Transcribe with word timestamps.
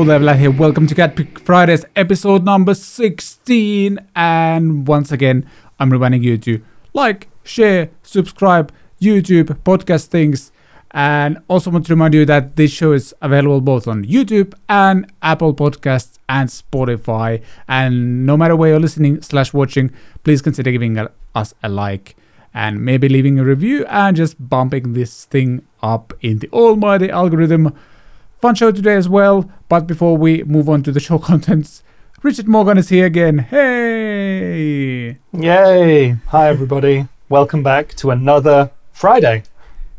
Hello 0.00 0.18
Vlad 0.18 0.38
here. 0.38 0.50
Welcome 0.50 0.86
to 0.86 0.94
Cat 0.94 1.14
Pick 1.14 1.38
Fridays, 1.40 1.84
episode 1.94 2.42
number 2.42 2.72
16. 2.72 3.98
And 4.16 4.88
once 4.88 5.12
again, 5.12 5.46
I'm 5.78 5.90
reminding 5.92 6.22
you 6.22 6.38
to 6.38 6.62
like, 6.94 7.28
share, 7.44 7.90
subscribe, 8.02 8.72
YouTube, 8.98 9.48
podcast 9.62 10.06
things. 10.06 10.52
And 10.92 11.36
also 11.48 11.70
want 11.70 11.84
to 11.84 11.92
remind 11.92 12.14
you 12.14 12.24
that 12.24 12.56
this 12.56 12.70
show 12.70 12.92
is 12.92 13.14
available 13.20 13.60
both 13.60 13.86
on 13.86 14.06
YouTube 14.06 14.54
and 14.70 15.12
Apple 15.20 15.52
Podcasts 15.52 16.16
and 16.30 16.48
Spotify. 16.48 17.42
And 17.68 18.24
no 18.24 18.38
matter 18.38 18.56
where 18.56 18.70
you're 18.70 18.80
listening 18.80 19.20
slash 19.20 19.52
watching, 19.52 19.92
please 20.24 20.40
consider 20.40 20.72
giving 20.72 20.96
us 21.34 21.52
a 21.62 21.68
like 21.68 22.16
and 22.54 22.82
maybe 22.82 23.06
leaving 23.06 23.38
a 23.38 23.44
review 23.44 23.84
and 23.84 24.16
just 24.16 24.48
bumping 24.48 24.94
this 24.94 25.26
thing 25.26 25.60
up 25.82 26.14
in 26.22 26.38
the 26.38 26.48
almighty 26.54 27.10
algorithm. 27.10 27.76
Fun 28.40 28.54
show 28.54 28.70
today 28.72 28.94
as 28.94 29.08
well, 29.08 29.50
but 29.68 29.86
before 29.86 30.16
we 30.16 30.42
move 30.44 30.68
on 30.68 30.82
to 30.84 30.92
the 30.92 31.00
show 31.00 31.18
contents, 31.30 31.82
Richard 32.22 32.48
Morgan 32.48 32.78
is 32.78 32.88
here 32.88 33.06
again. 33.06 33.38
Hey! 33.38 35.18
Yay! 35.32 36.10
Hi, 36.28 36.48
everybody. 36.48 37.06
Welcome 37.28 37.62
back 37.62 37.94
to 37.96 38.10
another 38.10 38.70
Friday, 38.92 39.44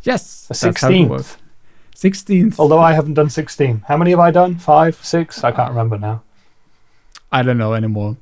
Yes, 0.03 0.47
the 0.47 0.53
that's 0.55 0.81
how 0.81 0.89
it 0.89 0.93
16th. 0.93 1.37
16th. 1.95 2.59
Although 2.59 2.79
I 2.79 2.93
haven't 2.93 3.13
done 3.13 3.29
16. 3.29 3.83
How 3.87 3.95
many 3.97 4.09
have 4.11 4.19
I 4.19 4.31
done? 4.31 4.55
Five? 4.57 4.95
Six? 5.05 5.43
I 5.43 5.51
can't 5.51 5.69
remember 5.69 5.97
now. 5.99 6.23
I 7.31 7.43
don't 7.43 7.59
know 7.59 7.73
anymore. 7.75 8.17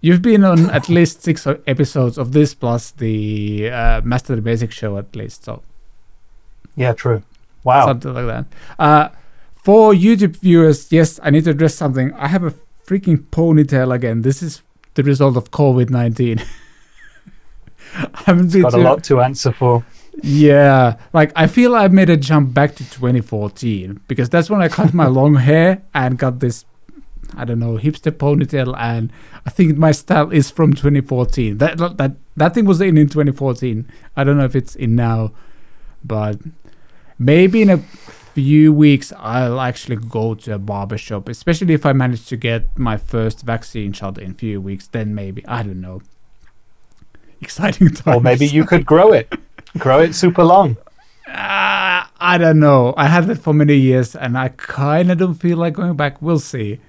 You've 0.00 0.22
been 0.22 0.44
on 0.44 0.70
at 0.70 0.88
least 0.96 1.22
six 1.22 1.46
episodes 1.66 2.18
of 2.18 2.32
this 2.32 2.54
plus 2.54 2.92
the 2.92 3.68
uh, 3.70 4.00
Master 4.04 4.36
the 4.36 4.42
Basic 4.42 4.70
show 4.70 4.96
at 4.98 5.14
least, 5.16 5.44
so 5.44 5.62
Yeah, 6.76 6.92
true. 6.92 7.24
Wow. 7.64 7.86
something 7.86 8.14
like 8.14 8.26
that. 8.26 8.46
Uh, 8.78 9.08
for 9.62 9.92
YouTube 9.92 10.36
viewers, 10.36 10.90
yes, 10.90 11.20
I 11.22 11.30
need 11.30 11.44
to 11.44 11.50
address 11.50 11.74
something. 11.74 12.12
I 12.14 12.28
have 12.28 12.44
a 12.44 12.54
freaking 12.86 13.18
ponytail 13.30 13.94
again. 13.94 14.22
This 14.22 14.42
is 14.42 14.62
the 14.94 15.02
result 15.02 15.36
of 15.36 15.50
COVID 15.50 15.90
19. 15.90 16.38
I 17.94 18.08
haven't 18.26 18.52
been 18.52 18.62
Got 18.62 18.74
a 18.74 18.78
lot 18.78 19.04
to 19.04 19.20
answer 19.20 19.52
for. 19.52 19.84
Yeah, 20.22 20.96
like 21.12 21.32
I 21.36 21.46
feel 21.46 21.74
I 21.74 21.88
made 21.88 22.10
a 22.10 22.16
jump 22.16 22.52
back 22.52 22.74
to 22.76 22.84
2014 22.84 24.00
because 24.08 24.28
that's 24.28 24.50
when 24.50 24.60
I 24.60 24.68
cut 24.68 24.92
my 24.92 25.06
long 25.18 25.36
hair 25.36 25.82
and 25.94 26.18
got 26.18 26.40
this, 26.40 26.64
I 27.36 27.44
don't 27.44 27.58
know, 27.58 27.78
hipster 27.78 28.10
ponytail, 28.10 28.76
and 28.78 29.12
I 29.46 29.50
think 29.50 29.76
my 29.76 29.92
style 29.92 30.30
is 30.30 30.50
from 30.50 30.72
2014. 30.74 31.58
That 31.58 31.78
that 31.78 32.16
that 32.36 32.54
thing 32.54 32.64
was 32.64 32.80
in 32.80 32.98
in 32.98 33.08
2014. 33.08 33.88
I 34.16 34.24
don't 34.24 34.36
know 34.36 34.44
if 34.44 34.56
it's 34.56 34.74
in 34.74 34.94
now, 34.96 35.32
but 36.04 36.38
maybe 37.18 37.62
in 37.62 37.70
a 37.70 37.78
few 38.34 38.72
weeks 38.72 39.12
I'll 39.16 39.60
actually 39.60 39.96
go 39.96 40.34
to 40.34 40.54
a 40.54 40.58
barber 40.58 40.98
shop, 40.98 41.28
especially 41.28 41.74
if 41.74 41.84
I 41.84 41.92
manage 41.92 42.26
to 42.26 42.36
get 42.36 42.78
my 42.78 42.96
first 42.96 43.42
vaccine 43.42 43.92
shot 43.92 44.18
in 44.18 44.32
a 44.32 44.34
few 44.34 44.60
weeks. 44.60 44.86
Then 44.86 45.14
maybe 45.14 45.46
I 45.46 45.62
don't 45.62 45.80
know. 45.80 46.02
Exciting 47.40 47.88
times. 47.90 48.16
Or 48.16 48.20
maybe 48.20 48.46
you 48.46 48.64
could 48.64 48.86
grow 48.86 49.12
it. 49.12 49.32
Grow 49.78 50.00
it 50.00 50.14
super 50.14 50.44
long. 50.44 50.76
Uh, 51.26 52.04
I 52.20 52.38
don't 52.38 52.60
know. 52.60 52.94
I 52.96 53.06
had 53.06 53.30
it 53.30 53.38
for 53.38 53.54
many 53.54 53.76
years 53.76 54.16
and 54.16 54.36
I 54.36 54.48
kind 54.48 55.10
of 55.10 55.18
don't 55.18 55.34
feel 55.34 55.56
like 55.56 55.74
going 55.74 55.96
back. 55.96 56.20
We'll 56.20 56.38
see. 56.38 56.80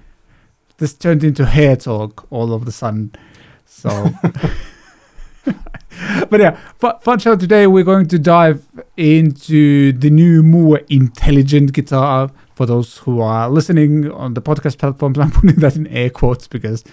This 0.78 0.94
turned 0.94 1.22
into 1.22 1.46
hair 1.46 1.76
talk 1.76 2.26
all 2.30 2.52
of 2.52 2.64
the 2.64 2.72
sudden. 2.72 3.14
So. 3.66 4.10
but 6.30 6.40
yeah, 6.40 6.58
fu- 6.78 6.98
fun 7.00 7.18
show 7.18 7.36
today. 7.36 7.66
We're 7.66 7.84
going 7.84 8.08
to 8.08 8.18
dive 8.18 8.64
into 8.96 9.92
the 9.92 10.10
new, 10.10 10.42
more 10.42 10.80
intelligent 10.88 11.72
guitar. 11.72 12.30
For 12.54 12.66
those 12.66 12.98
who 12.98 13.20
are 13.20 13.48
listening 13.48 14.10
on 14.10 14.34
the 14.34 14.42
podcast 14.42 14.78
platforms, 14.78 15.18
I'm 15.20 15.30
putting 15.30 15.56
that 15.56 15.76
in 15.76 15.86
air 15.86 16.10
quotes 16.10 16.46
because 16.46 16.84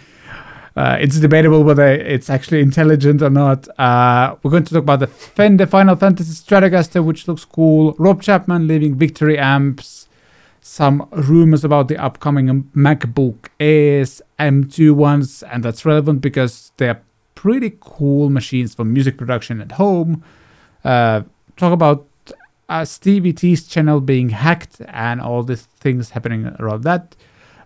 uh, 0.75 0.97
it's 0.99 1.19
debatable 1.19 1.63
whether 1.63 1.87
it's 1.87 2.29
actually 2.29 2.61
intelligent 2.61 3.21
or 3.21 3.29
not. 3.29 3.67
Uh, 3.77 4.35
we're 4.41 4.51
going 4.51 4.63
to 4.63 4.73
talk 4.73 4.83
about 4.83 4.99
the 4.99 5.07
Fender 5.07 5.65
Final 5.65 5.95
Fantasy 5.95 6.31
Stratocaster, 6.31 7.03
which 7.03 7.27
looks 7.27 7.45
cool. 7.45 7.95
Rob 7.97 8.21
Chapman 8.21 8.67
leaving 8.67 8.95
Victory 8.95 9.37
amps. 9.37 10.07
Some 10.61 11.07
rumors 11.11 11.63
about 11.63 11.87
the 11.87 11.97
upcoming 11.97 12.63
MacBook 12.75 13.47
Airs 13.59 14.21
M2 14.39 14.91
ones, 14.91 15.41
and 15.43 15.63
that's 15.63 15.85
relevant 15.85 16.21
because 16.21 16.71
they're 16.77 17.01
pretty 17.39 17.71
cool 17.79 18.29
machines 18.29 18.75
for 18.75 18.83
music 18.83 19.17
production 19.17 19.61
at 19.61 19.71
home. 19.71 20.21
Uh, 20.83 21.21
talk 21.55 21.71
about 21.71 22.05
uh, 22.67 22.83
Stevie 22.83 23.31
T's 23.31 23.65
channel 23.65 24.01
being 24.01 24.27
hacked 24.27 24.81
and 24.89 25.21
all 25.21 25.41
these 25.43 25.61
things 25.61 26.09
happening 26.09 26.47
around 26.59 26.83
that. 26.83 27.15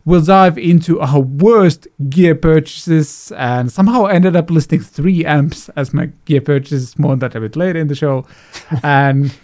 We'll 0.06 0.22
dive 0.22 0.60
into 0.60 1.00
our 1.02 1.20
worst 1.20 1.88
gear 2.08 2.36
purchases 2.36 3.32
and 3.36 3.72
somehow 3.72 4.06
ended 4.06 4.36
up 4.36 4.52
listing 4.52 4.80
three 4.80 5.26
amps 5.26 5.70
as 5.70 5.92
my 5.92 6.12
gear 6.26 6.42
purchases. 6.42 7.00
More 7.00 7.14
on 7.14 7.20
that 7.20 7.34
a 7.34 7.40
bit 7.40 7.56
later 7.56 7.80
in 7.80 7.88
the 7.88 7.96
show. 7.96 8.28
and 8.84 9.36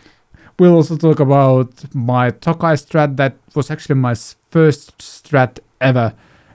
we'll 0.60 0.76
also 0.76 0.96
talk 0.96 1.20
about 1.20 1.72
my 1.96 2.30
Tokai 2.30 2.76
Strat 2.76 3.18
that 3.18 3.36
was 3.56 3.72
actually 3.72 3.96
my 3.96 4.14
first 4.52 4.96
Strat 5.00 5.58
ever 5.82 6.14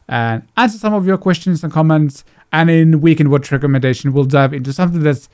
and 0.08 0.46
answer 0.56 0.78
some 0.78 0.94
of 0.94 1.06
your 1.06 1.18
questions 1.18 1.64
and 1.64 1.72
comments. 1.72 2.24
And 2.54 2.70
in 2.70 3.00
Weekend 3.00 3.32
Watch 3.32 3.50
recommendation, 3.50 4.12
we'll 4.12 4.26
dive 4.26 4.54
into 4.54 4.72
something 4.72 5.02
that's 5.02 5.28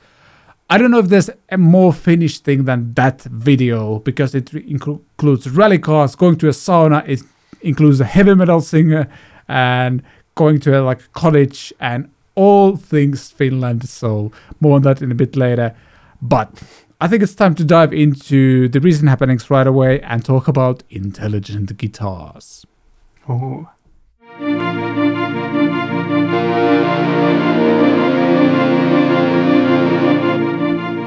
I 0.71 0.79
don't 0.79 0.89
know 0.89 0.97
if 0.97 1.09
there's 1.09 1.29
a 1.49 1.57
more 1.57 1.93
finished 1.93 2.45
thing 2.45 2.63
than 2.63 2.93
that 2.95 3.21
video 3.23 3.99
because 3.99 4.33
it 4.33 4.45
inclu- 4.45 5.01
includes 5.19 5.47
rally 5.49 5.77
cars, 5.77 6.15
going 6.15 6.37
to 6.37 6.47
a 6.47 6.51
sauna, 6.51 7.07
it 7.07 7.21
includes 7.61 7.99
a 7.99 8.05
heavy 8.05 8.33
metal 8.33 8.59
singer, 8.59 9.07
and 9.47 10.01
going 10.33 10.59
to 10.61 10.79
a 10.79 10.81
like 10.81 11.11
college 11.11 11.71
and 11.79 12.09
all 12.33 12.75
things 12.75 13.29
Finland. 13.29 13.87
So 13.87 14.31
more 14.59 14.77
on 14.77 14.81
that 14.81 15.03
in 15.03 15.11
a 15.11 15.15
bit 15.15 15.35
later. 15.35 15.75
But 16.23 16.49
I 16.99 17.07
think 17.07 17.21
it's 17.21 17.35
time 17.35 17.53
to 17.55 17.63
dive 17.63 17.93
into 17.93 18.67
the 18.67 18.79
recent 18.79 19.09
happenings 19.09 19.51
right 19.51 19.67
away 19.67 20.01
and 20.01 20.25
talk 20.25 20.47
about 20.47 20.81
intelligent 20.89 21.77
guitars. 21.77 22.65
Ooh. 23.29 23.67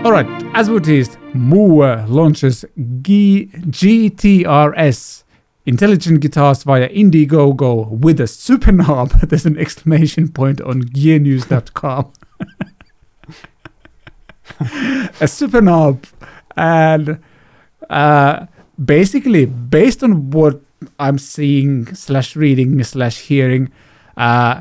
Alright, 0.05 0.27
as 0.55 0.69
we 0.69 0.81
teased, 0.81 1.17
Mooer 1.33 2.05
launches 2.07 2.63
G- 3.01 3.49
GTRS 3.55 5.25
intelligent 5.65 6.21
guitars 6.21 6.63
via 6.63 6.91
Indiegogo 6.91 7.89
with 7.89 8.21
a 8.21 8.27
super 8.27 8.71
knob. 8.71 9.11
There's 9.23 9.47
an 9.47 9.57
exclamation 9.57 10.29
point 10.29 10.61
on 10.61 10.83
gearnews.com. 10.83 12.13
a 15.21 15.27
super 15.27 15.63
knob. 15.63 16.05
And 16.55 17.19
uh, 17.89 18.45
basically, 18.85 19.47
based 19.47 20.03
on 20.03 20.31
what 20.33 20.61
I'm 20.99 21.17
seeing, 21.17 21.95
slash 21.95 22.37
reading, 22.37 22.85
slash 22.85 23.21
hearing, 23.21 23.73
uh, 24.19 24.61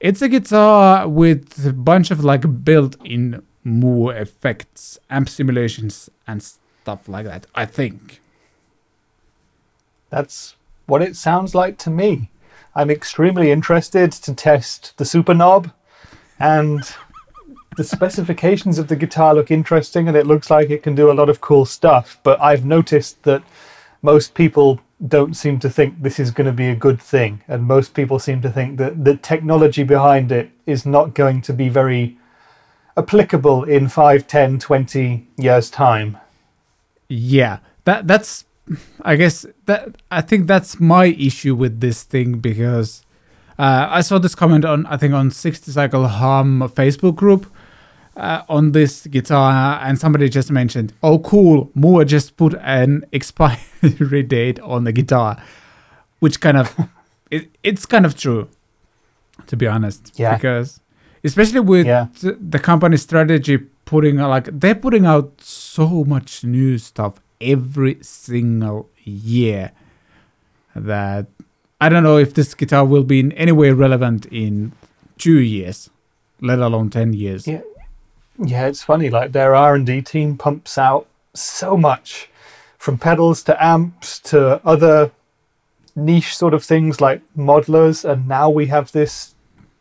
it's 0.00 0.22
a 0.22 0.30
guitar 0.30 1.06
with 1.06 1.66
a 1.66 1.74
bunch 1.74 2.10
of 2.10 2.24
like 2.24 2.64
built 2.64 2.96
in 3.04 3.42
Mooer 3.64 4.16
effects, 4.16 4.98
amp 5.10 5.28
simulations, 5.28 6.08
and 6.26 6.42
stuff 6.42 7.08
like 7.08 7.26
that, 7.26 7.46
I 7.54 7.66
think. 7.66 8.20
That's 10.10 10.56
what 10.86 11.02
it 11.02 11.16
sounds 11.16 11.54
like 11.54 11.76
to 11.78 11.90
me. 11.90 12.30
I'm 12.74 12.90
extremely 12.90 13.50
interested 13.50 14.12
to 14.12 14.34
test 14.34 14.96
the 14.96 15.04
super 15.04 15.34
knob, 15.34 15.72
and 16.38 16.80
the 17.76 17.84
specifications 17.84 18.78
of 18.78 18.88
the 18.88 18.96
guitar 18.96 19.34
look 19.34 19.50
interesting, 19.50 20.08
and 20.08 20.16
it 20.16 20.26
looks 20.26 20.50
like 20.50 20.70
it 20.70 20.82
can 20.82 20.94
do 20.94 21.10
a 21.10 21.14
lot 21.14 21.28
of 21.28 21.40
cool 21.40 21.64
stuff. 21.64 22.18
But 22.22 22.40
I've 22.40 22.64
noticed 22.64 23.22
that 23.24 23.42
most 24.02 24.34
people 24.34 24.80
don't 25.06 25.34
seem 25.34 25.58
to 25.60 25.70
think 25.70 26.02
this 26.02 26.18
is 26.18 26.30
going 26.30 26.46
to 26.46 26.52
be 26.52 26.68
a 26.68 26.74
good 26.74 27.00
thing, 27.00 27.42
and 27.48 27.62
most 27.64 27.94
people 27.94 28.18
seem 28.18 28.40
to 28.42 28.50
think 28.50 28.78
that 28.78 29.04
the 29.04 29.16
technology 29.16 29.82
behind 29.82 30.32
it 30.32 30.50
is 30.66 30.86
not 30.86 31.14
going 31.14 31.42
to 31.42 31.52
be 31.52 31.68
very 31.68 32.16
applicable 32.98 33.64
in 33.64 33.88
5, 33.88 34.26
10, 34.26 34.58
20 34.58 35.26
years' 35.36 35.70
time. 35.70 36.18
Yeah, 37.08 37.58
that 37.84 38.06
that's 38.06 38.44
I 39.02 39.16
guess 39.16 39.46
that 39.66 39.96
I 40.10 40.20
think 40.20 40.46
that's 40.46 40.78
my 40.78 41.06
issue 41.06 41.54
with 41.54 41.80
this 41.80 42.02
thing 42.02 42.38
because 42.38 43.02
uh, 43.58 43.86
I 43.88 44.02
saw 44.02 44.18
this 44.18 44.34
comment 44.34 44.64
on 44.64 44.84
I 44.86 44.96
think 44.98 45.14
on 45.14 45.30
60 45.30 45.72
Cycle 45.72 46.06
Hum 46.06 46.60
Facebook 46.74 47.16
group 47.16 47.46
uh, 48.18 48.42
on 48.48 48.72
this 48.72 49.06
guitar, 49.06 49.80
and 49.82 49.98
somebody 49.98 50.28
just 50.28 50.50
mentioned, 50.50 50.92
"Oh, 51.02 51.18
cool, 51.20 51.70
Mooer 51.74 52.04
just 52.04 52.36
put 52.36 52.54
an 52.60 53.04
expiry 53.12 54.22
date 54.28 54.60
on 54.60 54.84
the 54.84 54.92
guitar," 54.92 55.42
which 56.18 56.40
kind 56.40 56.56
of 56.56 56.76
it, 57.30 57.48
it's 57.62 57.86
kind 57.86 58.04
of 58.04 58.16
true, 58.16 58.48
to 59.46 59.56
be 59.56 59.66
honest. 59.66 60.12
Yeah. 60.16 60.34
Because 60.34 60.80
especially 61.32 61.60
with 61.72 61.86
Yeah. 61.86 62.06
the 62.52 62.58
company 62.70 62.96
strategy 62.96 63.56
putting 63.90 64.20
out- 64.20 64.30
like 64.36 64.48
they're 64.60 64.80
putting 64.86 65.06
out 65.12 65.28
so 65.40 65.86
much 66.14 66.30
new 66.56 66.78
stuff 66.78 67.12
every 67.54 67.94
single 68.02 68.80
year 69.04 69.70
that 70.74 71.26
I 71.80 71.88
don't 71.88 72.02
know 72.02 72.18
if 72.18 72.34
this 72.34 72.54
guitar 72.54 72.84
will 72.84 73.04
be 73.04 73.18
in 73.20 73.32
any 73.32 73.52
way 73.52 73.70
relevant 73.72 74.26
in 74.44 74.72
two 75.16 75.38
years, 75.40 75.90
let 76.40 76.58
alone 76.58 76.90
ten 76.90 77.12
years. 77.12 77.46
Yeah, 77.46 77.62
yeah. 78.52 78.66
It's 78.66 78.82
funny. 78.82 79.08
Like 79.10 79.30
their 79.32 79.54
R 79.54 79.74
and 79.76 79.86
D 79.86 80.02
team 80.02 80.36
pumps 80.36 80.76
out 80.78 81.06
so 81.34 81.76
much, 81.76 82.28
from 82.78 82.98
pedals 82.98 83.42
to 83.44 83.52
amps 83.72 84.18
to 84.30 84.60
other 84.66 85.10
niche 85.94 86.36
sort 86.36 86.54
of 86.54 86.62
things 86.64 87.00
like 87.00 87.20
modelers, 87.36 88.04
and 88.08 88.26
now 88.28 88.50
we 88.50 88.66
have 88.66 88.90
this 88.92 89.34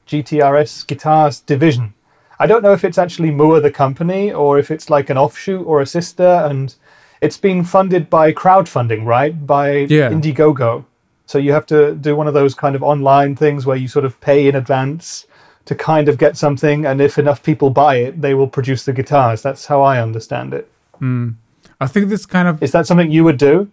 GTRS 0.08 0.88
guitars 0.88 1.40
division. 1.42 1.94
I 2.40 2.48
don't 2.48 2.64
know 2.64 2.74
if 2.74 2.84
it's 2.84 2.98
actually 2.98 3.32
Mooer 3.32 3.60
the 3.60 3.72
company 3.72 4.32
or 4.32 4.60
if 4.60 4.70
it's 4.72 4.90
like 4.90 5.10
an 5.10 5.18
offshoot 5.18 5.66
or 5.66 5.82
a 5.82 5.86
sister, 5.86 6.46
and 6.50 6.74
it's 7.22 7.38
been 7.38 7.64
funded 7.64 8.10
by 8.10 8.32
crowdfunding, 8.32 9.06
right? 9.06 9.46
By 9.46 9.88
Yeah. 9.90 10.10
Indiegogo. 10.12 10.86
So 11.26 11.38
you 11.40 11.52
have 11.52 11.66
to 11.68 11.96
do 11.96 12.16
one 12.16 12.28
of 12.28 12.34
those 12.34 12.54
kind 12.56 12.76
of 12.76 12.84
online 12.84 13.36
things 13.36 13.66
where 13.66 13.76
you 13.76 13.88
sort 13.88 14.06
of 14.06 14.20
pay 14.22 14.48
in 14.48 14.56
advance 14.56 15.26
to 15.66 15.76
kind 15.76 16.08
of 16.08 16.18
get 16.18 16.38
something, 16.38 16.86
and 16.86 17.02
if 17.02 17.18
enough 17.18 17.44
people 17.44 17.70
buy 17.70 17.96
it, 17.96 18.22
they 18.22 18.34
will 18.34 18.48
produce 18.48 18.86
the 18.86 18.94
guitars. 18.94 19.42
That's 19.42 19.66
how 19.66 19.82
I 19.82 20.00
understand 20.02 20.54
it. 20.54 20.72
Mm. 21.02 21.36
I 21.82 21.88
think 21.88 22.08
this 22.08 22.26
kind 22.26 22.48
of 22.48 22.64
Is 22.64 22.72
that 22.72 22.88
something 22.88 23.12
you 23.12 23.24
would 23.24 23.38
do? 23.38 23.70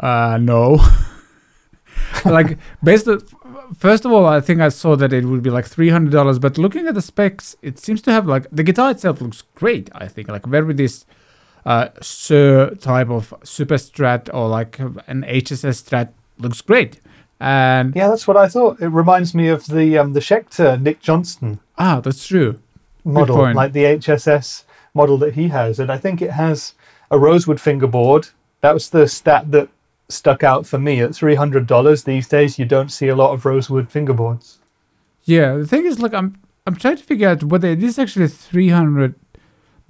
Uh, 0.00 0.38
no. 0.40 0.80
like 2.24 2.58
based 2.82 3.08
on, 3.08 3.20
first 3.76 4.04
of 4.04 4.12
all, 4.12 4.26
I 4.26 4.40
think 4.40 4.60
I 4.60 4.68
saw 4.68 4.96
that 4.96 5.12
it 5.12 5.24
would 5.24 5.42
be 5.42 5.50
like 5.50 5.66
three 5.66 5.90
hundred 5.90 6.12
dollars. 6.12 6.38
But 6.38 6.58
looking 6.58 6.86
at 6.86 6.94
the 6.94 7.02
specs, 7.02 7.56
it 7.62 7.78
seems 7.78 8.02
to 8.02 8.12
have 8.12 8.26
like 8.26 8.46
the 8.50 8.62
guitar 8.62 8.90
itself 8.90 9.20
looks 9.20 9.42
great. 9.54 9.90
I 9.94 10.08
think 10.08 10.28
like 10.28 10.46
very 10.46 10.74
this 10.74 11.04
uh 11.64 11.88
Suhr 12.00 12.80
type 12.80 13.10
of 13.10 13.34
super 13.44 13.76
strat 13.76 14.28
or 14.32 14.48
like 14.48 14.78
an 14.78 15.22
HSS 15.22 15.82
strat 15.84 16.10
looks 16.38 16.60
great. 16.60 17.00
And 17.40 17.94
Yeah, 17.96 18.08
that's 18.08 18.28
what 18.28 18.36
I 18.36 18.48
thought. 18.48 18.80
It 18.80 18.88
reminds 18.88 19.34
me 19.34 19.48
of 19.48 19.66
the 19.66 19.98
um, 19.98 20.12
the 20.12 20.20
Schecter 20.20 20.80
Nick 20.80 21.00
Johnston 21.00 21.58
ah, 21.78 22.00
that's 22.00 22.26
true. 22.26 22.60
model, 23.04 23.52
like 23.54 23.72
the 23.72 23.84
HSS 23.84 24.64
model 24.94 25.18
that 25.18 25.34
he 25.34 25.48
has, 25.48 25.80
and 25.80 25.90
I 25.90 25.98
think 25.98 26.22
it 26.22 26.30
has 26.30 26.74
a 27.10 27.18
rosewood 27.18 27.60
fingerboard. 27.60 28.28
That 28.60 28.74
was 28.74 28.90
the 28.90 29.08
stat 29.08 29.50
that 29.50 29.68
stuck 30.12 30.42
out 30.42 30.66
for 30.66 30.78
me. 30.78 31.00
At 31.00 31.14
three 31.14 31.34
hundred 31.34 31.66
dollars 31.66 32.04
these 32.04 32.28
days, 32.28 32.58
you 32.58 32.64
don't 32.64 32.90
see 32.90 33.08
a 33.08 33.16
lot 33.16 33.32
of 33.32 33.44
rosewood 33.44 33.88
fingerboards. 33.90 34.58
Yeah, 35.24 35.56
the 35.56 35.66
thing 35.66 35.86
is, 35.86 36.00
like, 36.00 36.14
I'm 36.14 36.38
I'm 36.66 36.76
trying 36.76 36.96
to 36.96 37.04
figure 37.04 37.28
out 37.28 37.44
whether 37.44 37.68
it 37.68 37.82
is 37.82 37.98
actually 37.98 38.28
three 38.28 38.68
hundred 38.68 39.14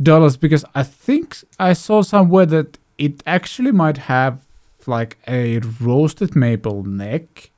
dollars 0.03 0.37
because 0.37 0.65
I 0.75 0.83
think 0.83 1.37
I 1.59 1.73
saw 1.73 2.03
somewhere 2.03 2.47
that 2.47 2.79
it 2.99 3.23
actually 3.27 3.73
might 3.73 3.99
have 3.99 4.41
like 4.87 5.19
a 5.29 5.59
roasted 5.81 6.35
maple 6.35 6.83
neck. 6.85 7.51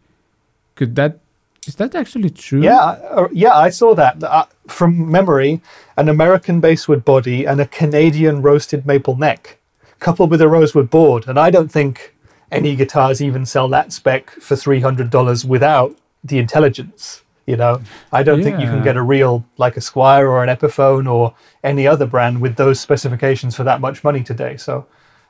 Could 0.74 0.96
that 0.96 1.20
is 1.66 1.76
that 1.76 1.94
actually 1.94 2.30
true? 2.30 2.62
Yeah, 2.62 2.84
uh, 2.84 3.28
yeah, 3.32 3.54
I 3.54 3.70
saw 3.70 3.94
that 3.94 4.22
uh, 4.22 4.46
from 4.66 5.10
memory. 5.10 5.60
An 5.96 6.08
American 6.08 6.60
basswood 6.60 7.04
body 7.04 7.46
and 7.46 7.60
a 7.60 7.66
Canadian 7.66 8.42
roasted 8.42 8.84
maple 8.86 9.16
neck, 9.16 9.58
coupled 9.98 10.30
with 10.30 10.42
a 10.42 10.48
rosewood 10.48 10.90
board. 10.90 11.26
And 11.28 11.38
I 11.38 11.50
don't 11.50 11.70
think 11.70 12.13
any 12.54 12.76
guitars 12.76 13.20
even 13.20 13.44
sell 13.44 13.68
that 13.68 13.92
spec 13.92 14.30
for 14.30 14.56
three 14.56 14.80
hundred 14.80 15.10
dollars 15.10 15.44
without 15.44 15.96
the 16.22 16.38
intelligence. 16.38 17.22
You 17.46 17.56
know, 17.56 17.82
I 18.10 18.22
don't 18.22 18.42
think 18.42 18.58
you 18.58 18.66
can 18.66 18.82
get 18.82 18.96
a 18.96 19.02
real 19.02 19.44
like 19.58 19.76
a 19.76 19.80
Squier 19.80 20.26
or 20.26 20.42
an 20.42 20.48
Epiphone 20.48 21.10
or 21.10 21.34
any 21.62 21.86
other 21.86 22.06
brand 22.06 22.40
with 22.40 22.56
those 22.56 22.80
specifications 22.80 23.54
for 23.54 23.64
that 23.64 23.82
much 23.82 24.02
money 24.02 24.22
today. 24.22 24.56
So 24.56 24.86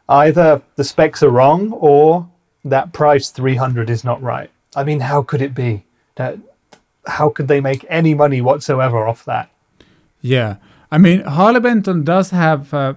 either 0.09 0.62
the 0.76 0.85
specs 0.85 1.25
are 1.25 1.31
wrong 1.31 1.73
or 1.73 2.29
that 2.65 2.93
price 2.93 3.31
300 3.31 3.91
is 3.91 4.05
not 4.05 4.23
right. 4.23 4.50
I 4.76 4.85
mean, 4.85 5.00
how 5.00 5.23
could 5.23 5.43
it 5.43 5.55
be? 5.55 5.85
That 6.15 6.38
how 7.06 7.31
could 7.31 7.49
they 7.49 7.61
make 7.61 7.85
any 7.88 8.15
money 8.15 8.41
whatsoever 8.41 9.06
off 9.06 9.25
that? 9.25 9.50
Yeah, 10.21 10.56
I 10.93 10.99
mean 10.99 11.23
Harley 11.23 11.61
Benton 11.61 12.05
does 12.05 12.31
have 12.31 12.73
uh, 12.73 12.94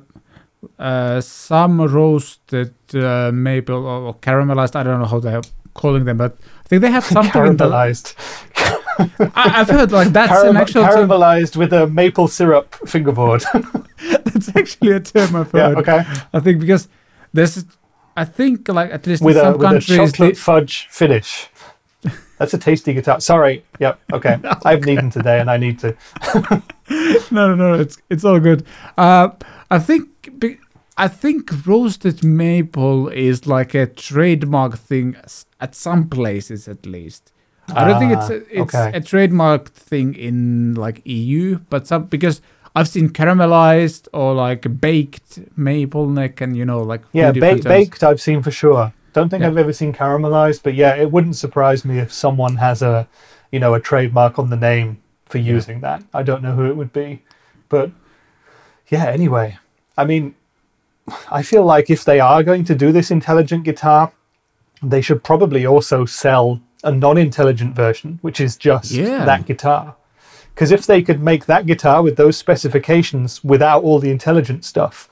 uh, 0.79 1.21
some 1.21 1.81
roasted 1.81 2.73
uh, 2.95 3.31
maple 3.33 3.85
or, 3.85 4.01
or 4.07 4.15
caramelized. 4.15 4.75
I 4.75 4.83
don't 4.83 4.99
know 4.99 5.05
how 5.05 5.19
they're 5.19 5.41
calling 5.73 6.05
them, 6.05 6.17
but 6.17 6.37
I 6.65 6.67
think 6.67 6.81
they 6.81 6.91
have 6.91 7.05
something. 7.17 7.45
in 7.45 7.57
the, 7.57 7.65
Caramelized, 7.65 8.13
I, 9.35 9.59
I've 9.61 9.69
heard 9.69 9.91
like 9.91 10.09
that's 10.09 10.31
an 10.43 10.55
Caram- 10.55 10.59
actual 10.61 10.83
term. 10.85 11.09
caramelized 11.09 11.55
with 11.55 11.71
a 11.73 11.87
maple 11.87 12.27
syrup 12.27 12.75
fingerboard. 12.87 13.43
That's 14.25 14.55
actually 14.55 14.91
a 14.91 14.99
term 14.99 15.35
I've 15.35 15.51
yeah, 15.53 15.69
heard. 15.69 15.77
okay. 15.79 16.03
I 16.33 16.39
think 16.39 16.59
because 16.59 16.87
there's, 17.33 17.65
I 18.15 18.25
think 18.25 18.67
like 18.67 18.91
at 18.91 19.05
least 19.07 19.23
With 19.23 19.35
in 19.37 19.41
a 19.41 19.45
some 19.45 19.53
with 19.53 19.61
a 19.61 19.65
countries, 19.71 20.11
chocolate 20.11 20.33
they- 20.35 20.39
fudge 20.39 20.87
finish. 20.89 21.47
That's 22.39 22.53
a 22.53 22.57
tasty 22.59 22.93
guitar. 22.93 23.19
Sorry. 23.19 23.63
Yep. 23.79 23.99
Okay. 24.13 24.37
I've 24.65 24.87
eaten 24.87 25.09
today, 25.09 25.39
and 25.39 25.49
I 25.49 25.57
need 25.57 25.79
to. 25.79 25.95
no, 27.31 27.55
no, 27.55 27.55
no, 27.55 27.73
it's 27.73 27.97
it's 28.11 28.23
all 28.23 28.39
good. 28.39 28.63
Uh, 28.97 29.29
I 29.71 29.79
think 29.79 30.07
I 30.97 31.07
think 31.07 31.51
roasted 31.67 32.23
maple 32.23 33.07
is 33.09 33.45
like 33.45 33.73
a 33.75 33.85
trademark 33.85 34.77
thing 34.77 35.15
at 35.59 35.75
some 35.75 36.09
places 36.09 36.67
at 36.67 36.85
least. 36.85 37.31
I 37.69 37.83
don't 37.83 37.99
think 37.99 38.13
it's 38.13 38.29
Ah, 38.29 38.33
a, 38.33 38.61
it's 38.61 38.75
okay. 38.75 38.97
a 38.97 39.01
trademark 39.01 39.69
thing 39.73 40.15
in 40.15 40.73
like 40.75 41.01
EU, 41.05 41.59
but 41.69 41.85
some 41.85 42.05
because 42.05 42.41
I've 42.75 42.87
seen 42.87 43.09
caramelized 43.09 44.07
or 44.13 44.33
like 44.33 44.79
baked 44.81 45.39
maple 45.57 46.07
neck 46.07 46.41
and 46.41 46.55
you 46.55 46.63
know 46.65 46.81
like 46.81 47.01
Yeah, 47.11 47.31
ba- 47.31 47.55
baked. 47.61 48.03
I've 48.03 48.21
seen 48.21 48.41
for 48.41 48.51
sure. 48.51 48.93
Don't 49.13 49.29
think 49.29 49.41
Yeah. 49.41 49.47
I've 49.49 49.57
ever 49.57 49.73
seen 49.73 49.93
caramelized, 49.93 50.61
but 50.63 50.75
yeah, 50.75 50.95
it 50.95 51.11
wouldn't 51.11 51.35
surprise 51.35 51.83
me 51.83 51.99
if 51.99 52.11
someone 52.13 52.55
has 52.57 52.81
a, 52.81 53.07
you 53.51 53.59
know, 53.59 53.73
a 53.73 53.79
trademark 53.79 54.39
on 54.39 54.49
the 54.49 54.55
name 54.57 54.97
for 55.25 55.37
using 55.39 55.81
that. 55.81 56.03
I 56.13 56.23
don't 56.23 56.41
know 56.41 56.53
who 56.55 56.65
it 56.65 56.75
would 56.77 56.93
be, 56.93 57.21
but 57.67 57.91
yeah. 58.89 59.05
Anyway, 59.07 59.57
I 59.97 60.05
mean, 60.05 60.35
I 61.31 61.41
feel 61.41 61.63
like 61.63 61.89
if 61.89 62.03
they 62.05 62.19
are 62.19 62.43
going 62.43 62.63
to 62.65 62.75
do 62.75 62.91
this 62.91 63.11
intelligent 63.11 63.63
guitar, 63.63 64.11
they 64.83 65.01
should 65.01 65.23
probably 65.23 65.65
also 65.65 66.05
sell 66.05 66.59
a 66.83 66.91
non-intelligent 66.91 67.75
version, 67.75 68.19
which 68.21 68.39
is 68.39 68.55
just 68.57 68.91
Yeah. 68.91 69.25
that 69.25 69.45
guitar. 69.45 69.95
Because 70.53 70.71
if 70.71 70.85
they 70.85 71.01
could 71.01 71.21
make 71.21 71.45
that 71.45 71.65
guitar 71.65 72.01
with 72.01 72.15
those 72.17 72.37
specifications 72.37 73.43
without 73.43 73.83
all 73.83 73.99
the 73.99 74.11
intelligent 74.11 74.65
stuff, 74.65 75.09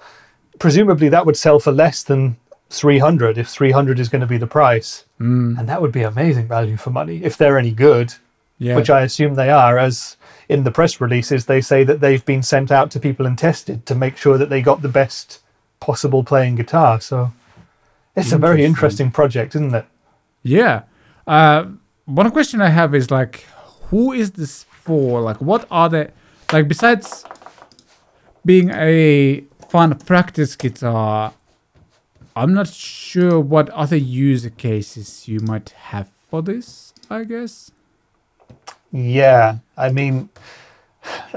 presumably 0.60 1.10
that 1.10 1.26
would 1.26 1.38
sell 1.38 1.60
for 1.60 1.72
less 1.72 2.04
than 2.04 2.38
300 2.70 3.38
if 3.38 3.48
300 3.48 4.00
is 4.00 4.10
going 4.10 4.22
to 4.22 4.28
be 4.28 4.38
the 4.38 4.48
price. 4.48 5.06
Mm, 5.20 5.58
And 5.60 5.70
that 5.70 5.82
would 5.82 5.92
be 5.92 6.02
amazing 6.04 6.48
value 6.48 6.78
for 6.78 6.90
money 6.90 7.22
if 7.24 7.38
they're 7.38 7.58
any 7.58 7.72
good, 7.72 8.14
yeah, 8.58 8.76
which 8.76 8.90
I 8.90 9.02
assume 9.02 9.36
they 9.36 9.50
are, 9.50 9.78
as 9.78 10.18
in 10.48 10.64
the 10.64 10.72
press 10.72 11.02
releases, 11.02 11.46
they 11.46 11.62
say 11.62 11.84
that 11.84 12.00
they've 12.00 12.26
been 12.26 12.44
sent 12.44 12.72
out 12.72 12.92
to 12.92 13.00
people 13.00 13.26
and 13.26 13.38
tested 13.38 13.86
to 13.88 13.96
make 13.96 14.18
sure 14.18 14.38
that 14.38 14.50
they 14.50 14.62
got 14.62 14.82
the 14.82 14.90
best 14.90 15.42
possible 15.80 16.24
playing 16.24 16.56
guitar. 16.56 17.02
So 17.02 17.32
it's 18.16 18.32
a 18.32 18.38
very 18.38 18.64
Interesting. 18.64 19.12
project, 19.12 19.56
isn't 19.56 19.74
it? 19.74 19.86
Yeah. 20.44 20.84
Uh, 21.28 21.66
one 22.06 22.30
question 22.32 22.62
I 22.62 22.70
have 22.70 22.94
is 22.94 23.12
like, 23.12 23.46
who 23.90 24.14
is 24.14 24.32
this 24.32 24.64
for? 24.64 25.22
Like, 25.22 25.42
what 25.42 25.68
are 25.72 25.90
the 25.90 26.12
like 26.54 26.68
besides 26.68 27.26
being 28.46 28.70
a 28.70 29.44
fun 29.70 29.98
practice 30.00 30.56
guitar? 30.56 31.34
I'm 32.36 32.54
not 32.54 32.68
sure 32.68 33.40
what 33.40 33.70
other 33.70 33.96
user 33.96 34.50
cases 34.50 35.28
you 35.28 35.40
might 35.40 35.70
have 35.70 36.10
for 36.30 36.42
this. 36.42 36.94
I 37.10 37.24
guess. 37.24 37.72
Yeah, 38.92 39.58
I 39.78 39.92
mean, 39.92 40.30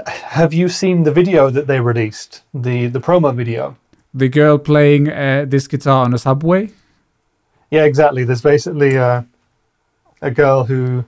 have 0.05 0.53
you 0.53 0.69
seen 0.69 1.03
the 1.03 1.11
video 1.11 1.49
that 1.49 1.67
they 1.67 1.79
released? 1.79 2.43
The 2.53 2.87
the 2.87 2.99
promo 2.99 3.35
video? 3.35 3.77
The 4.13 4.29
girl 4.29 4.57
playing 4.57 5.09
uh, 5.09 5.45
this 5.47 5.67
guitar 5.67 6.05
on 6.05 6.13
a 6.13 6.17
subway. 6.17 6.71
Yeah, 7.69 7.83
exactly. 7.83 8.23
There's 8.23 8.41
basically 8.41 8.95
a, 8.95 9.25
a 10.21 10.31
girl 10.31 10.63
who 10.63 11.05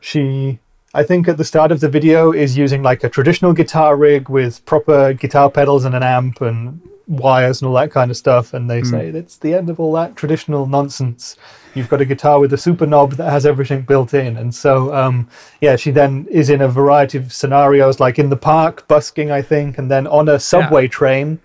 she, 0.00 0.60
I 0.94 1.02
think 1.02 1.26
at 1.26 1.36
the 1.36 1.44
start 1.44 1.72
of 1.72 1.80
the 1.80 1.88
video, 1.88 2.32
is 2.32 2.56
using 2.56 2.82
like 2.82 3.02
a 3.02 3.08
traditional 3.08 3.52
guitar 3.52 3.96
rig 3.96 4.28
with 4.28 4.64
proper 4.64 5.12
guitar 5.14 5.50
pedals 5.50 5.84
and 5.84 5.94
an 5.94 6.04
amp 6.04 6.40
and 6.40 6.80
wires 7.06 7.60
and 7.60 7.68
all 7.68 7.74
that 7.74 7.90
kind 7.90 8.10
of 8.10 8.16
stuff. 8.16 8.54
And 8.54 8.68
they 8.68 8.82
say 8.82 9.08
it's 9.08 9.36
the 9.36 9.54
end 9.54 9.70
of 9.70 9.80
all 9.80 9.92
that 9.94 10.16
traditional 10.16 10.66
nonsense. 10.66 11.36
You've 11.74 11.88
got 11.88 12.00
a 12.00 12.04
guitar 12.04 12.38
with 12.38 12.52
a 12.52 12.58
super 12.58 12.86
knob 12.86 13.12
that 13.12 13.30
has 13.30 13.44
everything 13.44 13.82
built 13.82 14.14
in. 14.14 14.36
And 14.36 14.54
so, 14.54 14.94
um, 14.94 15.28
yeah, 15.60 15.76
she 15.76 15.90
then 15.90 16.26
is 16.30 16.50
in 16.50 16.60
a 16.60 16.68
variety 16.68 17.18
of 17.18 17.32
scenarios, 17.32 17.98
like 17.98 18.18
in 18.18 18.30
the 18.30 18.36
park, 18.36 18.86
busking, 18.86 19.30
I 19.30 19.42
think, 19.42 19.78
and 19.78 19.90
then 19.90 20.06
on 20.06 20.28
a 20.28 20.38
subway 20.38 20.86
train 20.88 21.40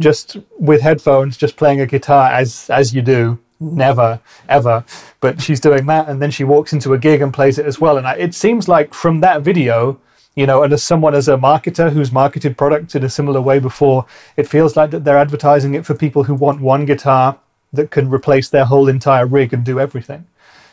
just 0.00 0.36
with 0.58 0.80
headphones, 0.80 1.36
just 1.36 1.56
playing 1.56 1.80
a 1.80 1.86
guitar 1.86 2.30
as 2.30 2.70
as 2.70 2.94
you 2.94 3.02
do. 3.02 3.38
Never, 3.60 4.20
ever. 4.48 4.84
But 5.20 5.42
she's 5.42 5.58
doing 5.58 5.86
that, 5.86 6.08
and 6.08 6.22
then 6.22 6.30
she 6.30 6.44
walks 6.44 6.72
into 6.72 6.94
a 6.94 6.98
gig 6.98 7.20
and 7.22 7.34
plays 7.34 7.58
it 7.58 7.66
as 7.66 7.80
well. 7.80 7.98
And 7.98 8.06
I, 8.06 8.14
it 8.14 8.34
seems 8.34 8.68
like 8.68 8.94
from 8.94 9.20
that 9.20 9.42
video, 9.42 10.00
you 10.38 10.46
know, 10.46 10.62
and 10.62 10.72
as 10.72 10.84
someone 10.84 11.16
as 11.16 11.26
a 11.26 11.36
marketer 11.36 11.90
who's 11.90 12.12
marketed 12.12 12.56
products 12.56 12.94
in 12.94 13.02
a 13.02 13.08
similar 13.08 13.40
way 13.40 13.58
before, 13.58 14.06
it 14.36 14.46
feels 14.46 14.76
like 14.76 14.92
that 14.92 15.02
they're 15.02 15.18
advertising 15.18 15.74
it 15.74 15.84
for 15.84 15.94
people 15.94 16.22
who 16.22 16.34
want 16.34 16.60
one 16.60 16.84
guitar 16.84 17.36
that 17.72 17.90
can 17.90 18.08
replace 18.08 18.48
their 18.48 18.64
whole 18.64 18.88
entire 18.88 19.26
rig 19.26 19.52
and 19.52 19.64
do 19.64 19.80
everything. 19.80 20.26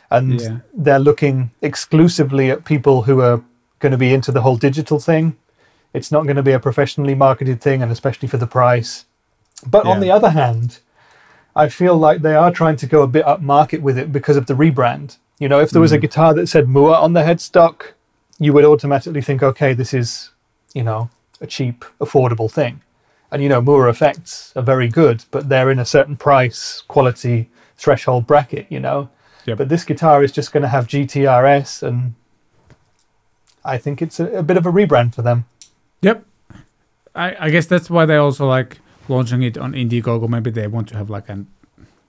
and 0.08 0.40
Yeah. 0.40 0.58
they're 0.72 1.00
looking 1.00 1.50
exclusively 1.60 2.48
at 2.48 2.64
people 2.64 3.02
who 3.02 3.20
are 3.20 3.40
going 3.80 3.90
to 3.90 3.98
be 3.98 4.14
into 4.14 4.30
the 4.30 4.42
whole 4.42 4.56
digital 4.56 5.00
thing. 5.00 5.34
It's 5.92 6.12
not 6.12 6.22
going 6.22 6.36
to 6.36 6.44
be 6.44 6.52
a 6.52 6.60
professionally 6.60 7.16
marketed 7.16 7.60
thing, 7.60 7.82
and 7.82 7.90
especially 7.90 8.28
for 8.28 8.36
the 8.36 8.46
price. 8.46 9.06
But 9.66 9.84
on 9.84 9.98
the 9.98 10.12
other 10.12 10.30
hand, 10.30 10.78
I 11.56 11.68
feel 11.68 11.96
like 11.96 12.22
they 12.22 12.36
are 12.36 12.52
trying 12.52 12.76
to 12.76 12.86
go 12.86 13.02
a 13.02 13.08
bit 13.08 13.26
upmarket 13.26 13.80
with 13.80 13.98
it 13.98 14.12
because 14.12 14.36
of 14.36 14.46
the 14.46 14.54
rebrand. 14.54 15.16
You 15.40 15.48
know, 15.48 15.58
if 15.58 15.70
there 15.70 15.82
was 15.82 15.90
a 15.90 15.98
mm. 15.98 16.02
guitar 16.02 16.34
that 16.34 16.46
said 16.46 16.68
Mooer 16.68 16.94
on 16.94 17.14
the 17.14 17.22
headstock, 17.22 17.95
you 18.38 18.52
would 18.52 18.64
automatically 18.64 19.22
think, 19.22 19.42
okay, 19.42 19.72
this 19.72 19.94
is, 19.94 20.30
you 20.74 20.82
know, 20.82 21.10
a 21.40 21.46
cheap, 21.46 21.84
affordable 22.00 22.50
thing. 22.50 22.82
And 23.30 23.42
you 23.42 23.48
know, 23.48 23.60
Mooer 23.60 23.88
effects 23.88 24.52
are 24.56 24.62
very 24.62 24.88
good, 24.88 25.24
but 25.30 25.48
they're 25.48 25.70
in 25.70 25.78
a 25.78 25.84
certain 25.84 26.16
price 26.16 26.82
quality 26.88 27.50
threshold 27.76 28.26
bracket, 28.26 28.66
you 28.70 28.80
know. 28.80 29.08
Yep. 29.46 29.58
But 29.58 29.68
this 29.68 29.84
guitar 29.84 30.22
is 30.22 30.32
just 30.32 30.52
going 30.52 30.62
to 30.62 30.68
have 30.68 30.86
GTRS, 30.86 31.82
and 31.82 32.14
I 33.64 33.78
think 33.78 34.02
it's 34.02 34.18
a, 34.20 34.26
a 34.38 34.42
bit 34.42 34.56
of 34.56 34.66
a 34.66 34.72
rebrand 34.72 35.14
for 35.14 35.22
them. 35.22 35.44
Yep. 36.02 36.24
I, 37.14 37.46
I 37.46 37.50
guess 37.50 37.66
that's 37.66 37.88
why 37.88 38.06
they 38.06 38.16
also 38.16 38.46
like 38.46 38.78
launching 39.08 39.42
it 39.42 39.56
on 39.56 39.72
Indiegogo. 39.72 40.28
Maybe 40.28 40.50
they 40.50 40.66
want 40.66 40.88
to 40.88 40.96
have 40.96 41.10
like 41.10 41.28
a 41.28 41.44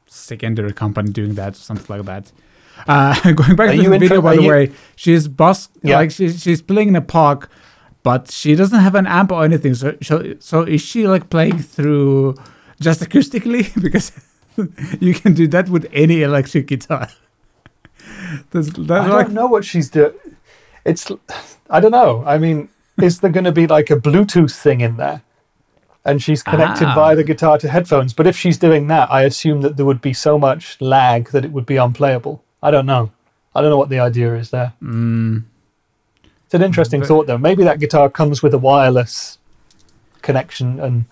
secondary 0.08 0.74
company 0.74 1.12
doing 1.12 1.36
that 1.36 1.54
or 1.54 1.60
something 1.60 1.98
like 1.98 2.06
that. 2.06 2.32
Uh, 2.88 3.32
going 3.34 3.56
back 3.56 3.70
Are 3.70 3.72
to 3.72 3.78
the 3.78 3.86
inter- 3.86 4.00
video, 4.00 4.22
by 4.22 4.36
the 4.36 4.44
you- 4.44 4.50
way, 4.50 4.72
she's 4.96 5.28
bus 5.28 5.70
Yeah. 5.84 5.98
like 5.98 6.12
she's 6.12 6.42
she's 6.42 6.62
playing 6.62 6.90
in 6.90 6.96
a 6.96 7.02
park, 7.02 7.50
but 8.04 8.30
she 8.32 8.56
doesn't 8.56 8.80
have 8.80 8.96
an 8.96 9.08
amp 9.08 9.32
or 9.32 9.44
anything. 9.44 9.74
So 9.76 9.96
so, 10.02 10.36
so 10.40 10.62
is 10.64 10.82
she 10.82 11.08
like 11.08 11.30
playing 11.30 11.60
through 11.60 12.36
just 12.80 13.02
acoustically? 13.02 13.64
because 13.82 14.12
you 15.00 15.14
can 15.14 15.34
do 15.34 15.48
that 15.48 15.70
with 15.70 15.88
any 15.94 16.22
electric 16.22 16.68
guitar. 16.68 17.10
That's, 18.52 18.70
I 18.78 18.82
like, 18.82 19.26
don't 19.28 19.34
know 19.34 19.48
what 19.48 19.64
she's 19.66 19.90
doing. 19.90 20.14
It's, 20.86 21.12
I 21.70 21.80
don't 21.80 21.92
know. 21.92 22.24
I 22.26 22.38
mean, 22.38 22.70
is 23.02 23.20
there 23.20 23.32
going 23.32 23.44
to 23.46 23.52
be 23.52 23.68
like 23.68 23.90
a 23.90 23.96
Bluetooth 23.96 24.56
thing 24.56 24.82
in 24.82 24.98
there? 24.98 25.22
And 26.06 26.22
she's 26.24 26.42
connected 26.42 26.88
Ah. 26.88 26.96
via 26.96 27.16
the 27.16 27.24
guitar 27.24 27.58
to 27.58 27.68
headphones. 27.68 28.14
But 28.14 28.28
if 28.28 28.38
she's 28.38 28.58
doing 28.58 28.88
that, 28.88 29.12
I 29.12 29.24
assume 29.24 29.62
that 29.62 29.76
there 29.78 29.86
would 29.86 30.02
be 30.02 30.14
so 30.14 30.40
much 30.40 30.80
lag 30.80 31.30
that 31.32 31.44
it 31.44 31.52
would 31.52 31.66
be 31.66 31.76
unplayable. 31.78 32.44
I 32.64 32.72
don't 32.72 32.86
know. 32.86 33.12
I 33.56 33.62
don't 33.62 33.70
know 33.70 33.78
what 33.78 33.90
the 33.90 34.00
idea 34.00 34.36
is 34.36 34.50
there. 34.52 34.74
mm, 34.82 35.44
It's 36.46 36.54
an 36.54 36.62
interesting 36.64 37.02
But- 37.02 37.08
thought, 37.08 37.28
though. 37.28 37.38
Maybe 37.38 37.64
that 37.64 37.80
guitar 37.80 38.10
comes 38.10 38.42
with 38.44 38.54
a 38.54 38.58
wireless 38.58 39.38
connection 40.22 40.80
and 40.80 41.06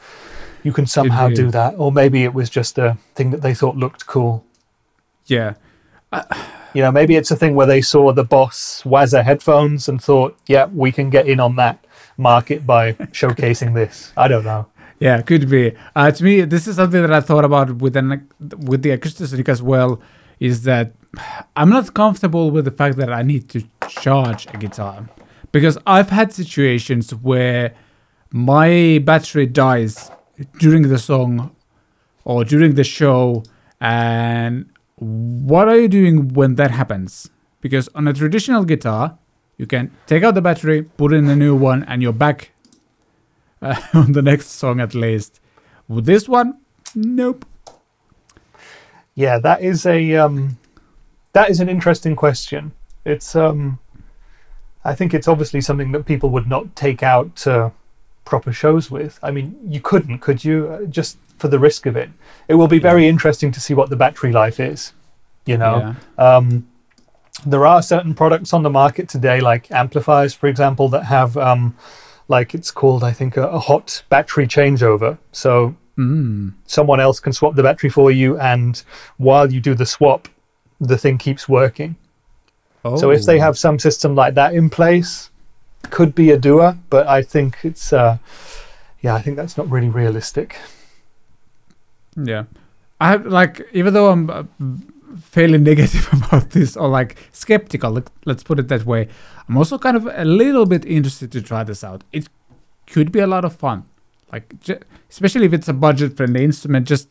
you 0.64 0.72
can 0.74 0.86
somehow 0.88 1.30
do 1.30 1.52
that. 1.52 1.76
Or 1.78 1.92
maybe 1.92 2.24
it 2.24 2.34
was 2.34 2.50
just 2.50 2.78
a 2.78 2.98
thing 3.16 3.32
that 3.32 3.42
they 3.42 3.54
thought 3.54 3.76
looked 3.78 4.06
cool. 4.08 4.44
yeah. 5.28 5.54
You 6.74 6.82
know, 6.82 6.92
maybe 6.92 7.16
it's 7.16 7.32
a 7.32 7.36
thing 7.38 7.56
where 7.56 7.68
they 7.68 7.82
saw 7.82 8.12
the 8.12 8.24
Boss 8.26 8.82
Waza 8.86 9.24
headphones 9.24 9.88
and 9.88 10.02
thought, 10.02 10.38
yeah, 10.48 10.66
we 10.74 10.92
can 10.92 11.10
get 11.10 11.26
in 11.28 11.40
on 11.40 11.56
that 11.56 11.86
market 12.18 12.66
by 12.68 12.94
showcasing 13.14 13.74
this. 13.74 14.12
I 14.18 14.28
don't 14.28 14.44
know. 14.44 14.66
Yeah, 15.00 15.22
could 15.22 15.50
be. 15.50 15.74
Uh, 15.96 16.12
to 16.12 16.24
me, 16.24 16.42
this 16.42 16.68
is 16.68 16.76
something 16.78 17.02
that 17.02 17.14
I 17.14 17.22
thought 17.22 17.44
about 17.46 17.78
with 17.78 17.96
an 17.98 18.28
with 18.58 18.82
the 18.82 18.92
acoustic 18.92 19.48
as 19.50 19.62
well. 19.62 20.02
Is 20.40 20.64
that 20.64 20.94
I'm 21.56 21.70
not 21.70 21.94
comfortable 21.94 22.52
with 22.52 22.66
the 22.66 22.72
fact 22.72 22.98
that 22.98 23.12
I 23.12 23.22
need 23.22 23.50
to 23.50 23.64
charge 23.88 24.48
a 24.54 24.58
guitar 24.58 25.08
because 25.52 25.78
I've 25.88 26.10
had 26.10 26.34
situations 26.34 27.16
where 27.16 27.74
my 28.32 29.00
battery 29.04 29.46
dies 29.46 30.12
during 30.60 30.90
the 30.90 30.98
song 30.98 31.56
or 32.26 32.44
during 32.44 32.76
the 32.76 32.84
show, 32.84 33.44
and 33.80 34.70
what 34.96 35.70
are 35.70 35.78
you 35.78 35.88
doing 35.88 36.34
when 36.34 36.56
that 36.56 36.72
happens? 36.72 37.30
Because 37.62 37.88
on 37.96 38.08
a 38.08 38.14
traditional 38.14 38.66
guitar, 38.66 39.18
you 39.58 39.66
can 39.66 39.92
take 40.08 40.24
out 40.24 40.36
the 40.36 40.42
battery, 40.42 40.84
put 40.84 41.14
in 41.14 41.30
a 41.30 41.36
new 41.36 41.56
one, 41.56 41.84
and 41.84 42.02
you're 42.02 42.14
back 42.14 42.52
uh, 43.62 43.80
on 43.94 44.12
the 44.12 44.22
next 44.22 44.48
song 44.48 44.80
at 44.80 44.94
least. 44.94 45.40
With 45.88 46.06
this 46.06 46.28
one, 46.28 46.60
nope. 46.94 47.46
Yeah, 49.16 49.40
that 49.40 49.62
is 49.62 49.86
a 49.86 50.16
um, 50.16 50.58
that 51.34 51.50
is 51.50 51.60
an 51.60 51.70
interesting 51.70 52.16
question. 52.16 52.74
It's 53.06 53.36
um, 53.36 53.80
I 54.84 54.94
think 54.94 55.14
it's 55.14 55.28
obviously 55.28 55.62
something 55.62 55.92
that 55.94 56.06
people 56.06 56.30
would 56.32 56.48
not 56.48 56.76
take 56.76 57.02
out 57.02 57.36
to 57.38 57.72
proper 58.26 58.52
shows 58.52 58.92
with. 58.92 59.20
I 59.24 59.32
mean, 59.32 59.58
you 59.66 59.80
couldn't, 59.80 60.20
could 60.20 60.44
you? 60.44 60.68
Uh, 60.68 60.86
Just 60.86 61.18
for 61.38 61.48
the 61.48 61.60
risk 61.60 61.86
of 61.86 61.96
it. 61.98 62.10
It 62.48 62.56
will 62.56 62.68
be 62.68 62.80
very 62.80 63.08
interesting 63.08 63.52
to 63.52 63.60
see 63.60 63.74
what 63.74 63.90
the 63.90 63.96
battery 63.98 64.32
life 64.32 64.60
is. 64.60 64.94
You 65.46 65.58
know, 65.58 65.96
Yeah. 66.18 66.36
um, 66.38 66.68
there 67.46 67.66
are 67.66 67.82
certain 67.82 68.14
products 68.14 68.54
on 68.54 68.64
the 68.64 68.70
market 68.70 69.10
today, 69.10 69.42
like 69.42 69.70
amplifiers, 69.70 70.34
for 70.34 70.48
example, 70.48 70.88
that 70.90 71.04
have 71.04 71.36
um, 71.38 71.76
like 72.30 72.56
it's 72.56 72.72
called, 72.72 73.04
I 73.04 73.12
think, 73.12 73.36
a, 73.38 73.48
a 73.48 73.60
hot 73.60 74.04
battery 74.10 74.48
changeover. 74.48 75.18
So 75.32 75.76
Mm. 75.98 76.52
someone 76.66 77.00
else 77.00 77.22
can 77.22 77.32
swap 77.32 77.56
the 77.56 77.64
battery 77.64 77.90
for 77.90 78.12
you, 78.12 78.38
and 78.40 78.84
while 79.18 79.52
you 79.52 79.62
do 79.62 79.74
the 79.74 79.86
swap, 79.86 80.28
the 80.80 80.98
thing 80.98 81.18
keeps 81.18 81.48
working. 81.48 81.96
Oh. 82.84 82.98
So 82.98 83.12
if 83.12 83.24
they 83.24 83.40
have 83.40 83.58
some 83.58 83.80
system 83.80 84.14
like 84.14 84.34
that 84.36 84.54
in 84.54 84.70
place, 84.70 85.30
could 85.90 86.14
be 86.14 86.32
a 86.32 86.38
doer, 86.38 86.78
but 86.90 87.08
I 87.08 87.22
think 87.22 87.60
it's 87.64 87.94
uh, 87.94 88.18
yeah, 89.02 89.16
I 89.16 89.22
think 89.22 89.38
that's 89.38 89.56
not 89.56 89.70
really 89.70 89.90
realistic. 89.90 90.58
Yeah. 92.16 92.46
I 93.00 93.10
have, 93.10 93.26
like, 93.26 93.62
even 93.72 93.94
though 93.94 94.10
I'm 94.10 94.30
uh, 94.30 94.44
fairly 95.22 95.58
negative 95.72 96.10
about 96.12 96.52
this 96.52 96.76
or 96.76 96.88
like 96.88 97.18
skeptical, 97.32 97.92
like, 97.92 98.10
let's 98.26 98.44
put 98.44 98.58
it 98.58 98.68
that 98.70 98.86
way, 98.86 99.08
I'm 99.48 99.58
also 99.58 99.78
kind 99.78 99.96
of 99.96 100.08
a 100.08 100.26
little 100.26 100.66
bit 100.66 100.86
interested 100.86 101.32
to 101.34 101.42
try 101.42 101.64
this 101.64 101.84
out. 101.84 102.04
It 102.12 102.28
could 102.88 103.12
be 103.12 103.20
a 103.20 103.28
lot 103.28 103.46
of 103.46 103.56
fun. 103.56 103.84
Like, 104.36 104.60
j- 104.60 104.80
especially 105.10 105.46
if 105.46 105.54
it's 105.54 105.70
a 105.70 105.74
budget 105.74 106.18
friendly 106.18 106.44
instrument, 106.44 106.86
just 106.88 107.08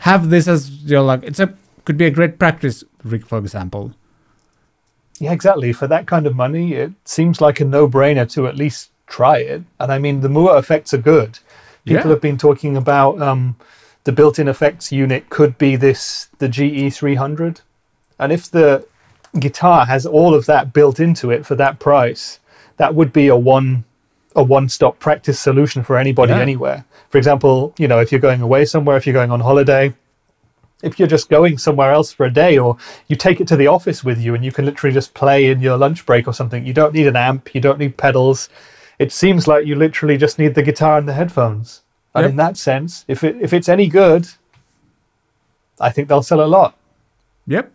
have 0.00 0.28
this 0.28 0.46
as 0.46 0.84
your, 0.84 1.00
like, 1.00 1.22
it's 1.22 1.40
a, 1.40 1.54
could 1.86 1.96
be 1.96 2.04
a 2.04 2.10
great 2.10 2.38
practice 2.38 2.84
rig, 3.02 3.26
for 3.26 3.38
example. 3.38 3.92
Yeah, 5.18 5.32
exactly. 5.32 5.72
For 5.72 5.86
that 5.86 6.06
kind 6.06 6.26
of 6.26 6.36
money, 6.36 6.74
it 6.74 6.92
seems 7.06 7.40
like 7.40 7.60
a 7.60 7.64
no-brainer 7.64 8.30
to 8.32 8.46
at 8.46 8.56
least 8.56 8.90
try 9.06 9.38
it. 9.38 9.62
And 9.80 9.90
I 9.90 9.98
mean, 9.98 10.20
the 10.20 10.28
Mooer 10.28 10.58
effects 10.58 10.92
are 10.92 10.98
good. 10.98 11.38
People 11.86 12.04
Yeah. 12.08 12.12
have 12.14 12.20
been 12.20 12.36
talking 12.36 12.76
about 12.76 13.22
um, 13.22 13.56
the 14.04 14.12
built-in 14.12 14.48
effects 14.48 14.92
unit 14.92 15.30
could 15.30 15.56
be 15.56 15.76
this 15.76 16.28
the 16.40 16.48
GE 16.48 16.92
300, 16.94 17.62
and 18.18 18.32
if 18.32 18.50
the 18.50 18.86
guitar 19.38 19.86
has 19.86 20.04
all 20.04 20.34
of 20.34 20.44
that 20.44 20.74
built 20.74 21.00
into 21.00 21.30
it 21.30 21.46
for 21.46 21.54
that 21.54 21.78
price, 21.78 22.38
that 22.76 22.94
would 22.94 23.12
be 23.14 23.28
a 23.28 23.36
one 23.36 23.84
a 24.38 24.42
one-stop 24.42 24.98
practice 25.00 25.38
solution 25.38 25.82
for 25.82 25.98
anybody 25.98 26.32
Yeah. 26.32 26.40
anywhere. 26.40 26.84
For 27.10 27.18
example, 27.18 27.74
you 27.78 27.88
know, 27.88 27.98
if 27.98 28.10
you're 28.12 28.20
going 28.20 28.40
away 28.40 28.64
somewhere, 28.64 28.96
if 28.96 29.06
you're 29.06 29.12
going 29.20 29.30
on 29.32 29.40
holiday, 29.40 29.92
if 30.82 30.98
you're 30.98 31.08
just 31.08 31.28
going 31.28 31.58
somewhere 31.58 31.90
else 31.92 32.12
for 32.12 32.24
a 32.24 32.30
day 32.30 32.56
or 32.56 32.76
you 33.08 33.16
take 33.16 33.40
it 33.40 33.48
to 33.48 33.56
the 33.56 33.66
office 33.66 34.04
with 34.04 34.20
you 34.20 34.34
and 34.36 34.44
you 34.44 34.52
can 34.52 34.64
literally 34.64 34.94
just 34.94 35.12
play 35.12 35.46
in 35.50 35.60
your 35.60 35.76
lunch 35.76 36.06
break 36.06 36.28
or 36.28 36.32
something 36.32 36.64
you 36.64 36.72
don't 36.72 36.94
need 36.94 37.08
an 37.08 37.16
amp 37.16 37.52
you 37.52 37.60
don't 37.60 37.80
need 37.80 37.96
pedals 37.96 38.48
it 39.00 39.10
seems 39.10 39.48
like 39.48 39.66
you 39.66 39.74
literally 39.74 40.16
just 40.16 40.38
need 40.38 40.54
the 40.54 40.62
guitar 40.62 40.96
and 40.98 41.08
the 41.08 41.12
headphones 41.14 41.82
and 42.14 42.22
Yep. 42.22 42.30
in 42.30 42.36
that 42.36 42.56
sense 42.56 43.04
if 43.08 43.24
it 43.24 43.34
if 43.40 43.52
it's 43.52 43.68
any 43.68 43.88
good 43.88 44.28
i 45.80 45.90
think 45.90 46.06
they'll 46.06 46.22
sell 46.22 46.40
a 46.44 46.46
lot 46.58 46.76
Yep, 47.48 47.72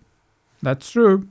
that's 0.62 0.90
true. 0.90 1.28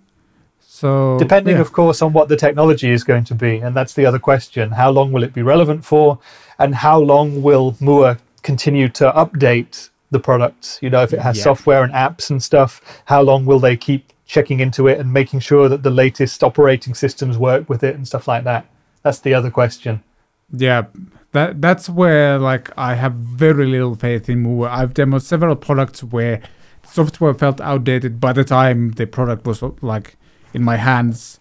So 0.74 1.18
depending 1.18 1.56
yeah. 1.56 1.60
of 1.60 1.72
course 1.72 2.00
on 2.00 2.14
what 2.14 2.28
the 2.30 2.36
technology 2.46 2.90
is 2.90 3.04
going 3.04 3.24
to 3.24 3.34
be 3.34 3.58
and 3.58 3.76
that's 3.76 3.92
the 3.92 4.06
other 4.06 4.18
question 4.18 4.70
how 4.70 4.90
long 4.90 5.12
will 5.12 5.22
it 5.22 5.34
be 5.34 5.42
relevant 5.42 5.84
for 5.84 6.18
and 6.58 6.74
how 6.74 6.98
long 6.98 7.42
will 7.42 7.76
Mooer 7.78 8.16
continue 8.42 8.88
to 9.00 9.12
update 9.12 9.90
the 10.10 10.18
product 10.18 10.78
you 10.80 10.88
know 10.88 11.02
if 11.02 11.12
it 11.12 11.20
has 11.20 11.36
Yeah. 11.36 11.42
software 11.44 11.82
and 11.84 11.92
apps 11.92 12.30
and 12.30 12.42
stuff 12.42 12.80
how 13.04 13.20
long 13.20 13.44
will 13.44 13.60
they 13.60 13.76
keep 13.76 14.02
checking 14.24 14.60
into 14.60 14.88
it 14.88 14.98
and 14.98 15.12
making 15.12 15.40
sure 15.40 15.68
that 15.68 15.82
the 15.82 15.90
latest 16.04 16.42
operating 16.42 16.94
systems 16.94 17.36
work 17.36 17.68
with 17.68 17.82
it 17.84 17.94
and 17.94 18.06
stuff 18.08 18.26
like 18.26 18.44
that 18.44 18.64
that's 19.02 19.20
the 19.20 19.34
other 19.34 19.50
question 19.50 20.02
Yeah, 20.66 20.82
that 21.32 21.60
that's 21.60 21.86
where 22.00 22.38
like 22.50 22.66
I 22.88 22.94
have 22.94 23.14
very 23.44 23.66
little 23.66 23.94
faith 24.06 24.24
in 24.32 24.38
Mooer. 24.44 24.68
I've 24.78 24.94
demoed 24.94 25.22
several 25.22 25.56
products 25.68 26.00
where 26.14 26.40
software 26.96 27.34
felt 27.34 27.58
outdated 27.60 28.12
by 28.26 28.32
the 28.32 28.44
time 28.44 28.78
the 29.00 29.06
product 29.06 29.46
was 29.46 29.62
like 29.92 30.16
in 30.54 30.62
my 30.62 30.76
hands, 30.76 31.40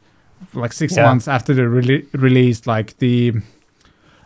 like 0.53 0.73
six 0.73 0.95
Yeah. 0.95 1.05
months 1.05 1.27
after 1.27 1.53
the 1.53 1.63
rele- 1.63 2.05
release. 2.13 2.65
Like 2.67 2.97
the 2.99 3.33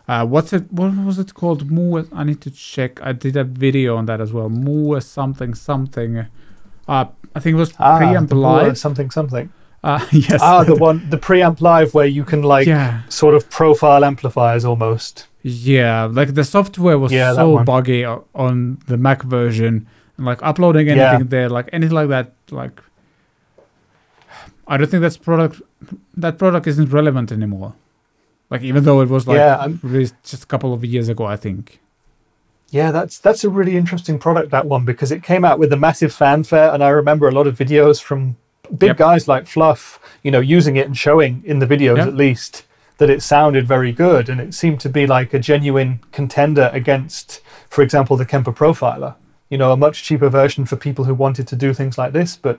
uh, 0.08 0.24
what's 0.24 0.52
it? 0.52 0.72
What 0.72 0.94
was 1.04 1.18
it 1.18 1.34
called? 1.34 1.70
Mooer. 1.70 2.06
I 2.12 2.24
need 2.24 2.40
to 2.42 2.50
check. 2.50 3.00
I 3.02 3.12
did 3.12 3.36
a 3.36 3.44
video 3.44 3.96
on 3.96 4.06
that 4.06 4.20
as 4.20 4.32
well. 4.32 4.48
Mooer 4.48 5.00
something 5.00 5.54
something. 5.54 6.26
Uh, 6.88 7.06
I 7.34 7.40
think 7.40 7.54
it 7.54 7.58
was 7.58 7.72
ah, 7.78 7.98
preamp 7.98 8.32
live. 8.32 8.78
something 8.78 9.10
something 9.10 9.50
Uh, 9.84 10.00
yes. 10.12 10.40
ah 10.42 10.62
the 10.64 10.74
one 10.74 10.98
the 11.10 11.18
preamp 11.18 11.60
live 11.60 11.92
where 11.94 12.06
you 12.06 12.24
can 12.24 12.42
like 12.42 12.66
yeah. 12.66 13.02
sort 13.08 13.34
of 13.34 13.42
profile 13.50 14.04
amplifiers 14.04 14.64
almost 14.64 15.26
Yeah, 15.42 16.04
like 16.10 16.34
the 16.34 16.44
software 16.44 16.98
was 16.98 17.12
Yeah, 17.12 17.34
so 17.34 17.62
buggy 17.64 18.04
on 18.34 18.78
the 18.86 18.96
Mac 18.96 19.22
version, 19.22 19.86
and 20.16 20.26
like 20.26 20.40
uploading 20.42 20.86
Yeah. 20.86 20.94
anything 21.10 21.28
there, 21.28 21.48
like 21.58 21.68
anything 21.72 21.94
like 22.00 22.08
that, 22.08 22.32
like 22.50 22.80
I 24.68 24.76
don't 24.76 24.90
think 24.90 25.00
that's 25.02 25.16
product 25.16 25.62
that 26.16 26.38
product 26.38 26.66
isn't 26.66 26.90
relevant 26.92 27.30
anymore. 27.32 27.74
Like 28.50 28.62
even 28.62 28.84
though 28.84 29.00
it 29.00 29.08
was 29.08 29.26
like 29.26 29.36
Yeah, 29.38 29.56
I'm- 29.56 29.80
released 29.82 30.14
just 30.24 30.44
a 30.44 30.46
couple 30.46 30.72
of 30.72 30.84
years 30.84 31.08
ago, 31.08 31.24
I 31.24 31.36
think. 31.36 31.80
Yeah, 32.70 32.90
that's 32.90 33.18
that's 33.18 33.44
a 33.44 33.50
really 33.50 33.76
interesting 33.76 34.18
product 34.18 34.50
that 34.50 34.66
one 34.66 34.84
because 34.84 35.12
it 35.12 35.22
came 35.22 35.44
out 35.44 35.58
with 35.58 35.72
a 35.72 35.76
massive 35.76 36.12
fanfare, 36.12 36.72
and 36.72 36.82
I 36.82 36.88
remember 36.88 37.28
a 37.28 37.32
lot 37.32 37.46
of 37.46 37.56
videos 37.56 38.02
from 38.02 38.36
big 38.76 38.88
Yep. 38.88 38.96
guys 38.96 39.28
like 39.28 39.46
Fluff, 39.46 40.00
you 40.24 40.30
know, 40.32 40.40
using 40.40 40.76
it 40.76 40.86
and 40.86 40.96
showing 40.96 41.42
in 41.44 41.60
the 41.60 41.66
videos 41.66 41.98
Yep. 41.98 42.08
at 42.08 42.14
least 42.14 42.64
that 42.98 43.10
it 43.10 43.22
sounded 43.22 43.68
very 43.68 43.92
good, 43.92 44.28
and 44.28 44.40
it 44.40 44.52
seemed 44.54 44.80
to 44.80 44.88
be 44.88 45.06
like 45.06 45.32
a 45.32 45.38
genuine 45.38 46.00
contender 46.10 46.70
against, 46.72 47.40
for 47.70 47.82
example, 47.82 48.16
the 48.16 48.24
Kemper 48.24 48.52
Profiler. 48.52 49.14
You 49.48 49.58
know, 49.58 49.70
a 49.70 49.76
much 49.76 50.02
cheaper 50.02 50.28
version 50.28 50.64
for 50.66 50.74
people 50.76 51.04
who 51.04 51.14
wanted 51.14 51.46
to 51.48 51.56
do 51.56 51.72
things 51.72 51.96
like 51.98 52.12
this. 52.12 52.36
But 52.36 52.58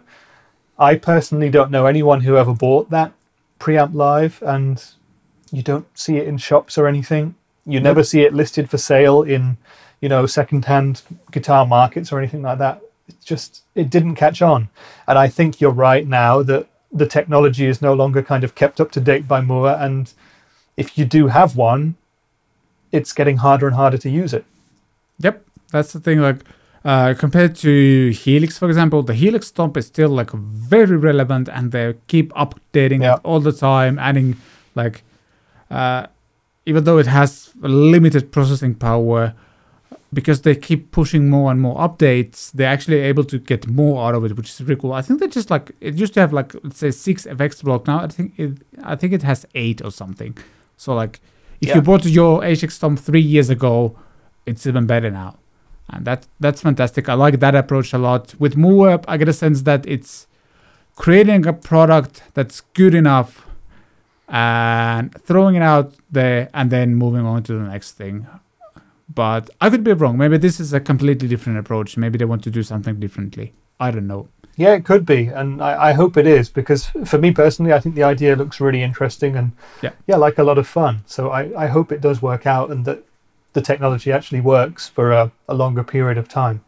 I 0.79 0.96
personally 0.96 1.50
don't 1.50 1.72
know 1.72 1.86
anyone 1.86 2.22
who 2.22 2.38
ever 2.38 2.53
bought 2.53 2.89
that 2.91 3.12
preamp 3.60 3.93
live, 3.93 4.41
and 4.46 4.84
you 5.51 5.63
don't 5.63 5.88
see 5.98 6.17
it 6.17 6.27
in 6.27 6.38
shops 6.38 6.77
or 6.77 6.88
anything. 6.88 7.36
You 7.65 7.79
never 7.79 8.03
see 8.03 8.22
it 8.22 8.34
listed 8.34 8.69
for 8.69 8.77
sale 8.77 9.24
in, 9.24 9.57
you 10.00 10.10
know, 10.10 10.25
second-hand 10.25 11.01
guitar 11.31 11.65
markets 11.65 12.12
or 12.12 12.19
anything 12.19 12.43
like 12.43 12.60
that. 12.60 12.81
It's 13.07 13.25
just 13.25 13.63
it 13.74 13.89
didn't 13.89 14.15
catch 14.15 14.41
on, 14.41 14.69
and 15.07 15.17
I 15.17 15.27
think 15.27 15.60
you're 15.60 15.72
right 15.72 16.05
now 16.05 16.43
that 16.43 16.67
the 16.91 17.07
technology 17.07 17.65
is 17.65 17.81
no 17.81 17.93
longer 17.93 18.22
kind 18.22 18.43
of 18.43 18.55
kept 18.55 18.79
up 18.79 18.91
to 18.91 19.00
date 19.00 19.27
by 19.27 19.41
Mooer, 19.41 19.77
and 19.79 20.13
if 20.75 20.98
you 20.98 21.05
do 21.05 21.27
have 21.27 21.55
one, 21.55 21.96
it's 22.91 23.13
getting 23.13 23.38
harder 23.38 23.67
and 23.67 23.75
harder 23.75 23.98
to 23.98 24.10
use 24.10 24.34
it. 24.34 24.46
Yep, 25.19 25.43
that's 25.72 25.93
the 25.93 26.00
thing. 26.00 26.19
Like 26.19 26.43
uh, 26.89 27.13
compared 27.24 27.53
to 27.65 27.72
Helix, 28.24 28.58
for 28.58 28.67
example, 28.72 29.00
the 29.03 29.13
Helix 29.24 29.48
Stomp 29.48 29.75
is 29.77 29.86
still 29.88 30.10
like 30.20 30.32
very 30.32 30.98
relevant, 31.10 31.46
and 31.50 31.72
they 31.74 31.86
keep 32.08 32.27
updating 32.46 33.01
Yeah. 33.01 33.15
it 33.15 33.20
all 33.24 33.41
the 33.50 33.51
time, 33.70 33.94
adding 34.10 34.29
like 34.82 35.03
uh, 35.70 36.01
even 36.65 36.82
though 36.86 36.98
it 37.03 37.08
has 37.08 37.51
limited 37.62 38.32
processing 38.32 38.74
power, 38.75 39.34
because 40.13 40.41
they 40.44 40.56
keep 40.56 40.91
pushing 40.91 41.24
more 41.29 41.51
and 41.51 41.60
more 41.60 41.75
updates, 41.88 42.51
they're 42.53 42.74
actually 42.75 43.00
able 43.12 43.24
to 43.25 43.38
get 43.51 43.67
more 43.67 43.96
out 44.08 44.15
of 44.15 44.24
it, 44.25 44.38
which 44.38 44.50
is 44.50 44.62
really 44.62 44.79
cool. 44.82 44.94
I 44.94 45.01
think 45.01 45.20
they 45.20 45.27
just 45.27 45.50
like 45.56 45.72
it 45.82 45.96
used 46.03 46.13
to 46.13 46.22
have 46.22 46.32
like 46.39 46.50
let's 46.63 46.77
say 46.79 46.91
six 46.91 47.25
effects 47.25 47.62
block. 47.62 47.86
Now 47.88 48.00
I 48.06 48.08
think 48.08 48.29
it 48.38 48.51
I 48.84 48.96
think 48.96 49.12
it 49.13 49.24
has 49.24 49.46
eight 49.56 49.82
or 49.84 49.91
something. 49.91 50.34
So 50.77 50.94
like 50.96 51.20
if 51.62 51.67
Yeah. 51.70 51.75
you 51.75 51.82
bought 51.82 52.06
your 52.06 52.34
HX 52.44 52.72
Stomp 52.79 53.00
three 53.00 53.25
years 53.34 53.50
ago, 53.50 53.96
it's 54.46 54.65
even 54.65 54.86
better 54.86 55.12
now. 55.12 55.36
And 55.89 56.06
that 56.06 56.27
that's 56.39 56.62
fantastic. 56.62 57.08
I 57.10 57.13
like 57.13 57.39
that 57.39 57.56
approach 57.56 57.94
a 57.94 57.98
lot. 57.98 58.36
With 58.39 58.56
MooApp, 58.56 59.06
I 59.08 59.17
get 59.17 59.29
a 59.29 59.34
sense 59.34 59.62
that 59.63 59.86
it's 59.88 60.27
creating 60.96 61.46
a 61.46 61.53
product 61.53 62.24
that's 62.34 62.62
good 62.74 62.94
enough 62.96 63.46
and 64.27 65.13
throwing 65.24 65.56
it 65.56 65.62
out 65.62 65.94
there 66.12 66.50
and 66.53 66.70
then 66.70 66.96
moving 66.96 67.25
on 67.25 67.44
to 67.44 67.53
the 67.53 67.63
next 67.63 67.94
thing. 67.94 68.27
But 69.13 69.50
I 69.62 69.70
could 69.70 69.84
be 69.84 69.94
wrong. 69.94 70.17
Maybe 70.17 70.38
this 70.38 70.60
is 70.60 70.74
a 70.74 70.79
completely 70.82 71.27
different 71.27 71.60
approach. 71.60 71.96
Maybe 71.96 72.17
they 72.17 72.25
want 72.25 72.44
to 72.44 72.51
do 72.51 72.62
something 72.63 73.00
differently. 73.00 73.53
I 73.79 73.91
don't 73.91 74.08
know. 74.08 74.27
Yeah, 74.58 74.74
it 74.74 74.86
could 74.86 75.06
be, 75.06 75.27
and 75.27 75.62
I, 75.62 75.89
I 75.89 75.94
hope 75.94 76.17
it 76.17 76.25
is 76.25 76.50
because 76.50 76.88
for 77.06 77.20
me 77.20 77.32
personally, 77.32 77.74
I 77.74 77.79
think 77.79 77.94
the 77.94 78.01
idea 78.03 78.36
looks 78.36 78.60
really 78.60 78.82
interesting 78.82 79.36
and 79.38 79.52
Yeah. 79.84 79.91
yeah, 80.08 80.15
like 80.15 80.39
a 80.39 80.43
lot 80.43 80.58
of 80.58 80.67
fun. 80.67 81.04
So 81.06 81.30
I, 81.30 81.65
I 81.65 81.67
hope 81.67 81.91
it 81.91 82.02
does 82.02 82.23
work 82.23 82.47
out 82.47 82.71
and 82.71 82.84
that 82.86 83.04
the 83.53 83.62
technology 83.62 84.12
actually 84.12 84.41
works 84.41 84.88
for 84.88 85.12
a, 85.12 85.31
a 85.47 85.53
longer 85.53 85.83
period 85.83 86.17
of 86.17 86.27
time. 86.27 86.63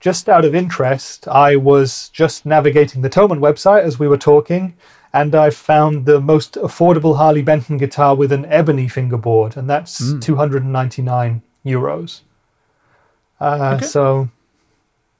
Just 0.00 0.28
out 0.28 0.44
of 0.44 0.54
interest, 0.54 1.28
I 1.28 1.56
was 1.56 2.08
just 2.08 2.44
navigating 2.44 3.02
the 3.02 3.10
Thomann 3.10 3.38
website 3.38 3.82
as 3.84 3.98
we 3.98 4.08
were 4.08 4.18
talking, 4.18 4.74
and 5.12 5.34
I 5.34 5.50
found 5.50 6.06
the 6.06 6.20
most 6.20 6.54
affordable 6.54 7.16
Harley 7.18 7.42
Benton 7.42 7.76
guitar 7.76 8.14
with 8.16 8.32
an 8.32 8.44
ebony 8.46 8.88
fingerboard, 8.88 9.56
and 9.56 9.70
that's 9.70 10.00
Mm. 10.00 10.20
299 10.22 11.42
euros. 11.64 12.22
Uh, 13.40 13.74
Okay. 13.76 13.86
So, 13.86 14.28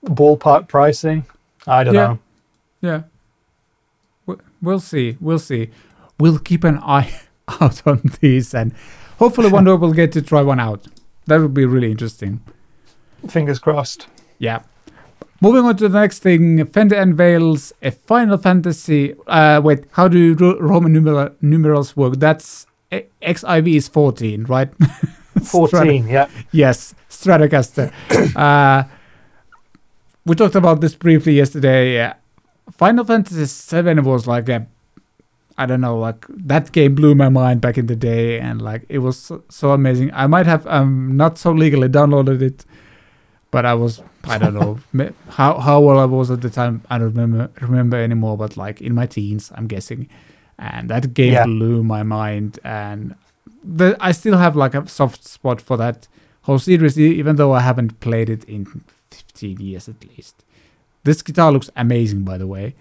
ballpark 0.04 0.66
pricing, 0.68 1.24
I 1.66 1.84
don't 1.84 1.94
Yeah. 1.94 2.06
know. 2.06 2.18
Yeah. 2.80 3.02
We- 4.26 4.36
We'll 4.60 4.80
see. 4.80 5.16
We'll 5.20 5.38
see. 5.38 5.70
We'll 6.18 6.38
keep 6.38 6.64
an 6.64 6.78
eye 6.78 7.20
out 7.60 7.82
on 7.86 8.00
these 8.20 8.52
and 8.54 8.72
hopefully 9.18 9.50
one 9.50 9.64
day 9.68 9.74
we'll 9.74 9.92
get 9.92 10.10
to 10.12 10.22
try 10.22 10.42
one 10.42 10.58
out. 10.60 10.86
That 11.26 11.40
would 11.40 11.54
be 11.54 11.64
really 11.64 11.90
interesting. 11.90 12.40
Fingers 13.28 13.58
crossed. 13.58 14.08
Yeah. 14.38 14.62
Moving 15.40 15.64
on 15.64 15.76
to 15.78 15.88
the 15.88 16.00
next 16.00 16.20
thing, 16.20 16.64
Fender 16.66 16.96
unveils 16.96 17.72
a 17.82 17.90
Final 17.90 18.38
Fantasy. 18.38 19.14
Uh, 19.26 19.60
wait, 19.62 19.84
how 19.92 20.06
do 20.08 20.34
Ro- 20.34 20.58
Roman 20.60 20.92
numeral- 20.92 21.34
numerals 21.40 21.96
work? 21.96 22.14
That's 22.18 22.66
eh, 22.92 23.02
XIV 23.22 23.74
is 23.76 23.88
14, 23.88 24.44
right? 24.44 24.70
14, 25.42 26.06
yeah. 26.06 26.28
yes, 26.52 26.94
Stratocaster. 27.10 27.92
uh, 28.36 28.84
we 30.24 30.36
talked 30.36 30.54
about 30.54 30.80
this 30.80 30.94
briefly 30.94 31.32
yesterday. 31.34 32.12
Final 32.70 33.04
Fantasy 33.04 33.82
VII 33.82 34.00
was 34.00 34.26
like 34.28 34.48
a, 34.48 34.66
I 35.58 35.66
don't 35.66 35.80
know, 35.80 35.98
like 35.98 36.24
that 36.28 36.72
game 36.72 36.94
blew 36.94 37.14
my 37.14 37.28
mind 37.28 37.60
back 37.60 37.76
in 37.78 37.86
the 37.86 37.96
day, 37.96 38.40
and 38.40 38.60
like 38.62 38.84
it 38.88 38.98
was 38.98 39.18
so, 39.18 39.42
so 39.48 39.72
amazing. 39.72 40.10
I 40.14 40.26
might 40.26 40.46
have 40.46 40.66
um 40.66 41.16
not 41.16 41.38
so 41.38 41.52
legally 41.52 41.88
downloaded 41.88 42.40
it, 42.42 42.64
but 43.50 43.64
I 43.66 43.74
was 43.74 44.02
I 44.24 44.38
don't 44.38 44.54
know 44.54 44.78
how 45.30 45.58
how 45.60 45.78
old 45.78 45.98
I 45.98 46.04
was 46.06 46.30
at 46.30 46.40
the 46.40 46.50
time. 46.50 46.82
I 46.90 46.98
don't 46.98 47.14
remember 47.14 47.50
remember 47.60 47.96
anymore, 47.96 48.36
but 48.38 48.56
like 48.56 48.80
in 48.80 48.94
my 48.94 49.06
teens, 49.06 49.52
I'm 49.54 49.66
guessing, 49.66 50.08
and 50.58 50.88
that 50.90 51.12
game 51.14 51.34
Yeah. 51.34 51.44
blew 51.44 51.82
my 51.84 52.02
mind, 52.02 52.58
and 52.64 53.14
the 53.62 53.96
I 54.00 54.12
still 54.12 54.38
have 54.38 54.56
like 54.56 54.74
a 54.74 54.86
soft 54.88 55.24
spot 55.24 55.60
for 55.60 55.76
that 55.76 56.08
whole 56.42 56.58
series, 56.58 56.98
even 56.98 57.36
though 57.36 57.52
I 57.52 57.60
haven't 57.60 58.00
played 58.00 58.28
it 58.30 58.44
in 58.44 58.64
15 59.10 59.60
years 59.60 59.88
at 59.88 60.02
least. 60.16 60.42
This 61.04 61.22
guitar 61.22 61.52
looks 61.52 61.70
amazing, 61.76 62.22
by 62.24 62.38
the 62.38 62.46
way. 62.46 62.74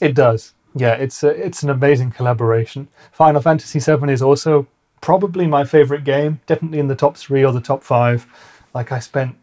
It 0.00 0.14
does. 0.14 0.54
Yeah, 0.74 0.94
it's 0.94 1.22
a, 1.22 1.28
it's 1.28 1.62
an 1.62 1.70
amazing 1.70 2.12
collaboration. 2.12 2.88
Final 3.12 3.40
Fantasy 3.40 3.78
VII 3.78 4.10
is 4.10 4.22
also 4.22 4.66
probably 5.00 5.46
my 5.46 5.64
favorite 5.64 6.04
game, 6.04 6.40
definitely 6.46 6.78
in 6.78 6.88
the 6.88 6.94
top 6.94 7.16
three 7.16 7.44
or 7.44 7.52
the 7.52 7.60
top 7.60 7.82
five. 7.82 8.26
Like 8.74 8.90
I 8.92 8.98
spent 9.00 9.36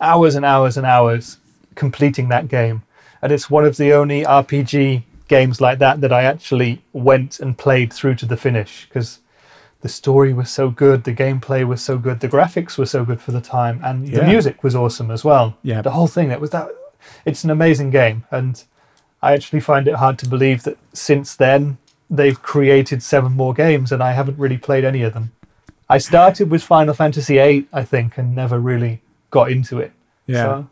hours 0.00 0.34
and 0.34 0.44
hours 0.44 0.76
and 0.76 0.86
hours 0.86 1.38
completing 1.74 2.28
that 2.28 2.48
game, 2.48 2.82
and 3.22 3.32
it's 3.32 3.50
one 3.50 3.64
of 3.64 3.76
the 3.76 3.92
only 3.92 4.22
RPG 4.22 5.02
games 5.28 5.60
like 5.60 5.80
that 5.80 6.00
that 6.00 6.12
I 6.12 6.22
actually 6.22 6.82
went 6.92 7.40
and 7.40 7.58
played 7.58 7.92
through 7.92 8.14
to 8.16 8.26
the 8.26 8.36
finish 8.36 8.86
because 8.88 9.18
the 9.80 9.88
story 9.88 10.32
was 10.32 10.50
so 10.50 10.70
good, 10.70 11.04
the 11.04 11.12
gameplay 11.12 11.66
was 11.66 11.82
so 11.82 11.98
good, 11.98 12.20
the 12.20 12.28
graphics 12.28 12.78
were 12.78 12.86
so 12.86 13.04
good 13.04 13.20
for 13.20 13.32
the 13.32 13.40
time, 13.40 13.80
and 13.84 14.06
the 14.06 14.22
music 14.22 14.62
was 14.62 14.74
awesome 14.74 15.10
as 15.10 15.24
well. 15.24 15.56
Yeah. 15.62 15.82
the 15.82 15.90
whole 15.90 16.06
thing. 16.06 16.28
That 16.28 16.40
was 16.40 16.50
that. 16.50 16.68
It's 17.24 17.44
an 17.44 17.50
amazing 17.50 17.90
game, 17.90 18.24
and 18.30 18.62
I 19.22 19.32
actually 19.32 19.60
find 19.60 19.88
it 19.88 19.94
hard 19.94 20.18
to 20.20 20.28
believe 20.28 20.62
that 20.64 20.78
since 20.92 21.34
then 21.34 21.78
they've 22.08 22.40
created 22.40 23.02
seven 23.02 23.32
more 23.32 23.54
games, 23.54 23.92
and 23.92 24.02
I 24.02 24.12
haven't 24.12 24.38
really 24.38 24.58
played 24.58 24.84
any 24.84 25.02
of 25.02 25.14
them. 25.14 25.32
I 25.88 25.98
started 25.98 26.50
with 26.50 26.62
Final 26.62 26.94
Fantasy 26.94 27.36
VIII, 27.36 27.68
I 27.72 27.84
think, 27.84 28.18
and 28.18 28.34
never 28.34 28.58
really 28.58 29.02
got 29.30 29.50
into 29.50 29.78
it. 29.78 29.92
Yeah. 30.26 30.42
So, 30.42 30.68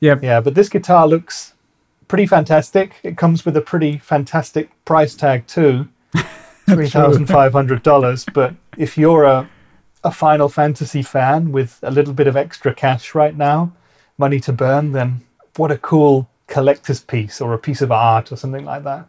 yeah. 0.00 0.16
yeah, 0.20 0.40
but 0.40 0.54
this 0.54 0.68
guitar 0.68 1.06
looks 1.06 1.54
pretty 2.08 2.26
fantastic. 2.26 2.96
It 3.02 3.16
comes 3.16 3.44
with 3.44 3.56
a 3.56 3.60
pretty 3.60 3.98
fantastic 3.98 4.70
price 4.84 5.14
tag 5.14 5.46
too, 5.46 5.88
three 6.68 6.88
thousand 6.88 7.26
five 7.26 7.52
hundred 7.52 7.82
dollars. 7.82 8.24
But 8.34 8.54
if 8.76 8.98
you're 8.98 9.24
a 9.24 9.48
a 10.04 10.10
Final 10.10 10.48
Fantasy 10.48 11.02
fan 11.02 11.52
with 11.52 11.78
a 11.82 11.90
little 11.90 12.12
bit 12.12 12.26
of 12.26 12.36
extra 12.36 12.74
cash 12.74 13.14
right 13.14 13.36
now, 13.36 13.72
money 14.18 14.40
to 14.40 14.52
burn, 14.52 14.92
then 14.92 15.20
what 15.56 15.70
a 15.70 15.78
cool 15.78 16.28
collector's 16.52 17.00
piece 17.00 17.40
or 17.40 17.54
a 17.54 17.58
piece 17.58 17.80
of 17.80 17.90
art 17.90 18.30
or 18.30 18.36
something 18.36 18.64
like 18.64 18.84
that. 18.84 19.06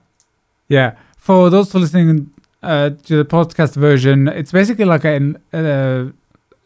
Yeah. 0.70 0.96
For 1.18 1.50
those 1.50 1.72
who 1.72 1.78
are 1.78 1.82
listening 1.82 2.32
uh, 2.62 2.92
to 3.08 3.18
the 3.18 3.26
podcast 3.26 3.76
version, 3.76 4.30
it's 4.30 4.54
basically 4.54 4.86
like 4.86 5.04
a 5.04 5.36
uh, 5.52 6.12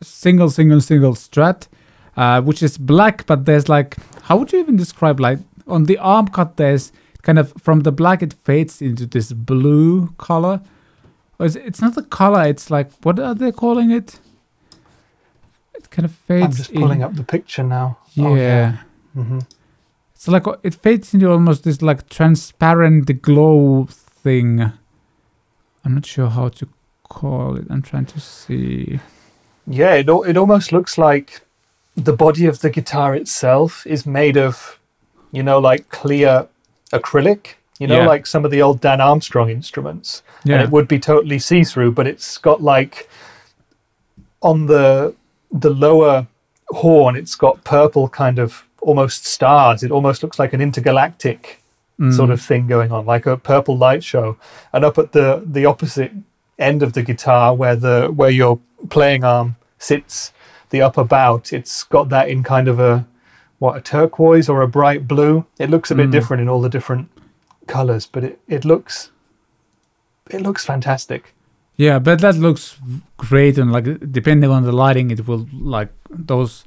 single, 0.03 0.51
single, 0.51 0.81
single 0.81 1.13
strat, 1.13 1.67
uh, 2.15 2.41
which 2.41 2.61
is 2.61 2.77
black, 2.77 3.25
but 3.25 3.45
there's 3.45 3.67
like, 3.67 3.97
how 4.23 4.37
would 4.37 4.53
you 4.53 4.59
even 4.59 4.77
describe 4.77 5.19
like 5.19 5.39
on 5.67 5.85
the 5.85 5.97
arm 5.97 6.27
cut? 6.27 6.57
There's 6.57 6.91
kind 7.23 7.39
of 7.39 7.53
from 7.59 7.81
the 7.81 7.91
black 7.91 8.21
it 8.21 8.33
fades 8.43 8.79
into 8.81 9.07
this 9.07 9.33
blue 9.33 10.13
color. 10.19 10.61
Or 11.39 11.47
it, 11.47 11.55
it's 11.55 11.81
not 11.81 11.95
the 11.95 12.03
color. 12.03 12.43
It's 12.45 12.69
like 12.69 12.91
what 13.01 13.19
are 13.19 13.33
they 13.33 13.51
calling 13.51 13.89
it? 13.89 14.19
It 15.73 15.89
kind 15.89 16.05
of 16.05 16.11
fades. 16.11 16.45
I'm 16.45 16.51
just 16.51 16.73
pulling 16.73 16.99
in. 16.99 17.05
up 17.05 17.15
the 17.15 17.23
picture 17.23 17.63
now. 17.63 17.97
Yeah. 18.13 18.27
Oh, 18.27 18.35
yeah. 18.35 18.77
hmm 19.13 19.39
It's 20.17 20.27
like 20.27 20.47
it 20.63 20.73
fades 20.73 21.13
into 21.13 21.29
almost 21.29 21.63
this 21.63 21.83
like 21.83 22.09
transparent 22.09 23.21
glow 23.21 23.85
thing. 23.87 24.73
I'm 25.85 25.93
not 25.93 26.07
sure 26.07 26.29
how 26.29 26.49
to 26.49 26.67
call 27.07 27.55
it. 27.55 27.67
I'm 27.69 27.83
trying 27.83 28.07
to 28.07 28.19
see. 28.19 28.99
Yeah, 29.67 29.93
it, 29.93 30.09
it 30.09 30.35
almost 30.35 30.71
looks 30.71 30.97
like 30.97 31.41
the 31.95 32.13
body 32.13 32.47
of 32.47 32.61
the 32.61 32.71
guitar 32.71 33.13
itself 33.13 33.85
is 33.85 34.07
made 34.07 34.37
of, 34.37 34.79
you 35.31 35.43
know, 35.43 35.59
like 35.59 35.89
clear 35.89 36.47
acrylic, 36.91 37.53
you 37.79 37.85
know, 37.85 37.99
Yeah. 38.01 38.07
like 38.07 38.25
some 38.25 38.43
of 38.43 38.49
the 38.49 38.61
old 38.63 38.81
Dan 38.81 38.99
Armstrong 39.01 39.51
instruments. 39.51 40.23
Yeah. 40.43 40.55
And 40.55 40.63
it 40.63 40.71
would 40.71 40.87
be 40.87 40.97
totally 40.97 41.37
see 41.37 41.63
through, 41.63 41.91
but 41.91 42.07
it's 42.07 42.39
got 42.39 42.63
like 42.63 43.07
on 44.41 44.65
the 44.65 45.13
the 45.51 45.69
lower 45.69 46.25
horn, 46.69 47.15
it's 47.15 47.35
got 47.35 47.63
purple 47.63 48.09
kind 48.09 48.39
of 48.39 48.63
almost 48.87 49.25
stars. 49.25 49.83
It 49.83 49.91
almost 49.91 50.23
looks 50.23 50.39
like 50.39 50.53
an 50.53 50.61
intergalactic 50.61 51.61
mm. 51.99 52.13
sort 52.13 52.29
of 52.29 52.41
thing 52.41 52.67
going 52.67 52.91
on, 52.91 53.05
like 53.05 53.25
a 53.25 53.35
purple 53.35 53.77
light 53.77 54.03
show. 54.03 54.37
And 54.71 54.85
up 54.85 54.97
at 54.97 55.11
the 55.11 55.43
the 55.45 55.65
opposite 55.65 56.11
end 56.57 56.81
of 56.81 56.93
the 56.93 57.03
guitar, 57.03 57.53
where 57.53 57.75
the 57.75 58.07
where 58.07 58.29
your 58.29 58.59
playing 58.89 59.25
arm 59.25 59.57
sits, 59.77 60.31
the 60.69 60.81
upper 60.81 61.03
bout, 61.03 61.51
it's 61.51 61.83
got 61.83 62.07
that 62.09 62.29
in 62.29 62.43
kind 62.43 62.67
of 62.69 62.79
a 62.79 63.05
what 63.59 63.75
a 63.77 63.81
turquoise 63.81 64.47
or 64.47 64.61
a 64.61 64.67
bright 64.67 65.07
blue. 65.07 65.45
It 65.59 65.69
looks 65.69 65.91
a 65.91 65.95
bit 65.95 66.07
mm. 66.07 66.11
different 66.11 66.41
in 66.41 66.49
all 66.49 66.61
the 66.61 66.69
different 66.69 67.09
colors, 67.67 68.07
but 68.07 68.23
it, 68.23 68.39
it 68.47 68.63
looks 68.63 69.11
it 70.29 70.41
looks 70.41 70.63
fantastic. 70.65 71.33
Yeah, 71.75 71.99
but 71.99 72.21
that 72.21 72.35
looks 72.35 72.77
great, 73.17 73.57
and 73.57 73.71
like 73.71 73.85
depending 74.11 74.49
on 74.49 74.63
the 74.63 74.71
lighting, 74.71 75.11
it 75.11 75.27
will 75.27 75.45
like 75.51 75.89
those 76.09 76.63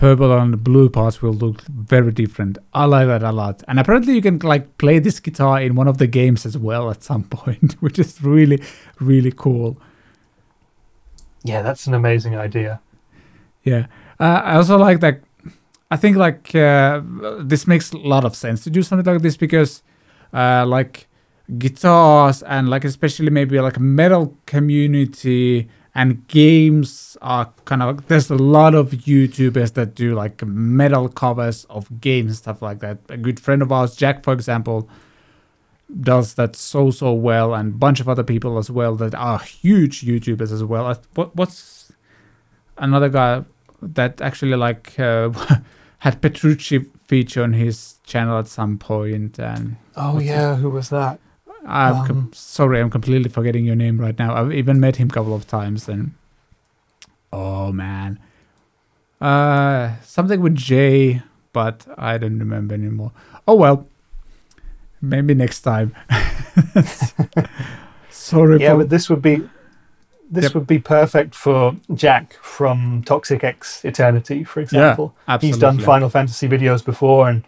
purple 0.00 0.32
and 0.32 0.64
blue 0.64 0.88
parts 0.88 1.20
will 1.20 1.34
look 1.34 1.60
very 1.66 2.10
different. 2.10 2.56
I 2.72 2.86
like 2.86 3.06
that 3.08 3.22
a 3.22 3.32
lot, 3.32 3.62
and 3.68 3.78
apparently 3.78 4.14
you 4.14 4.22
can 4.22 4.38
like 4.38 4.78
play 4.78 4.98
this 4.98 5.20
guitar 5.20 5.60
in 5.60 5.74
one 5.74 5.88
of 5.88 5.98
the 5.98 6.06
games 6.06 6.46
as 6.46 6.56
well 6.56 6.90
at 6.90 7.02
some 7.02 7.24
point, 7.38 7.76
which 7.80 7.98
is 7.98 8.22
really, 8.22 8.62
really 8.98 9.30
cool. 9.30 9.76
Yeah, 11.44 11.60
that's 11.60 11.86
an 11.86 11.92
amazing 11.92 12.34
idea. 12.34 12.80
Yeah, 13.62 13.86
uh, 14.18 14.40
I 14.42 14.54
also 14.54 14.78
like 14.78 15.00
that. 15.00 15.20
I 15.90 15.96
think 15.98 16.16
like 16.16 16.54
uh, 16.54 17.02
this 17.40 17.66
makes 17.66 17.92
a 17.92 17.98
lot 17.98 18.24
of 18.24 18.34
sense 18.34 18.64
to 18.64 18.70
do 18.70 18.82
something 18.82 19.12
like 19.12 19.20
this 19.20 19.36
because, 19.36 19.82
uh, 20.32 20.64
like 20.66 21.08
guitars 21.58 22.42
and 22.44 22.70
like 22.70 22.84
especially 22.84 23.28
maybe 23.28 23.60
like 23.60 23.78
metal 23.78 24.34
community 24.46 25.68
and 26.00 26.26
games 26.28 27.18
are 27.20 27.52
kind 27.66 27.82
of 27.82 28.08
there's 28.08 28.30
a 28.30 28.34
lot 28.34 28.74
of 28.74 28.88
YouTubers 28.90 29.74
that 29.74 29.94
do 29.94 30.14
like 30.14 30.42
metal 30.46 31.10
covers 31.10 31.66
of 31.68 32.00
games 32.00 32.28
and 32.30 32.36
stuff 32.36 32.62
like 32.62 32.78
that. 32.80 32.96
A 33.10 33.18
good 33.18 33.38
friend 33.38 33.60
of 33.60 33.70
ours, 33.70 33.94
Jack, 33.94 34.24
for 34.24 34.32
example, 34.32 34.88
does 36.00 36.34
that 36.34 36.56
so 36.56 36.90
so 36.90 37.12
well, 37.12 37.54
and 37.54 37.74
a 37.74 37.76
bunch 37.76 38.00
of 38.00 38.08
other 38.08 38.22
people 38.22 38.56
as 38.56 38.70
well 38.70 38.96
that 38.96 39.14
are 39.14 39.40
huge 39.40 40.00
YouTubers 40.00 40.50
as 40.50 40.64
well. 40.64 40.86
Uh, 40.86 40.94
What 41.14 41.36
what's 41.36 41.92
another 42.78 43.10
guy 43.10 43.44
that 43.82 44.22
actually 44.22 44.56
like 44.56 44.98
uh, 44.98 45.28
had 45.98 46.22
Petrucci 46.22 46.78
feature 47.08 47.42
on 47.42 47.52
his 47.52 47.98
channel 48.06 48.38
at 48.38 48.48
some 48.48 48.78
point, 48.78 49.38
and 49.38 49.76
Oh 49.96 50.18
yeah, 50.18 50.56
who 50.56 50.70
was 50.70 50.88
that? 50.88 51.20
I'm 51.70 52.06
com- 52.06 52.16
Um, 52.18 52.30
sorry, 52.32 52.80
I'm 52.80 52.90
completely 52.90 53.30
forgetting 53.30 53.64
your 53.64 53.76
name 53.76 54.00
right 54.00 54.18
now. 54.18 54.34
I've 54.34 54.52
even 54.52 54.80
met 54.80 54.96
him 54.96 55.08
a 55.08 55.12
couple 55.12 55.34
of 55.34 55.46
times, 55.46 55.88
and 55.88 56.12
oh 57.32 57.72
man, 57.72 58.18
uh, 59.20 59.92
something 60.02 60.40
with 60.40 60.54
J, 60.56 61.22
but 61.52 61.86
I 61.96 62.18
don't 62.18 62.38
remember 62.38 62.74
anymore. 62.74 63.12
Oh 63.46 63.54
well, 63.54 63.86
maybe 65.00 65.34
next 65.34 65.60
time. 65.62 65.94
sorry 68.10 68.60
Yeah, 68.60 68.72
for 68.72 68.78
but 68.78 68.90
this 68.90 69.08
would 69.08 69.22
be 69.22 69.42
this 70.32 70.44
Yep. 70.44 70.54
would 70.54 70.66
be 70.66 70.78
perfect 70.78 71.34
for 71.34 71.74
Jack 71.94 72.34
from 72.34 73.02
Toxic 73.04 73.42
X 73.42 73.84
Eternity, 73.84 74.44
for 74.44 74.60
example. 74.60 75.12
Yeah, 75.26 75.34
absolutely. 75.34 75.48
He's 75.56 75.60
done. 75.60 75.78
Final 75.80 76.08
Fantasy 76.08 76.48
videos 76.48 76.84
before, 76.84 77.28
and 77.28 77.42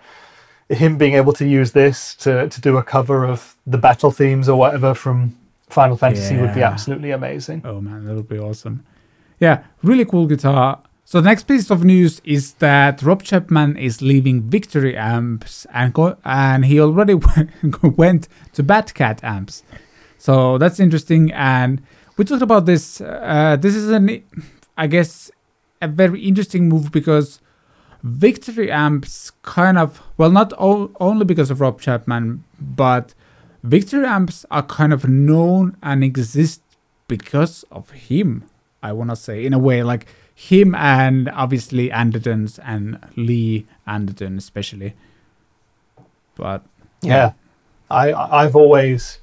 him 0.69 0.99
being 0.99 1.15
able 1.15 1.33
to 1.35 1.47
use 1.47 1.73
this 1.73 2.15
to, 2.17 2.49
to 2.49 2.61
do 2.61 2.77
a 2.77 2.83
cover 2.83 3.25
of 3.25 3.57
the 3.67 3.79
battle 3.79 4.11
themes 4.11 4.49
or 4.49 4.59
whatever 4.59 4.95
from 4.95 5.37
Final 5.69 5.97
Fantasy 5.97 6.37
would 6.37 6.55
be 6.55 6.63
absolutely 6.63 7.11
amazing. 7.11 7.63
Oh 7.65 7.81
man, 7.81 8.05
that 8.05 8.15
would 8.15 8.29
be 8.29 8.39
awesome. 8.39 8.85
Yeah, 9.41 9.65
really 9.83 10.05
cool 10.05 10.27
guitar. 10.27 10.81
So 11.05 11.21
the 11.21 11.29
next 11.29 11.45
piece 11.45 11.71
of 11.71 11.85
news 11.85 12.21
is 12.25 12.55
that 12.55 13.03
Rob 13.03 13.23
Chapman 13.23 13.77
is 13.77 14.01
leaving 14.01 14.43
Victory 14.43 14.97
amps 14.97 15.67
and 15.73 15.93
and 16.25 16.65
he 16.65 16.81
already 16.81 17.15
went 17.83 18.29
to 18.55 18.63
Bad 18.63 18.95
Cat 18.95 19.23
amps. 19.23 19.63
So 20.19 20.57
that's 20.59 20.79
interesting. 20.79 21.33
And 21.33 21.83
we 22.17 22.25
talked 22.25 22.43
about 22.43 22.67
this. 22.67 23.01
Uh, 23.01 23.57
this 23.61 23.75
is 23.75 23.91
an, 23.91 24.23
I 24.79 24.87
guess, 24.87 25.31
a 25.81 25.89
very 25.89 26.21
interesting 26.21 26.69
move 26.69 26.93
because 26.93 27.41
Victory 28.03 28.71
amps 28.71 29.31
kind 29.43 29.79
of 29.79 30.03
well, 30.17 30.31
not 30.31 30.53
o- 30.59 30.91
only 30.99 31.25
because 31.25 31.51
of 31.51 31.61
Rob 31.61 31.81
Chapman, 31.81 32.43
but 32.61 33.15
Victory 33.63 34.05
amps 34.05 34.45
are 34.51 34.63
kind 34.65 34.93
of 34.93 35.09
known 35.09 35.77
and 35.83 36.03
exist 36.03 36.63
because 37.07 37.65
of 37.71 37.91
him. 37.91 38.45
I 38.83 38.93
want 38.93 39.11
to 39.11 39.17
say 39.17 39.45
in 39.47 39.53
a 39.53 39.59
way 39.59 39.85
like 39.85 40.07
him 40.35 40.75
and 40.75 41.29
obviously 41.29 41.89
Andertons 41.91 42.59
and 42.65 42.99
Lee 43.17 43.67
Anderton 43.87 44.37
especially. 44.39 44.95
But 46.35 46.63
Yeah. 47.03 47.33
I 47.91 48.13
I've 48.13 48.57
always 48.57 49.21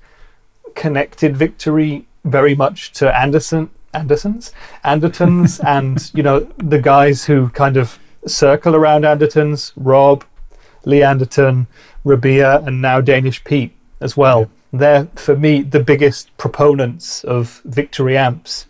connected 0.76 1.36
victory 1.36 2.08
very 2.24 2.56
much 2.56 2.94
to 2.94 3.14
Anderson 3.14 3.72
Andersons, 3.94 4.54
Andertons, 4.86 5.60
and 5.68 6.10
you 6.14 6.24
know 6.24 6.42
the 6.58 6.80
guys 6.80 7.26
who 7.26 7.50
kind 7.50 7.76
of 7.76 7.99
circle 8.26 8.76
around 8.76 9.04
Andertons, 9.06 9.72
Rob, 9.76 10.24
Lee 10.86 11.04
Anderton, 11.04 11.68
Rabia, 12.04 12.60
and 12.60 12.82
now 12.82 13.02
Danish 13.02 13.44
Pete 13.44 13.76
as 14.02 14.16
well. 14.16 14.50
They're 14.72 15.06
for 15.16 15.36
me 15.36 15.62
the 15.62 15.80
biggest 15.80 16.36
proponents 16.38 17.24
of 17.24 17.62
victory 17.66 18.18
amps, 18.18 18.68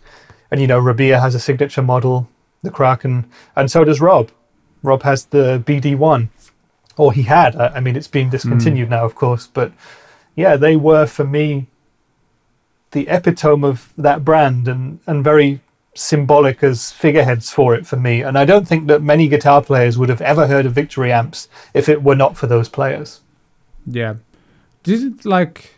and 0.50 0.60
you 0.60 0.66
know 0.66 0.78
Rabia 0.78 1.20
has 1.20 1.34
a 1.34 1.40
signature 1.40 1.82
model, 1.82 2.28
the 2.62 2.70
Kraken, 2.70 3.30
and 3.54 3.70
so 3.70 3.84
does 3.84 4.00
Rob. 4.00 4.30
Rob 4.82 5.02
has 5.02 5.26
the 5.26 5.62
BD1, 5.66 6.28
or 6.96 7.12
he 7.12 7.22
had. 7.22 7.54
I, 7.56 7.68
I 7.68 7.80
mean, 7.80 7.96
it's 7.96 8.08
been 8.08 8.30
discontinued 8.30 8.88
hmm. 8.88 8.94
now, 8.94 9.04
of 9.04 9.14
course, 9.14 9.46
but 9.46 9.72
yeah, 10.34 10.56
they 10.56 10.76
were 10.76 11.06
for 11.06 11.24
me 11.24 11.66
the 12.92 13.06
epitome 13.08 13.68
of 13.68 13.92
that 13.96 14.24
brand 14.24 14.66
and, 14.66 15.00
and 15.06 15.22
very 15.22 15.60
symbolic 15.94 16.62
as 16.62 16.92
figureheads 16.92 17.50
for 17.50 17.74
it 17.74 17.86
for 17.86 17.96
me. 17.96 18.22
And 18.22 18.38
I 18.38 18.44
don't 18.44 18.66
think 18.66 18.86
that 18.88 19.02
many 19.02 19.28
guitar 19.28 19.60
players 19.62 19.98
would 19.98 20.08
have 20.08 20.20
ever 20.22 20.46
heard 20.46 20.66
of 20.66 20.72
Victory 20.72 21.12
amps 21.12 21.48
if 21.74 21.88
it 21.88 22.02
were 22.02 22.14
not 22.14 22.36
for 22.36 22.46
those 22.46 22.68
players. 22.68 23.20
yeah, 23.86 24.14
didn't 24.82 25.24
like 25.24 25.74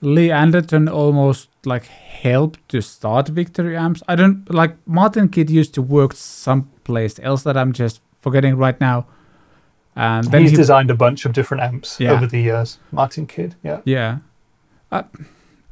Lee 0.00 0.30
Anderton 0.30 0.88
almost 0.88 1.48
like 1.64 1.84
help 1.86 2.56
to 2.68 2.80
start 2.82 3.28
Victory 3.28 3.76
amps? 3.76 4.02
I 4.08 4.16
don't 4.16 4.50
like 4.52 4.76
Martin 4.86 5.28
Kidd 5.28 5.48
used 5.50 5.74
to 5.74 5.82
work 5.82 6.12
someplace 6.14 7.18
else 7.22 7.42
that 7.44 7.56
I'm 7.56 7.72
just 7.72 8.00
forgetting 8.20 8.56
right 8.56 8.80
now. 8.80 9.06
And 9.96 10.24
then 10.30 10.42
He's 10.42 10.52
he 10.52 10.56
designed 10.56 10.90
a 10.90 10.94
bunch 10.94 11.24
of 11.26 11.32
different 11.32 11.62
amps 11.62 11.98
Yeah. 12.00 12.12
over 12.12 12.26
the 12.26 12.40
years. 12.40 12.78
Martin 12.92 13.26
Kidd, 13.26 13.54
yeah. 13.62 13.80
Yeah. 13.84 14.18
Uh, 14.90 15.02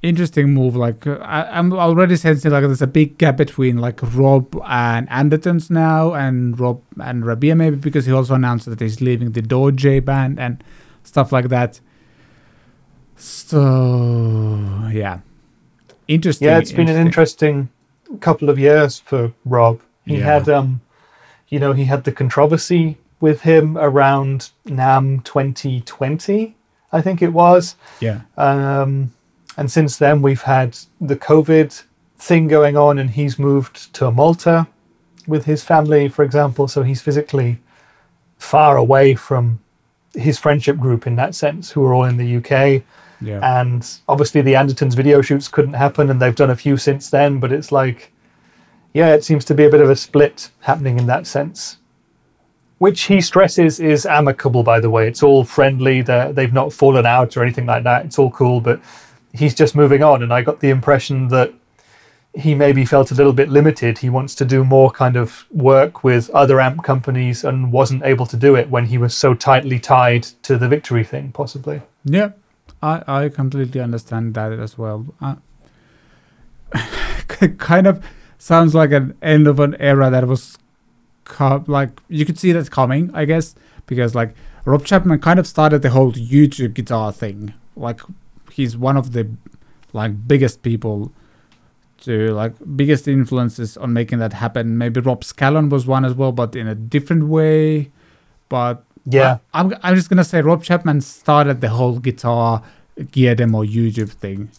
interesting 0.02 0.54
move. 0.54 0.76
Like 0.76 1.06
uh, 1.06 1.18
I, 1.22 1.58
I'm 1.58 1.72
already 1.72 2.16
sensing 2.16 2.50
like 2.52 2.62
there's 2.62 2.82
a 2.82 2.86
big 2.86 3.18
gap 3.18 3.36
between 3.36 3.78
like 3.78 4.00
Rob 4.14 4.60
and 4.66 5.08
Andertons 5.08 5.70
now, 5.70 6.14
and 6.14 6.58
Rob 6.58 6.82
and 7.02 7.24
Rabia 7.26 7.54
maybe 7.54 7.76
because 7.76 8.06
he 8.06 8.12
also 8.12 8.34
announced 8.34 8.66
that 8.66 8.80
he's 8.80 9.00
leaving 9.00 9.32
the 9.32 9.42
Dorje 9.42 10.04
band 10.04 10.38
and 10.38 10.62
stuff 11.04 11.32
like 11.32 11.48
that. 11.48 11.80
So 13.16 14.88
yeah, 14.92 15.20
interesting. 16.06 16.46
Yeah, 16.48 16.58
it's 16.58 16.72
been 16.72 16.88
an 16.88 16.96
interesting 17.04 17.68
couple 18.20 18.48
of 18.48 18.58
years 18.58 18.98
for 19.00 19.32
Rob. 19.44 19.80
He 20.06 20.18
Yeah. 20.18 20.24
had, 20.24 20.48
um, 20.48 20.80
you 21.48 21.58
know, 21.58 21.72
he 21.72 21.84
had 21.84 22.04
the 22.04 22.12
controversy 22.12 22.96
with 23.20 23.42
him 23.42 23.76
around 23.76 24.50
NAMM 24.66 25.24
2020, 25.24 26.54
I 26.92 27.00
think 27.02 27.20
it 27.20 27.32
was. 27.32 27.74
Yeah, 28.00 28.20
Um, 28.36 29.12
and 29.58 29.68
since 29.68 29.96
then, 29.96 30.22
we've 30.22 30.42
had 30.42 30.78
the 31.00 31.16
COVID 31.16 31.82
thing 32.16 32.46
going 32.46 32.76
on, 32.76 32.96
and 32.96 33.10
he's 33.10 33.40
moved 33.40 33.92
to 33.94 34.12
Malta 34.12 34.68
with 35.26 35.46
his 35.46 35.64
family, 35.64 36.08
for 36.08 36.22
example. 36.22 36.68
So 36.68 36.84
he's 36.84 37.02
physically 37.02 37.58
far 38.38 38.76
away 38.76 39.16
from 39.16 39.58
his 40.14 40.38
friendship 40.38 40.78
group 40.78 41.08
in 41.08 41.16
that 41.16 41.34
sense, 41.34 41.72
who 41.72 41.84
are 41.84 41.92
all 41.92 42.04
in 42.04 42.18
the 42.18 42.36
UK. 42.36 42.84
yeah, 43.20 43.40
And 43.42 43.84
obviously, 44.08 44.42
the 44.42 44.52
Andertons 44.54 44.94
video 44.94 45.22
shoots 45.22 45.48
couldn't 45.48 45.74
happen, 45.74 46.08
and 46.08 46.22
they've 46.22 46.36
done 46.36 46.50
a 46.50 46.56
few 46.56 46.76
since 46.76 47.10
then. 47.10 47.40
But 47.40 47.50
it's 47.50 47.72
like, 47.72 48.12
yeah, 48.94 49.12
it 49.12 49.24
seems 49.24 49.44
to 49.46 49.54
be 49.54 49.64
a 49.64 49.70
bit 49.70 49.80
of 49.80 49.90
a 49.90 49.96
split 49.96 50.50
happening 50.60 51.00
in 51.00 51.06
that 51.08 51.26
sense. 51.26 51.78
Which 52.78 53.02
he 53.02 53.20
stresses 53.20 53.80
is 53.80 54.06
amicable, 54.06 54.62
by 54.62 54.78
the 54.78 54.88
way. 54.88 55.08
It's 55.08 55.24
all 55.24 55.42
friendly. 55.42 56.00
They're, 56.00 56.32
they've 56.32 56.52
not 56.52 56.72
fallen 56.72 57.06
out 57.06 57.36
or 57.36 57.42
anything 57.42 57.66
like 57.66 57.82
that. 57.82 58.06
It's 58.06 58.20
all 58.20 58.30
cool, 58.30 58.60
but 58.60 58.80
he's 59.32 59.54
just 59.54 59.74
moving 59.74 60.02
on. 60.02 60.22
And 60.22 60.32
I 60.32 60.42
got 60.42 60.60
the 60.60 60.70
impression 60.70 61.28
that 61.28 61.52
he 62.34 62.54
maybe 62.54 62.84
felt 62.84 63.10
a 63.10 63.14
little 63.14 63.32
bit 63.32 63.48
limited. 63.48 63.98
He 63.98 64.10
wants 64.10 64.34
to 64.36 64.44
do 64.44 64.64
more 64.64 64.90
kind 64.90 65.16
of 65.16 65.44
work 65.50 66.04
with 66.04 66.30
other 66.30 66.60
amp 66.60 66.84
companies 66.84 67.44
and 67.44 67.72
wasn't 67.72 68.04
able 68.04 68.26
to 68.26 68.36
do 68.36 68.54
it 68.54 68.70
when 68.70 68.86
he 68.86 68.98
was 68.98 69.14
so 69.14 69.34
tightly 69.34 69.78
tied 69.78 70.24
to 70.42 70.56
the 70.58 70.68
victory 70.68 71.04
thing, 71.04 71.32
possibly. 71.32 71.82
Yeah, 72.04 72.30
I, 72.82 73.02
I 73.06 73.28
completely 73.28 73.80
understand 73.80 74.34
that 74.34 74.52
as 74.52 74.76
well. 74.78 75.06
Uh, 75.20 75.36
kind 77.58 77.86
of 77.86 78.04
sounds 78.38 78.74
like 78.74 78.92
an 78.92 79.16
end 79.20 79.46
of 79.46 79.58
an 79.58 79.74
era 79.80 80.10
that 80.10 80.26
was 80.26 80.58
co- 81.24 81.64
like 81.66 82.00
you 82.08 82.24
could 82.24 82.38
see 82.38 82.52
that 82.52 82.70
coming, 82.70 83.10
I 83.14 83.24
guess, 83.24 83.54
because 83.86 84.14
like 84.14 84.34
Rob 84.64 84.84
Chapman 84.84 85.20
kind 85.20 85.38
of 85.38 85.46
started 85.46 85.82
the 85.82 85.90
whole 85.90 86.12
YouTube 86.12 86.74
guitar 86.74 87.12
thing. 87.12 87.54
Like 87.76 88.00
he's 88.58 88.76
one 88.76 88.96
of 89.02 89.12
the 89.12 89.24
like 89.92 90.12
biggest 90.32 90.62
people 90.62 91.12
to 92.06 92.12
like 92.40 92.52
biggest 92.76 93.08
influences 93.08 93.76
on 93.76 93.92
making 93.92 94.18
that 94.18 94.32
happen. 94.44 94.76
Maybe 94.82 95.00
Rob 95.00 95.22
Scallon 95.22 95.70
was 95.70 95.86
one 95.86 96.04
as 96.04 96.14
well, 96.14 96.32
but 96.32 96.54
in 96.54 96.66
a 96.68 96.74
different 96.74 97.24
way. 97.28 97.90
But 98.48 98.84
Yeah. 99.04 99.38
I, 99.54 99.60
am 99.60 99.74
I'm 99.82 99.94
just 99.96 100.08
gonna 100.10 100.24
say 100.32 100.42
Rob 100.42 100.62
Chapman 100.62 101.00
started 101.00 101.60
the 101.60 101.70
whole 101.70 101.98
guitar 101.98 102.62
gear 103.12 103.34
demo 103.34 103.62
YouTube 103.64 104.10
thing 104.10 104.50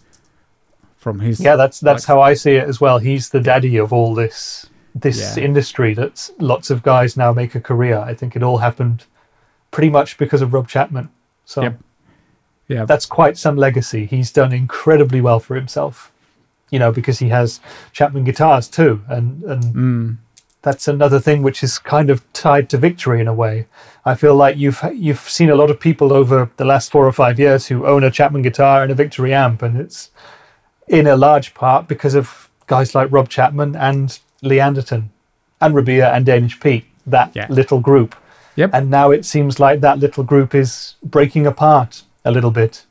from 0.97 1.19
his 1.19 1.39
Yeah, 1.39 1.55
that's 1.55 1.79
that's 1.79 2.03
like- 2.03 2.07
how 2.15 2.21
I 2.21 2.33
see 2.43 2.55
it 2.61 2.67
as 2.67 2.79
well. 2.81 2.97
He's 2.99 3.29
the 3.29 3.39
daddy 3.41 3.77
of 3.77 3.93
all 3.93 4.13
this 4.15 4.65
this 4.95 5.19
Yeah. 5.37 5.43
industry 5.47 5.93
that 5.93 6.29
lots 6.39 6.69
of 6.71 6.81
guys 6.83 7.15
now 7.15 7.31
make 7.31 7.53
a 7.55 7.61
career. 7.61 7.97
I 8.11 8.13
think 8.15 8.35
it 8.35 8.43
all 8.43 8.57
happened 8.57 9.05
pretty 9.71 9.89
much 9.89 10.17
because 10.17 10.41
of 10.41 10.51
Rob 10.53 10.67
Chapman. 10.67 11.09
So 11.45 11.61
Yep. 11.61 11.79
Yeah 12.69 12.85
that's 12.85 13.05
quite 13.05 13.37
some 13.37 13.57
legacy. 13.57 14.05
He's 14.05 14.31
done 14.31 14.53
incredibly 14.53 15.19
well 15.21 15.39
for 15.41 15.55
himself. 15.55 16.11
You 16.71 16.79
know, 16.79 16.91
because 16.91 17.17
he 17.19 17.29
has 17.29 17.59
Chapman 17.93 18.23
guitars 18.25 18.67
too, 18.69 19.01
and 19.09 19.43
and 19.43 19.63
mm, 19.75 20.17
that's 20.61 20.87
another 20.87 21.19
thing 21.19 21.41
which 21.41 21.63
is 21.63 21.79
kind 21.79 22.09
of 22.11 22.21
tied 22.33 22.69
to 22.69 22.77
victory 22.77 23.19
in 23.21 23.27
a 23.27 23.33
way. 23.33 23.65
I 24.05 24.13
feel 24.15 24.35
like 24.35 24.55
you've 24.55 24.79
you've 24.93 25.19
seen 25.37 25.49
a 25.49 25.55
lot 25.55 25.71
of 25.71 25.79
people 25.79 26.13
over 26.13 26.49
the 26.57 26.65
last 26.65 26.91
four 26.91 27.07
or 27.07 27.11
five 27.11 27.39
years 27.39 27.67
who 27.67 27.87
own 27.87 28.03
a 28.03 28.11
Chapman 28.11 28.43
guitar 28.43 28.83
and 28.83 28.91
a 28.91 28.95
Victory 28.95 29.33
amp, 29.33 29.63
and 29.63 29.77
it's 29.79 30.11
in 30.87 31.07
a 31.07 31.15
large 31.17 31.53
part 31.55 31.87
because 31.87 32.13
of 32.15 32.49
guys 32.67 32.93
like 32.93 33.11
Rob 33.11 33.29
Chapman 33.29 33.75
and 33.75 34.19
Lee 34.43 34.59
Anderton 34.59 35.09
and 35.61 35.73
Rabia 35.75 36.11
and 36.13 36.25
Danish 36.25 36.59
Pete, 36.59 36.85
that 37.07 37.31
Yeah. 37.33 37.47
little 37.49 37.79
group. 37.79 38.15
Yep. 38.55 38.69
And 38.73 38.89
now 38.89 39.11
it 39.11 39.25
seems 39.25 39.59
like 39.59 39.81
that 39.81 39.99
little 39.99 40.23
group 40.23 40.53
is 40.53 40.95
breaking 41.03 41.47
apart 41.47 42.03
a 42.25 42.31
little 42.31 42.51
bit. 42.51 42.85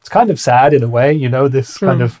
It's 0.00 0.08
kind 0.08 0.30
of 0.30 0.40
sad 0.40 0.72
in 0.72 0.82
a 0.82 0.88
way, 0.88 1.12
you 1.12 1.28
know, 1.28 1.48
this 1.48 1.76
True. 1.76 1.88
kind 1.88 2.02
of 2.02 2.20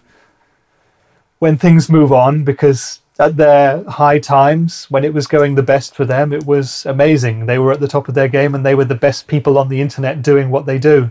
when 1.38 1.56
things 1.56 1.88
move 1.88 2.12
on 2.12 2.44
because 2.44 3.00
at 3.18 3.36
their 3.36 3.84
high 3.84 4.18
times 4.18 4.86
when 4.90 5.04
it 5.04 5.12
was 5.12 5.26
going 5.26 5.54
the 5.54 5.62
best 5.62 5.94
for 5.94 6.06
them 6.06 6.32
it 6.32 6.46
was 6.46 6.86
amazing 6.86 7.44
they 7.44 7.58
were 7.58 7.72
at 7.72 7.80
the 7.80 7.88
top 7.88 8.08
of 8.08 8.14
their 8.14 8.28
game 8.28 8.54
and 8.54 8.64
they 8.64 8.74
were 8.74 8.84
the 8.84 8.94
best 8.94 9.26
people 9.26 9.58
on 9.58 9.68
the 9.68 9.80
internet 9.80 10.22
doing 10.22 10.50
what 10.50 10.64
they 10.64 10.78
do 10.78 11.10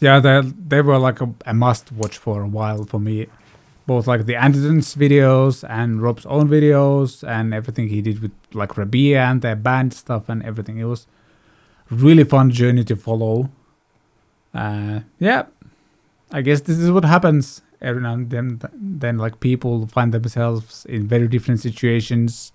yeah 0.00 0.18
they 0.18 0.40
they 0.40 0.80
were 0.80 0.98
like 0.98 1.20
a, 1.20 1.32
a 1.46 1.54
must 1.54 1.92
watch 1.92 2.18
for 2.18 2.42
a 2.42 2.48
while 2.48 2.84
for 2.84 2.98
me 2.98 3.26
both 3.86 4.06
like 4.06 4.24
the 4.24 4.34
Anderton's 4.34 4.94
videos 4.94 5.62
and 5.68 6.00
Rob's 6.00 6.24
own 6.26 6.48
videos 6.48 7.26
and 7.26 7.52
everything 7.52 7.88
he 7.88 8.00
did 8.00 8.20
with 8.20 8.32
like 8.54 8.76
Rabia 8.78 9.22
and 9.22 9.42
their 9.42 9.56
band 9.56 9.92
stuff 9.92 10.28
and 10.28 10.42
everything 10.42 10.78
it 10.78 10.84
was 10.84 11.06
really 11.94 12.24
fun 12.24 12.50
journey 12.50 12.84
to 12.84 12.96
follow. 12.96 13.50
Uh 14.54 15.00
yeah 15.18 15.44
I 16.32 16.42
guess 16.42 16.60
this 16.62 16.78
is 16.78 16.90
what 16.90 17.04
happens 17.04 17.62
every 17.80 18.02
now 18.02 18.14
and 18.14 18.30
then 18.30 18.60
then 18.72 19.18
like 19.18 19.40
people 19.40 19.86
find 19.86 20.12
themselves 20.12 20.86
in 20.86 21.06
very 21.06 21.28
different 21.28 21.60
situations. 21.60 22.52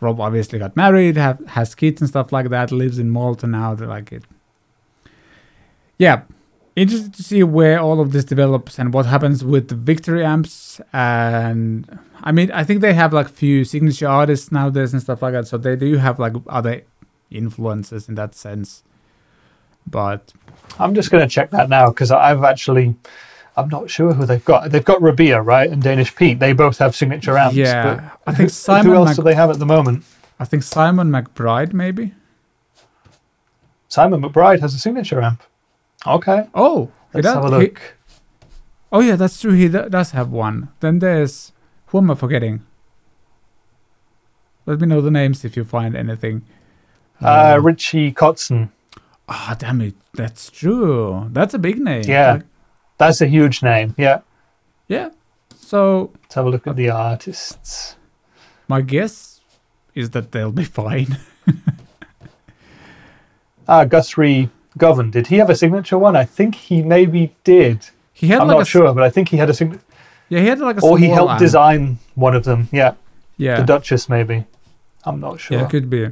Rob 0.00 0.20
obviously 0.20 0.58
got 0.58 0.76
married 0.76 1.16
have 1.16 1.38
has 1.48 1.74
kids 1.74 2.00
and 2.00 2.08
stuff 2.08 2.32
like 2.32 2.48
that 2.50 2.72
lives 2.72 2.98
in 2.98 3.10
Malta 3.10 3.46
now 3.46 3.74
they're 3.74 3.88
like 3.88 4.12
it 4.12 4.24
yeah 5.98 6.22
interested 6.76 7.14
to 7.14 7.22
see 7.22 7.42
where 7.44 7.78
all 7.80 8.00
of 8.00 8.10
this 8.10 8.24
develops 8.24 8.78
and 8.78 8.92
what 8.92 9.06
happens 9.06 9.44
with 9.44 9.68
the 9.68 9.76
victory 9.76 10.24
amps. 10.24 10.80
And 10.92 11.98
i 12.22 12.32
mean 12.32 12.50
i 12.52 12.64
think 12.64 12.80
they 12.80 12.94
have 12.94 13.12
like 13.12 13.28
few 13.28 13.64
signature 13.64 14.08
artists 14.08 14.50
nowadays 14.50 14.92
and 14.92 15.02
stuff 15.02 15.20
like 15.22 15.32
that 15.34 15.46
so 15.46 15.58
they 15.58 15.76
do 15.76 15.96
have 15.96 16.18
like 16.18 16.32
other 16.48 16.82
influences 17.34 18.08
in 18.08 18.14
that 18.14 18.34
sense. 18.34 18.82
But 19.86 20.32
i'm 20.78 20.94
just 20.94 21.10
going 21.10 21.22
to 21.22 21.28
check 21.28 21.50
that 21.50 21.68
now 21.68 21.88
because 21.90 22.10
i've 22.10 22.42
actually 22.42 22.94
i'm 23.56 23.68
not 23.68 23.90
sure 23.90 24.14
who 24.14 24.24
they've 24.24 24.44
got. 24.44 24.70
They've 24.70 24.84
got 24.84 25.02
rabia 25.02 25.42
right 25.42 25.70
and 25.70 25.82
danish 25.82 26.14
pete. 26.16 26.38
They 26.38 26.52
both 26.54 26.78
have 26.78 26.96
signature 26.96 27.36
amps 27.36 27.54
yeah 27.56 28.10
i 28.26 28.32
think 28.32 28.48
who 28.48 28.48
simon 28.48 28.94
else 28.94 29.08
Mac- 29.10 29.16
do 29.16 29.22
they 29.22 29.34
have 29.34 29.50
at 29.50 29.58
the 29.58 29.66
moment? 29.66 30.04
I 30.40 30.44
think 30.46 30.62
simon 30.62 31.10
mcbride 31.10 31.72
maybe? 31.74 32.14
Simon 33.88 34.22
mcbride 34.22 34.60
has 34.60 34.74
a 34.74 34.78
signature 34.78 35.20
amp. 35.20 35.42
Okay. 36.06 36.48
Oh 36.54 36.90
let's 37.12 37.24
does- 37.26 37.34
have 37.34 37.44
a 37.44 37.50
he- 37.60 37.64
look. 37.66 37.96
Oh 38.90 39.00
yeah 39.00 39.16
that's 39.16 39.38
true. 39.40 39.52
He 39.52 39.68
do- 39.68 39.88
does 39.90 40.12
have 40.12 40.30
one. 40.32 40.68
Then 40.80 40.98
there's 41.00 41.52
who 41.88 41.98
am 41.98 42.10
i 42.10 42.14
forgetting? 42.14 42.64
Let 44.66 44.80
me 44.80 44.86
know 44.86 45.00
the 45.02 45.10
names 45.10 45.44
if 45.44 45.56
you 45.56 45.64
find 45.64 45.94
anything 45.94 46.42
uh, 47.20 47.58
richie 47.62 48.12
kotzen 48.12 48.70
Ah, 49.26 49.56
damn 49.58 49.80
it. 49.80 49.94
That's 50.12 50.50
true. 50.50 51.30
That's 51.32 51.54
a 51.54 51.58
big 51.58 51.78
name. 51.80 52.04
Yeah. 52.06 52.32
Like, 52.34 52.42
that's 52.98 53.20
a 53.20 53.26
huge 53.26 53.62
name 53.62 53.94
yeah 53.98 54.20
yeah. 54.88 55.08
So 55.56 56.10
let's 56.22 56.34
have 56.34 56.46
a 56.46 56.50
look 56.50 56.66
at 56.66 56.76
the 56.76 56.90
artists 56.90 57.96
my 58.68 58.80
guess 58.82 59.40
is 59.94 60.10
that 60.10 60.32
they'll 60.32 60.52
be 60.52 60.64
fine. 60.64 61.18
Ah, 63.66 63.84
Guthrie 63.84 64.50
Govan. 64.76 65.10
Did 65.10 65.26
he 65.28 65.36
have 65.38 65.48
a 65.50 65.54
signature 65.56 65.96
one? 65.98 66.16
I 66.16 66.24
think 66.24 66.54
he 66.54 66.82
maybe 66.82 67.34
did. 67.44 67.88
He 68.12 68.28
had 68.28 68.40
I'm 68.42 68.48
like 68.48 68.56
not 68.58 68.62
a 68.62 68.66
sure, 68.66 68.92
but 68.92 69.02
I 69.02 69.10
think 69.10 69.28
he 69.30 69.36
had 69.38 69.48
a 69.50 69.54
signature. 69.54 69.82
Yeah, 70.28 70.40
he 70.40 70.46
had 70.46 70.60
like 70.60 70.76
a 70.78 70.80
Or 70.84 70.98
he 70.98 71.06
helped 71.06 71.30
amp. 71.32 71.40
design 71.40 71.98
one 72.14 72.34
of 72.36 72.44
them. 72.44 72.68
Yeah, 72.72 72.94
Yeah. 73.38 73.56
the 73.60 73.64
Duchess 73.64 74.08
maybe. 74.08 74.44
I'm 75.04 75.20
not 75.20 75.40
sure. 75.40 75.58
Yeah, 75.58 75.66
could 75.66 75.88
be. 75.90 76.10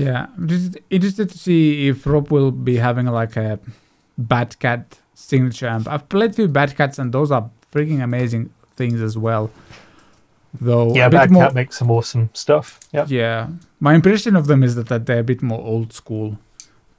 Yeah, 0.00 0.26
I'm 0.36 0.48
just 0.48 0.78
interested 0.90 1.30
to 1.30 1.38
see 1.38 1.88
if 1.88 2.06
Rob 2.06 2.30
will 2.30 2.50
be 2.50 2.76
having 2.76 3.06
like 3.06 3.36
a 3.36 3.58
Bad 4.18 4.58
Cat 4.58 4.98
signature 5.14 5.68
amp. 5.68 5.86
I've 5.88 6.08
played 6.08 6.34
few 6.34 6.48
Bad 6.48 6.76
Cats 6.76 6.98
and 6.98 7.12
those 7.12 7.30
are 7.30 7.50
freaking 7.72 8.02
amazing 8.02 8.50
things 8.76 9.00
as 9.00 9.16
well. 9.18 9.50
Though 10.60 10.94
yeah, 10.94 11.08
Bad 11.08 11.30
more, 11.30 11.44
Cat 11.44 11.54
makes 11.54 11.78
some 11.78 11.90
awesome 11.90 12.30
stuff. 12.32 12.80
Yeah. 12.92 13.06
Yeah, 13.08 13.48
my 13.78 13.94
impression 13.94 14.34
of 14.34 14.46
them 14.46 14.62
is 14.64 14.74
that, 14.74 14.88
that 14.88 15.06
they're 15.06 15.20
a 15.20 15.24
bit 15.24 15.42
more 15.42 15.60
old 15.60 15.92
school, 15.92 16.38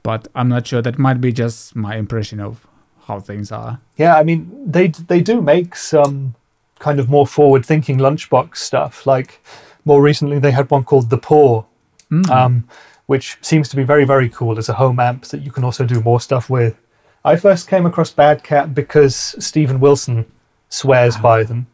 but 0.02 0.26
I'm 0.34 0.48
not 0.48 0.66
sure. 0.66 0.80
That 0.80 0.98
might 0.98 1.20
be 1.20 1.32
just 1.32 1.76
my 1.76 1.96
impression 1.96 2.40
of 2.40 2.66
how 3.06 3.20
things 3.20 3.52
are. 3.52 3.78
Yeah, 3.98 4.16
I 4.16 4.22
mean 4.22 4.50
they 4.64 4.88
they 4.88 5.20
do 5.20 5.42
make 5.42 5.76
some 5.76 6.34
kind 6.78 6.98
of 6.98 7.10
more 7.10 7.26
forward 7.26 7.66
thinking 7.66 7.98
lunchbox 7.98 8.56
stuff. 8.56 9.06
Like 9.06 9.40
more 9.84 10.00
recently 10.00 10.38
they 10.38 10.50
had 10.52 10.70
one 10.70 10.84
called 10.84 11.10
The 11.10 11.18
Poor, 11.18 11.66
Mm. 12.10 12.28
um, 12.30 12.64
which 13.06 13.36
seems 13.40 13.68
to 13.68 13.76
be 13.76 13.82
very 13.82 14.04
very 14.04 14.28
cool 14.28 14.58
as 14.58 14.68
a 14.68 14.74
home 14.74 14.98
amp 15.00 15.24
that 15.26 15.42
you 15.42 15.50
can 15.50 15.64
also 15.64 15.84
do 15.84 16.00
more 16.00 16.20
stuff 16.20 16.48
with. 16.50 16.76
I 17.24 17.36
first 17.36 17.68
came 17.68 17.86
across 17.86 18.10
Bad 18.10 18.42
Cat 18.42 18.74
because 18.74 19.14
Steven 19.38 19.78
Wilson 19.80 20.26
swears 20.68 21.16
by 21.16 21.44
them. 21.44 21.66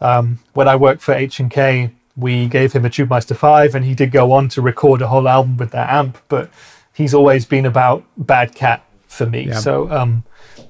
Um, 0.00 0.40
when 0.54 0.66
I 0.68 0.76
worked 0.76 1.00
for 1.02 1.14
H 1.14 1.38
and 1.40 1.50
K, 1.50 1.90
we 2.16 2.48
gave 2.48 2.72
him 2.72 2.84
a 2.84 2.90
TubeMeister 2.90 3.36
five, 3.36 3.74
and 3.74 3.84
he 3.84 3.94
did 3.94 4.10
go 4.10 4.32
on 4.32 4.48
to 4.50 4.62
record 4.62 5.00
a 5.02 5.08
whole 5.08 5.28
album 5.28 5.56
with 5.56 5.70
that 5.70 5.90
amp. 5.90 6.18
But 6.28 6.50
he's 6.92 7.14
always 7.14 7.44
been 7.44 7.66
about 7.66 8.04
Bad 8.16 8.54
Cat 8.54 8.84
for 9.06 9.26
me, 9.26 9.42
Yeah. 9.48 9.58
so 9.60 9.90
um, 9.92 10.24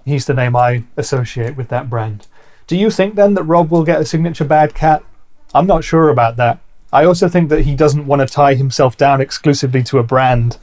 he's 0.05 0.27
the 0.27 0.35
name 0.35 0.55
I 0.55 0.85
associate 0.99 1.57
with 1.57 1.69
that 1.69 1.89
brand. 1.89 2.27
Do 2.67 2.77
you 2.77 2.91
think 2.91 3.15
then 3.15 3.35
that 3.35 3.43
Rob 3.45 3.71
will 3.71 3.85
get 3.85 4.01
a 4.01 4.05
signature 4.05 4.45
Bad 4.45 4.75
Cat? 4.75 5.03
I'm 5.55 5.67
not 5.67 5.85
sure 5.85 6.09
about 6.11 6.37
that. 6.37 6.59
I 6.95 7.05
also 7.05 7.29
think 7.29 7.49
that 7.49 7.63
he 7.63 7.75
doesn't 7.75 8.07
want 8.07 8.21
to 8.21 8.27
tie 8.27 8.55
himself 8.55 8.97
down 8.97 9.21
exclusively 9.21 9.83
to 9.83 9.99
a 9.99 10.05
brand. 10.05 10.59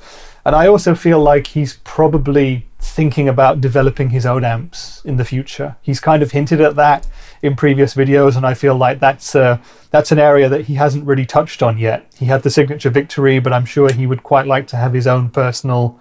And 0.46 0.56
I 0.56 0.66
also 0.68 0.96
feel 0.96 1.20
like 1.20 1.48
he's 1.48 1.74
probably 1.84 2.66
thinking 2.80 3.28
about 3.30 3.62
developing 3.62 4.10
his 4.10 4.26
own 4.26 4.44
amps 4.44 5.02
in 5.06 5.18
the 5.18 5.26
future. 5.26 5.76
He's 5.82 6.00
kind 6.00 6.24
of 6.24 6.32
hinted 6.32 6.62
at 6.62 6.78
that 6.78 7.06
in 7.42 7.56
previous 7.56 7.94
videos, 7.94 8.38
and 8.38 8.46
I 8.46 8.54
feel 8.54 8.76
like 8.76 9.00
that's 9.00 9.36
uh, 9.36 9.58
that's 9.92 10.12
an 10.12 10.20
area 10.20 10.48
that 10.50 10.66
he 10.66 10.76
hasn't 10.76 11.06
really 11.06 11.26
touched 11.26 11.62
on 11.62 11.78
yet. 11.78 12.12
He 12.18 12.26
had 12.26 12.44
the 12.44 12.50
signature 12.50 12.90
victory, 12.90 13.40
but 13.40 13.54
I'm 13.54 13.66
sure 13.66 13.92
he 13.92 14.08
would 14.08 14.24
quite 14.24 14.48
like 14.48 14.68
to 14.68 14.78
have 14.78 14.94
his 14.94 15.08
own 15.08 15.30
personal, 15.30 16.00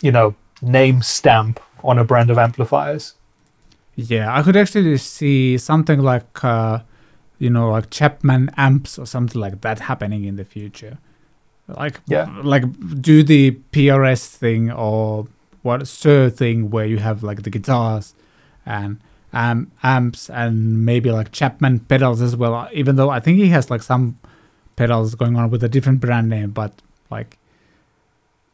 you 0.00 0.12
know, 0.12 0.34
name 0.62 1.02
stamp 1.02 1.60
on 1.82 1.98
a 1.98 2.04
brand 2.04 2.30
of 2.30 2.38
amplifiers. 2.38 3.14
Yeah, 3.96 4.34
I 4.34 4.42
could 4.42 4.56
actually 4.56 4.96
see 4.98 5.58
something 5.58 6.00
like, 6.00 6.44
uh, 6.44 6.80
you 7.38 7.50
know, 7.50 7.70
like 7.70 7.90
Chapman 7.90 8.50
amps 8.56 8.98
or 8.98 9.06
something 9.06 9.40
like 9.40 9.60
that 9.62 9.80
happening 9.80 10.24
in 10.24 10.36
the 10.36 10.44
future. 10.44 10.98
Like, 11.68 12.00
Yeah. 12.06 12.40
like 12.42 12.64
do 13.00 13.22
the 13.22 13.52
PRS 13.72 14.26
thing 14.26 14.70
or 14.70 15.26
what 15.62 15.82
Suhr 15.82 16.32
thing 16.32 16.70
where 16.70 16.84
you 16.86 16.98
have 16.98 17.22
like 17.22 17.42
the 17.42 17.50
guitars 17.50 18.14
and 18.66 19.00
um, 19.32 19.70
amps 19.82 20.28
and 20.28 20.84
maybe 20.84 21.10
like 21.10 21.32
Chapman 21.32 21.80
pedals 21.80 22.20
as 22.20 22.36
well. 22.36 22.68
Even 22.72 22.96
though 22.96 23.10
I 23.10 23.20
think 23.20 23.38
he 23.38 23.48
has 23.48 23.70
like 23.70 23.82
some 23.82 24.18
pedals 24.76 25.14
going 25.14 25.36
on 25.36 25.50
with 25.50 25.62
a 25.64 25.68
different 25.68 26.00
brand 26.00 26.28
name, 26.28 26.50
but 26.50 26.72
like 27.10 27.38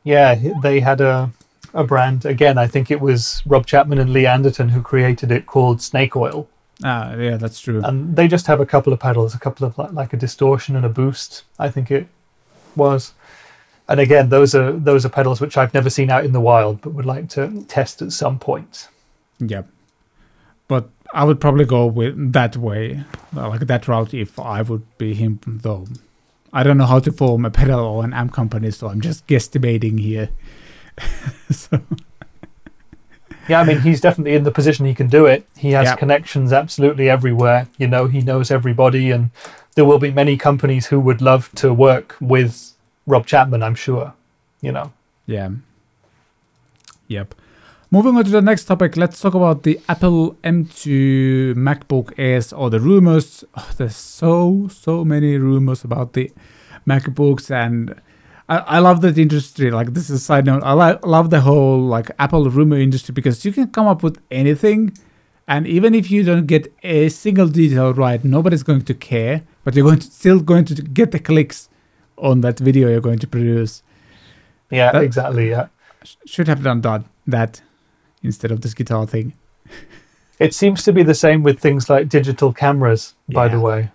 Yeah, 0.04 0.34
they 0.62 0.80
had 0.80 1.00
a 1.00 1.30
a 1.74 1.84
brand 1.84 2.24
again. 2.24 2.56
I 2.56 2.66
think 2.66 2.90
it 2.90 3.00
was 3.00 3.42
Rob 3.46 3.66
Chapman 3.66 3.98
and 3.98 4.10
Lee 4.12 4.26
Anderton 4.26 4.70
who 4.70 4.80
created 4.80 5.30
it, 5.30 5.46
called 5.46 5.82
Snake 5.82 6.16
Oil, 6.16 6.48
Ah, 6.84 7.14
yeah, 7.16 7.36
that's 7.36 7.60
true. 7.60 7.82
and 7.84 8.14
they 8.14 8.28
just 8.28 8.46
have 8.46 8.60
a 8.60 8.66
couple 8.66 8.92
of 8.92 9.00
pedals, 9.00 9.34
a 9.34 9.38
couple 9.38 9.66
of 9.66 9.76
like, 9.78 9.92
like 9.92 10.12
a 10.12 10.16
distortion 10.16 10.76
and 10.76 10.86
a 10.86 10.88
boost. 10.88 11.42
I 11.58 11.70
think 11.70 11.90
it 11.90 12.06
was. 12.76 13.14
And 13.88 14.00
again, 14.00 14.28
those 14.28 14.54
are 14.54 14.72
those 14.72 15.04
are 15.04 15.08
pedals 15.08 15.40
which 15.40 15.56
I've 15.56 15.74
never 15.74 15.90
seen 15.90 16.10
out 16.10 16.24
in 16.24 16.32
the 16.32 16.40
wild, 16.40 16.80
but 16.82 16.92
would 16.92 17.06
like 17.06 17.28
to 17.30 17.64
test 17.68 18.02
at 18.02 18.12
some 18.12 18.38
point. 18.38 18.88
Yeah. 19.40 19.62
But 20.68 20.90
I 21.14 21.24
would 21.24 21.40
probably 21.40 21.64
go 21.64 21.86
with 21.86 22.32
that 22.34 22.56
way, 22.56 23.02
like 23.32 23.60
that 23.60 23.88
route, 23.88 24.12
if 24.12 24.38
I 24.38 24.62
would 24.62 24.84
be 24.98 25.14
him, 25.14 25.40
though. 25.46 25.86
I 26.52 26.62
don't 26.62 26.76
know 26.76 26.86
how 26.86 26.98
to 27.00 27.12
form 27.12 27.44
a 27.44 27.50
pedal 27.50 27.80
or 27.80 28.04
an 28.04 28.12
amp 28.12 28.32
company, 28.32 28.70
so 28.70 28.88
I'm 28.88 29.00
just 29.00 29.26
guesstimating 29.26 29.98
here. 30.00 30.28
so, 31.50 31.80
Yeah, 33.48 33.60
I 33.60 33.64
mean, 33.64 33.80
he's 33.80 34.00
definitely 34.00 34.34
in 34.34 34.44
the 34.44 34.50
position 34.50 34.84
he 34.86 34.94
can 34.94 35.08
do 35.08 35.26
it. 35.26 35.46
He 35.56 35.72
has 35.72 35.86
Yeah. 35.86 35.96
connections 35.96 36.52
absolutely 36.52 37.08
everywhere. 37.08 37.66
You 37.78 37.88
know, 37.88 38.06
he 38.06 38.20
knows 38.20 38.50
everybody, 38.50 39.10
and 39.10 39.30
there 39.74 39.84
will 39.84 39.98
be 39.98 40.10
many 40.10 40.36
companies 40.36 40.86
who 40.86 41.00
would 41.00 41.20
love 41.22 41.50
to 41.56 41.72
work 41.72 42.16
with 42.20 42.72
Rob 43.06 43.26
Chapman, 43.26 43.62
I'm 43.62 43.74
sure. 43.74 44.12
You 44.60 44.72
know, 44.72 44.92
yeah. 45.26 45.50
Yep. 47.08 47.34
Moving 47.90 48.16
on 48.16 48.24
to 48.24 48.30
the 48.30 48.42
next 48.42 48.64
topic, 48.66 48.96
let's 48.98 49.18
talk 49.18 49.32
about 49.34 49.62
the 49.62 49.80
Apple 49.88 50.36
M2 50.44 51.54
MacBook 51.54 52.12
Airs 52.18 52.52
or 52.52 52.68
the 52.68 52.80
rumors. 52.80 53.44
Oh, 53.56 53.70
there's 53.78 53.96
so, 53.96 54.68
so 54.70 55.04
many 55.06 55.38
rumors 55.38 55.84
about 55.84 56.12
the 56.12 56.30
MacBooks 56.86 57.50
and 57.50 57.94
I, 58.48 58.58
I 58.58 58.78
love 58.78 59.00
that 59.02 59.18
industry. 59.18 59.70
Like 59.70 59.92
this 59.94 60.08
is 60.10 60.22
a 60.22 60.24
side 60.24 60.46
note. 60.46 60.62
I 60.64 60.72
li- 60.72 60.98
love 61.04 61.30
the 61.30 61.40
whole 61.42 61.80
like 61.80 62.10
Apple 62.18 62.48
rumor 62.50 62.78
industry 62.78 63.12
because 63.12 63.44
you 63.44 63.52
can 63.52 63.68
come 63.68 63.86
up 63.86 64.02
with 64.02 64.18
anything, 64.30 64.96
and 65.46 65.66
even 65.66 65.94
if 65.94 66.10
you 66.10 66.22
don't 66.22 66.46
get 66.46 66.72
a 66.82 67.08
single 67.10 67.48
detail 67.48 67.92
right, 67.94 68.24
nobody's 68.24 68.62
going 68.62 68.82
to 68.82 68.94
care. 68.94 69.42
But 69.64 69.74
you're 69.74 69.84
going 69.84 69.98
to 69.98 70.06
still 70.10 70.40
going 70.40 70.64
to 70.66 70.74
get 70.82 71.10
the 71.12 71.18
clicks 71.18 71.68
on 72.16 72.40
that 72.40 72.58
video 72.58 72.88
you're 72.88 73.00
going 73.02 73.18
to 73.18 73.26
produce. 73.26 73.82
yeah, 74.70 74.92
That- 74.92 75.02
exactly. 75.04 75.50
Yeah, 75.50 75.66
Should 76.26 76.48
have 76.48 76.62
done 76.62 76.80
that 76.82 77.04
that 77.26 77.60
instead 78.22 78.50
of 78.50 78.62
this 78.62 78.72
guitar 78.74 79.06
thing. 79.06 79.34
it 80.38 80.54
seems 80.54 80.82
to 80.84 80.92
be 80.92 81.02
the 81.02 81.14
same 81.14 81.42
with 81.42 81.60
things 81.60 81.90
like 81.90 82.08
digital 82.08 82.52
cameras. 82.52 83.14
By 83.28 83.48
the 83.48 83.60
way, 83.60 83.90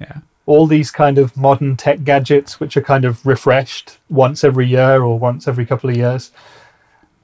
Yeah. 0.00 0.18
All 0.52 0.66
these 0.66 0.90
kind 0.90 1.16
of 1.18 1.36
modern 1.36 1.76
tech 1.76 1.98
gadgets, 2.04 2.60
which 2.60 2.76
are 2.76 2.82
kind 2.92 3.04
of 3.04 3.24
refreshed 3.26 3.98
once 4.10 4.44
every 4.44 4.66
year 4.66 5.02
or 5.02 5.18
once 5.18 5.48
every 5.48 5.64
couple 5.66 5.88
of 5.90 5.96
years. 5.96 6.30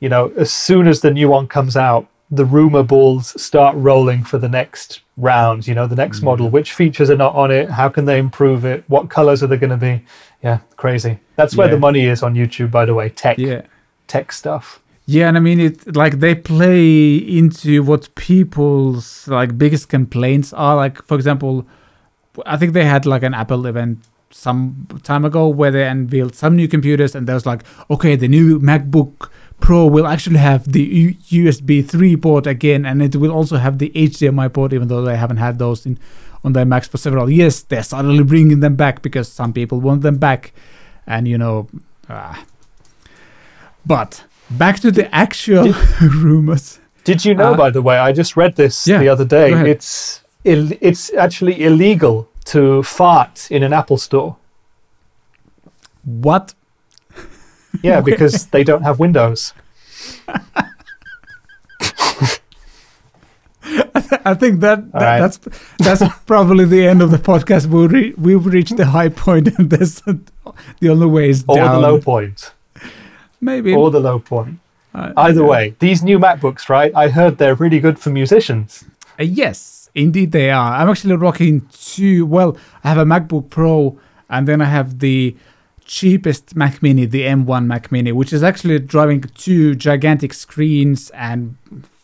You 0.01 0.09
know, 0.09 0.33
as 0.45 0.51
soon 0.53 0.87
as 0.93 1.01
the 1.01 1.11
new 1.11 1.29
one 1.29 1.47
comes 1.49 1.77
out, 1.77 2.07
the 2.31 2.45
rumor 2.45 2.83
balls 2.83 3.25
start 3.49 3.75
rolling 3.77 4.23
for 4.25 4.38
the 4.38 4.49
next 4.49 5.01
round. 5.17 5.67
You 5.69 5.75
know, 5.75 5.87
the 5.87 5.97
next 6.05 6.23
model. 6.23 6.47
Mm. 6.49 6.53
Which 6.53 6.73
features 6.73 7.11
are 7.11 7.17
not 7.17 7.35
on 7.35 7.51
it? 7.51 7.69
How 7.81 7.88
can 7.88 8.05
they 8.05 8.19
improve 8.19 8.64
it? 8.64 8.85
What 8.88 9.09
colors 9.11 9.43
are 9.43 9.47
they 9.49 9.57
going 9.64 9.77
to 9.79 9.85
be? 9.91 9.95
Yeah, 10.43 10.59
crazy. 10.77 11.19
That's 11.37 11.57
where 11.57 11.67
Yeah. 11.69 11.75
the 11.75 11.81
money 11.88 12.05
is 12.07 12.23
on 12.23 12.35
YouTube, 12.35 12.71
by 12.71 12.85
the 12.85 12.95
way. 12.95 13.09
Tech, 13.09 13.37
Yeah. 13.38 13.62
tech 14.07 14.33
stuff. 14.33 14.81
Yeah, 15.07 15.27
and 15.29 15.37
I 15.38 15.41
mean 15.41 15.59
it 15.69 15.97
like 15.97 16.14
they 16.21 16.35
play 16.35 17.17
into 17.17 17.83
what 17.83 18.14
people's 18.14 19.27
like 19.27 19.57
biggest 19.57 19.88
complaints 19.88 20.53
are. 20.53 20.77
Like 20.77 21.03
for 21.09 21.14
example, 21.17 21.64
I 22.46 22.57
think 22.57 22.72
they 22.72 22.85
had 22.85 23.07
like 23.07 23.22
an 23.22 23.35
Apple 23.35 23.66
event 23.66 23.98
some 24.31 24.87
time 25.03 25.24
ago 25.24 25.48
where 25.48 25.70
they 25.70 25.87
unveiled 25.87 26.35
some 26.35 26.55
new 26.57 26.68
computers 26.68 27.14
and 27.14 27.27
there 27.27 27.35
was 27.35 27.46
like, 27.46 27.62
okay, 27.90 28.14
the 28.16 28.29
new 28.29 28.59
MacBook 28.59 29.31
Pro 29.61 29.87
will 29.87 30.07
actually 30.07 30.38
have 30.38 30.70
the 30.70 30.83
U- 30.83 31.14
USB 31.48 31.85
3 31.85 32.16
port 32.16 32.46
again 32.46 32.85
and 32.85 33.03
it 33.03 33.16
will 33.16 33.33
also 33.33 33.57
have 33.57 33.79
the 33.79 33.90
HDMI 33.94 34.53
port 34.53 34.72
even 34.72 34.88
though 34.88 35.03
they 35.03 35.16
haven't 35.16 35.38
had 35.38 35.59
those 35.59 35.87
in 35.87 35.98
on 36.44 36.53
their 36.53 36.64
Macs 36.64 36.87
for 36.87 36.98
several 36.98 37.29
years. 37.31 37.64
They're 37.64 37.83
suddenly 37.83 38.22
bringing 38.22 38.61
them 38.61 38.77
back 38.77 39.03
because 39.03 39.31
some 39.31 39.53
people 39.53 39.81
want 39.81 40.03
them 40.03 40.18
back 40.18 40.53
and 41.07 41.27
you 41.27 41.38
know, 41.38 41.68
ah. 42.09 42.44
but 43.85 44.24
back 44.51 44.79
to 44.81 44.90
the 44.90 45.12
actual 45.14 45.72
rumors. 46.03 46.79
Did 47.05 47.24
you 47.24 47.35
know, 47.35 47.55
Uh, 47.55 47.57
by 47.57 47.70
the 47.70 47.83
way? 47.83 47.96
I 47.96 48.12
just 48.12 48.37
read 48.37 48.57
this 48.57 48.87
yeah, 48.87 48.98
the 48.98 49.09
other 49.09 49.24
day. 49.24 49.51
It's 49.70 50.22
Ill- 50.44 50.72
it's 50.81 51.12
actually 51.14 51.64
illegal 51.64 52.29
to 52.46 52.83
fart 52.83 53.51
in 53.51 53.62
an 53.62 53.72
Apple 53.72 53.98
store. 53.98 54.37
What? 56.05 56.55
Yeah, 57.83 58.01
because 58.11 58.46
they 58.46 58.64
don't 58.64 58.83
have 58.83 58.98
windows. 58.98 59.53
I 64.24 64.35
think 64.35 64.61
that, 64.61 64.92
that 64.92 65.03
right. 65.03 65.20
that's 65.20 65.38
that's 65.79 66.03
probably 66.27 66.64
the 66.64 66.87
end 66.87 67.03
of 67.03 67.11
the 67.11 67.18
podcast. 67.18 67.66
We'll 67.66 67.88
re- 67.88 68.14
we've 68.16 68.44
reached 68.44 68.77
the 68.77 68.87
high 68.87 69.09
point, 69.09 69.48
and 69.59 69.70
this 69.70 70.01
the 70.81 70.88
only 70.88 71.07
way 71.07 71.31
is 71.31 71.44
Or 71.46 71.57
down. 71.57 71.68
Or 71.68 71.72
the 71.74 71.81
low 71.81 72.01
point. 72.01 72.53
Maybe. 73.40 73.74
Or 73.74 73.90
the 73.90 74.01
low 74.01 74.18
point. 74.18 74.59
Uh, 74.94 75.12
Either 75.16 75.42
yeah. 75.42 75.46
way, 75.46 75.77
these 75.79 76.03
new 76.03 76.18
MacBooks, 76.18 76.68
right? 76.68 76.92
I 76.94 77.09
heard 77.09 77.38
they're 77.38 77.55
really 77.55 77.79
good 77.79 77.98
for 77.98 78.11
musicians. 78.11 78.85
Uh, 79.20 79.24
yes, 79.24 79.78
indeed 79.94 80.33
they 80.33 80.51
are. 80.51 80.74
I'm 80.74 80.88
actually 80.88 81.16
rocking 81.16 81.66
two. 81.72 82.27
Well, 82.27 82.57
I 82.85 82.88
have 82.88 82.98
a 82.98 83.05
MacBook 83.05 83.51
Pro, 83.51 83.98
and 84.29 84.46
then 84.46 84.61
I 84.61 84.66
have 84.66 84.98
the 85.01 85.37
cheapest 85.85 86.55
Mac 86.55 86.83
Mini, 86.83 87.07
the 87.07 87.22
M1 87.22 87.66
Mac 87.66 87.90
Mini, 87.90 88.12
which 88.12 88.33
is 88.33 88.42
actually 88.42 88.79
driving 88.79 89.22
two 89.22 89.74
gigantic 89.74 90.35
screens 90.35 91.11
and 91.11 91.57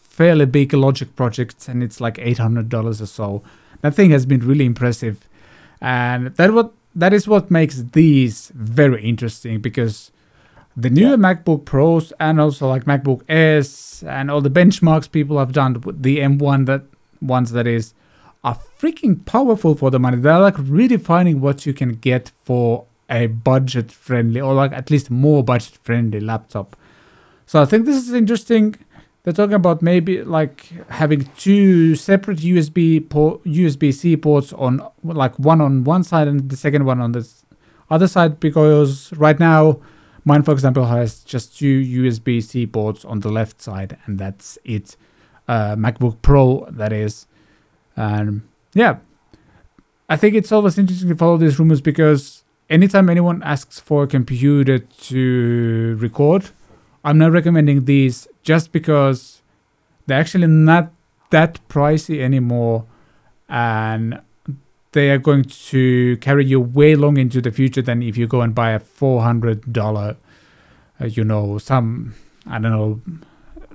fairly 0.02 0.46
big 0.46 0.72
Logic 0.72 1.14
projects, 1.16 1.68
and 1.68 1.82
it's 1.82 2.00
like 2.00 2.18
eight 2.18 2.38
hundred 2.38 2.68
dollars 2.68 3.02
or 3.02 3.06
so. 3.06 3.42
That 3.82 3.94
thing 3.94 4.10
has 4.10 4.24
been 4.26 4.40
really 4.40 4.64
impressive, 4.64 5.28
and 5.80 6.28
that 6.36 6.52
what 6.52 6.72
that 6.94 7.12
is 7.12 7.26
what 7.26 7.50
makes 7.50 7.82
these 7.92 8.52
very 8.54 9.02
interesting 9.02 9.60
because 9.60 10.12
the 10.76 10.90
newer 10.90 11.10
Yeah. 11.10 11.16
MacBook 11.16 11.64
Pros 11.64 12.12
and 12.18 12.40
also 12.40 12.68
like 12.68 12.84
MacBook 12.84 13.22
Airs 13.28 14.02
and 14.06 14.30
all 14.30 14.40
the 14.40 14.50
benchmarks 14.50 15.10
people 15.10 15.38
have 15.38 15.52
done 15.52 15.80
with 15.80 16.02
the 16.02 16.18
M1 16.18 16.66
that 16.66 16.82
ones 17.24 17.52
that 17.52 17.66
is 17.66 17.94
are 18.44 18.58
freaking 18.78 19.24
powerful 19.24 19.74
for 19.74 19.90
the 19.90 19.98
money. 19.98 20.18
They're 20.18 20.38
like 20.38 20.56
redefining 20.56 21.40
what 21.40 21.64
you 21.64 21.72
can 21.72 21.94
get 21.94 22.30
for 22.44 22.84
a 23.08 23.26
budget 23.26 23.90
friendly 23.90 24.40
or 24.40 24.54
like 24.54 24.72
at 24.72 24.90
least 24.90 25.10
more 25.10 25.42
budget 25.42 25.78
friendly 25.82 26.20
laptop. 26.20 26.76
So 27.46 27.60
I 27.60 27.64
think 27.64 27.86
this 27.86 27.96
is 27.96 28.12
interesting. 28.12 28.76
They're 29.22 29.32
talking 29.32 29.54
about 29.54 29.80
maybe 29.80 30.22
like 30.22 30.66
having 30.90 31.24
two 31.38 31.96
separate 31.96 32.38
USB 32.38 33.08
port, 33.08 33.42
USB-C 33.44 34.18
ports 34.18 34.52
on 34.52 34.86
like 35.02 35.38
one 35.38 35.62
on 35.62 35.84
one 35.84 36.04
side 36.04 36.28
and 36.28 36.50
the 36.50 36.56
second 36.56 36.84
one 36.84 37.00
on 37.00 37.12
the 37.12 37.26
other 37.90 38.06
side 38.06 38.40
because 38.40 39.12
right 39.14 39.38
now 39.38 39.80
mine 40.24 40.42
for 40.42 40.52
example 40.52 40.86
has 40.86 41.22
just 41.24 41.58
two 41.58 41.82
USB-C 41.82 42.66
ports 42.66 43.04
on 43.04 43.20
the 43.20 43.30
left 43.30 43.62
side 43.62 43.96
and 44.04 44.18
that's 44.18 44.58
it. 44.64 44.96
Uh, 45.46 45.76
MacBook 45.76 46.22
Pro 46.22 46.66
that 46.70 46.92
is, 46.92 47.26
and 47.96 48.42
yeah, 48.72 48.98
I 50.08 50.16
think 50.16 50.34
it's 50.34 50.52
always 50.52 50.78
interesting 50.78 51.08
to 51.08 51.16
follow 51.16 51.36
these 51.36 51.58
rumors 51.58 51.80
because 51.80 52.44
anytime 52.70 53.10
anyone 53.10 53.42
asks 53.42 53.78
for 53.78 54.04
a 54.04 54.06
computer 54.06 54.78
to 54.78 55.96
record, 56.00 56.50
I'm 57.04 57.18
not 57.18 57.32
recommending 57.32 57.84
these 57.84 58.26
just 58.42 58.72
because 58.72 59.42
they're 60.06 60.20
actually 60.20 60.46
not 60.46 60.92
that 61.30 61.58
pricey 61.68 62.20
anymore 62.20 62.86
and 63.48 64.20
they 64.92 65.10
are 65.10 65.18
going 65.18 65.44
to 65.44 66.16
carry 66.18 66.44
you 66.44 66.60
way 66.60 66.94
long 66.94 67.16
into 67.16 67.40
the 67.40 67.50
future 67.50 67.82
than 67.82 68.02
if 68.02 68.16
you 68.16 68.26
go 68.26 68.40
and 68.40 68.54
buy 68.54 68.70
a 68.70 68.80
$400 68.80 70.16
uh, 71.00 71.04
you 71.06 71.24
know 71.24 71.58
some 71.58 72.14
i 72.46 72.58
don't 72.58 72.70
know 72.70 73.00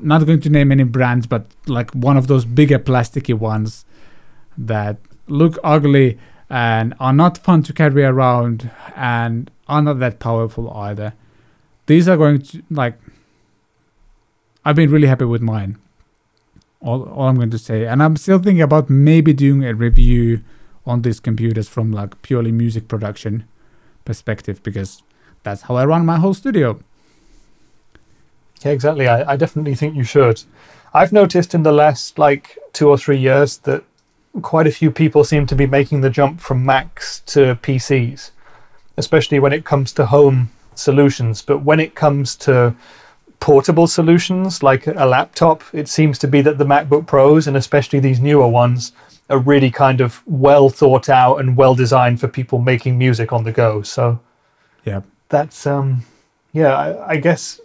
not 0.01 0.25
going 0.25 0.39
to 0.39 0.49
name 0.49 0.71
any 0.71 0.83
brands 0.83 1.27
but 1.27 1.45
like 1.67 1.91
one 1.91 2.17
of 2.17 2.27
those 2.27 2.45
bigger 2.45 2.79
plasticky 2.79 3.33
ones 3.33 3.85
that 4.57 4.97
look 5.27 5.57
ugly 5.63 6.17
and 6.49 6.95
are 6.99 7.13
not 7.13 7.37
fun 7.37 7.63
to 7.63 7.73
carry 7.73 8.03
around 8.03 8.71
and 8.95 9.51
are 9.67 9.81
not 9.81 9.99
that 9.99 10.19
powerful 10.19 10.71
either. 10.71 11.13
These 11.85 12.07
are 12.07 12.17
going 12.17 12.41
to 12.41 12.63
like 12.69 12.99
i've 14.65 14.75
been 14.75 14.91
really 14.91 15.07
happy 15.07 15.25
with 15.25 15.41
mine. 15.41 15.77
All, 16.81 17.03
all 17.03 17.27
i'm 17.27 17.35
going 17.35 17.51
to 17.51 17.59
say. 17.59 17.85
And 17.85 18.01
i'm 18.01 18.17
still 18.17 18.39
thinking 18.39 18.61
about 18.61 18.89
maybe 18.89 19.33
doing 19.33 19.63
a 19.63 19.73
review 19.73 20.41
on 20.85 21.03
these 21.03 21.19
computers 21.19 21.69
from 21.69 21.91
like 21.91 22.21
purely 22.21 22.51
music 22.51 22.87
production 22.87 23.47
perspective 24.05 24.61
because 24.63 25.03
that's 25.43 25.63
how 25.63 25.75
i 25.75 25.85
run 25.85 26.05
my 26.05 26.17
whole 26.17 26.33
studio 26.33 26.79
Yeah, 28.63 28.71
exactly. 28.71 29.07
I, 29.07 29.33
I 29.33 29.35
definitely 29.37 29.75
think 29.75 29.95
you 29.95 30.03
should. 30.03 30.43
I've 30.93 31.11
noticed 31.13 31.53
in 31.53 31.63
the 31.63 31.71
last 31.71 32.17
like 32.19 32.57
two 32.73 32.89
or 32.89 32.97
three 32.97 33.17
years 33.17 33.57
that 33.59 33.83
quite 34.41 34.67
a 34.67 34.71
few 34.71 34.91
people 34.91 35.23
seem 35.23 35.45
to 35.47 35.55
be 35.55 35.65
making 35.65 36.01
the 36.01 36.09
jump 36.09 36.39
from 36.39 36.65
Macs 36.65 37.21
to 37.27 37.55
PCs, 37.61 38.31
especially 38.97 39.39
when 39.39 39.53
it 39.53 39.65
comes 39.65 39.91
to 39.93 40.05
home 40.07 40.49
solutions. 40.75 41.41
But 41.41 41.59
when 41.59 41.79
it 41.79 41.95
comes 41.95 42.35
to 42.37 42.75
portable 43.39 43.87
solutions 43.87 44.61
like 44.61 44.87
a 44.87 45.05
laptop, 45.05 45.63
it 45.73 45.87
seems 45.87 46.17
to 46.19 46.27
be 46.27 46.41
that 46.41 46.57
the 46.57 46.65
MacBook 46.65 47.07
Pros 47.07 47.47
and 47.47 47.55
especially 47.55 47.99
these 47.99 48.19
newer 48.19 48.47
ones 48.47 48.91
are 49.29 49.39
really 49.39 49.71
kind 49.71 50.01
of 50.01 50.21
well 50.25 50.69
thought 50.69 51.07
out 51.07 51.37
and 51.37 51.55
well 51.55 51.75
designed 51.75 52.19
for 52.19 52.27
people 52.27 52.59
making 52.59 52.97
music 52.97 53.31
on 53.31 53.43
the 53.43 53.51
go. 53.51 53.81
So 53.83 54.19
Yeah. 54.85 55.01
that's 55.29 55.65
um 55.67 56.03
yeah, 56.51 56.73
I, 56.75 57.11
I 57.11 57.17
guess 57.17 57.61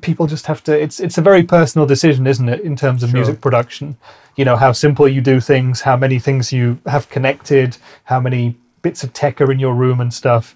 people 0.00 0.26
just 0.26 0.46
have 0.46 0.62
to 0.64 0.80
it's 0.80 1.00
it's 1.00 1.18
a 1.18 1.22
very 1.22 1.42
personal 1.42 1.86
decision, 1.86 2.26
isn't 2.26 2.48
it, 2.48 2.60
in 2.60 2.76
terms 2.76 3.02
of 3.02 3.10
Sure. 3.10 3.18
music 3.18 3.40
production. 3.40 3.96
You 4.36 4.44
know, 4.44 4.56
how 4.56 4.72
simple 4.72 5.08
you 5.08 5.20
do 5.20 5.40
things, 5.40 5.80
how 5.80 5.96
many 5.96 6.18
things 6.18 6.52
you 6.52 6.78
have 6.86 7.08
connected, 7.10 7.76
how 8.04 8.20
many 8.20 8.56
bits 8.82 9.02
of 9.02 9.12
tech 9.12 9.40
are 9.40 9.52
in 9.52 9.58
your 9.58 9.74
room 9.74 10.00
and 10.00 10.12
stuff. 10.12 10.54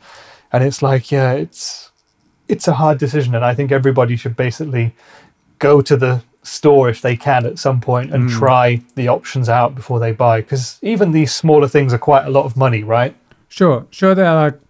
And 0.53 0.65
it's 0.65 0.83
like, 0.83 1.11
yeah, 1.11 1.33
it's 1.33 1.91
it's 2.49 2.69
a 2.69 2.75
hard 2.75 2.99
decision 2.99 3.35
and 3.35 3.45
I 3.45 3.55
think 3.55 3.73
everybody 3.73 4.17
should 4.17 4.37
basically 4.37 4.95
go 5.59 5.81
to 5.81 5.97
the 5.97 6.23
store 6.43 6.91
if 6.91 7.01
they 7.01 7.17
can 7.17 7.47
at 7.47 7.59
some 7.59 7.81
point 7.81 8.13
and 8.13 8.31
hmm. 8.31 8.39
try 8.39 8.83
the 8.97 9.09
options 9.09 9.49
out 9.49 9.75
before 9.75 9.99
they 9.99 10.13
buy 10.13 10.43
because 10.43 10.79
even 10.83 11.13
these 11.13 11.35
smaller 11.35 11.67
things 11.67 11.95
are 11.95 11.99
quite 11.99 12.27
a 12.27 12.31
lot 12.31 12.45
of 12.45 12.55
money, 12.55 12.83
right? 12.85 13.17
Sure, 13.49 13.87
sure. 13.91 14.15
They 14.15 14.27
are 14.27 14.51
like, 14.51 14.61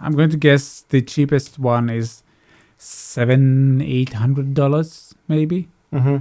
I'm 0.00 0.12
going 0.12 0.30
to 0.30 0.36
guess 0.36 0.80
the 0.88 1.00
cheapest 1.00 1.58
one 1.58 1.88
is 1.88 2.23
seven, 2.84 3.80
eight 3.82 4.12
hundred 4.14 4.54
dollars, 4.54 5.14
maybe 5.28 5.68
Mm-hmm. 5.92 6.16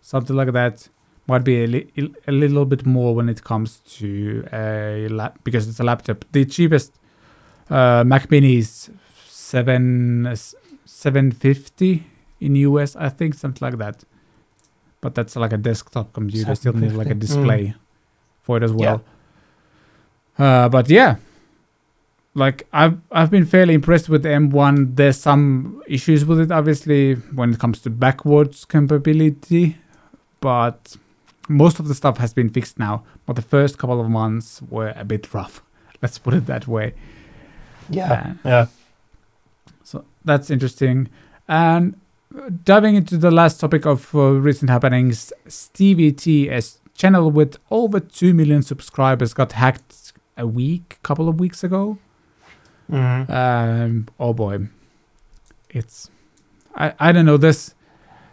something 0.00 0.34
like 0.36 0.52
that. 0.52 0.88
Might 1.28 1.44
be 1.44 1.62
a, 1.62 1.66
li- 1.68 1.90
a 2.26 2.32
little 2.32 2.64
bit 2.64 2.84
more 2.84 3.14
when 3.14 3.28
it 3.28 3.44
comes 3.44 3.78
to 3.98 4.44
a 4.52 5.06
lap 5.08 5.38
because 5.44 5.68
it's 5.68 5.78
a 5.78 5.84
laptop. 5.84 6.24
The 6.32 6.44
cheapest 6.44 6.92
uh, 7.70 8.02
Mac 8.04 8.28
Mini 8.30 8.56
is 8.58 8.90
seven 9.28 10.34
seven 10.84 11.30
fifty 11.30 12.02
in 12.40 12.56
US, 12.56 12.96
I 12.96 13.08
think, 13.08 13.34
something 13.34 13.64
like 13.64 13.78
that. 13.78 14.02
But 15.00 15.14
that's 15.14 15.36
like 15.36 15.52
a 15.52 15.56
desktop 15.58 16.12
computer. 16.12 16.54
Still 16.56 16.72
need 16.74 16.92
like 16.92 17.06
a 17.06 17.14
750, 17.14 17.14
mm. 17.14 17.20
display 17.20 17.74
for 18.42 18.56
it 18.56 18.64
as 18.64 18.72
well. 18.72 19.02
Uh, 20.38 20.68
but 20.68 20.90
yeah, 20.90 21.16
like 22.34 22.66
I've 22.72 22.98
I've 23.10 23.30
been 23.30 23.44
fairly 23.44 23.74
impressed 23.74 24.08
with 24.08 24.22
the 24.22 24.30
M1. 24.30 24.96
There's 24.96 25.18
some 25.18 25.82
issues 25.86 26.24
with 26.24 26.40
it, 26.40 26.50
obviously, 26.50 27.14
when 27.14 27.52
it 27.52 27.58
comes 27.58 27.80
to 27.80 27.90
backwards 27.90 28.64
compatibility, 28.64 29.76
but 30.40 30.96
most 31.48 31.78
of 31.78 31.88
the 31.88 31.94
stuff 31.94 32.18
has 32.18 32.32
been 32.32 32.48
fixed 32.48 32.78
now. 32.78 33.04
But 33.26 33.36
the 33.36 33.42
first 33.42 33.78
couple 33.78 34.00
of 34.00 34.08
months 34.08 34.62
were 34.70 34.92
a 34.96 35.04
bit 35.04 35.32
rough. 35.34 35.62
Let's 36.02 36.18
put 36.18 36.34
it 36.34 36.46
that 36.46 36.66
way. 36.66 36.94
Yeah. 37.90 38.34
Yeah. 38.44 38.66
So 39.84 40.04
that's 40.24 40.50
interesting. 40.50 41.08
And 41.48 42.00
uh, 42.36 42.48
diving 42.64 42.94
into 42.94 43.18
the 43.18 43.30
last 43.30 43.60
topic 43.60 43.84
of 43.84 44.14
uh, 44.14 44.20
recent 44.32 44.70
happenings, 44.70 45.32
Stevie 45.48 46.12
T, 46.12 46.48
a 46.48 46.54
s- 46.54 46.78
channel 46.94 47.30
with 47.30 47.58
over 47.70 48.00
2 48.00 48.32
million 48.32 48.62
subscribers, 48.62 49.34
got 49.34 49.52
hacked 49.52 50.12
a 50.38 50.46
week, 50.46 50.98
couple 51.02 51.28
of 51.28 51.38
weeks 51.38 51.62
ago. 51.62 51.98
Mhm. 52.90 53.30
Um, 53.30 54.08
oh 54.18 54.32
boy. 54.32 54.68
It's, 55.70 56.10
I, 56.74 56.92
I 56.98 57.12
don't 57.12 57.24
know, 57.26 57.36
there's 57.36 57.74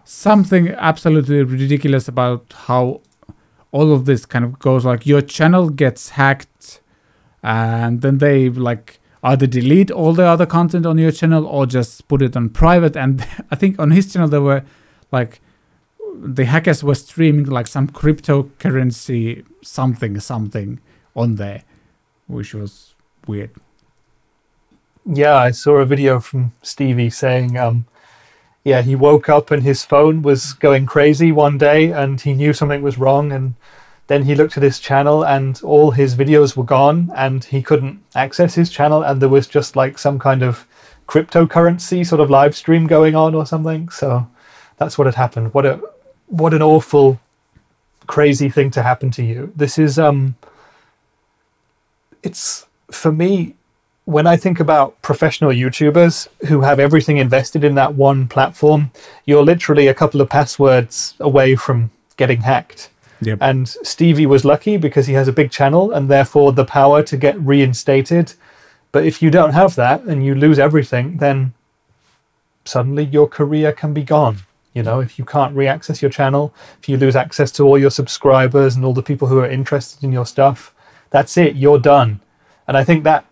something 0.04 0.70
absolutely 0.70 1.44
ridiculous 1.44 2.08
about 2.08 2.54
how 2.68 3.02
all 3.72 3.94
of 3.94 4.06
this 4.06 4.26
kind 4.26 4.44
of 4.44 4.60
goes. 4.60 4.86
Like 4.86 5.06
your 5.06 5.22
channel 5.22 5.70
gets 5.70 6.10
hacked 6.10 6.82
and 7.44 8.02
then 8.02 8.18
they 8.18 8.50
like 8.50 9.00
either 9.24 9.48
delete 9.48 9.92
all 9.92 10.14
the 10.14 10.26
other 10.26 10.46
content 10.46 10.86
on 10.86 10.98
your 10.98 11.12
channel 11.12 11.46
or 11.46 11.66
just 11.66 12.08
put 12.08 12.22
it 12.22 12.36
on 12.36 12.50
private. 12.50 12.96
And 12.98 13.26
I 13.52 13.56
think 13.56 13.80
on 13.80 13.92
his 13.92 14.12
channel 14.12 14.28
there 14.28 14.42
were 14.42 14.64
like 15.12 15.42
the 16.22 16.46
hackers 16.46 16.84
were 16.84 16.96
streaming 16.96 17.46
like 17.46 17.68
some 17.68 17.88
cryptocurrency 17.88 19.46
something 19.64 20.20
something 20.20 20.80
on 21.16 21.36
there, 21.36 21.64
which 22.28 22.54
was 22.54 22.96
weird. 23.28 23.52
Yeah, 25.06 25.36
I 25.36 25.52
saw 25.52 25.78
a 25.78 25.86
video 25.86 26.20
from 26.20 26.52
Stevie 26.62 27.10
saying, 27.10 27.58
um, 27.58 27.86
yeah, 28.64 28.82
he 28.82 28.96
woke 28.96 29.30
up 29.30 29.52
and 29.52 29.64
his 29.64 29.84
phone 29.84 30.22
was 30.22 30.54
going 30.54 30.86
crazy 30.86 31.32
one 31.32 31.58
day 31.58 31.92
and 31.92 32.20
he 32.20 32.34
knew 32.34 32.54
something 32.54 32.82
was 32.82 32.98
wrong. 32.98 33.32
And 33.32 33.56
then 34.08 34.24
he 34.24 34.36
looked 34.36 34.58
at 34.58 34.64
his 34.64 34.80
channel 34.80 35.26
and 35.26 35.60
all 35.64 35.92
his 35.92 36.16
videos 36.16 36.56
were 36.56 36.64
gone 36.64 37.12
and 37.16 37.44
he 37.44 37.62
couldn't 37.62 38.04
access 38.16 38.56
his 38.56 38.70
channel. 38.70 39.02
And 39.02 39.22
there 39.22 39.30
was 39.30 39.48
just 39.48 39.76
like 39.76 39.98
some 39.98 40.20
kind 40.20 40.44
of 40.44 40.68
cryptocurrency 41.08 42.06
sort 42.06 42.22
of 42.22 42.30
live 42.30 42.56
stream 42.56 42.86
going 42.86 43.16
on 43.16 43.34
or 43.34 43.46
something. 43.46 43.90
So 43.90 44.28
that's 44.78 44.98
what 44.98 45.08
had 45.08 45.16
happened. 45.16 45.54
What 45.54 45.66
a, 45.66 45.82
what 46.28 46.54
an 46.54 46.62
awful, 46.62 47.20
crazy 48.06 48.50
thing 48.50 48.70
to 48.72 48.84
happen 48.84 49.10
to 49.12 49.24
you. 49.24 49.52
This 49.56 49.80
is, 49.80 49.98
um, 49.98 50.36
it's 52.22 52.68
for 52.92 53.12
me, 53.12 53.56
when 54.10 54.26
I 54.26 54.38
think 54.38 54.60
about 54.60 55.00
professional 55.04 55.52
YouTubers 55.52 56.28
who 56.48 56.62
have 56.62 56.80
everything 56.80 57.18
invested 57.18 57.64
in 57.64 57.76
that 57.76 57.94
one 57.94 58.28
platform, 58.28 58.90
you're 59.26 59.44
literally 59.44 59.88
a 59.88 59.94
couple 59.94 60.20
of 60.20 60.28
passwords 60.28 61.14
away 61.20 61.56
from 61.56 61.92
getting 62.18 62.42
hacked. 62.42 62.90
Yep. 63.22 63.38
And 63.40 63.70
Stevie 63.70 64.26
was 64.26 64.44
lucky 64.44 64.78
because 64.78 65.06
he 65.06 65.14
has 65.14 65.28
a 65.28 65.32
big 65.32 65.52
channel 65.52 65.92
and 65.92 66.10
therefore 66.10 66.54
the 66.54 66.66
power 66.66 67.04
to 67.04 67.18
get 67.18 67.40
reinstated. 67.40 68.34
But 68.92 69.06
if 69.06 69.22
you 69.22 69.30
don't 69.30 69.54
have 69.54 69.76
that 69.76 70.02
and 70.06 70.26
you 70.26 70.34
lose 70.34 70.58
everything, 70.58 71.18
then 71.18 71.54
suddenly 72.66 73.04
your 73.04 73.28
career 73.28 73.72
can 73.72 73.94
be 73.94 74.04
gone. 74.04 74.38
You 74.74 74.82
know, 74.82 75.02
if 75.02 75.20
you 75.20 75.26
can't 75.26 75.56
re-access 75.56 76.02
your 76.02 76.10
channel, 76.10 76.52
if 76.82 76.90
you 76.90 76.98
lose 76.98 77.16
access 77.16 77.52
to 77.52 77.64
all 77.64 77.78
your 77.78 77.92
subscribers 77.92 78.76
and 78.76 78.84
all 78.84 78.94
the 78.94 79.04
people 79.04 79.28
who 79.28 79.38
are 79.38 79.50
interested 79.50 80.04
in 80.04 80.12
your 80.12 80.26
stuff, 80.26 80.74
that's 81.12 81.38
it. 81.38 81.56
You're 81.56 81.80
done. 81.80 82.22
And 82.68 82.76
I 82.76 82.84
think 82.84 83.04
that 83.04 83.26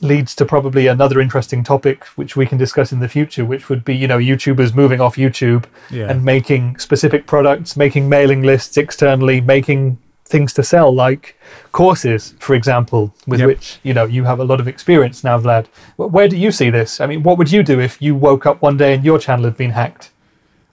leads 0.00 0.34
to 0.34 0.46
probably 0.46 0.86
another 0.86 1.20
interesting 1.20 1.62
topic 1.62 2.04
which 2.16 2.34
we 2.36 2.46
can 2.46 2.56
discuss 2.58 2.90
in 2.92 3.00
the 3.00 3.08
future, 3.08 3.44
which 3.44 3.68
would 3.68 3.84
be, 3.84 3.94
you 3.94 4.08
know, 4.08 4.18
YouTubers 4.18 4.74
moving 4.74 5.00
off 5.00 5.16
YouTube 5.16 5.64
Yeah. 5.90 6.08
and 6.10 6.24
making 6.24 6.78
specific 6.78 7.26
products, 7.26 7.76
making 7.76 8.08
mailing 8.08 8.42
lists 8.42 8.76
externally, 8.78 9.40
making 9.42 9.98
things 10.24 10.52
to 10.54 10.62
sell 10.62 10.94
like 10.94 11.36
courses, 11.72 12.34
for 12.38 12.54
example, 12.54 13.12
with 13.26 13.40
Yep. 13.40 13.46
which, 13.48 13.78
you 13.82 13.92
know, 13.92 14.04
you 14.04 14.24
have 14.24 14.38
a 14.40 14.44
lot 14.44 14.60
of 14.60 14.68
experience 14.68 15.22
now, 15.24 15.38
Vlad. 15.38 15.66
Where 15.96 16.28
do 16.28 16.36
you 16.36 16.50
see 16.52 16.70
this? 16.70 17.00
I 17.00 17.06
mean, 17.06 17.22
what 17.22 17.36
would 17.36 17.50
you 17.52 17.62
do 17.62 17.80
if 17.80 18.00
you 18.00 18.14
woke 18.14 18.46
up 18.46 18.62
one 18.62 18.76
day 18.76 18.94
and 18.94 19.04
your 19.04 19.18
channel 19.18 19.44
had 19.44 19.56
been 19.56 19.70
hacked? 19.72 20.10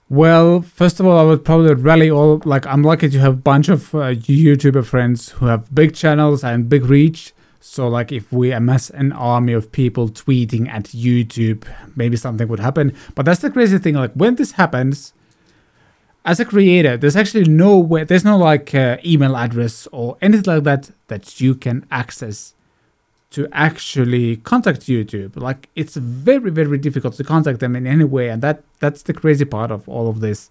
Well, 0.08 0.62
first 0.62 1.00
of 1.00 1.06
all, 1.06 1.18
I 1.18 1.22
would 1.24 1.44
probably 1.44 1.74
rally 1.74 2.10
all. 2.10 2.40
Like, 2.46 2.66
I'm 2.66 2.82
lucky 2.82 3.10
to 3.10 3.18
have 3.18 3.34
a 3.34 3.36
bunch 3.36 3.68
of 3.68 3.94
uh, 3.94 4.14
YouTuber 4.14 4.86
friends 4.86 5.30
who 5.32 5.46
have 5.46 5.74
big 5.74 5.94
channels 5.94 6.42
and 6.42 6.68
big 6.68 6.84
reach. 6.86 7.34
So, 7.60 7.88
like, 7.88 8.12
if 8.12 8.32
we 8.32 8.52
amass 8.52 8.88
an 8.90 9.12
army 9.12 9.52
of 9.52 9.72
people 9.72 10.08
tweeting 10.08 10.68
at 10.68 10.84
YouTube, 10.84 11.64
maybe 11.96 12.16
something 12.16 12.46
would 12.48 12.60
happen. 12.60 12.94
But 13.14 13.24
that's 13.26 13.40
the 13.40 13.50
crazy 13.50 13.78
thing. 13.78 13.94
Like, 13.94 14.12
when 14.12 14.36
this 14.36 14.52
happens, 14.52 15.12
as 16.24 16.38
a 16.38 16.44
creator, 16.44 16.96
there's 16.96 17.16
actually 17.16 17.44
no 17.44 17.78
way. 17.78 18.04
There's 18.04 18.24
no 18.24 18.36
like 18.36 18.74
uh, 18.74 18.98
email 19.04 19.34
address 19.34 19.88
or 19.92 20.18
anything 20.20 20.54
like 20.54 20.64
that 20.64 20.90
that 21.06 21.40
you 21.40 21.54
can 21.54 21.86
access 21.90 22.54
to 23.30 23.48
actually 23.52 24.36
contact 24.36 24.82
YouTube. 24.82 25.36
Like 25.36 25.68
it's 25.74 25.96
very 25.96 26.50
very 26.50 26.76
difficult 26.76 27.14
to 27.14 27.24
contact 27.24 27.60
them 27.60 27.74
in 27.74 27.86
any 27.86 28.04
way, 28.04 28.28
and 28.28 28.42
that 28.42 28.62
that's 28.78 29.02
the 29.02 29.14
crazy 29.14 29.46
part 29.46 29.70
of 29.70 29.88
all 29.88 30.08
of 30.08 30.20
this. 30.20 30.50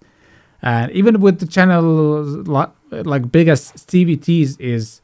And 0.64 0.92
even 0.92 1.22
with 1.22 1.40
the 1.40 1.46
channel 1.46 2.24
like, 2.24 3.32
big 3.32 3.48
as 3.48 3.72
Stevie 3.76 4.18
T's 4.18 4.58
is, 4.58 5.02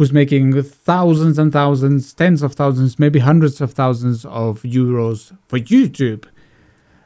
who's 0.00 0.14
making 0.14 0.62
thousands 0.62 1.38
and 1.38 1.52
thousands, 1.52 2.14
tens 2.14 2.42
of 2.42 2.54
thousands, 2.54 2.98
maybe 2.98 3.18
hundreds 3.18 3.60
of 3.60 3.74
thousands 3.74 4.24
of 4.24 4.62
euros 4.62 5.36
for 5.46 5.58
YouTube. 5.58 6.24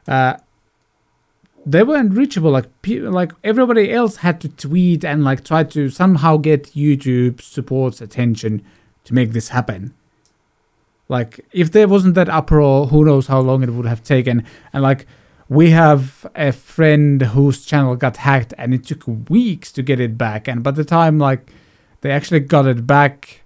Uh, 0.07 0.35
they 1.65 1.83
were 1.83 1.97
unreachable. 1.97 2.51
Like 2.51 2.69
like 2.87 3.33
everybody 3.43 3.91
else 3.91 4.15
had 4.15 4.39
to 4.39 4.47
tweet 4.47 5.03
and 5.03 5.25
like 5.25 5.43
try 5.43 5.65
to 5.65 5.89
somehow 5.89 6.37
get 6.37 6.67
YouTube 6.67 7.41
support's 7.41 7.99
attention 7.99 8.63
to 9.03 9.13
make 9.13 9.33
this 9.33 9.49
happen. 9.49 9.93
Like 11.09 11.41
if 11.51 11.73
there 11.73 11.89
wasn't 11.89 12.15
that 12.15 12.29
uproar, 12.29 12.87
who 12.87 13.03
knows 13.03 13.27
how 13.27 13.41
long 13.41 13.61
it 13.61 13.71
would 13.71 13.87
have 13.87 14.05
taken. 14.05 14.45
And 14.71 14.81
like 14.81 15.05
we 15.49 15.71
have 15.71 16.25
a 16.33 16.53
friend 16.53 17.21
whose 17.21 17.65
channel 17.65 17.97
got 17.97 18.15
hacked 18.15 18.53
and 18.57 18.73
it 18.73 18.85
took 18.85 19.03
weeks 19.29 19.73
to 19.73 19.83
get 19.83 19.99
it 19.99 20.17
back. 20.17 20.47
And 20.47 20.63
by 20.63 20.71
the 20.71 20.85
time 20.85 21.19
like 21.19 21.51
they 22.01 22.11
actually 22.11 22.41
got 22.41 22.65
it 22.67 22.85
back, 22.85 23.41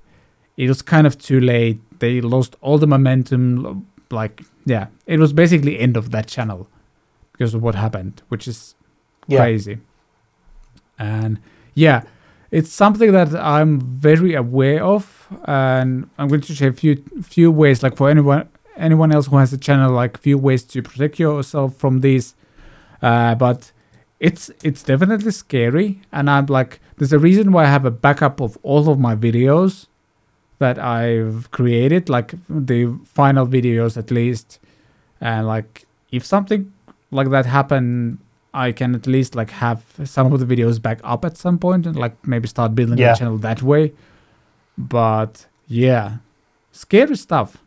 it 0.58 0.68
was 0.68 0.82
kind 0.82 1.06
of 1.08 1.18
too 1.18 1.40
late. 1.40 1.80
They 2.00 2.22
lost 2.22 2.56
all 2.62 2.78
the 2.78 2.88
momentum. 2.88 3.86
Like 4.12 4.42
yeah, 4.66 4.88
it 5.06 5.20
was 5.20 5.34
basically 5.34 5.80
end 5.80 5.96
of 5.98 6.12
that 6.12 6.28
channel 6.28 6.68
because 7.32 7.54
of 7.54 7.62
what 7.62 7.76
happened, 7.76 8.22
which 8.30 8.48
is 8.48 8.76
Yeah. 9.28 9.40
crazy. 9.40 9.78
And 10.98 11.40
yeah, 11.76 12.02
it's 12.52 12.72
something 12.72 13.12
that 13.12 13.34
I'm 13.36 13.80
very 13.80 14.34
aware 14.34 14.84
of, 14.84 15.28
and 15.46 16.10
I'm 16.18 16.28
going 16.28 16.42
to 16.42 16.54
share 16.56 16.70
a 16.70 16.74
few 16.74 17.04
few 17.22 17.52
ways, 17.52 17.84
like 17.84 17.96
for 17.96 18.10
anyone 18.10 18.50
anyone 18.78 19.12
else 19.12 19.28
who 19.28 19.38
has 19.38 19.54
a 19.54 19.58
channel, 19.58 19.92
like 19.92 20.18
few 20.18 20.38
ways 20.38 20.64
to 20.64 20.82
protect 20.82 21.20
yourself 21.20 21.76
from 21.76 22.02
these. 22.02 22.36
Uh, 23.02 23.36
but 23.36 23.72
it's 24.20 24.52
it's 24.64 24.84
definitely 24.84 25.32
scary, 25.32 26.02
and 26.12 26.30
I'm 26.30 26.46
like, 26.48 26.80
there's 26.98 27.14
a 27.14 27.20
reason 27.20 27.52
why 27.52 27.64
I 27.64 27.68
have 27.68 27.86
a 27.86 27.92
backup 27.92 28.42
of 28.42 28.58
all 28.64 28.90
of 28.90 29.00
my 29.00 29.16
videos 29.16 29.88
that 30.60 30.78
I've 30.78 31.50
created, 31.52 32.10
like 32.10 32.34
the 32.50 33.00
final 33.06 33.48
videos 33.48 33.96
at 33.98 34.12
least, 34.12 34.60
and 35.22 35.48
like 35.48 35.86
if 36.12 36.26
something 36.26 36.72
like 37.12 37.30
that 37.30 37.46
happen 37.46 38.20
I 38.54 38.72
can 38.72 38.96
at 38.96 39.06
least 39.08 39.36
like 39.36 39.52
have 39.52 39.84
some 40.06 40.34
of 40.34 40.40
the 40.40 40.46
videos 40.56 40.82
back 40.82 41.00
up 41.04 41.24
at 41.24 41.38
some 41.38 41.58
point 41.60 41.86
and 41.86 41.96
like 41.96 42.16
maybe 42.28 42.48
start 42.48 42.74
building 42.76 42.98
Yeah. 42.98 43.12
the 43.14 43.18
channel 43.20 43.38
that 43.38 43.62
way. 43.62 43.94
But 44.78 45.46
yeah, 45.68 46.18
scary 46.72 47.16
stuff. 47.16 47.58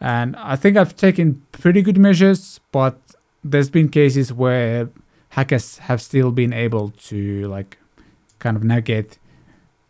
And 0.00 0.36
I 0.36 0.54
think 0.56 0.76
I've 0.76 0.94
taken 0.96 1.42
pretty 1.52 1.82
good 1.82 1.98
measures, 1.98 2.60
but 2.72 2.98
there's 3.42 3.70
been 3.70 3.88
cases 3.88 4.32
where 4.32 4.90
hackers 5.38 5.78
have 5.88 6.00
still 6.10 6.30
been 6.40 6.52
able 6.52 6.86
to 7.10 7.18
like 7.56 7.78
kind 8.38 8.56
of 8.56 8.62
navigate 8.72 9.18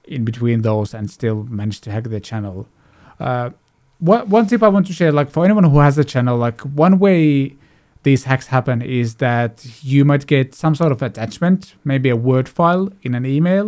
in 0.04 0.24
between 0.30 0.62
those 0.62 0.94
and 0.96 1.10
still 1.18 1.38
manage 1.60 1.80
to 1.84 1.90
hack 1.94 2.04
their 2.04 2.24
channel. 2.30 2.56
Uh, 3.18 3.50
one 4.10 4.28
one 4.36 4.46
tip 4.46 4.62
I 4.62 4.70
want 4.76 4.86
to 4.88 4.92
share, 4.92 5.12
like 5.20 5.30
for 5.30 5.42
anyone 5.48 5.64
who 5.64 5.78
has 5.86 5.96
a 5.98 6.06
channel, 6.12 6.36
like 6.46 6.60
one 6.84 6.94
way 7.04 7.56
these 8.02 8.22
hacks 8.24 8.46
happen 8.56 8.78
is 9.00 9.08
that 9.26 9.54
you 9.82 10.04
might 10.10 10.24
get 10.34 10.54
some 10.54 10.74
sort 10.80 10.92
of 10.92 11.02
attachment, 11.02 11.74
maybe 11.84 12.08
a 12.10 12.16
Word 12.30 12.48
file 12.48 12.84
in 13.02 13.14
an 13.14 13.24
email, 13.26 13.66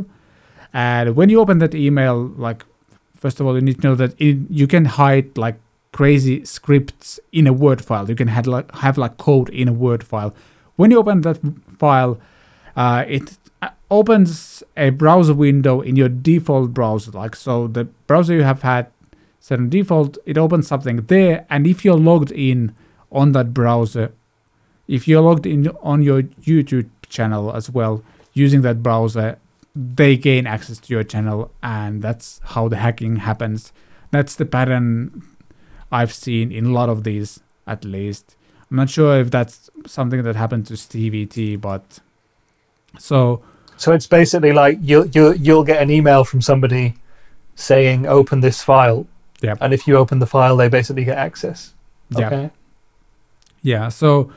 and 0.73 1.17
when 1.17 1.29
you 1.31 1.41
open 1.41 1.59
that 1.65 1.75
email, 1.75 2.17
like 2.47 2.65
first 3.17 3.41
of 3.41 3.47
all, 3.47 3.55
you 3.59 3.65
need 3.69 3.81
to 3.81 3.87
know 3.89 3.97
that 4.03 4.13
it, 4.21 4.37
you 4.61 4.67
can 4.75 4.85
hide 5.01 5.29
like 5.37 5.57
crazy 5.93 6.45
scripts 6.45 7.09
in 7.33 7.47
a 7.47 7.53
Word 7.53 7.81
file. 7.89 8.09
You 8.13 8.19
can 8.23 8.29
have 8.29 8.47
like 8.47 8.69
have 8.85 8.97
like 9.05 9.15
code 9.29 9.49
in 9.61 9.67
a 9.75 9.77
Word 9.87 10.03
file. 10.13 10.33
When 10.77 10.91
you 10.91 10.99
open 10.99 11.21
that 11.23 11.39
file, 11.79 12.19
uh, 12.77 13.05
it 13.07 13.37
uh, 13.63 13.71
opens 13.91 14.63
a 14.77 14.91
browser 14.91 15.35
window 15.35 15.81
in 15.81 15.97
your 15.97 16.09
default 16.09 16.73
browser. 16.73 17.11
Like 17.11 17.37
so, 17.37 17.67
the 17.67 17.85
browser 17.85 18.35
you 18.35 18.43
have 18.43 18.63
had 18.63 18.87
set 19.41 19.59
on 19.59 19.71
default, 19.71 20.19
it 20.27 20.39
opens 20.39 20.69
something 20.69 20.97
there, 21.07 21.47
and 21.51 21.67
if 21.67 21.85
you're 21.85 21.97
logged 21.97 22.31
in 22.31 22.75
on 23.11 23.33
that 23.33 23.53
browser, 23.53 24.13
if 24.87 25.09
you're 25.09 25.23
logged 25.23 25.47
in 25.47 25.69
on 25.83 26.03
your 26.03 26.23
YouTube 26.23 26.89
channel 27.09 27.55
as 27.55 27.71
well 27.71 28.03
using 28.33 28.63
that 28.63 28.83
browser, 28.83 29.39
they 29.75 30.17
gain 30.17 30.47
access 30.47 30.79
to 30.79 30.93
your 30.93 31.05
channel, 31.05 31.51
and 31.63 32.03
that's 32.03 32.41
how 32.45 32.69
the 32.69 32.77
hacking 32.77 33.17
happens. 33.17 33.73
That's 34.11 34.35
the 34.37 34.45
pattern 34.45 35.23
I've 35.93 36.13
seen 36.13 36.53
in 36.53 36.67
a 36.67 36.73
lot 36.73 36.89
of 36.89 37.05
these, 37.05 37.41
at 37.67 37.85
least. 37.85 38.37
I'm 38.71 38.77
not 38.77 38.91
sure 38.91 39.19
if 39.21 39.31
that's 39.31 39.69
something 39.87 40.23
that 40.23 40.37
happened 40.37 40.67
to 40.67 40.77
Stevie 40.77 41.27
T, 41.27 41.57
but 41.57 41.99
so 42.99 43.43
So 43.77 43.93
it's 43.93 44.07
basically 44.07 44.53
like 44.53 44.79
you'll 44.83 45.07
you'll 45.07 45.35
you'll 45.35 45.65
get 45.65 45.83
an 45.83 45.91
email 45.91 46.23
from 46.25 46.41
somebody 46.41 46.95
saying 47.55 48.07
open 48.07 48.41
this 48.41 48.63
file. 48.63 49.07
Yep. 49.43 49.59
And 49.61 49.73
if 49.73 49.87
you 49.87 49.97
open 49.97 50.19
the 50.19 50.27
file, 50.27 50.57
they 50.57 50.69
basically 50.69 51.05
get 51.05 51.17
access. 51.17 51.73
yeah. 52.11 52.27
Okay. 52.27 52.51
Yeah, 53.63 53.89
so 53.89 54.33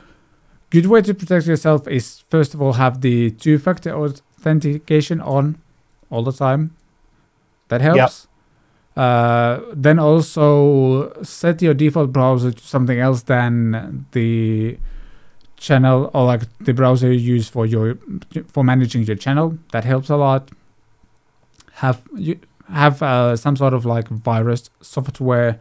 good 0.70 0.86
way 0.86 1.00
to 1.02 1.14
protect 1.14 1.46
yourself 1.46 1.88
is 1.88 2.20
first 2.28 2.54
of 2.54 2.60
all 2.60 2.74
have 2.74 3.00
the 3.00 3.30
two-factor 3.30 3.90
authentication 3.94 5.20
on 5.20 5.56
all 6.10 6.22
the 6.22 6.32
time. 6.32 6.76
That 7.68 7.80
helps. 7.80 8.26
Uh, 8.96 9.60
then 9.72 9.98
also 9.98 11.12
set 11.22 11.60
your 11.60 11.74
default 11.74 12.12
browser 12.12 12.52
to 12.52 12.62
something 12.62 13.00
else 13.00 13.22
than 13.22 14.06
the 14.12 14.78
channel 15.56 16.10
or 16.14 16.24
like 16.26 16.42
the 16.60 16.72
browser 16.72 17.12
you 17.12 17.18
use 17.18 17.48
for 17.48 17.66
your 17.66 17.98
for 18.46 18.62
managing 18.62 19.02
your 19.02 19.16
channel. 19.16 19.58
That 19.72 19.84
helps 19.84 20.10
a 20.10 20.16
lot. 20.16 20.50
Have 21.72 22.02
you 22.16 22.38
have 22.72 23.02
uh, 23.02 23.36
some 23.36 23.56
sort 23.56 23.74
of 23.74 23.84
like 23.84 24.08
virus 24.08 24.70
software 24.80 25.58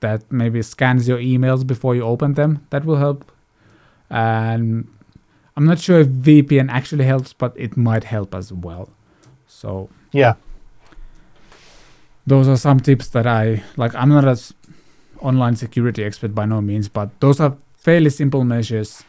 that 0.00 0.30
maybe 0.32 0.62
scans 0.62 1.06
your 1.06 1.18
emails 1.18 1.66
before 1.66 1.94
you 1.94 2.02
open 2.02 2.34
them. 2.34 2.66
That 2.70 2.84
will 2.84 2.96
help. 2.96 3.30
And 4.08 4.88
I'm 5.56 5.64
not 5.64 5.78
sure 5.78 6.00
if 6.00 6.08
VPN 6.08 6.68
actually 6.70 7.04
helps, 7.04 7.32
but 7.32 7.52
it 7.56 7.76
might 7.76 8.04
help 8.04 8.34
as 8.34 8.52
well. 8.52 8.90
So 9.46 9.90
Yeah. 10.12 10.34
Those 12.30 12.46
are 12.48 12.56
some 12.56 12.78
tips 12.78 13.08
that 13.08 13.26
I 13.26 13.62
like. 13.76 13.92
I'm 13.94 14.08
not 14.08 14.24
as 14.24 14.54
online 15.20 15.56
security 15.56 16.04
expert 16.04 16.32
by 16.32 16.46
no 16.46 16.60
means, 16.60 16.88
but 16.88 17.08
those 17.20 17.40
are 17.40 17.56
fairly 17.76 18.10
simple 18.10 18.44
measures 18.44 19.02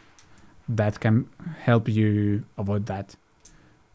that 0.68 0.98
can 0.98 1.28
help 1.60 1.88
you 1.88 2.44
avoid 2.58 2.86
that. 2.86 3.14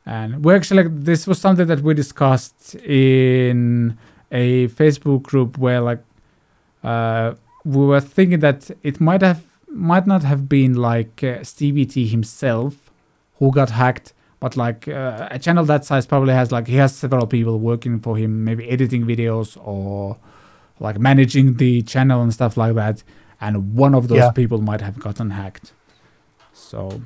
And 0.05 0.45
we 0.45 0.53
actually 0.53 0.84
like, 0.84 1.03
this 1.03 1.28
was 1.28 1.39
something 1.39 1.67
that 1.67 1.82
we 1.82 1.93
discussed 1.93 2.75
in 2.75 3.97
a 4.32 4.69
Facebook 4.69 5.23
group 5.23 5.57
where 5.57 5.82
like 5.82 6.03
uh, 6.84 7.34
we 7.65 7.86
were 7.86 7.99
thinking 7.99 8.39
that 8.39 8.71
it 8.82 9.01
might 9.01 9.21
have 9.21 9.43
might 9.69 10.07
not 10.07 10.23
have 10.23 10.47
been 10.47 10.73
like 10.75 11.21
uh, 11.21 11.43
Stevie 11.43 11.86
T 11.86 12.07
himself 12.07 12.89
who 13.39 13.51
got 13.51 13.71
hacked, 13.71 14.13
but 14.39 14.55
like 14.57 14.88
uh, 14.88 15.27
a 15.31 15.39
channel 15.39 15.65
that 15.65 15.85
size 15.85 16.05
probably 16.05 16.33
has 16.33 16.51
like 16.51 16.67
he 16.67 16.75
has 16.75 16.95
several 16.95 17.25
people 17.27 17.59
working 17.59 17.99
for 17.99 18.17
him, 18.17 18.43
maybe 18.43 18.69
editing 18.69 19.03
videos 19.05 19.57
or 19.63 20.17
like 20.79 20.99
managing 20.99 21.55
the 21.55 21.81
channel 21.83 22.21
and 22.21 22.33
stuff 22.33 22.57
like 22.57 22.75
that. 22.75 23.03
And 23.41 23.75
one 23.75 23.95
of 23.95 24.07
those 24.07 24.17
Yeah. 24.17 24.31
people 24.31 24.61
might 24.61 24.81
have 24.81 24.99
gotten 24.99 25.31
hacked. 25.31 25.73
So 26.53 27.01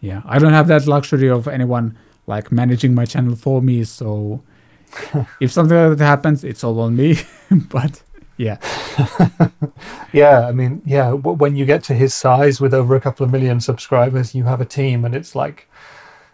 yeah, 0.00 0.22
I 0.24 0.38
don't 0.38 0.52
have 0.52 0.68
that 0.68 0.86
luxury 0.86 1.28
of 1.28 1.46
anyone 1.48 1.96
like 2.26 2.50
managing 2.50 2.94
my 2.94 3.04
channel 3.04 3.36
for 3.36 3.60
me. 3.60 3.84
So 3.84 4.42
if 5.40 5.52
something 5.52 5.76
like 5.76 5.98
that 5.98 6.04
happens, 6.04 6.44
it's 6.44 6.64
all 6.64 6.80
on 6.80 6.96
me. 6.96 7.18
but 7.70 8.02
yeah, 8.38 8.56
Yeah, 10.12 10.46
I 10.48 10.52
mean, 10.52 10.82
yeah, 10.84 11.12
when 11.12 11.56
you 11.56 11.64
get 11.64 11.84
to 11.84 11.94
his 11.94 12.14
size 12.14 12.60
with 12.60 12.74
over 12.74 12.96
a 12.96 13.00
couple 13.00 13.24
of 13.24 13.30
million 13.32 13.60
subscribers, 13.60 14.34
you 14.34 14.44
have 14.44 14.60
a 14.60 14.64
team, 14.64 15.04
and 15.04 15.14
it's 15.14 15.34
like, 15.34 15.68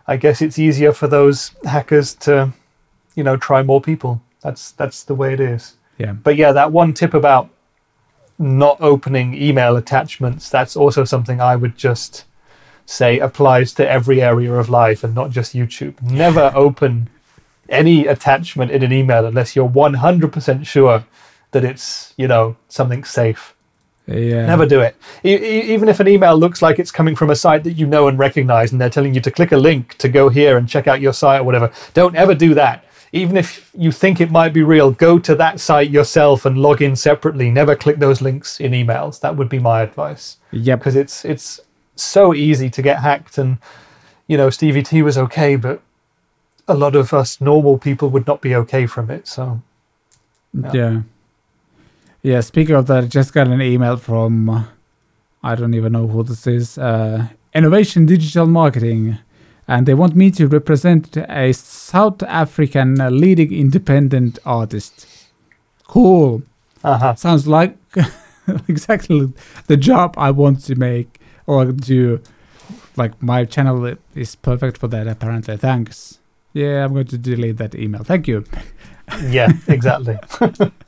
I 0.08 0.16
guess 0.16 0.40
it's 0.40 0.58
easier 0.58 0.92
for 0.92 1.08
those 1.08 1.52
hackers 1.64 2.14
to, 2.14 2.52
you 3.14 3.24
know, 3.24 3.36
try 3.36 3.62
more 3.62 3.80
people. 3.80 4.22
That's 4.40 4.72
that's 4.72 5.02
the 5.02 5.14
way 5.14 5.32
it 5.32 5.40
is. 5.40 5.76
yeah, 5.98 6.12
But 6.12 6.36
yeah, 6.36 6.52
that 6.52 6.72
one 6.72 6.94
tip 6.94 7.14
about 7.14 7.50
not 8.38 8.80
opening 8.80 9.34
email 9.34 9.76
attachments, 9.76 10.50
that's 10.50 10.76
also 10.76 11.04
something 11.04 11.40
I 11.40 11.56
would 11.56 11.76
just 11.76 12.24
say 12.84 13.18
applies 13.18 13.72
to 13.74 13.88
every 13.88 14.22
area 14.22 14.52
of 14.54 14.68
life 14.68 15.02
and 15.02 15.14
not 15.14 15.30
just 15.30 15.54
YouTube. 15.54 16.00
Never 16.02 16.52
open 16.54 17.08
any 17.68 18.06
attachment 18.06 18.70
in 18.70 18.84
an 18.84 18.92
email 18.92 19.26
unless 19.26 19.56
you're 19.56 19.68
100% 19.68 20.66
sure 20.66 21.04
that 21.50 21.64
it's, 21.64 22.14
you 22.16 22.28
know, 22.28 22.56
something 22.68 23.02
safe. 23.02 23.55
Yeah. 24.06 24.46
Never 24.46 24.66
do 24.66 24.80
it. 24.80 24.96
E- 25.24 25.34
e- 25.34 25.72
even 25.74 25.88
if 25.88 25.98
an 26.00 26.08
email 26.08 26.36
looks 26.36 26.62
like 26.62 26.78
it's 26.78 26.90
coming 26.92 27.16
from 27.16 27.30
a 27.30 27.36
site 27.36 27.64
that 27.64 27.72
you 27.72 27.86
know 27.86 28.08
and 28.08 28.18
recognize 28.18 28.72
and 28.72 28.80
they're 28.80 28.90
telling 28.90 29.14
you 29.14 29.20
to 29.20 29.30
click 29.30 29.52
a 29.52 29.56
link 29.56 29.94
to 29.98 30.08
go 30.08 30.28
here 30.28 30.56
and 30.58 30.68
check 30.68 30.86
out 30.86 31.00
your 31.00 31.12
site 31.12 31.40
or 31.40 31.44
whatever, 31.44 31.70
don't 31.94 32.14
ever 32.16 32.34
do 32.34 32.54
that. 32.54 32.84
Even 33.12 33.36
if 33.36 33.70
you 33.76 33.90
think 33.92 34.20
it 34.20 34.30
might 34.30 34.52
be 34.52 34.62
real, 34.62 34.90
go 34.90 35.18
to 35.18 35.34
that 35.36 35.58
site 35.60 35.90
yourself 35.90 36.44
and 36.44 36.58
log 36.58 36.82
in 36.82 36.94
separately. 36.96 37.50
Never 37.50 37.74
click 37.74 37.98
those 37.98 38.20
links 38.20 38.60
in 38.60 38.72
emails. 38.72 39.20
That 39.20 39.36
would 39.36 39.48
be 39.48 39.58
my 39.58 39.80
advice 39.82 40.36
Yeah. 40.50 40.76
because 40.76 40.96
it's 40.96 41.24
it's 41.24 41.60
so 41.94 42.34
easy 42.34 42.68
to 42.70 42.82
get 42.82 42.98
hacked 43.00 43.38
and 43.38 43.58
you 44.26 44.36
know 44.36 44.50
Stevie 44.50 44.82
T 44.82 45.02
was 45.02 45.16
okay, 45.16 45.56
but 45.56 45.80
a 46.68 46.74
lot 46.74 46.94
of 46.96 47.12
us 47.14 47.40
normal 47.40 47.78
people 47.78 48.08
would 48.10 48.26
not 48.26 48.40
be 48.40 48.54
okay 48.56 48.86
from 48.86 49.10
it. 49.10 49.26
So 49.28 49.62
Yeah. 50.52 50.72
Yeah. 50.74 51.00
Yeah. 52.22 52.40
Speaking 52.40 52.74
of 52.74 52.86
that, 52.86 53.04
I 53.04 53.06
just 53.06 53.32
got 53.32 53.48
an 53.48 53.60
email 53.62 53.96
from 53.96 54.48
uh, 54.48 54.64
I 55.42 55.54
don't 55.54 55.74
even 55.74 55.92
know 55.92 56.06
who 56.08 56.22
this 56.22 56.46
is. 56.46 56.76
Uh, 56.78 57.28
Innovation 57.54 58.04
Digital 58.04 58.46
Marketing, 58.46 59.18
and 59.68 59.86
they 59.86 59.94
want 59.94 60.14
me 60.16 60.30
to 60.32 60.46
represent 60.46 61.16
a 61.16 61.52
South 61.52 62.22
African 62.24 62.96
leading 63.20 63.52
independent 63.52 64.38
artist. 64.44 65.06
Cool. 65.86 66.42
uh-huh. 66.82 67.14
Sounds 67.14 67.46
like 67.46 67.76
exactly 68.68 69.32
the 69.68 69.76
job 69.76 70.14
I 70.18 70.30
want 70.32 70.64
to 70.64 70.74
make 70.74 71.20
or 71.46 71.66
do. 71.72 72.20
Like 72.96 73.22
my 73.22 73.44
channel 73.44 73.94
is 74.14 74.34
perfect 74.34 74.78
for 74.78 74.88
that. 74.88 75.06
Apparently, 75.06 75.56
thanks. 75.56 76.18
Yeah, 76.52 76.84
I'm 76.84 76.94
going 76.94 77.06
to 77.08 77.18
delete 77.18 77.58
that 77.58 77.74
email. 77.74 78.02
Thank 78.02 78.26
you. 78.26 78.44
yeah, 79.28 79.52
exactly. 79.68 80.18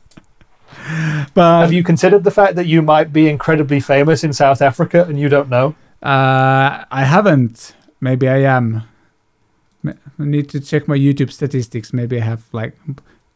But 1.34 1.60
Have 1.62 1.72
you 1.72 1.82
considered 1.84 2.24
the 2.24 2.30
fact 2.30 2.54
that 2.56 2.66
you 2.66 2.82
might 2.82 3.12
be 3.12 3.28
incredibly 3.28 3.80
famous 3.80 4.24
in 4.24 4.32
South 4.32 4.62
Africa 4.62 5.04
and 5.08 5.18
you 5.18 5.28
don't 5.28 5.48
know? 5.48 5.74
Uh, 6.02 6.84
I 6.90 7.04
haven't. 7.04 7.74
Maybe 8.00 8.28
I 8.28 8.38
am. 8.56 8.82
I 9.86 9.94
need 10.18 10.48
to 10.50 10.60
check 10.60 10.88
my 10.88 10.96
YouTube 10.96 11.30
statistics. 11.32 11.92
Maybe 11.92 12.20
I 12.20 12.24
have 12.24 12.44
like 12.52 12.76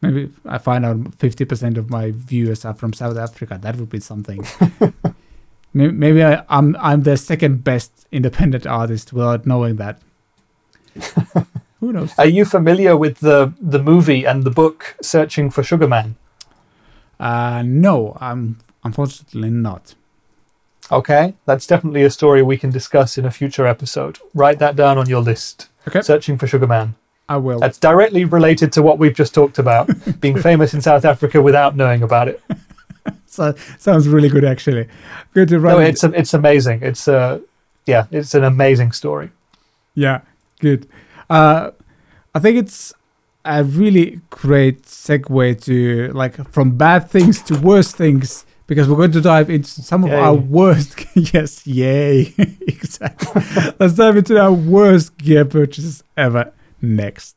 Maybe 0.01 0.29
I 0.45 0.57
find 0.57 0.85
out 0.85 0.97
50% 1.17 1.77
of 1.77 1.89
my 1.89 2.11
viewers 2.13 2.65
are 2.65 2.73
from 2.73 2.91
South 2.91 3.17
Africa. 3.17 3.57
That 3.61 3.77
would 3.77 3.89
be 3.89 4.01
something. 4.01 4.45
May- 5.73 5.87
Maybe 5.91 6.21
I, 6.23 6.43
I'm 6.49 6.75
I'm 6.79 7.03
the 7.03 7.15
second 7.15 7.63
best 7.63 8.05
independent 8.11 8.67
artist 8.67 9.13
without 9.13 9.45
knowing 9.45 9.77
that. 9.77 10.01
Who 11.79 11.93
knows? 11.93 12.11
Are 12.17 12.27
you 12.27 12.43
familiar 12.45 12.95
with 12.97 13.19
the 13.19 13.53
the 13.61 13.79
movie 13.81 14.25
and 14.25 14.43
the 14.43 14.51
book 14.51 14.95
Searching 15.01 15.49
for 15.49 15.63
Sugar 15.63 15.87
Man? 15.87 16.15
Uh, 17.19 17.63
no, 17.65 18.17
I'm 18.19 18.57
unfortunately 18.83 19.49
not. 19.49 19.95
Okay, 20.91 21.33
that's 21.45 21.65
definitely 21.65 22.03
a 22.03 22.09
story 22.09 22.41
we 22.41 22.57
can 22.57 22.69
discuss 22.69 23.17
in 23.17 23.25
a 23.25 23.31
future 23.31 23.65
episode. 23.65 24.19
Write 24.33 24.59
that 24.59 24.75
down 24.75 24.97
on 24.97 25.07
your 25.07 25.21
list. 25.21 25.69
Okay. 25.87 26.01
Searching 26.01 26.37
for 26.37 26.45
Sugar 26.47 26.67
Man. 26.67 26.95
I 27.29 27.37
will. 27.37 27.59
That's 27.59 27.77
directly 27.77 28.25
related 28.25 28.73
to 28.73 28.81
what 28.81 28.99
we've 28.99 29.15
just 29.15 29.33
talked 29.33 29.57
about, 29.59 29.89
being 30.19 30.41
famous 30.41 30.73
in 30.73 30.81
South 30.81 31.05
Africa 31.05 31.41
without 31.41 31.75
knowing 31.75 32.03
about 32.03 32.27
it. 32.27 32.41
So, 33.25 33.55
sounds 33.79 34.07
really 34.07 34.29
good, 34.29 34.45
actually. 34.45 34.87
Good 35.33 35.47
to 35.49 35.59
write. 35.59 35.71
No, 35.73 35.79
it- 35.79 35.89
it's 35.89 36.03
it's 36.03 36.33
amazing. 36.35 36.83
It's 36.83 37.07
uh, 37.07 37.39
yeah, 37.87 38.05
it's 38.11 38.35
an 38.35 38.43
amazing 38.43 38.91
story. 38.91 39.31
Yeah, 39.95 40.21
good. 40.59 40.87
Uh, 41.31 41.71
I 42.35 42.39
think 42.39 42.57
it's 42.59 42.93
a 43.45 43.63
really 43.63 44.21
great 44.29 44.83
segue 44.83 45.63
to 45.65 46.11
like 46.13 46.35
from 46.49 46.77
bad 46.77 47.09
things 47.09 47.41
to 47.43 47.59
worse 47.59 47.91
things 47.91 48.45
because 48.67 48.87
we're 48.87 48.95
going 48.95 49.11
to 49.11 49.21
dive 49.21 49.49
into 49.49 49.69
some 49.81 50.03
of 50.03 50.09
Yay. 50.09 50.15
our 50.15 50.33
worst. 50.33 51.05
yes, 51.15 51.67
yay! 51.67 52.33
exactly. 52.37 53.41
Let's 53.79 53.95
dive 53.95 54.17
into 54.17 54.39
our 54.39 54.53
worst 54.53 55.17
gear 55.17 55.45
purchases 55.45 56.03
ever 56.15 56.53
next. 56.81 57.35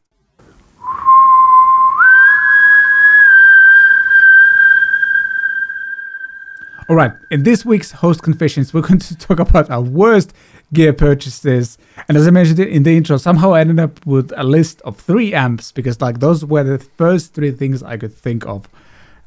All 6.88 6.94
right, 6.94 7.12
in 7.32 7.42
this 7.42 7.64
week's 7.64 7.90
host 7.90 8.22
confessions, 8.22 8.72
we're 8.72 8.82
going 8.82 9.00
to 9.00 9.16
talk 9.18 9.40
about 9.40 9.70
our 9.70 9.80
worst 9.80 10.32
gear 10.72 10.92
purchases. 10.92 11.78
And 12.08 12.16
as 12.16 12.26
I 12.26 12.30
mentioned 12.30 12.60
in 12.60 12.82
the 12.82 12.96
intro, 12.96 13.16
somehow 13.16 13.54
I 13.54 13.60
ended 13.60 13.80
up 13.80 14.04
with 14.06 14.32
a 14.36 14.44
list 14.44 14.80
of 14.82 14.98
three 14.98 15.34
amps 15.34 15.72
because, 15.72 16.00
like, 16.00 16.20
those 16.20 16.44
were 16.44 16.64
the 16.64 16.78
first 16.78 17.34
three 17.34 17.52
things 17.52 17.82
I 17.82 17.96
could 17.96 18.14
think 18.14 18.46
of. 18.46 18.68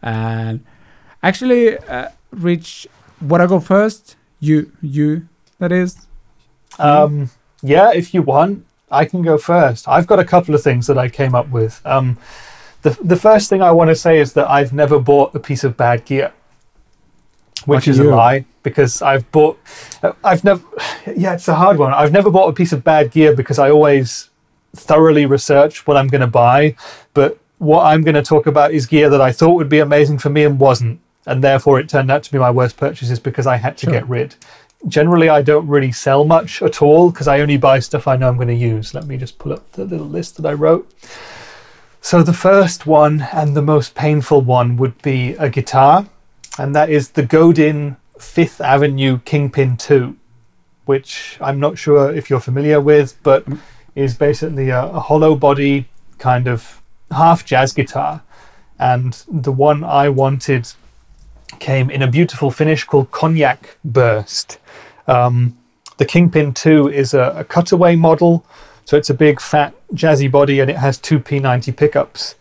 And 0.02 0.64
actually, 1.24 1.78
uh, 1.78 2.10
Rich, 2.32 2.88
what 3.20 3.42
I 3.42 3.48
go 3.48 3.60
first? 3.60 4.16
You, 4.40 4.72
you, 4.82 5.28
that 5.60 5.72
is. 5.72 6.08
Um, 6.78 7.30
yeah, 7.62 7.92
if 7.94 8.14
you 8.14 8.22
want, 8.22 8.66
I 8.92 9.06
can 9.06 9.22
go 9.22 9.38
first. 9.38 9.88
I've 9.88 10.08
got 10.08 10.20
a 10.20 10.26
couple 10.26 10.56
of 10.56 10.64
things 10.64 10.88
that 10.88 10.98
I 10.98 11.10
came 11.10 11.36
up 11.36 11.50
with. 11.50 11.82
Um, 11.86 12.18
the 12.82 12.98
the 13.04 13.16
first 13.16 13.50
thing 13.50 13.62
I 13.62 13.72
want 13.72 13.90
to 13.90 13.96
say 13.96 14.20
is 14.20 14.34
that 14.34 14.50
I've 14.50 14.72
never 14.72 15.00
bought 15.00 15.36
a 15.36 15.40
piece 15.40 15.64
of 15.64 15.76
bad 15.76 16.06
gear, 16.06 16.32
which 17.68 17.88
Lucky 17.88 17.92
is 17.92 18.00
a 18.00 18.04
lie 18.06 18.46
because 18.64 19.02
I've 19.02 19.30
bought. 19.32 19.60
I've 20.24 20.44
never. 20.44 20.64
Yeah, 21.16 21.34
it's 21.34 21.48
a 21.48 21.56
hard 21.56 21.78
one. 21.78 21.94
I've 21.94 22.12
never 22.12 22.30
bought 22.30 22.50
a 22.50 22.54
piece 22.54 22.72
of 22.74 22.84
bad 22.84 23.12
gear 23.12 23.36
because 23.36 23.60
I 23.60 23.70
always 23.72 24.30
thoroughly 24.76 25.26
research 25.26 25.88
what 25.88 25.98
I'm 25.98 26.08
going 26.08 26.22
to 26.22 26.28
buy. 26.28 26.76
But 27.14 27.40
what 27.58 27.84
I'm 27.86 28.04
going 28.04 28.16
to 28.16 28.22
talk 28.22 28.48
about 28.48 28.72
is 28.74 28.86
gear 28.86 29.10
that 29.10 29.22
I 29.22 29.32
thought 29.32 29.56
would 29.56 29.70
be 29.70 29.80
amazing 29.80 30.20
for 30.20 30.30
me 30.30 30.44
and 30.44 30.60
wasn't, 30.60 31.00
and 31.26 31.44
therefore 31.44 31.80
it 31.80 31.90
turned 31.90 32.12
out 32.12 32.24
to 32.24 32.32
be 32.32 32.38
my 32.38 32.52
worst 32.52 32.78
purchases 32.78 33.20
because 33.20 33.48
I 33.48 33.58
had 33.58 33.78
to 33.80 33.86
Sure. 33.88 33.94
get 33.94 34.08
rid. 34.08 34.36
Generally, 34.88 35.28
I 35.28 35.42
don't 35.42 35.68
really 35.68 35.92
sell 35.92 36.24
much 36.24 36.62
at 36.62 36.82
all 36.82 37.12
because 37.12 37.28
I 37.28 37.42
only 37.42 37.58
buy 37.58 37.80
stuff 37.80 38.08
I 38.08 38.16
know 38.16 38.30
I'm 38.30 38.36
going 38.36 38.48
to 38.48 38.54
use. 38.54 38.94
Let 38.94 39.06
me 39.08 39.18
just 39.18 39.38
pull 39.38 39.52
up 39.52 39.70
the 39.74 39.84
little 39.84 40.08
list 40.08 40.38
that 40.38 40.46
I 40.46 40.54
wrote. 40.54 40.90
So, 42.02 42.24
the 42.24 42.32
first 42.34 42.86
one 42.86 43.28
and 43.34 43.58
the 43.58 43.62
most 43.62 43.94
painful 43.94 44.40
one 44.40 44.78
would 44.78 45.02
be 45.02 45.32
a 45.34 45.50
guitar, 45.50 46.06
and 46.60 46.76
that 46.76 46.90
is 46.90 47.12
the 47.12 47.24
Godin 47.24 47.96
Fifth 48.20 48.60
Avenue 48.60 49.20
Kingpin 49.20 49.78
2, 49.78 50.16
which 50.84 51.38
I'm 51.40 51.58
not 51.58 51.78
sure 51.78 52.14
if 52.14 52.30
you're 52.30 52.42
familiar 52.42 52.82
with, 52.82 53.18
but 53.24 53.46
is 53.96 54.16
basically 54.16 54.70
a, 54.70 54.84
a 54.84 55.00
hollow 55.00 55.36
body 55.36 55.88
kind 56.18 56.48
of 56.48 56.82
half 57.12 57.46
jazz 57.46 57.72
guitar. 57.72 58.24
And 58.78 59.24
the 59.30 59.54
one 59.54 59.86
I 59.86 60.10
wanted 60.10 60.68
came 61.60 61.90
in 61.90 62.02
a 62.02 62.08
beautiful 62.08 62.52
finish 62.52 62.84
called 62.84 63.10
Cognac 63.12 63.78
Burst. 63.86 64.58
Um, 65.08 65.58
the 65.96 66.06
Kingpin 66.06 66.54
2 66.54 66.90
is 66.90 67.14
a, 67.14 67.36
a 67.38 67.44
cutaway 67.46 67.96
model, 67.96 68.46
so 68.84 68.98
it's 68.98 69.10
a 69.10 69.14
big, 69.14 69.40
fat, 69.40 69.74
jazzy 69.94 70.30
body 70.30 70.60
and 70.60 70.70
it 70.70 70.78
has 70.78 70.98
two 70.98 71.20
P90 71.20 71.76
pickups. 71.76 72.36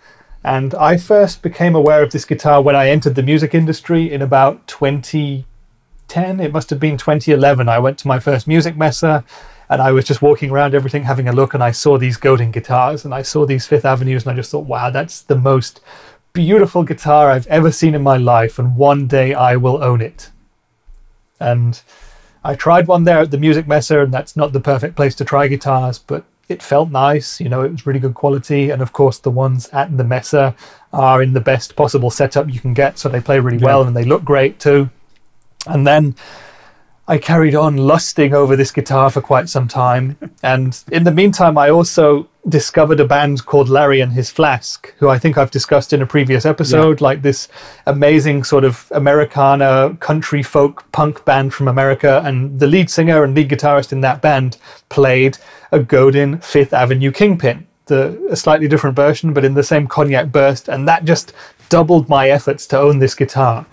And 0.45 0.75
I 0.75 0.97
first 0.97 1.43
became 1.43 1.75
aware 1.75 2.03
of 2.03 2.13
this 2.13 2.25
guitar 2.25 2.63
when 2.63 2.77
I 2.77 2.89
entered 2.89 3.15
the 3.15 3.23
music 3.23 3.55
industry 3.55 4.13
in 4.13 4.23
about 4.23 4.67
2010. 4.67 6.41
It 6.41 6.53
must 6.53 6.71
have 6.71 6.81
been 6.81 6.97
2011. 6.97 7.69
I 7.69 7.79
went 7.79 7.99
to 7.99 8.09
my 8.09 8.19
first 8.19 8.49
Musikmesse 8.49 9.25
and 9.69 9.83
I 9.83 9.93
was 9.93 10.05
just 10.05 10.23
walking 10.23 10.51
around 10.51 10.75
everything 10.75 11.03
having 11.03 11.29
a 11.29 11.33
look 11.33 11.55
and 11.55 11.63
I 11.63 11.73
saw 11.73 11.99
these 11.99 12.17
Godin 12.17 12.53
guitars 12.53 13.05
and 13.05 13.15
I 13.15 13.23
saw 13.23 13.45
these 13.45 13.67
Fifth 13.67 13.85
Avenues 13.85 14.25
and 14.25 14.33
I 14.33 14.37
just 14.37 14.51
thought, 14.51 14.67
wow, 14.67 14.91
that's 14.91 15.23
the 15.23 15.37
most 15.37 15.81
beautiful 16.33 16.85
guitar 16.85 17.31
I've 17.31 17.47
ever 17.49 17.73
seen 17.73 17.95
in 17.95 18.03
my 18.03 18.17
life 18.17 18.59
and 18.59 18.77
one 18.77 19.07
day 19.07 19.35
I 19.35 19.57
will 19.57 19.83
own 19.83 20.01
it. 20.01 20.31
And 21.41 21.81
I 22.45 22.55
tried 22.55 22.87
one 22.87 23.05
there 23.05 23.19
at 23.19 23.31
the 23.31 23.37
Musikmesse, 23.37 24.03
and 24.03 24.13
that's 24.13 24.37
not 24.37 24.53
the 24.53 24.61
perfect 24.61 24.97
place 24.97 25.15
to 25.17 25.25
try 25.25 25.49
guitars, 25.49 25.99
but 25.99 26.25
it 26.49 26.63
felt 26.63 26.91
nice. 26.91 27.41
You 27.41 27.49
know, 27.49 27.63
it 27.63 27.71
was 27.71 27.87
really 27.87 28.01
good 28.01 28.15
quality. 28.15 28.71
And 28.71 28.83
of 28.83 28.93
course, 28.93 29.19
the 29.19 29.31
ones 29.31 29.69
at 29.73 29.97
the 29.97 30.05
Messe 30.05 30.55
are 30.93 31.23
in 31.23 31.33
the 31.35 31.41
best 31.41 31.77
possible 31.77 32.11
setup 32.11 32.49
you 32.53 32.61
can 32.61 32.75
get, 32.75 32.99
so 32.99 33.09
they 33.09 33.21
play 33.21 33.39
really 33.39 33.59
well 33.59 33.83
and 33.83 33.97
they 33.97 34.05
look 34.05 34.25
great 34.25 34.59
too. 34.59 34.89
And 35.67 35.87
then 35.87 36.15
I 37.07 37.19
carried 37.19 37.55
on 37.55 37.77
lusting 37.77 38.35
over 38.35 38.55
this 38.55 38.71
guitar 38.71 39.11
for 39.11 39.21
quite 39.21 39.49
some 39.49 39.69
time. 39.69 40.17
And 40.43 40.79
in 40.91 41.05
the 41.05 41.11
meantime, 41.11 41.57
I 41.57 41.71
also 41.71 42.29
discovered 42.49 43.01
a 43.01 43.05
band 43.05 43.45
called 43.45 43.69
Larry 43.69 44.01
and 44.01 44.13
His 44.13 44.31
Flask, 44.31 44.95
who 44.99 45.09
I 45.09 45.19
think 45.19 45.37
I've 45.37 45.51
discussed 45.51 45.93
in 45.93 46.01
a 46.01 46.07
previous 46.07 46.47
episode, 46.47 47.01
like 47.01 47.21
this 47.21 47.49
amazing 47.87 48.45
sort 48.45 48.65
of 48.65 48.91
Americana 48.95 49.97
country 50.01 50.43
folk 50.43 50.91
punk 50.93 51.25
band 51.25 51.53
from 51.53 51.69
America. 51.69 52.23
And 52.25 52.59
the 52.61 52.67
lead 52.67 52.89
singer 52.91 53.25
and 53.25 53.35
lead 53.35 53.51
guitarist 53.51 53.93
in 53.93 54.01
that 54.03 54.23
band 54.23 54.57
played 54.89 55.37
a 55.73 55.79
Godin 55.81 56.39
Fifth 56.39 56.73
Avenue 56.73 57.13
Kingpin, 57.13 57.67
the, 57.87 58.21
a 58.31 58.37
slightly 58.37 58.69
different 58.69 58.97
version, 58.97 59.33
but 59.33 59.45
in 59.45 59.55
the 59.55 59.63
same 59.63 59.87
cognac 59.87 60.31
burst. 60.33 60.69
And 60.69 60.87
that 60.89 61.05
just 61.05 61.33
doubled 61.69 62.09
my 62.09 62.31
efforts 62.31 62.67
to 62.69 62.79
own 62.79 62.99
this 62.99 63.15
guitar. 63.15 63.67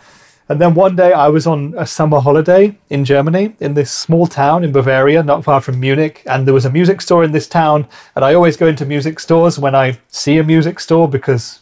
And 0.47 0.61
then 0.61 0.75
one 0.75 0.95
day 0.95 1.11
I 1.11 1.27
was 1.29 1.47
on 1.47 1.73
a 1.75 1.87
summer 1.87 2.19
holiday 2.19 2.77
in 2.91 3.03
Germany, 3.03 3.55
in 3.59 3.73
this 3.73 3.91
small 3.91 4.27
town 4.27 4.63
in 4.63 4.71
Bavaria, 4.71 5.23
not 5.23 5.43
far 5.43 5.59
from 5.59 5.79
Munich. 5.79 6.21
And 6.27 6.45
there 6.45 6.53
was 6.53 6.65
a 6.65 6.69
music 6.69 7.01
store 7.01 7.23
in 7.23 7.31
this 7.31 7.47
town. 7.47 7.87
And 8.15 8.23
I 8.23 8.35
always 8.35 8.55
go 8.55 8.67
into 8.67 8.85
music 8.85 9.19
stores 9.19 9.57
when 9.57 9.73
I 9.73 9.97
see 10.09 10.37
a 10.37 10.43
music 10.43 10.79
store 10.79 11.07
because 11.09 11.61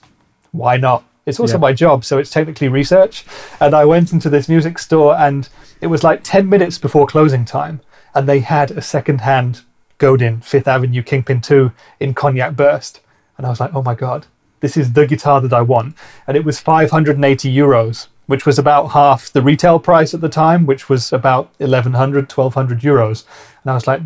why 0.51 0.75
not? 0.77 1.05
It's 1.25 1.39
also 1.39 1.53
Yeah. 1.53 1.59
my 1.61 1.71
job, 1.71 2.03
so 2.03 2.17
it's 2.17 2.29
technically 2.29 2.67
research. 2.67 3.25
And 3.61 3.73
I 3.73 3.85
went 3.85 4.11
into 4.11 4.29
this 4.29 4.49
music 4.49 4.77
store 4.77 5.15
and 5.15 5.47
it 5.79 5.87
was 5.87 6.03
like 6.03 6.19
10 6.23 6.49
minutes 6.49 6.77
before 6.77 7.07
closing 7.07 7.45
time. 7.45 7.79
And 8.13 8.27
they 8.27 8.41
had 8.41 8.71
a 8.71 8.81
second 8.81 9.21
hand 9.21 9.61
Godin 10.03 10.41
Fifth 10.41 10.67
Avenue 10.67 11.01
Kingpin 11.01 11.39
2 11.39 11.71
in 12.01 12.13
Cognac 12.13 12.57
Burst. 12.57 12.99
And 13.37 13.45
I 13.45 13.49
was 13.49 13.61
like, 13.61 13.73
oh 13.73 13.81
my 13.81 13.95
God, 13.95 14.27
this 14.59 14.75
is 14.75 14.91
the 14.91 15.07
guitar 15.07 15.39
that 15.39 15.53
I 15.53 15.61
want. 15.61 15.95
And 16.27 16.35
it 16.35 16.43
was 16.43 16.59
580 16.59 17.55
euros, 17.55 18.07
which 18.25 18.45
was 18.45 18.59
about 18.59 18.87
half 18.87 19.31
the 19.31 19.41
retail 19.41 19.79
price 19.79 20.13
at 20.13 20.19
the 20.19 20.27
time, 20.27 20.65
which 20.65 20.89
was 20.89 21.13
about 21.13 21.57
1100, 21.59 22.29
1200 22.29 22.81
euros. 22.81 23.23
And 23.63 23.71
I 23.71 23.75
was 23.75 23.87
like, 23.87 24.01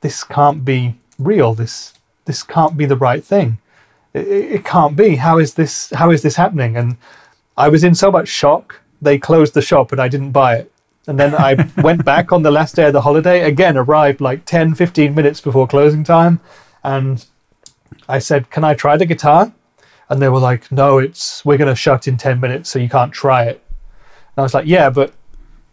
this 0.00 0.24
can't 0.24 0.64
be 0.64 0.98
real. 1.20 1.54
This, 1.54 1.94
this 2.24 2.42
can't 2.42 2.76
be 2.76 2.84
the 2.84 2.96
right 2.96 3.24
thing. 3.24 3.58
It, 4.14 4.26
it 4.26 4.52
it 4.56 4.64
can't 4.64 4.96
be. 4.96 5.14
How 5.14 5.38
is 5.38 5.54
this, 5.54 5.90
how 5.90 6.10
is 6.10 6.22
this 6.22 6.34
happening? 6.34 6.76
And 6.76 6.96
I 7.56 7.68
was 7.68 7.84
in 7.84 7.94
so 7.94 8.10
much 8.10 8.26
shock. 8.26 8.80
They 9.00 9.18
closed 9.18 9.54
the 9.54 9.62
shop 9.62 9.92
and 9.92 10.00
I 10.00 10.08
didn't 10.08 10.32
buy 10.32 10.56
it. 10.56 10.72
And 11.08 11.18
then 11.18 11.34
I 11.34 11.56
went 11.78 12.04
back 12.04 12.32
on 12.32 12.42
the 12.42 12.50
last 12.50 12.76
day 12.76 12.84
of 12.84 12.92
the 12.92 13.00
holiday, 13.00 13.42
again, 13.42 13.78
arrived 13.78 14.20
like 14.20 14.44
10, 14.44 14.74
15 14.74 15.14
minutes 15.14 15.40
before 15.40 15.66
closing 15.66 16.04
time. 16.04 16.38
And 16.84 17.24
I 18.06 18.18
said, 18.18 18.50
Can 18.50 18.62
I 18.62 18.74
try 18.74 18.98
the 18.98 19.06
guitar? 19.06 19.50
And 20.10 20.20
they 20.20 20.28
were 20.28 20.38
like, 20.38 20.70
No, 20.70 20.98
it's 20.98 21.42
we're 21.46 21.56
gonna 21.56 21.74
shut 21.74 22.06
in 22.06 22.18
10 22.18 22.38
minutes, 22.38 22.68
so 22.68 22.78
you 22.78 22.90
can't 22.90 23.10
try 23.12 23.44
it. 23.44 23.62
And 24.36 24.38
I 24.38 24.42
was 24.42 24.52
like, 24.52 24.66
Yeah, 24.66 24.90
but 24.90 25.14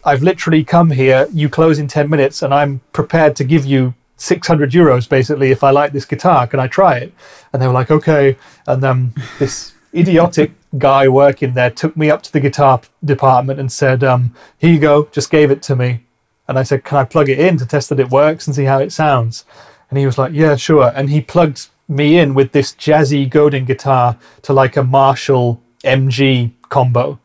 I've 0.05 0.23
literally 0.23 0.63
come 0.63 0.91
here, 0.91 1.27
you 1.33 1.49
close 1.49 1.79
in 1.79 1.89
10 1.89 2.09
minutes, 2.09 2.41
and 2.41 2.53
I'm 2.53 2.79
prepared 2.93 3.35
to 3.35 3.43
give 3.43 3.65
you 3.65 3.93
600 4.15 4.71
euros 4.71 5.09
basically 5.09 5.51
if 5.51 5.65
I 5.65 5.71
like 5.71 5.91
this 5.91 6.05
guitar. 6.05 6.47
Can 6.47 6.61
I 6.61 6.67
try 6.67 6.95
it? 6.95 7.13
And 7.51 7.61
they 7.61 7.67
were 7.67 7.73
like, 7.73 7.91
Okay. 7.91 8.37
And 8.67 8.81
um, 8.85 9.13
this 9.37 9.73
idiotic 9.93 10.53
guy 10.77 11.07
working 11.07 11.53
there 11.53 11.69
took 11.69 11.95
me 11.95 12.09
up 12.09 12.21
to 12.23 12.33
the 12.33 12.39
guitar 12.39 12.81
department 13.03 13.59
and 13.59 13.71
said, 13.71 14.03
um, 14.03 14.33
Here 14.57 14.73
you 14.73 14.79
go, 14.79 15.05
just 15.11 15.29
gave 15.29 15.51
it 15.51 15.61
to 15.63 15.75
me. 15.75 16.03
And 16.47 16.59
I 16.59 16.63
said, 16.63 16.83
Can 16.83 16.97
I 16.97 17.03
plug 17.03 17.29
it 17.29 17.39
in 17.39 17.57
to 17.57 17.65
test 17.65 17.89
that 17.89 17.99
it 17.99 18.09
works 18.09 18.47
and 18.47 18.55
see 18.55 18.65
how 18.65 18.79
it 18.79 18.91
sounds? 18.91 19.45
And 19.89 19.99
he 19.99 20.05
was 20.05 20.17
like, 20.17 20.33
Yeah, 20.33 20.55
sure. 20.55 20.91
And 20.95 21.09
he 21.09 21.21
plugged 21.21 21.67
me 21.87 22.17
in 22.17 22.33
with 22.33 22.51
this 22.51 22.73
jazzy 22.73 23.29
Godin 23.29 23.65
guitar 23.65 24.17
to 24.41 24.53
like 24.53 24.75
a 24.75 24.83
Marshall 24.83 25.61
MG 25.83 26.51
combo, 26.69 27.19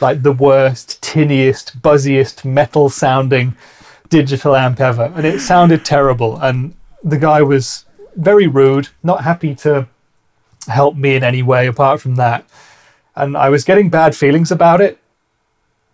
like 0.00 0.22
the 0.22 0.32
worst, 0.32 1.02
tinniest, 1.02 1.80
buzziest, 1.80 2.44
metal 2.44 2.88
sounding 2.88 3.56
digital 4.08 4.54
amp 4.54 4.80
ever. 4.80 5.12
And 5.16 5.26
it 5.26 5.40
sounded 5.40 5.84
terrible. 5.84 6.38
And 6.38 6.74
the 7.02 7.18
guy 7.18 7.42
was 7.42 7.84
very 8.16 8.46
rude, 8.46 8.88
not 9.02 9.24
happy 9.24 9.54
to 9.56 9.88
help 10.68 10.96
me 10.96 11.16
in 11.16 11.24
any 11.24 11.42
way 11.42 11.66
apart 11.66 12.00
from 12.00 12.14
that. 12.16 12.46
And 13.16 13.36
I 13.36 13.48
was 13.48 13.64
getting 13.64 13.90
bad 13.90 14.16
feelings 14.16 14.50
about 14.50 14.80
it. 14.80 14.98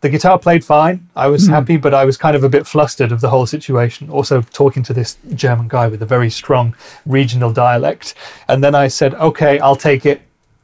The 0.00 0.08
guitar 0.08 0.38
played 0.38 0.64
fine. 0.64 1.10
I 1.14 1.26
was 1.26 1.46
hmm. 1.46 1.52
happy, 1.52 1.76
but 1.76 1.92
I 1.92 2.04
was 2.04 2.16
kind 2.16 2.34
of 2.34 2.42
a 2.42 2.48
bit 2.48 2.66
flustered 2.66 3.12
of 3.12 3.20
the 3.20 3.28
whole 3.28 3.46
situation. 3.46 4.08
Also, 4.08 4.40
talking 4.40 4.82
to 4.84 4.94
this 4.94 5.18
German 5.34 5.68
guy 5.68 5.88
with 5.88 6.02
a 6.02 6.06
very 6.06 6.30
strong 6.30 6.74
regional 7.04 7.52
dialect. 7.52 8.14
And 8.48 8.64
then 8.64 8.74
I 8.74 8.88
said, 8.88 9.14
okay, 9.14 9.58
I'll 9.58 9.76
take 9.76 10.06
it. 10.06 10.22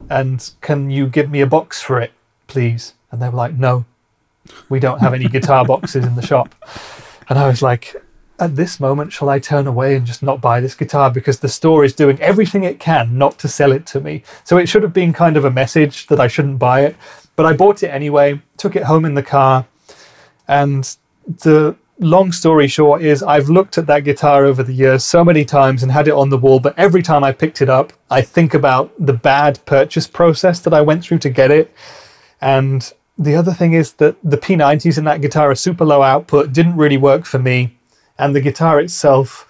And 0.09 0.49
can 0.61 0.89
you 0.89 1.07
give 1.07 1.29
me 1.29 1.41
a 1.41 1.47
box 1.47 1.81
for 1.81 2.01
it, 2.01 2.13
please? 2.47 2.93
And 3.11 3.21
they 3.21 3.29
were 3.29 3.35
like, 3.35 3.53
no, 3.53 3.85
we 4.69 4.79
don't 4.79 4.99
have 4.99 5.13
any 5.13 5.27
guitar 5.27 5.65
boxes 5.65 6.05
in 6.05 6.15
the 6.15 6.25
shop. 6.25 6.55
And 7.29 7.37
I 7.37 7.47
was 7.47 7.61
like, 7.61 7.95
at 8.39 8.55
this 8.55 8.79
moment, 8.79 9.11
shall 9.11 9.29
I 9.29 9.39
turn 9.39 9.67
away 9.67 9.95
and 9.95 10.05
just 10.05 10.21
not 10.21 10.41
buy 10.41 10.59
this 10.59 10.75
guitar 10.75 11.09
because 11.09 11.39
the 11.39 11.49
store 11.49 11.83
is 11.83 11.93
doing 11.93 12.19
everything 12.21 12.63
it 12.63 12.79
can 12.79 13.17
not 13.17 13.39
to 13.39 13.47
sell 13.47 13.71
it 13.71 13.85
to 13.87 13.99
me? 13.99 14.23
So 14.43 14.57
it 14.57 14.67
should 14.69 14.83
have 14.83 14.93
been 14.93 15.13
kind 15.13 15.37
of 15.37 15.45
a 15.45 15.51
message 15.51 16.07
that 16.07 16.19
I 16.19 16.27
shouldn't 16.27 16.59
buy 16.59 16.81
it. 16.85 16.95
But 17.35 17.45
I 17.45 17.53
bought 17.53 17.83
it 17.83 17.89
anyway, 17.89 18.41
took 18.57 18.75
it 18.75 18.83
home 18.83 19.05
in 19.05 19.13
the 19.13 19.23
car. 19.23 19.65
And 20.47 20.95
the 21.25 21.75
long 21.99 22.31
story 22.31 22.67
short 22.67 23.01
is 23.01 23.23
I've 23.23 23.49
looked 23.49 23.77
at 23.77 23.87
that 23.87 24.03
guitar 24.03 24.45
over 24.45 24.63
the 24.63 24.73
years 24.73 25.03
so 25.03 25.23
many 25.23 25.43
times 25.45 25.83
and 25.83 25.91
had 25.91 26.07
it 26.07 26.13
on 26.13 26.29
the 26.29 26.37
wall, 26.37 26.59
but 26.59 26.77
every 26.77 27.01
time 27.01 27.23
I 27.23 27.31
picked 27.31 27.61
it 27.61 27.69
up, 27.69 27.93
I 28.09 28.21
think 28.21 28.53
about 28.53 28.91
the 28.99 29.13
bad 29.13 29.59
purchase 29.65 30.07
process 30.07 30.59
that 30.61 30.73
I 30.73 30.81
went 30.81 31.03
through 31.03 31.19
to 31.19 31.29
get 31.29 31.51
it. 31.51 31.73
And 32.39 32.91
the 33.17 33.35
other 33.35 33.53
thing 33.53 33.73
is 33.73 33.93
that 33.93 34.15
the 34.23 34.37
P90s 34.37 34.97
in 34.97 35.05
that 35.05 35.21
guitar 35.21 35.49
are 35.49 35.55
super 35.55 35.85
low 35.85 36.03
output, 36.03 36.53
didn't 36.53 36.77
really 36.77 36.97
work 36.97 37.25
for 37.25 37.39
me. 37.39 37.76
And 38.19 38.35
the 38.35 38.41
guitar 38.41 38.79
itself, 38.79 39.47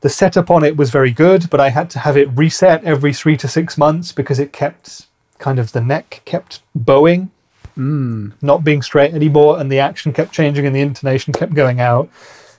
the 0.00 0.08
setup 0.08 0.50
on 0.50 0.64
it 0.64 0.76
was 0.76 0.90
very 0.90 1.10
good, 1.10 1.50
but 1.50 1.60
I 1.60 1.70
had 1.70 1.90
to 1.90 1.98
have 1.98 2.16
it 2.16 2.28
reset 2.34 2.84
every 2.84 3.12
three 3.12 3.36
to 3.36 3.48
six 3.48 3.76
months 3.76 4.12
because 4.12 4.38
it 4.38 4.52
kept 4.52 5.06
kind 5.38 5.58
of 5.58 5.72
the 5.72 5.80
neck 5.80 6.22
kept 6.24 6.60
bowing, 6.74 7.30
hmm. 7.74 8.30
not 8.42 8.62
being 8.64 8.82
straight 8.82 9.14
anymore, 9.14 9.58
and 9.58 9.70
the 9.70 9.78
action 9.78 10.12
kept 10.12 10.32
changing 10.32 10.66
and 10.66 10.76
the 10.76 10.80
intonation 10.80 11.32
kept 11.32 11.54
going 11.54 11.80
out. 11.80 12.08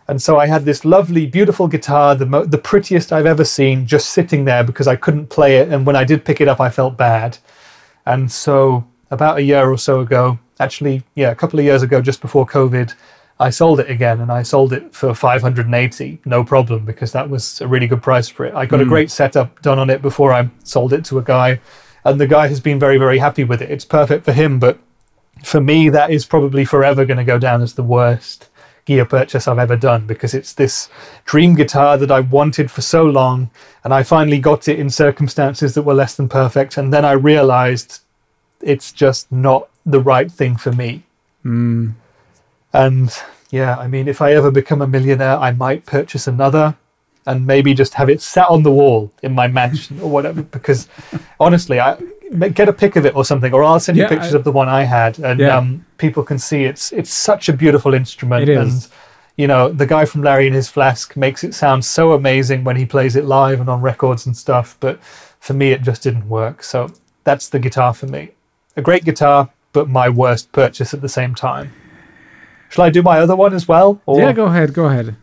And 0.07 0.21
so 0.21 0.37
I 0.39 0.47
had 0.47 0.65
this 0.65 0.83
lovely, 0.83 1.25
beautiful 1.25 1.67
guitar, 1.67 2.15
the 2.15 2.25
mo- 2.25 2.45
the 2.45 2.57
prettiest 2.57 3.13
I've 3.13 3.25
ever 3.25 3.45
seen, 3.45 3.85
just 3.87 4.09
sitting 4.09 4.45
there 4.45 4.63
because 4.63 4.87
I 4.87 4.95
couldn't 4.95 5.27
play 5.29 5.57
it. 5.57 5.69
And 5.69 5.85
when 5.85 5.95
I 5.95 6.03
did 6.03 6.25
pick 6.25 6.41
it 6.41 6.47
up, 6.47 6.59
I 6.59 6.69
felt 6.69 6.97
bad. 6.97 7.37
And 8.05 8.29
so 8.31 8.83
about 9.09 9.37
a 9.37 9.43
year 9.43 9.71
or 9.71 9.77
so 9.77 10.01
ago, 10.01 10.37
actually, 10.59 11.03
yeah, 11.15 11.31
a 11.31 11.35
couple 11.35 11.59
of 11.59 11.65
years 11.65 11.83
ago, 11.83 12.01
just 12.01 12.19
before 12.19 12.45
COVID, 12.45 12.93
I 13.41 13.49
sold 13.49 13.79
it 13.79 13.89
again 13.89 14.21
and 14.21 14.31
I 14.31 14.43
sold 14.43 14.71
it 14.71 14.93
for 14.93 15.15
580, 15.15 16.19
no 16.25 16.43
problem, 16.43 16.85
because 16.85 17.11
that 17.13 17.27
was 17.27 17.59
a 17.59 17.67
really 17.67 17.87
good 17.87 18.03
price 18.03 18.29
for 18.29 18.45
it. 18.45 18.53
I 18.53 18.67
got 18.67 18.81
a 18.81 18.83
hmm. 18.83 18.89
great 18.89 19.09
setup 19.09 19.59
done 19.63 19.79
on 19.79 19.89
it 19.89 20.03
before 20.03 20.31
I 20.31 20.47
sold 20.63 20.93
it 20.93 21.03
to 21.05 21.17
a 21.17 21.23
guy, 21.23 21.59
and 22.05 22.21
the 22.21 22.27
guy 22.27 22.47
has 22.47 22.59
been 22.59 22.79
very, 22.79 22.99
very 22.99 23.17
happy 23.17 23.43
with 23.43 23.63
it. 23.63 23.71
It's 23.71 23.83
perfect 23.83 24.25
for 24.25 24.31
him, 24.31 24.59
but 24.59 24.77
for 25.43 25.59
me, 25.59 25.89
that 25.89 26.11
is 26.11 26.23
probably 26.23 26.65
forever 26.65 27.03
going 27.03 27.17
to 27.17 27.23
go 27.23 27.39
down 27.39 27.63
as 27.63 27.73
the 27.73 27.81
worst 27.81 28.47
gear 28.85 29.05
purchase 29.05 29.47
I've 29.47 29.57
ever 29.57 29.75
done 29.75 30.05
because 30.05 30.35
it's 30.35 30.53
this 30.53 30.89
dream 31.25 31.55
guitar 31.55 31.97
that 31.97 32.11
I 32.11 32.19
wanted 32.19 32.69
for 32.69 32.81
so 32.81 33.03
long, 33.05 33.49
and 33.83 33.91
I 33.91 34.03
finally 34.03 34.37
got 34.37 34.67
it 34.67 34.79
in 34.79 34.91
circumstances 34.91 35.73
that 35.73 35.81
were 35.81 35.95
less 35.95 36.13
than 36.13 36.29
perfect, 36.29 36.77
and 36.77 36.93
then 36.93 37.05
I 37.05 37.13
realized 37.13 38.01
it's 38.61 38.91
just 38.91 39.31
not 39.31 39.67
the 39.83 39.99
right 39.99 40.31
thing 40.31 40.57
for 40.57 40.71
me. 40.71 41.01
Hmm. 41.41 41.91
And 42.73 43.13
yeah, 43.49 43.75
I 43.77 43.87
mean, 43.87 44.07
if 44.07 44.21
I 44.21 44.33
ever 44.33 44.51
become 44.51 44.81
a 44.81 44.87
millionaire, 44.87 45.37
I 45.37 45.51
might 45.51 45.85
purchase 45.85 46.27
another 46.27 46.75
and 47.27 47.45
maybe 47.45 47.73
just 47.73 47.93
have 47.95 48.09
it 48.09 48.21
sat 48.21 48.47
on 48.49 48.63
the 48.63 48.71
wall 48.71 49.11
in 49.21 49.33
my 49.33 49.47
mansion 49.47 49.99
or 49.99 50.09
whatever. 50.09 50.41
Because 50.41 50.87
honestly, 51.39 51.79
I 51.79 51.97
get 52.53 52.69
a 52.69 52.73
pic 52.73 52.95
of 52.95 53.05
it 53.05 53.15
or 53.15 53.25
something, 53.25 53.53
or 53.53 53.63
I'll 53.63 53.79
send 53.79 53.97
you 53.97 54.03
Yeah, 54.03 54.09
pictures 54.09 54.33
I- 54.33 54.37
of 54.37 54.43
the 54.43 54.51
one 54.51 54.69
I 54.69 54.83
had, 54.83 55.19
and 55.19 55.39
Yeah. 55.39 55.57
um, 55.57 55.85
people 55.97 56.23
can 56.23 56.39
see 56.39 56.63
it's 56.63 56.91
it's 56.91 57.13
such 57.13 57.49
a 57.49 57.53
beautiful 57.53 57.93
instrument. 57.93 58.43
It 58.43 58.49
is. 58.49 58.57
And 58.85 58.87
you 59.37 59.47
know, 59.47 59.69
the 59.69 59.85
guy 59.85 60.05
from 60.05 60.23
Larry 60.23 60.45
and 60.47 60.55
His 60.55 60.69
Flask 60.69 61.15
makes 61.17 61.43
it 61.43 61.53
sound 61.53 61.83
so 61.85 62.13
amazing 62.13 62.63
when 62.63 62.75
he 62.75 62.85
plays 62.85 63.15
it 63.15 63.25
live 63.25 63.59
and 63.59 63.69
on 63.69 63.81
records 63.81 64.25
and 64.25 64.35
stuff. 64.35 64.77
But 64.79 64.99
for 65.39 65.53
me, 65.53 65.71
it 65.71 65.81
just 65.81 66.03
didn't 66.03 66.27
work. 66.29 66.63
So 66.63 66.89
that's 67.23 67.49
the 67.49 67.59
guitar 67.59 67.93
for 67.93 68.07
me. 68.07 68.29
A 68.77 68.81
great 68.81 69.03
guitar, 69.05 69.49
but 69.73 69.89
my 69.89 70.09
worst 70.09 70.51
purchase 70.51 70.93
at 70.93 71.01
the 71.01 71.09
same 71.09 71.33
time. 71.35 71.71
Shall 72.71 72.85
I 72.85 72.89
do 72.89 73.03
my 73.03 73.19
other 73.19 73.35
one 73.35 73.53
as 73.53 73.67
well? 73.67 74.01
Or 74.05 74.19
Yeah, 74.19 74.31
go 74.31 74.45
ahead, 74.45 74.73
go 74.73 74.85
ahead. 74.85 75.17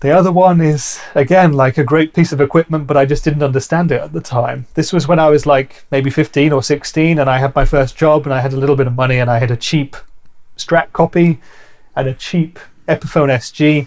the 0.00 0.10
other 0.10 0.32
one 0.32 0.60
is 0.62 0.98
again 1.14 1.52
like 1.52 1.76
a 1.76 1.84
great 1.84 2.14
piece 2.14 2.32
of 2.32 2.40
equipment, 2.40 2.86
but 2.86 2.96
I 2.96 3.04
just 3.04 3.22
didn't 3.22 3.42
understand 3.42 3.92
it 3.92 4.00
at 4.00 4.12
the 4.14 4.22
time. 4.22 4.66
This 4.74 4.92
was 4.94 5.06
when 5.06 5.18
I 5.18 5.28
was 5.28 5.44
like 5.44 5.84
maybe 5.90 6.08
15 6.08 6.52
or 6.52 6.62
16, 6.62 7.18
and 7.18 7.28
I 7.28 7.38
had 7.38 7.54
my 7.54 7.66
first 7.66 7.96
job, 7.96 8.24
and 8.24 8.32
I 8.32 8.40
had 8.40 8.54
a 8.54 8.56
little 8.56 8.76
bit 8.76 8.86
of 8.86 8.94
money, 8.94 9.18
and 9.18 9.30
I 9.30 9.38
had 9.38 9.50
a 9.50 9.56
cheap 9.56 9.94
Strat 10.56 10.92
copy 10.94 11.38
and 11.94 12.08
a 12.08 12.14
cheap 12.14 12.58
Epiphone 12.88 13.28
SG, 13.30 13.86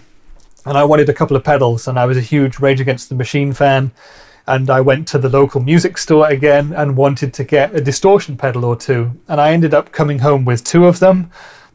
and 0.66 0.78
I 0.78 0.84
wanted 0.84 1.08
a 1.08 1.14
couple 1.14 1.36
of 1.36 1.42
pedals, 1.42 1.88
and 1.88 1.98
I 1.98 2.06
was 2.06 2.16
a 2.16 2.20
huge 2.20 2.60
Rage 2.60 2.80
Against 2.80 3.08
the 3.08 3.16
Machine 3.16 3.52
fan. 3.52 3.90
And 4.46 4.68
I 4.68 4.80
went 4.80 5.06
to 5.08 5.18
the 5.18 5.28
local 5.28 5.60
music 5.60 5.96
store 5.96 6.28
again 6.28 6.72
and 6.72 6.96
wanted 6.96 7.32
to 7.34 7.44
get 7.44 7.74
a 7.74 7.80
distortion 7.80 8.36
pedal 8.36 8.64
or 8.64 8.74
two. 8.74 9.12
And 9.28 9.40
I 9.40 9.52
ended 9.52 9.74
up 9.74 9.92
coming 9.92 10.18
home 10.18 10.44
with 10.44 10.64
two 10.64 10.86
of 10.86 10.98
them. 10.98 11.30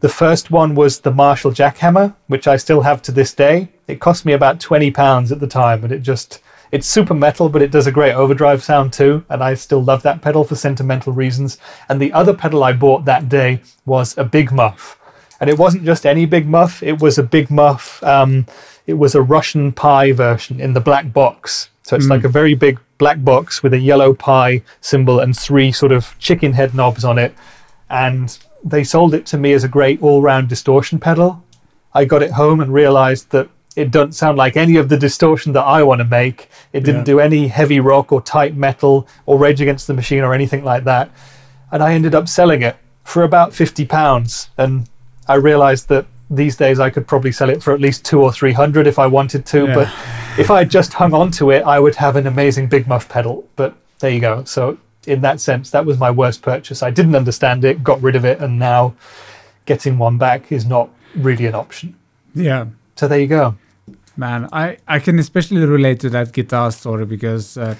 The 0.05 0.09
first 0.09 0.51
one 0.51 0.75
was 0.75 0.99
the 0.99 1.09
Marshall 1.09 1.49
Jackhammer, 1.49 2.13
which 2.27 2.47
I 2.47 2.57
still 2.57 2.81
have 2.81 3.01
to 3.01 3.11
this 3.11 3.33
day. 3.33 3.69
It 3.87 3.99
cost 3.99 4.23
me 4.23 4.33
about 4.33 4.59
20 4.59 4.91
pounds 4.91 5.31
at 5.31 5.39
the 5.39 5.47
time, 5.47 5.83
and 5.83 5.91
it 5.91 6.03
just 6.03 6.43
it's 6.71 6.85
super 6.85 7.15
metal, 7.15 7.49
but 7.49 7.63
it 7.63 7.71
does 7.71 7.87
a 7.87 7.91
great 7.91 8.13
overdrive 8.13 8.63
sound 8.63 8.93
too, 8.93 9.25
and 9.29 9.43
I 9.43 9.55
still 9.55 9.83
love 9.83 10.03
that 10.03 10.21
pedal 10.21 10.43
for 10.43 10.53
sentimental 10.53 11.11
reasons. 11.11 11.57
And 11.89 11.99
the 11.99 12.13
other 12.13 12.35
pedal 12.35 12.63
I 12.63 12.71
bought 12.73 13.05
that 13.05 13.29
day 13.29 13.63
was 13.87 14.15
a 14.15 14.23
Big 14.23 14.51
Muff. 14.51 14.99
And 15.39 15.49
it 15.49 15.57
wasn't 15.57 15.85
just 15.85 16.05
any 16.05 16.27
Big 16.27 16.45
Muff, 16.45 16.83
it 16.83 17.01
was 17.01 17.17
a 17.17 17.23
Big 17.23 17.49
Muff 17.49 18.03
um, 18.03 18.45
it 18.85 18.93
was 18.93 19.15
a 19.15 19.23
Russian 19.23 19.71
Pi 19.71 20.11
version 20.11 20.59
in 20.59 20.73
the 20.73 20.81
black 20.81 21.13
box. 21.13 21.69
So 21.81 21.95
it's 21.95 22.09
like 22.09 22.25
a 22.25 22.29
very 22.29 22.53
big 22.53 22.79
black 22.99 23.23
box 23.23 23.63
with 23.63 23.73
a 23.73 23.79
yellow 23.79 24.13
pi 24.13 24.61
symbol 24.81 25.19
and 25.19 25.35
three 25.35 25.71
sort 25.71 25.91
of 25.91 26.15
chicken 26.19 26.53
head 26.53 26.75
knobs 26.75 27.03
on 27.03 27.17
it. 27.17 27.33
And 27.89 28.37
they 28.65 28.83
sold 28.83 29.13
it 29.13 29.25
to 29.27 29.37
me 29.37 29.53
as 29.53 29.63
a 29.63 29.67
great 29.69 30.01
all 30.01 30.21
round 30.21 30.49
distortion 30.49 30.99
pedal. 30.99 31.43
I 31.93 32.03
got 32.05 32.21
it 32.23 32.31
home 32.31 32.59
and 32.59 32.73
realized 32.73 33.29
that 33.29 33.47
it 33.75 33.91
doesn't 33.91 34.13
sound 34.13 34.37
like 34.37 34.57
any 34.57 34.75
of 34.77 34.89
the 34.89 34.97
distortion 34.97 35.53
that 35.53 35.63
I 35.63 35.83
want 35.83 35.99
to 35.99 36.05
make. 36.05 36.49
It 36.73 36.83
didn't 36.83 37.01
Yeah. 37.01 37.13
do 37.13 37.19
any 37.19 37.47
heavy 37.47 37.79
rock 37.79 38.11
or 38.11 38.21
tight 38.21 38.55
metal 38.55 39.07
or 39.25 39.37
Rage 39.37 39.61
Against 39.61 39.87
the 39.87 39.93
Machine 39.93 40.23
or 40.23 40.33
anything 40.33 40.63
like 40.63 40.83
that. 40.85 41.09
And 41.71 41.83
I 41.83 41.93
ended 41.93 42.15
up 42.15 42.27
selling 42.27 42.61
it 42.61 42.75
for 43.03 43.23
about 43.23 43.53
50 43.53 43.85
pounds. 43.85 44.49
And 44.57 44.87
I 45.27 45.35
realized 45.35 45.89
that 45.89 46.05
these 46.29 46.55
days 46.55 46.79
I 46.79 46.89
could 46.89 47.05
probably 47.05 47.31
sell 47.31 47.49
it 47.49 47.61
for 47.61 47.73
at 47.73 47.79
least 47.79 48.03
two 48.03 48.21
or 48.21 48.31
three 48.31 48.53
hundred 48.53 48.87
if 48.87 48.97
I 48.97 49.05
wanted 49.07 49.45
to. 49.47 49.65
Yeah. 49.67 49.75
But 49.75 49.89
if 50.39 50.49
I 50.49 50.63
just 50.63 50.93
hung 50.93 51.13
on 51.13 51.29
to 51.31 51.51
it, 51.51 51.63
I 51.63 51.79
would 51.79 51.95
have 51.95 52.15
an 52.15 52.25
amazing 52.27 52.67
Big 52.67 52.87
Muff 52.87 53.07
pedal. 53.09 53.43
But 53.55 53.75
there 53.99 54.09
you 54.09 54.19
go. 54.21 54.43
So 54.45 54.77
in 55.07 55.21
that 55.21 55.39
sense, 55.39 55.69
that 55.71 55.85
was 55.85 55.97
my 55.97 56.11
worst 56.11 56.41
purchase. 56.41 56.83
I 56.83 56.91
didn't 56.91 57.15
understand 57.15 57.63
it, 57.65 57.83
got 57.83 58.01
rid 58.01 58.15
of 58.15 58.25
it, 58.25 58.39
and 58.39 58.59
now 58.59 58.95
getting 59.65 59.97
one 59.97 60.17
back 60.17 60.51
is 60.51 60.65
not 60.65 60.89
really 61.15 61.45
an 61.45 61.55
option. 61.55 61.95
Yeah. 62.33 62.67
So 62.95 63.07
there 63.07 63.19
you 63.19 63.27
go. 63.27 63.55
Man, 64.17 64.47
I, 64.51 64.77
I 64.87 64.99
can 64.99 65.19
especially 65.19 65.65
relate 65.65 65.99
to 66.01 66.09
that 66.11 66.31
guitar 66.31 66.71
story 66.71 67.05
because, 67.05 67.57
uh, 67.57 67.75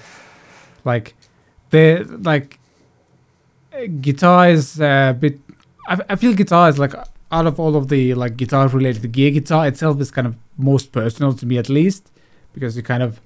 like, 0.84 1.14
the 1.70 2.04
like 2.22 2.58
guitar 4.00 4.48
is 4.50 4.80
a 4.80 5.16
bit. 5.18 5.40
I, 5.88 5.98
I 6.10 6.16
feel 6.16 6.34
guitar 6.34 6.68
is 6.68 6.78
like 6.78 6.94
out 7.32 7.46
of 7.46 7.58
all 7.58 7.76
of 7.76 7.88
the 7.88 8.14
like 8.14 8.36
guitar 8.36 8.68
related 8.68 9.10
gear, 9.12 9.30
guitar 9.30 9.66
itself 9.66 10.00
is 10.00 10.10
kind 10.10 10.26
of 10.26 10.36
most 10.56 10.92
personal 10.92 11.32
to 11.34 11.46
me 11.46 11.58
at 11.58 11.68
least 11.68 12.10
because 12.52 12.76
you 12.76 12.82
kind 12.82 13.02
of 13.02 13.20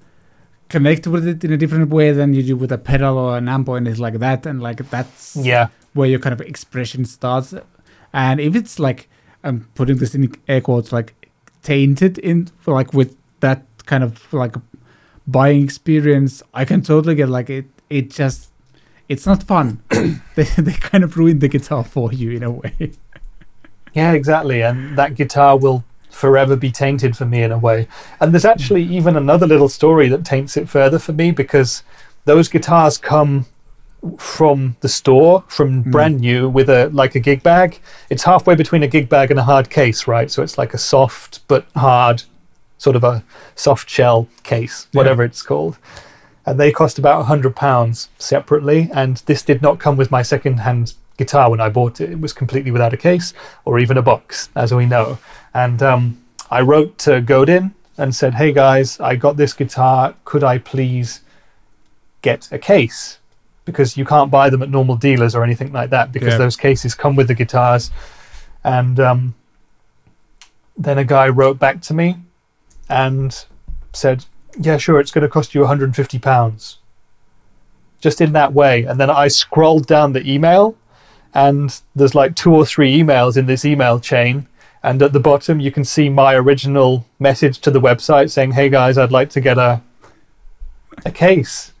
connect 0.75 1.05
with 1.13 1.27
it 1.27 1.43
in 1.43 1.51
a 1.53 1.57
different 1.57 1.89
way 1.97 2.11
than 2.19 2.33
you 2.33 2.43
do 2.51 2.55
with 2.55 2.71
a 2.71 2.77
pedal 2.89 3.17
or 3.17 3.37
an 3.37 3.47
amp 3.55 3.67
or 3.69 3.77
anything 3.77 4.01
like 4.07 4.19
that, 4.25 4.45
and 4.45 4.57
like 4.67 4.79
that's 4.89 5.35
Yeah. 5.35 5.67
where 5.93 6.09
your 6.13 6.19
kind 6.25 6.33
of 6.33 6.41
expression 6.41 7.05
starts. 7.05 7.53
And 8.13 8.39
if 8.47 8.55
it's 8.55 8.79
like 8.87 9.09
I'm 9.43 9.57
putting 9.75 9.97
this 9.97 10.15
in 10.15 10.31
air 10.47 10.61
quotes, 10.61 10.91
like 10.91 11.09
tainted 11.63 12.17
in 12.29 12.47
like 12.65 12.93
with 12.93 13.15
that 13.41 13.59
kind 13.85 14.03
of 14.03 14.11
like 14.33 14.55
buying 15.27 15.63
experience, 15.63 16.41
I 16.53 16.63
can 16.65 16.81
totally 16.81 17.15
get 17.15 17.29
like 17.29 17.49
it. 17.49 17.65
It 17.89 18.09
just 18.21 18.49
it's 19.09 19.25
not 19.25 19.43
fun. 19.43 19.67
they 20.35 20.43
they 20.67 20.73
kind 20.89 21.03
of 21.03 21.17
ruin 21.17 21.39
the 21.39 21.47
guitar 21.55 21.83
for 21.83 22.11
you 22.13 22.31
in 22.31 22.43
a 22.43 22.51
way. 22.51 22.91
Yeah, 23.93 24.13
exactly. 24.13 24.61
And 24.63 24.97
that 24.97 25.15
guitar 25.15 25.57
will 25.57 25.83
forever 26.11 26.55
be 26.55 26.71
tainted 26.71 27.15
for 27.17 27.25
me 27.25 27.43
in 27.43 27.51
a 27.51 27.57
way. 27.57 27.87
And 28.19 28.33
there's 28.33 28.45
actually 28.45 28.83
even 28.83 29.15
another 29.15 29.47
little 29.47 29.69
story 29.69 30.09
that 30.09 30.25
taints 30.25 30.57
it 30.57 30.69
further 30.69 30.99
for 30.99 31.13
me 31.13 31.31
because 31.31 31.83
those 32.25 32.47
guitars 32.47 32.97
come 32.97 33.45
from 34.17 34.75
the 34.79 34.89
store 34.89 35.43
from 35.47 35.83
hmm. 35.83 35.91
brand 35.91 36.19
new 36.19 36.49
with 36.49 36.69
a 36.69 36.89
like 36.89 37.15
a 37.15 37.19
gig 37.19 37.43
bag. 37.43 37.79
It's 38.09 38.23
halfway 38.23 38.55
between 38.55 38.83
a 38.83 38.87
gig 38.87 39.09
bag 39.09 39.31
and 39.31 39.39
a 39.39 39.43
hard 39.43 39.69
case 39.69 40.07
right? 40.07 40.29
So 40.29 40.41
it's 40.43 40.57
like 40.57 40.73
a 40.73 40.77
soft 40.77 41.47
but 41.47 41.65
hard 41.75 42.23
sort 42.77 42.95
of 42.95 43.03
a 43.03 43.23
soft 43.55 43.89
shell 43.89 44.27
case 44.43 44.87
whatever 44.91 45.23
it's 45.23 45.43
called. 45.43 45.77
And 46.45 46.59
they 46.59 46.71
cost 46.71 46.97
about 46.97 47.17
100 47.19 47.55
pounds 47.55 48.09
separately. 48.17 48.89
And 48.93 49.17
this 49.27 49.43
did 49.43 49.61
not 49.61 49.79
come 49.79 49.95
with 49.95 50.09
my 50.09 50.23
second 50.23 50.59
hand 50.59 50.95
guitar 51.17 51.51
when 51.51 51.61
i 51.61 51.69
bought 51.69 52.01
it. 52.01 52.09
It 52.09 52.19
was 52.19 52.33
completely 52.33 52.71
without 52.71 52.93
a 52.93 52.97
case 52.97 53.33
or 53.65 53.77
even 53.77 53.97
a 53.97 54.01
box 54.01 54.49
as 54.55 54.73
we 54.73 54.87
know 54.87 55.19
and 55.53 55.81
um, 55.83 56.21
i 56.49 56.61
wrote 56.61 56.97
to 56.97 57.21
godin 57.21 57.73
and 57.97 58.15
said 58.15 58.33
hey 58.35 58.51
guys 58.51 58.99
i 58.99 59.15
got 59.15 59.37
this 59.37 59.53
guitar 59.53 60.15
could 60.25 60.43
i 60.43 60.57
please 60.57 61.21
get 62.21 62.47
a 62.51 62.57
case 62.59 63.19
because 63.65 63.95
you 63.97 64.05
can't 64.05 64.31
buy 64.31 64.49
them 64.49 64.61
at 64.61 64.69
normal 64.69 64.95
dealers 64.95 65.35
or 65.35 65.43
anything 65.43 65.71
like 65.71 65.89
that 65.91 66.11
because 66.11 66.29
Yeah. 66.33 66.37
those 66.37 66.55
cases 66.57 66.95
come 66.95 67.15
with 67.15 67.27
the 67.27 67.35
guitars. 67.35 67.91
And 68.63 68.99
um, 68.99 69.35
then 70.77 70.97
a 70.97 71.03
guy 71.03 71.29
wrote 71.29 71.59
back 71.59 71.79
to 71.83 71.93
me 71.93 72.17
and 72.89 73.45
said, 73.93 74.25
"Yeah, 74.59 74.77
sure, 74.77 74.99
it's 74.99 75.11
going 75.11 75.21
to 75.23 75.29
cost 75.29 75.53
you 75.53 75.61
150 75.61 76.17
pounds." 76.19 76.79
Just 78.01 78.19
in 78.19 78.33
that 78.33 78.51
way, 78.53 78.83
and 78.83 78.99
then 78.99 79.09
I 79.11 79.27
scrolled 79.27 79.85
down 79.85 80.13
the 80.13 80.27
email, 80.29 80.75
and 81.33 81.79
there's 81.95 82.15
like 82.15 82.35
two 82.35 82.53
or 82.53 82.65
three 82.65 82.97
emails 82.99 83.37
in 83.37 83.45
this 83.45 83.63
email 83.63 83.99
chain. 83.99 84.47
And 84.83 85.01
at 85.01 85.13
the 85.13 85.19
bottom, 85.19 85.59
you 85.59 85.71
can 85.71 85.85
see 85.85 86.09
my 86.09 86.35
original 86.35 87.05
message 87.19 87.59
to 87.59 87.71
the 87.71 87.81
website 87.81 88.31
saying, 88.31 88.51
"Hey 88.53 88.69
guys, 88.69 88.97
I'd 88.97 89.11
like 89.11 89.29
to 89.31 89.41
get 89.41 89.57
a 89.57 89.81
a 91.05 91.11
case 91.11 91.73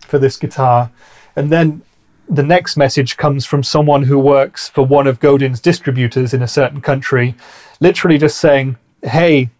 for 0.00 0.18
this 0.18 0.36
guitar." 0.36 0.90
And 1.36 1.50
then 1.50 1.82
the 2.28 2.42
next 2.42 2.76
message 2.76 3.16
comes 3.16 3.44
from 3.44 3.62
someone 3.62 4.04
who 4.04 4.18
works 4.18 4.68
for 4.68 4.84
one 4.84 5.06
of 5.06 5.20
Godin's 5.20 5.60
distributors 5.60 6.32
in 6.32 6.42
a 6.42 6.48
certain 6.48 6.80
country, 6.80 7.34
literally 7.80 8.18
just 8.18 8.38
saying, 8.38 8.76
Hey, 9.02 9.50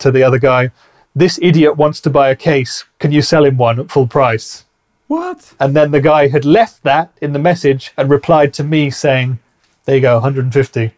to 0.00 0.10
the 0.10 0.22
other 0.22 0.38
guy, 0.38 0.70
this 1.14 1.38
idiot 1.40 1.76
wants 1.76 2.00
to 2.02 2.10
buy 2.10 2.30
a 2.30 2.36
case. 2.36 2.84
Can 2.98 3.12
you 3.12 3.22
sell 3.22 3.44
him 3.44 3.56
one 3.56 3.78
at 3.78 3.90
full 3.90 4.06
price? 4.06 4.64
What? 5.06 5.54
And 5.60 5.76
then 5.76 5.92
the 5.92 6.00
guy 6.00 6.28
had 6.28 6.44
left 6.44 6.82
that 6.82 7.12
in 7.22 7.32
the 7.32 7.38
message 7.38 7.92
and 7.96 8.10
replied 8.10 8.52
to 8.54 8.64
me 8.64 8.90
saying, 8.90 9.38
There 9.84 9.96
you 9.96 10.02
go, 10.02 10.14
150. 10.14 10.92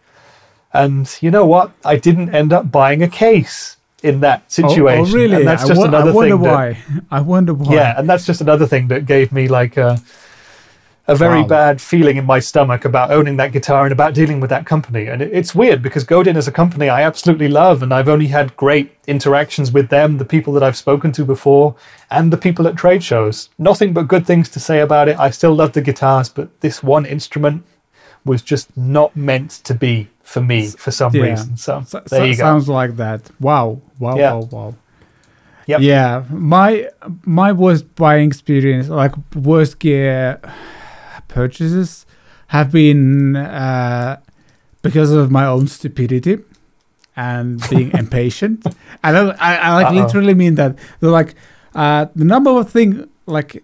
And 0.84 1.04
you 1.20 1.30
know 1.30 1.44
what? 1.54 1.72
I 1.84 1.96
didn't 1.96 2.34
end 2.34 2.52
up 2.52 2.70
buying 2.70 3.02
a 3.02 3.08
case 3.08 3.76
in 4.02 4.20
that 4.20 4.40
Oh-, 4.42 4.44
oh 4.46 4.68
situation. 4.68 5.06
Oh, 5.08 5.18
really? 5.18 5.36
And 5.38 5.46
that's 5.48 5.64
I 5.64 5.68
just 5.68 5.78
wo- 5.80 5.86
another 5.88 6.10
I 6.10 6.14
wonder 6.14 6.36
thing. 6.36 6.42
that- 6.44 6.54
why. 6.54 6.66
I 7.10 7.20
wonder 7.20 7.54
why. 7.54 7.74
yeah, 7.74 7.98
and 7.98 8.08
that's 8.08 8.24
just 8.26 8.40
another 8.40 8.66
thing 8.66 8.88
that 8.88 9.06
gave 9.06 9.32
me 9.32 9.48
like 9.48 9.76
a 9.76 9.98
a 11.10 11.16
very 11.16 11.40
Wow. 11.40 11.46
bad 11.48 11.80
feeling 11.80 12.18
in 12.18 12.26
my 12.26 12.38
stomach 12.38 12.84
about 12.84 13.10
owning 13.10 13.38
that 13.38 13.50
guitar 13.50 13.84
and 13.86 13.92
about 13.92 14.12
dealing 14.12 14.40
with 14.40 14.50
that 14.50 14.66
company. 14.66 15.06
And 15.06 15.22
it, 15.22 15.30
it's 15.32 15.54
weird 15.54 15.80
because 15.82 16.04
Godin 16.04 16.36
is 16.36 16.46
a 16.46 16.52
company 16.52 16.90
I 16.90 17.00
absolutely 17.02 17.48
love, 17.48 17.82
and 17.82 17.94
I've 17.94 18.10
only 18.10 18.26
had 18.26 18.54
great 18.58 18.86
interactions 19.06 19.72
with 19.72 19.88
them, 19.88 20.18
the 20.18 20.26
people 20.34 20.52
that 20.52 20.62
I've 20.62 20.76
spoken 20.76 21.10
to 21.12 21.24
before, 21.24 21.74
and 22.10 22.30
the 22.30 22.36
people 22.46 22.68
at 22.68 22.76
trade 22.76 23.02
shows. 23.02 23.48
Nothing 23.58 23.94
but 23.94 24.06
good 24.06 24.26
things 24.26 24.50
to 24.50 24.60
say 24.60 24.80
about 24.80 25.08
it. 25.08 25.18
I 25.18 25.30
still 25.30 25.54
love 25.54 25.72
the 25.72 25.80
guitars, 25.80 26.28
but 26.28 26.48
this 26.60 26.82
one 26.82 27.06
instrument 27.06 27.64
was 28.26 28.42
just 28.42 28.76
not 28.76 29.16
meant 29.16 29.50
to 29.64 29.72
be 29.72 30.08
for 30.32 30.42
me 30.50 30.58
for 30.84 30.90
some 31.00 31.12
Yeah. 31.14 31.22
reason. 31.30 31.56
So 31.56 31.72
So- 31.86 32.02
there 32.10 32.20
so- 32.20 32.24
you 32.30 32.36
go. 32.36 32.44
sounds 32.46 32.66
like 32.80 32.92
that. 33.04 33.20
Wow. 33.40 33.66
Wow. 33.98 34.16
Yeah. 34.18 34.32
Wow. 34.34 34.48
Wow. 34.52 34.74
Yep. 35.70 35.80
Yeah. 35.80 36.10
My 36.56 36.70
my 37.42 37.50
worst 37.62 37.84
buying 38.02 38.28
experience, 38.32 38.86
like 39.02 39.14
worst 39.50 39.74
gear 39.84 40.38
purchases, 41.28 42.06
have 42.48 42.70
been 42.72 43.36
uh, 43.36 44.16
because 44.82 45.10
of 45.20 45.30
my 45.30 45.44
own 45.54 45.66
stupidity 45.68 46.38
and 47.16 47.46
being 47.70 47.90
impatient. 48.02 48.64
I 49.04 49.12
don't. 49.12 49.30
I, 49.40 49.56
I 49.56 49.74
like 49.74 49.86
Uh-oh. 49.88 50.02
literally 50.02 50.34
mean 50.34 50.54
that. 50.56 50.76
They're 51.00 51.10
like 51.20 51.34
uh, 51.74 52.06
the 52.16 52.24
number 52.24 52.52
one 52.52 52.64
thing. 52.64 53.08
Like 53.26 53.62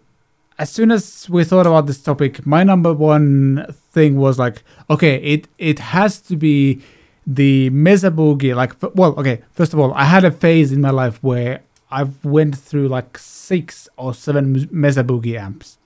as 0.59 0.71
soon 0.71 0.91
as 0.91 1.29
we 1.29 1.45
thought 1.45 1.67
about 1.67 1.87
this 1.87 2.01
topic, 2.01 2.47
my 2.47 2.63
number 2.63 2.93
one 2.93 3.67
thing 3.93 4.17
was 4.17 4.39
like, 4.39 4.63
okay, 4.89 5.17
it 5.17 5.49
it 5.59 5.79
has 5.79 6.21
to 6.23 6.37
be 6.37 6.81
the 7.27 7.71
Mesa 7.71 8.11
Boogie. 8.11 8.55
Like, 8.55 8.75
well, 8.95 9.15
okay. 9.19 9.43
First 9.53 9.73
of 9.73 9.81
all, 9.81 9.93
I 9.95 10.05
had 10.05 10.25
a 10.25 10.31
phase 10.31 10.73
in 10.73 10.81
my 10.81 10.91
life 10.91 11.19
where 11.23 11.63
I've 11.91 12.25
went 12.25 12.57
through 12.57 12.89
like 12.89 13.19
six 13.19 13.89
or 13.97 14.15
seven 14.15 14.69
Mesa 14.71 15.03
Boogie 15.03 15.39
amps. 15.39 15.79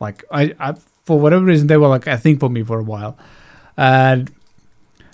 Like, 0.00 0.24
I, 0.30 0.54
I 0.58 0.74
for 1.04 1.20
whatever 1.20 1.44
reason 1.44 1.66
they 1.66 1.76
were 1.76 1.88
like 1.88 2.06
a 2.06 2.16
thing 2.16 2.38
for 2.38 2.48
me 2.48 2.62
for 2.62 2.78
a 2.78 2.82
while, 2.82 3.18
and 3.76 4.32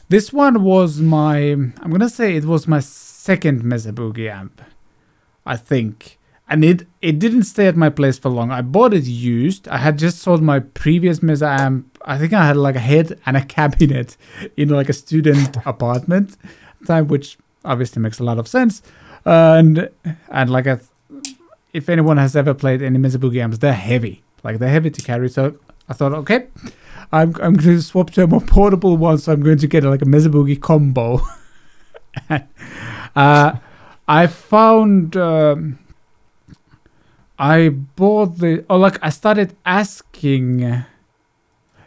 this 0.08 0.32
one 0.32 0.62
was 0.62 1.00
my. 1.00 1.38
I'm 1.38 1.90
gonna 1.90 2.08
say 2.08 2.36
it 2.36 2.44
was 2.44 2.68
my 2.68 2.80
second 2.80 3.64
Mesa 3.64 3.92
Boogie 3.92 4.30
amp. 4.30 4.62
I 5.44 5.56
think 5.56 6.18
and 6.50 6.64
it 6.64 6.86
it 7.00 7.20
didn't 7.20 7.44
stay 7.44 7.68
at 7.68 7.76
my 7.76 7.88
place 7.88 8.18
for 8.18 8.28
long. 8.28 8.50
I 8.50 8.60
bought 8.60 8.92
it 8.92 9.04
used. 9.04 9.68
I 9.68 9.78
had 9.78 9.98
just 9.98 10.18
sold 10.18 10.42
my 10.42 10.58
previous 10.58 11.22
Mesa 11.22 11.48
amp. 11.48 11.96
I 12.04 12.18
think 12.18 12.32
I 12.32 12.44
had 12.44 12.56
like 12.56 12.74
a 12.74 12.80
head 12.80 13.18
and 13.24 13.36
a 13.36 13.44
cabinet 13.56 14.16
in 14.56 14.68
like 14.68 14.88
a 14.88 14.92
student 14.92 15.56
apartment 15.64 16.36
time, 16.86 17.06
which 17.06 17.38
obviously 17.64 18.02
makes 18.02 18.18
a 18.18 18.24
lot 18.24 18.38
of 18.38 18.48
sense. 18.48 18.82
And 19.24 19.88
and 20.28 20.50
like 20.50 20.66
a, 20.66 20.80
if 21.72 21.88
anyone 21.88 22.16
has 22.16 22.34
ever 22.34 22.52
played 22.52 22.82
any 22.82 22.98
Mesa 22.98 23.20
Boogie 23.20 23.40
amps, 23.40 23.58
they're 23.58 23.72
heavy. 23.72 24.24
Like 24.42 24.58
they're 24.58 24.70
heavy 24.70 24.90
to 24.90 25.02
carry. 25.02 25.28
So 25.28 25.54
I 25.88 25.92
thought, 25.92 26.12
okay, 26.12 26.48
I'm 27.12 27.32
I'm 27.40 27.54
going 27.54 27.76
to 27.76 27.82
swap 27.82 28.10
to 28.10 28.24
a 28.24 28.26
more 28.26 28.40
portable 28.40 28.96
one. 28.96 29.18
So 29.18 29.32
I'm 29.32 29.42
going 29.42 29.58
to 29.58 29.68
get 29.68 29.84
like 29.84 30.02
a 30.02 30.06
Mesa 30.06 30.30
Boogie 30.30 30.60
combo. 30.60 31.20
uh, 33.14 33.56
I 34.08 34.26
found. 34.26 35.16
Um, 35.16 35.78
I 37.40 37.70
bought 37.70 38.36
the 38.38 38.66
oh 38.68 38.76
like 38.76 38.98
I 39.02 39.08
started 39.08 39.56
asking 39.64 40.84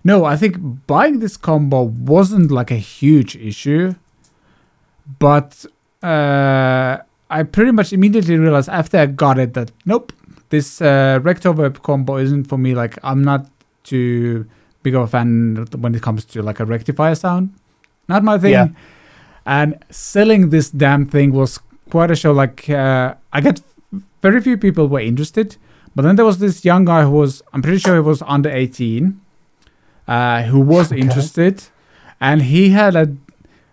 No, 0.03 0.25
I 0.25 0.35
think 0.35 0.57
buying 0.87 1.19
this 1.19 1.37
combo 1.37 1.83
wasn't 1.83 2.51
like 2.51 2.71
a 2.71 2.81
huge 2.97 3.35
issue. 3.35 3.93
But 5.19 5.63
uh 6.01 6.97
I 7.29 7.43
pretty 7.43 7.71
much 7.71 7.93
immediately 7.93 8.35
realized 8.37 8.67
after 8.67 8.97
I 8.97 9.05
got 9.05 9.37
it 9.37 9.53
that 9.53 9.71
nope, 9.85 10.11
this 10.49 10.81
uh 10.81 11.19
Rect-O-Verb 11.21 11.83
combo 11.83 12.17
isn't 12.17 12.45
for 12.45 12.57
me. 12.57 12.73
Like 12.73 12.97
I'm 13.03 13.23
not 13.23 13.45
too 13.83 14.47
big 14.81 14.95
of 14.95 15.03
a 15.03 15.07
fan 15.07 15.67
when 15.77 15.93
it 15.93 16.01
comes 16.01 16.25
to 16.25 16.41
like 16.41 16.59
a 16.59 16.65
rectifier 16.65 17.13
sound. 17.13 17.53
Not 18.09 18.23
my 18.23 18.39
thing. 18.39 18.53
Yeah. 18.53 18.69
And 19.45 19.77
selling 19.91 20.49
this 20.49 20.71
damn 20.71 21.05
thing 21.05 21.31
was 21.31 21.59
quite 21.91 22.09
a 22.09 22.15
show. 22.15 22.31
Like 22.31 22.67
uh 22.71 23.13
I 23.31 23.39
got 23.41 23.61
very 24.23 24.41
few 24.41 24.57
people 24.57 24.87
were 24.87 24.99
interested. 25.11 25.57
But 25.95 26.01
then 26.05 26.15
there 26.15 26.25
was 26.25 26.39
this 26.39 26.65
young 26.65 26.85
guy 26.85 27.03
who 27.03 27.11
was, 27.11 27.43
I'm 27.53 27.61
pretty 27.61 27.77
sure 27.77 27.93
he 27.93 28.01
was 28.01 28.23
under 28.35 28.49
18, 28.49 29.21
uh, 30.07 30.41
who 30.49 30.59
was 30.59 30.91
Okay. 30.91 30.99
interested. 31.01 31.55
And 32.19 32.41
he 32.53 32.69
had 32.71 32.95
a, 32.95 33.05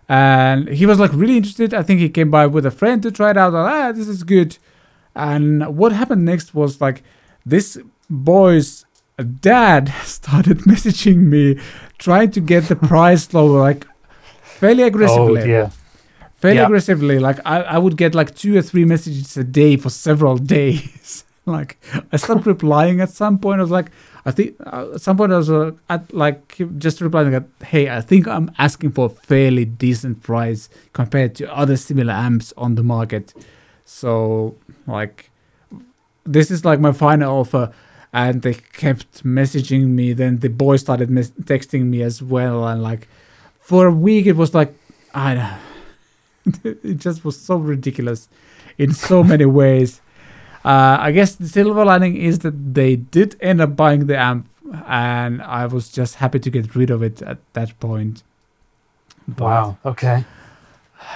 and 0.07 0.67
he 0.69 0.85
was 0.85 0.99
like 0.99 1.13
really 1.13 1.37
interested. 1.37 1.73
I 1.73 1.81
think 1.81 1.99
he 1.99 2.09
came 2.09 2.29
by 2.29 2.45
with 2.45 2.65
a 2.65 2.71
friend 2.71 3.01
to 3.03 3.09
try 3.11 3.31
it 3.31 3.37
out. 3.37 3.53
Like, 3.53 3.73
ah, 3.73 3.91
this 3.91 4.07
is 4.07 4.21
good. 4.23 4.57
And 5.15 5.75
what 5.77 5.91
happened 5.93 6.23
next 6.25 6.53
was 6.53 6.79
like 6.79 7.01
this 7.45 7.77
boy's 8.09 8.85
dad 9.41 9.91
started 10.03 10.59
messaging 10.59 11.17
me, 11.33 11.57
trying 11.97 12.29
to 12.31 12.39
get 12.41 12.65
the 12.67 12.75
price 12.75 13.33
lower, 13.33 13.59
like 13.61 13.87
fairly 14.59 14.83
aggressively. 14.83 15.21
Oh 15.23 15.27
aggressively 15.35 15.47
dear. 15.47 15.71
Fairly 16.41 16.57
Yeah. 16.57 16.65
aggressively. 16.65 17.19
Like 17.19 17.39
I, 17.45 17.61
I 17.61 17.77
would 17.77 17.95
get 17.97 18.13
like 18.15 18.35
two 18.35 18.57
or 18.57 18.61
three 18.61 18.85
messages 18.85 19.37
a 19.37 19.43
day 19.43 19.77
for 19.77 19.89
several 19.89 20.37
days. 20.57 21.23
like 21.45 21.77
I 22.11 22.17
stopped 22.17 22.45
replying 22.45 22.99
at 23.01 23.09
some 23.09 23.39
point. 23.39 23.59
I 23.59 23.63
was 23.63 23.71
like, 23.71 23.91
I 24.25 24.31
think 24.31 24.55
uh, 24.65 24.91
at 24.95 25.01
some 25.01 25.17
point 25.17 25.31
I 25.33 25.37
was 25.37 25.49
uh, 25.49 25.71
at 25.89 26.13
like 26.13 26.57
just 26.77 27.01
replying 27.01 27.31
that, 27.31 27.45
hey, 27.63 27.89
I 27.89 28.01
think 28.01 28.27
I'm 28.27 28.51
asking 28.59 28.91
for 28.91 29.05
a 29.07 29.09
fairly 29.09 29.65
decent 29.65 30.21
price 30.21 30.69
compared 30.93 31.33
to 31.35 31.51
other 31.55 31.77
similar 31.77 32.13
amps 32.13 32.53
on 32.57 32.75
the 32.75 32.83
market. 32.83 33.33
So 33.85 34.55
like, 34.85 35.31
this 36.25 36.51
is 36.51 36.63
like 36.65 36.79
my 36.79 36.91
final 36.91 37.39
offer. 37.39 37.71
And 38.13 38.41
they 38.41 38.55
kept 38.55 39.23
messaging 39.23 39.87
me. 39.87 40.11
Then 40.13 40.39
the 40.39 40.49
boy 40.49 40.75
started 40.75 41.09
mes- 41.09 41.31
texting 41.43 41.85
me 41.85 42.01
as 42.01 42.21
well. 42.21 42.67
And 42.67 42.83
like, 42.83 43.07
for 43.61 43.87
a 43.87 43.91
week, 43.91 44.25
it 44.25 44.35
was 44.35 44.53
like, 44.53 44.73
I 45.13 45.33
don't 45.33 45.70
it 46.63 46.97
just 46.97 47.23
was 47.23 47.39
so 47.39 47.57
ridiculous 47.57 48.29
in 48.77 48.93
so 48.93 49.23
many 49.23 49.45
ways. 49.45 50.01
Uh, 50.63 50.97
I 50.99 51.11
guess 51.11 51.35
the 51.35 51.47
silver 51.47 51.83
lining 51.85 52.15
is 52.15 52.39
that 52.39 52.73
they 52.75 52.95
did 52.95 53.35
end 53.41 53.61
up 53.61 53.75
buying 53.75 54.05
the 54.07 54.17
amp, 54.17 54.47
and 54.87 55.41
I 55.41 55.65
was 55.65 55.89
just 55.89 56.15
happy 56.15 56.39
to 56.39 56.49
get 56.49 56.75
rid 56.75 56.89
of 56.89 57.01
it 57.01 57.21
at 57.21 57.39
that 57.53 57.79
point. 57.79 58.23
But, 59.27 59.45
Wow. 59.45 59.77
Okay. 59.85 60.23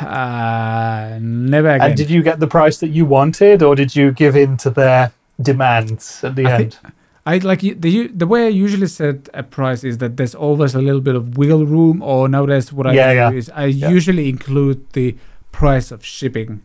Uh, 0.01 1.19
never 1.21 1.69
again. 1.69 1.89
And 1.89 1.97
did 1.97 2.09
you 2.09 2.23
get 2.23 2.39
the 2.39 2.47
price 2.47 2.79
that 2.79 2.87
you 2.89 3.05
wanted, 3.05 3.61
or 3.61 3.75
did 3.75 3.95
you 3.95 4.11
give 4.11 4.35
in 4.35 4.57
to 4.57 4.69
their 4.71 5.11
demands 5.41 6.23
at 6.23 6.35
the 6.35 6.45
I 6.47 6.51
end? 6.53 6.73
think- 6.73 6.93
I 7.25 7.37
like 7.39 7.61
the 7.61 8.07
the 8.07 8.27
way 8.27 8.45
I 8.45 8.49
usually 8.49 8.87
set 8.87 9.29
a 9.33 9.41
price 9.43 9.83
is 9.83 9.97
that 9.97 10.15
there's 10.17 10.35
always 10.35 10.75
a 10.75 10.81
little 10.81 11.01
bit 11.01 11.15
of 11.15 11.37
wiggle 11.37 11.65
room. 11.65 12.01
Or 12.01 12.27
nowadays, 12.29 12.71
what 12.71 12.85
I 12.87 12.93
Yeah, 12.93 13.09
do 13.11 13.15
yeah. 13.15 13.31
is 13.31 13.49
I 13.55 13.65
Yeah. 13.65 13.89
usually 13.89 14.29
include 14.29 14.77
the 14.93 15.15
price 15.51 15.91
of 15.91 16.05
shipping 16.05 16.61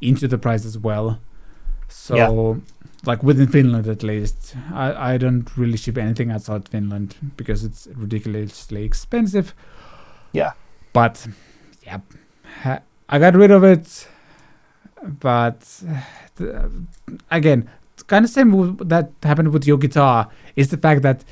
into 0.00 0.26
the 0.28 0.38
price 0.38 0.64
as 0.66 0.76
well. 0.78 1.18
So, 1.88 2.60
like 3.06 3.22
within 3.22 3.46
Finland 3.46 3.86
at 3.86 4.02
least, 4.02 4.56
I 4.72 5.14
I 5.14 5.18
don't 5.18 5.48
really 5.56 5.76
ship 5.76 5.96
anything 5.98 6.30
outside 6.32 6.68
Finland 6.68 7.14
because 7.36 7.62
it's 7.66 7.86
ridiculously 7.94 8.82
expensive. 8.84 9.54
Yeah. 10.32 10.52
But 10.92 11.26
yeah, 11.86 12.00
I 13.08 13.18
got 13.20 13.34
rid 13.36 13.50
of 13.52 13.62
it. 13.62 14.08
But 15.20 15.82
uh, 16.40 16.68
again, 17.30 17.68
kind 18.06 18.24
of 18.24 18.30
same 18.30 18.76
that 18.78 19.10
happened 19.22 19.52
with 19.52 19.66
your 19.66 19.78
guitar 19.78 20.28
is 20.56 20.68
the 20.68 20.76
fact 20.76 21.02
that 21.02 21.24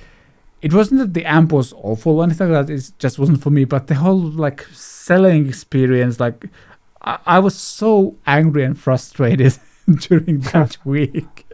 it 0.61 0.73
wasn't 0.73 1.01
that 1.01 1.15
the 1.15 1.25
amp 1.25 1.53
was 1.53 1.73
awful 1.75 2.19
or 2.21 2.25
anything 2.25 2.51
like 2.53 2.67
that. 2.67 2.73
It 2.73 2.93
just 2.99 3.19
wasn't 3.19 3.43
for 3.43 3.51
me. 3.51 3.65
But 3.65 3.89
the 3.89 3.97
whole 3.97 4.19
like 4.19 4.63
selling 4.73 5.49
experience, 5.49 6.21
like 6.21 6.49
I, 7.03 7.19
I 7.27 7.39
was 7.41 7.57
so 7.57 8.17
angry 8.27 8.65
and 8.65 8.79
frustrated 8.79 9.59
during 9.99 10.41
that 10.53 10.79
week 10.85 11.47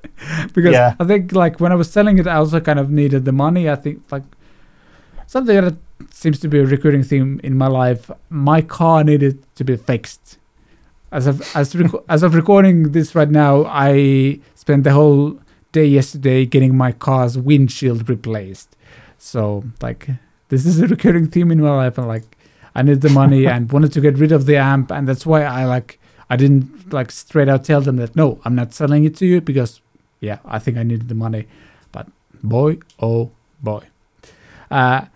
because 0.53 0.73
Yeah. 0.73 0.95
I 1.01 1.05
think 1.05 1.33
like 1.33 1.59
when 1.61 1.73
I 1.73 1.75
was 1.75 1.91
selling 1.91 2.19
it, 2.19 2.27
I 2.27 2.35
also 2.37 2.61
kind 2.61 2.79
of 2.79 2.91
needed 2.91 3.25
the 3.25 3.33
money. 3.33 3.69
I 3.71 3.77
think 3.77 4.03
like 4.11 4.25
something 5.27 5.57
that 5.61 5.77
seems 6.11 6.39
to 6.41 6.49
be 6.49 6.59
a 6.59 6.67
recurring 6.67 7.03
theme 7.03 7.41
in 7.43 7.57
my 7.57 7.67
life. 7.67 8.11
My 8.31 8.61
car 8.61 9.05
needed 9.05 9.43
to 9.57 9.65
be 9.65 9.77
fixed. 9.77 10.38
As 11.11 11.27
of 11.27 11.57
as 11.57 11.75
rec- 11.75 12.05
as 12.09 12.23
of 12.23 12.35
recording 12.35 12.93
this 12.93 13.15
right 13.15 13.31
now, 13.31 13.65
I 13.67 14.41
spent 14.55 14.85
the 14.85 14.93
whole 14.93 15.39
day 15.73 15.87
yesterday 15.87 16.45
getting 16.45 16.77
my 16.77 16.93
car's 16.93 17.39
windshield 17.39 18.09
replaced. 18.09 18.77
So 19.17 19.65
like 19.81 20.09
this 20.49 20.67
is 20.67 20.81
a 20.81 20.87
recurring 20.87 21.29
theme 21.29 21.51
in 21.51 21.61
my 21.61 21.75
life, 21.75 21.97
and 21.99 22.07
like 22.09 22.37
I 22.75 22.83
need 22.83 23.01
the 23.01 23.11
money 23.11 23.47
and 23.53 23.73
wanted 23.73 23.93
to 23.93 24.01
get 24.01 24.19
rid 24.19 24.33
of 24.33 24.47
the 24.47 24.57
amp, 24.57 24.91
and 24.91 25.09
that's 25.09 25.25
why 25.25 25.45
I 25.45 25.65
like 25.65 25.99
I 26.29 26.37
didn't 26.37 26.93
like 26.93 27.11
straight 27.11 27.49
out 27.49 27.65
tell 27.65 27.81
them 27.81 27.97
that 27.97 28.15
no, 28.15 28.41
I'm 28.45 28.55
not 28.55 28.75
selling 28.75 29.05
it 29.05 29.17
to 29.17 29.27
you 29.27 29.41
because 29.41 29.81
yeah, 30.21 30.39
I 30.45 30.59
think 30.59 30.77
I 30.77 30.83
needed 30.83 31.09
the 31.09 31.15
money. 31.15 31.47
But 31.91 32.09
boy, 32.43 32.79
oh 33.01 33.31
boy. 33.63 33.85
Uh, 34.71 35.07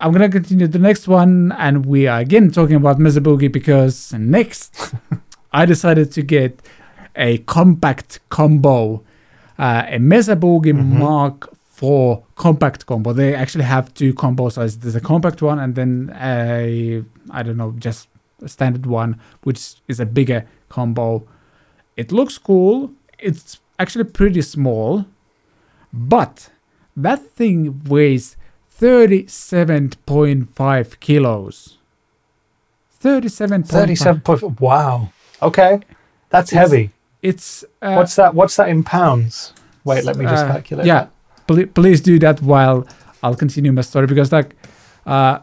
I'm 0.00 0.12
gonna 0.12 0.28
continue 0.28 0.66
the 0.66 0.78
next 0.78 1.08
one, 1.08 1.52
and 1.52 1.86
we 1.86 2.06
are 2.06 2.18
again 2.20 2.50
talking 2.50 2.76
about 2.76 2.98
Mesa 2.98 3.20
Boogie 3.20 3.50
because 3.50 4.12
next 4.12 4.94
I 5.52 5.64
decided 5.64 6.12
to 6.12 6.22
get 6.22 6.60
a 7.14 7.38
compact 7.38 8.20
combo, 8.28 9.02
uh, 9.58 9.84
a 9.88 9.98
Mesa 9.98 10.36
Boogie 10.36 10.74
Mhm. 10.74 10.98
Mark 10.98 11.48
IV 11.82 12.22
compact 12.34 12.84
combo. 12.86 13.12
They 13.14 13.34
actually 13.34 13.64
have 13.64 13.92
two 13.94 14.12
combo 14.12 14.50
sizes. 14.50 14.78
There's 14.78 14.94
a 14.96 15.00
compact 15.00 15.40
one, 15.40 15.58
and 15.58 15.74
then 15.74 16.12
a 16.20 17.02
I 17.30 17.42
don't 17.42 17.56
know, 17.56 17.72
just 17.78 18.08
a 18.42 18.48
standard 18.48 18.84
one, 18.84 19.18
which 19.44 19.76
is 19.88 19.98
a 19.98 20.04
bigger 20.06 20.44
combo. 20.68 21.26
It 21.96 22.12
looks 22.12 22.36
cool. 22.36 22.90
It's 23.18 23.60
actually 23.78 24.04
pretty 24.04 24.42
small, 24.42 25.06
but 25.90 26.50
that 26.94 27.20
thing 27.30 27.82
weighs 27.84 28.36
37.5 28.80 31.00
kilos. 31.00 31.78
37.5. 33.02 33.66
Thirty-seven 33.68 34.20
point. 34.22 34.60
Wow. 34.60 35.10
Okay, 35.42 35.80
that's 36.30 36.52
It's- 36.52 36.70
heavy. 36.70 36.90
It's 37.22 37.64
uh, 37.82 37.94
What's 37.94 38.14
that? 38.16 38.34
What's 38.34 38.56
that 38.56 38.68
in 38.68 38.82
pounds? 38.84 39.52
Wait, 39.84 40.04
let 40.04 40.16
me 40.16 40.24
just 40.26 40.44
uh, 40.44 40.52
calculate. 40.52 40.86
yeah. 40.86 41.06
pl- 41.46 41.66
please 41.66 42.00
do 42.00 42.18
that 42.20 42.40
while 42.42 42.86
I'll 43.22 43.34
continue 43.34 43.72
my 43.72 43.80
story 43.82 44.06
because 44.06 44.30
like 44.32 44.54
uh 45.06 45.38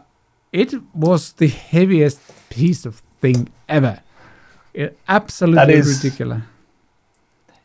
it 0.52 0.72
was 0.94 1.32
the 1.32 1.48
heaviest 1.48 2.20
piece 2.48 2.86
of 2.86 2.96
thing 3.20 3.48
ever. 3.68 4.00
It, 4.72 4.96
absolutely 5.08 5.74
is- 5.74 6.02
ridiculous. 6.02 6.42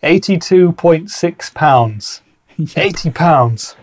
Eighty-two 0.03 0.72
point 0.74 1.09
six 1.11 1.49
pounds. 1.49 2.22
Yeah. 2.57 2.84
Eighty 2.84 3.09
pounds. 3.11 3.76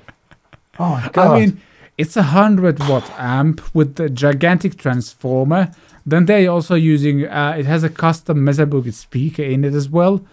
Oh 0.79 0.91
my 0.91 1.09
god. 1.13 1.31
I 1.31 1.39
mean, 1.41 1.61
it's 1.99 2.17
a 2.17 2.23
hundred 2.23 2.79
watt 2.89 3.11
amp 3.19 3.61
with 3.75 3.95
the 3.97 4.09
gigantic 4.11 4.77
transformer. 4.77 5.71
Then 6.05 6.27
they're 6.27 6.51
also 6.51 6.75
using. 6.75 7.27
Uh, 7.27 7.57
it 7.59 7.67
has 7.67 7.83
a 7.85 7.89
custom 7.89 8.45
Mesa 8.45 8.67
Boogie 8.67 8.93
speaker 8.93 9.43
in 9.43 9.65
it 9.65 9.75
as 9.75 9.89
well. 9.89 10.25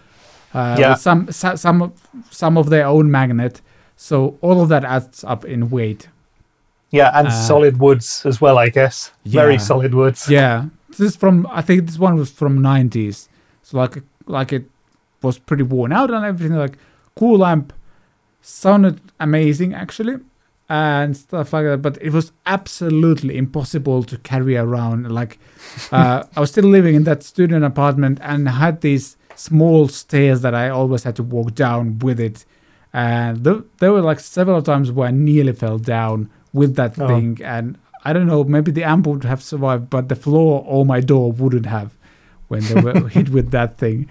Uh, 0.52 0.76
Yeah. 0.78 0.90
with 0.90 1.00
some 1.00 1.30
some 1.32 1.82
of- 1.82 1.92
some 2.30 2.56
of 2.58 2.68
their 2.70 2.86
own 2.86 3.10
magnet. 3.10 3.60
So 3.96 4.36
all 4.40 4.60
of 4.62 4.68
that 4.68 4.84
adds 4.84 5.24
up 5.24 5.44
in 5.44 5.70
weight. 5.70 6.08
yeah, 6.90 7.10
and 7.18 7.26
uh, 7.28 7.30
solid 7.30 7.78
woods 7.80 8.24
as 8.26 8.40
well. 8.40 8.56
I 8.58 8.68
guess. 8.68 9.10
Very 9.24 9.58
solid 9.58 9.94
woods. 9.94 10.28
Yeah, 10.28 10.66
this 10.90 11.00
is 11.00 11.16
from. 11.16 11.46
I 11.50 11.60
think 11.62 11.86
this 11.86 11.98
one 11.98 12.14
was 12.16 12.30
from 12.30 12.60
'90s. 12.60 13.28
So 13.62 13.78
like 13.78 14.02
like 14.26 14.52
it 14.52 14.64
was 15.22 15.38
pretty 15.38 15.64
worn 15.64 15.92
out 15.92 16.10
and 16.12 16.24
everything. 16.24 16.56
Like 16.56 16.78
cool 17.16 17.44
amp, 17.44 17.72
sounded 18.42 19.00
amazing 19.18 19.74
actually, 19.74 20.16
and 20.68 21.16
stuff 21.16 21.52
like 21.52 21.64
that. 21.64 21.82
But 21.82 22.00
it 22.02 22.10
was 22.12 22.32
absolutely 22.46 23.36
impossible 23.36 24.02
to 24.04 24.18
carry 24.18 24.56
around. 24.56 25.10
Like 25.10 25.38
uh, 25.92 26.24
I 26.36 26.40
was 26.40 26.50
still 26.50 26.64
living 26.64 26.94
in 26.94 27.04
that 27.04 27.22
student 27.22 27.64
apartment 27.64 28.18
and 28.22 28.48
had 28.48 28.80
these 28.80 29.16
small 29.36 29.88
stairs 29.88 30.40
that 30.42 30.54
I 30.54 30.68
always 30.68 31.02
had 31.04 31.16
to 31.16 31.22
walk 31.22 31.54
down 31.54 31.98
with 31.98 32.20
it. 32.20 32.44
And 32.92 33.42
th- 33.44 33.62
there 33.78 33.92
were 33.92 34.00
like 34.00 34.20
several 34.20 34.62
times 34.62 34.92
where 34.92 35.08
I 35.08 35.10
nearly 35.10 35.52
fell 35.52 35.78
down 35.78 36.30
with 36.52 36.76
that 36.76 36.98
Oh. 36.98 37.08
thing. 37.08 37.40
And 37.42 37.76
I 38.04 38.12
don't 38.12 38.26
know, 38.26 38.44
maybe 38.44 38.70
the 38.70 38.84
amp 38.84 39.06
would 39.06 39.24
have 39.24 39.42
survived, 39.42 39.90
but 39.90 40.08
the 40.08 40.14
floor 40.16 40.64
or 40.66 40.84
my 40.86 41.00
door 41.00 41.32
wouldn't 41.32 41.66
have 41.66 41.90
when 42.48 42.60
they 42.62 42.80
were 42.80 43.08
hit 43.16 43.30
with 43.30 43.50
that 43.50 43.76
thing. 43.78 44.08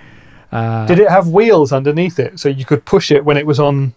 Uh, 0.52 0.86
Did 0.86 1.00
it 1.00 1.10
have 1.10 1.30
wheels 1.30 1.72
underneath 1.72 2.20
it 2.20 2.40
so 2.40 2.50
you 2.50 2.66
could 2.66 2.84
push 2.86 3.10
it 3.12 3.24
when 3.26 3.38
it 3.38 3.46
was 3.46 3.60
on 3.60 3.94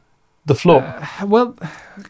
the 0.46 0.54
floor? 0.54 0.82
Uh, 0.82 1.26
well, 1.26 1.56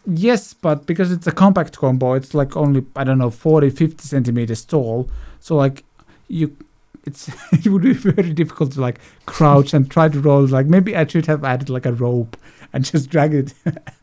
yes, 0.07 0.55
but 0.55 0.87
because 0.87 1.11
it's 1.13 1.27
a 1.27 1.33
compact 1.33 1.77
combo, 1.79 2.15
it's 2.15 2.35
like 2.35 2.57
only 2.57 2.85
I 2.95 3.05
don't 3.05 3.19
know 3.19 3.31
40, 3.31 3.71
50 3.71 4.03
centimeters 4.07 4.65
tall. 4.65 5.09
So 5.41 5.57
like 5.57 5.85
you, 6.29 6.57
it's 7.05 7.29
it 7.53 7.67
would 7.69 7.83
be 7.83 7.93
very 7.93 8.33
difficult 8.33 8.73
to 8.73 8.81
like 8.81 8.99
crouch 9.27 9.75
and 9.75 9.91
try 9.91 10.09
to 10.09 10.21
roll. 10.21 10.47
Like 10.47 10.67
maybe 10.67 10.95
I 10.97 11.07
should 11.07 11.27
have 11.27 11.45
added 11.45 11.69
like 11.71 11.87
a 11.87 11.93
rope 11.93 12.37
and 12.73 12.85
just 12.93 13.11
drag 13.11 13.35
it 13.35 13.55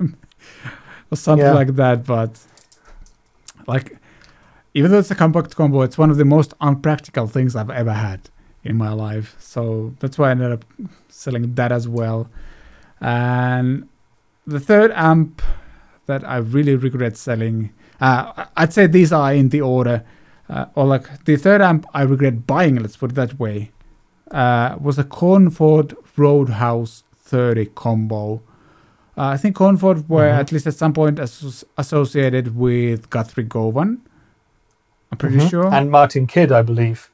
or 1.12 1.16
something 1.16 1.46
Yeah. 1.46 1.54
like 1.54 1.76
that. 1.76 2.06
But 2.06 2.40
like, 3.68 3.98
even 4.74 4.92
though 4.92 5.00
it's 5.00 5.12
a 5.12 5.16
compact 5.16 5.56
combo, 5.56 5.82
it's 5.82 5.98
one 5.98 6.10
of 6.10 6.18
the 6.18 6.26
most 6.26 6.54
unpractical 6.60 7.28
things 7.28 7.56
I've 7.56 7.70
ever 7.70 7.94
had 7.94 8.30
in 8.64 8.78
my 8.78 8.92
life. 8.92 9.36
So 9.40 9.94
that's 10.00 10.18
why 10.18 10.30
I 10.30 10.32
ended 10.32 10.52
up 10.52 10.66
selling 11.10 11.54
that 11.56 11.72
as 11.72 11.88
well. 11.88 12.30
And 13.02 13.88
the 14.46 14.60
third 14.60 14.92
amp 14.94 15.42
that 16.06 16.28
I 16.28 16.38
really 16.38 16.76
regret 16.76 17.16
selling, 17.18 17.72
uh, 18.02 18.46
I'd 18.58 18.74
say 18.74 18.88
these 18.88 19.12
are 19.14 19.34
in 19.34 19.50
the 19.50 19.62
order, 19.62 20.04
uh, 20.50 20.66
or 20.76 20.86
like 20.86 21.24
the 21.26 21.36
third 21.38 21.62
amp 21.62 21.86
I 21.94 22.02
regret 22.04 22.46
buying, 22.46 22.76
let's 22.78 22.98
put 22.98 23.12
it 23.12 23.16
that 23.16 23.40
way, 23.40 23.72
uh, 24.32 24.76
was 24.80 24.98
a 25.00 25.04
Cornford 25.04 25.96
Roadhouse 26.18 27.04
30 27.16 27.68
combo. 27.76 28.42
Uh, 29.18 29.28
I 29.28 29.38
think 29.38 29.56
Cornford 29.56 30.10
were 30.10 30.28
Mhm. 30.28 30.40
at 30.40 30.52
least 30.52 30.68
at 30.68 30.74
some 30.76 30.92
point 30.94 31.20
asso- 31.20 31.66
associated 31.78 32.56
with 32.56 33.10
Guthrie 33.10 33.44
Govan. 33.44 34.02
I'm 35.12 35.18
pretty 35.20 35.38
Mhm. 35.38 35.50
sure. 35.50 35.74
And 35.74 35.90
Martin 35.92 36.26
Kidd, 36.28 36.52
I 36.52 36.64
believe. 36.64 37.10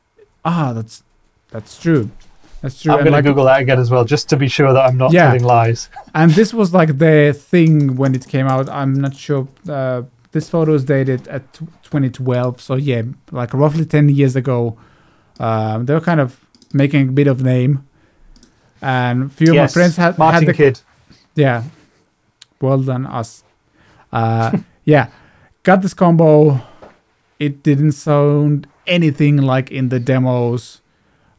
ah, 0.45 0.71
that's 0.73 1.03
that's 1.51 1.77
true. 1.80 2.09
That's 2.62 2.82
true. 2.82 2.93
I'm 2.93 3.03
going 3.03 3.14
to 3.14 3.22
Google 3.22 3.45
that 3.45 3.62
again 3.62 3.80
as 3.80 3.89
well, 3.89 4.03
just 4.03 4.28
to 4.30 4.38
be 4.38 4.47
sure 4.47 4.74
that 4.74 4.82
I'm 4.86 4.97
not 4.97 5.12
Yeah. 5.14 5.28
telling 5.28 5.43
lies. 5.43 5.89
and 6.16 6.32
this 6.32 6.53
was 6.53 6.74
like 6.74 6.97
the 6.97 7.34
thing 7.38 7.95
when 7.95 8.14
it 8.16 8.28
came 8.28 8.47
out. 8.47 8.70
I'm 8.70 8.93
not 8.93 9.16
sure. 9.16 9.47
Uh, 9.68 10.03
this 10.32 10.49
photo 10.49 10.74
is 10.74 10.84
dated 10.84 11.28
at 11.28 11.53
2012, 11.53 12.62
so 12.62 12.76
yeah, 12.76 13.03
like 13.32 13.53
roughly 13.53 13.86
10 13.86 14.10
years 14.10 14.36
ago. 14.36 14.78
Um, 15.39 15.86
they 15.86 15.93
were 15.93 16.01
kind 16.01 16.20
of 16.20 16.39
making 16.74 17.10
a 17.10 17.12
bit 17.12 17.28
of 17.28 17.41
name, 17.41 17.88
and 18.82 19.24
a 19.24 19.30
few 19.30 19.53
yes, 19.53 19.72
of 19.72 19.76
my 19.78 19.82
friends 19.82 19.95
had 19.95 20.18
Martin 20.18 20.41
had 20.43 20.49
the 20.49 20.53
Kidd. 20.53 20.80
yeah. 21.36 21.64
Well 22.62 22.80
done, 22.80 23.05
us. 23.07 23.43
Uh, 24.12 24.57
yeah, 24.86 25.07
got 25.64 25.82
this 25.82 25.93
combo. 25.93 26.60
It 27.39 27.64
didn't 27.64 27.93
sound 27.93 28.68
anything 28.86 29.38
like 29.38 29.72
in 29.72 29.89
the 29.89 29.99
demos 29.99 30.82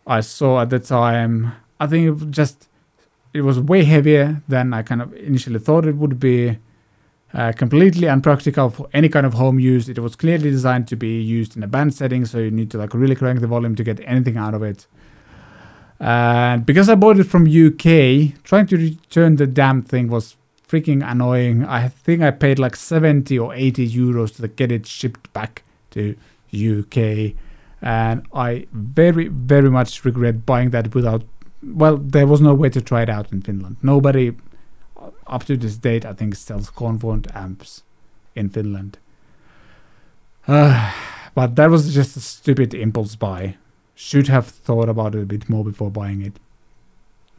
I 0.06 0.20
saw 0.20 0.62
at 0.62 0.70
the 0.70 0.78
time. 0.78 1.52
I 1.78 1.86
think 1.86 2.22
it 2.22 2.30
just 2.30 2.68
it 3.32 3.42
was 3.42 3.60
way 3.60 3.84
heavier 3.84 4.42
than 4.48 4.74
I 4.74 4.82
kind 4.82 5.02
of 5.02 5.14
initially 5.14 5.58
thought 5.58 5.86
it 5.86 5.96
would 5.96 6.18
be. 6.18 6.58
Uh, 7.32 7.52
completely 7.52 8.08
unpractical 8.08 8.70
for 8.70 8.88
any 8.92 9.08
kind 9.08 9.24
of 9.24 9.34
home 9.34 9.60
use. 9.60 9.88
It 9.88 10.00
was 10.00 10.16
clearly 10.16 10.50
designed 10.50 10.88
to 10.88 10.96
be 10.96 11.20
used 11.20 11.56
in 11.56 11.62
a 11.62 11.68
band 11.68 11.94
setting, 11.94 12.24
so 12.24 12.38
you 12.38 12.50
need 12.50 12.72
to 12.72 12.78
like 12.78 12.92
really 12.92 13.14
crank 13.14 13.38
the 13.38 13.46
volume 13.46 13.76
to 13.76 13.84
get 13.84 14.00
anything 14.04 14.36
out 14.36 14.52
of 14.52 14.64
it. 14.64 14.88
And 16.00 16.66
because 16.66 16.88
I 16.88 16.96
bought 16.96 17.20
it 17.20 17.24
from 17.24 17.44
UK, 17.44 18.42
trying 18.42 18.66
to 18.66 18.76
return 18.76 19.36
the 19.36 19.46
damn 19.46 19.80
thing 19.82 20.08
was 20.08 20.36
freaking 20.66 21.08
annoying. 21.08 21.64
I 21.64 21.88
think 21.88 22.22
I 22.22 22.30
paid 22.30 22.58
like 22.58 22.74
70 22.74 23.38
or 23.38 23.54
80 23.54 23.88
euros 23.88 24.36
to 24.36 24.48
get 24.48 24.72
it 24.72 24.86
shipped 24.86 25.32
back 25.32 25.62
to 25.90 26.16
UK. 26.52 27.34
And 27.82 28.26
I 28.34 28.66
very, 28.72 29.28
very 29.28 29.70
much 29.70 30.04
regret 30.04 30.44
buying 30.46 30.70
that 30.70 30.94
without. 30.94 31.22
Well, 31.62 31.96
there 31.96 32.26
was 32.26 32.40
no 32.40 32.54
way 32.54 32.68
to 32.70 32.80
try 32.80 33.02
it 33.02 33.08
out 33.08 33.32
in 33.32 33.42
Finland. 33.42 33.76
Nobody, 33.82 34.32
up 35.26 35.44
to 35.44 35.56
this 35.56 35.76
date, 35.76 36.04
I 36.04 36.12
think, 36.12 36.34
sells 36.34 36.70
Cornford 36.70 37.28
amps 37.34 37.82
in 38.34 38.48
Finland. 38.50 38.98
Uh, 40.46 40.92
but 41.34 41.56
that 41.56 41.70
was 41.70 41.94
just 41.94 42.16
a 42.16 42.20
stupid 42.20 42.74
impulse 42.74 43.16
buy. 43.16 43.56
Should 43.94 44.28
have 44.28 44.46
thought 44.46 44.88
about 44.88 45.14
it 45.14 45.22
a 45.22 45.26
bit 45.26 45.48
more 45.48 45.64
before 45.64 45.90
buying 45.90 46.22
it. 46.22 46.32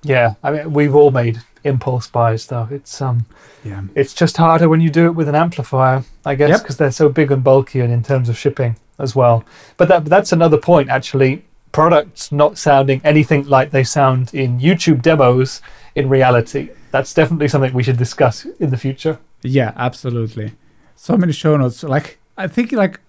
Yeah, 0.03 0.33
I 0.43 0.51
mean, 0.51 0.73
we've 0.73 0.95
all 0.95 1.11
made 1.11 1.41
impulse 1.63 2.07
buys 2.07 2.47
though. 2.47 2.67
It's 2.71 3.01
um, 3.01 3.25
Yeah. 3.63 3.83
it's 3.95 4.13
just 4.13 4.37
harder 4.37 4.67
when 4.69 4.81
you 4.81 4.89
do 4.89 5.05
it 5.05 5.11
with 5.15 5.27
an 5.29 5.35
amplifier, 5.35 6.03
I 6.25 6.35
guess, 6.35 6.49
Yep. 6.49 6.61
because 6.61 6.77
they're 6.77 6.91
so 6.91 7.09
big 7.09 7.31
and 7.31 7.43
bulky, 7.43 7.79
and 7.81 7.93
in 7.93 8.01
terms 8.03 8.29
of 8.29 8.37
shipping 8.37 8.75
as 9.01 9.15
well. 9.15 9.43
But 9.77 9.87
that 9.89 10.05
that's 10.05 10.31
another 10.31 10.57
point 10.57 10.89
actually. 10.89 11.43
Products 11.71 12.31
not 12.31 12.57
sounding 12.57 12.99
anything 13.03 13.45
like 13.47 13.71
they 13.71 13.83
sound 13.83 14.33
in 14.33 14.59
YouTube 14.59 15.01
demos 15.01 15.61
in 15.95 16.09
reality. 16.09 16.69
That's 16.91 17.13
definitely 17.13 17.47
something 17.47 17.73
we 17.73 17.83
should 17.83 17.97
discuss 17.97 18.45
in 18.59 18.69
the 18.71 18.77
future. 18.77 19.19
Yeah, 19.41 19.71
absolutely. 19.77 20.53
So 20.95 21.17
many 21.17 21.31
show 21.31 21.55
notes. 21.57 21.83
Like 21.83 22.19
I 22.37 22.47
think 22.47 22.71
like 22.73 22.99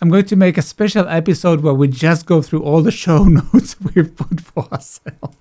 I'm 0.00 0.10
going 0.10 0.26
to 0.26 0.36
make 0.36 0.58
a 0.58 0.62
special 0.62 1.08
episode 1.08 1.62
where 1.62 1.72
we 1.72 1.88
just 1.88 2.26
go 2.26 2.42
through 2.42 2.62
all 2.62 2.82
the 2.82 2.90
show 2.90 3.24
notes 3.38 3.76
we've 3.80 4.14
put 4.14 4.40
for 4.40 4.64
ourselves. 4.70 5.38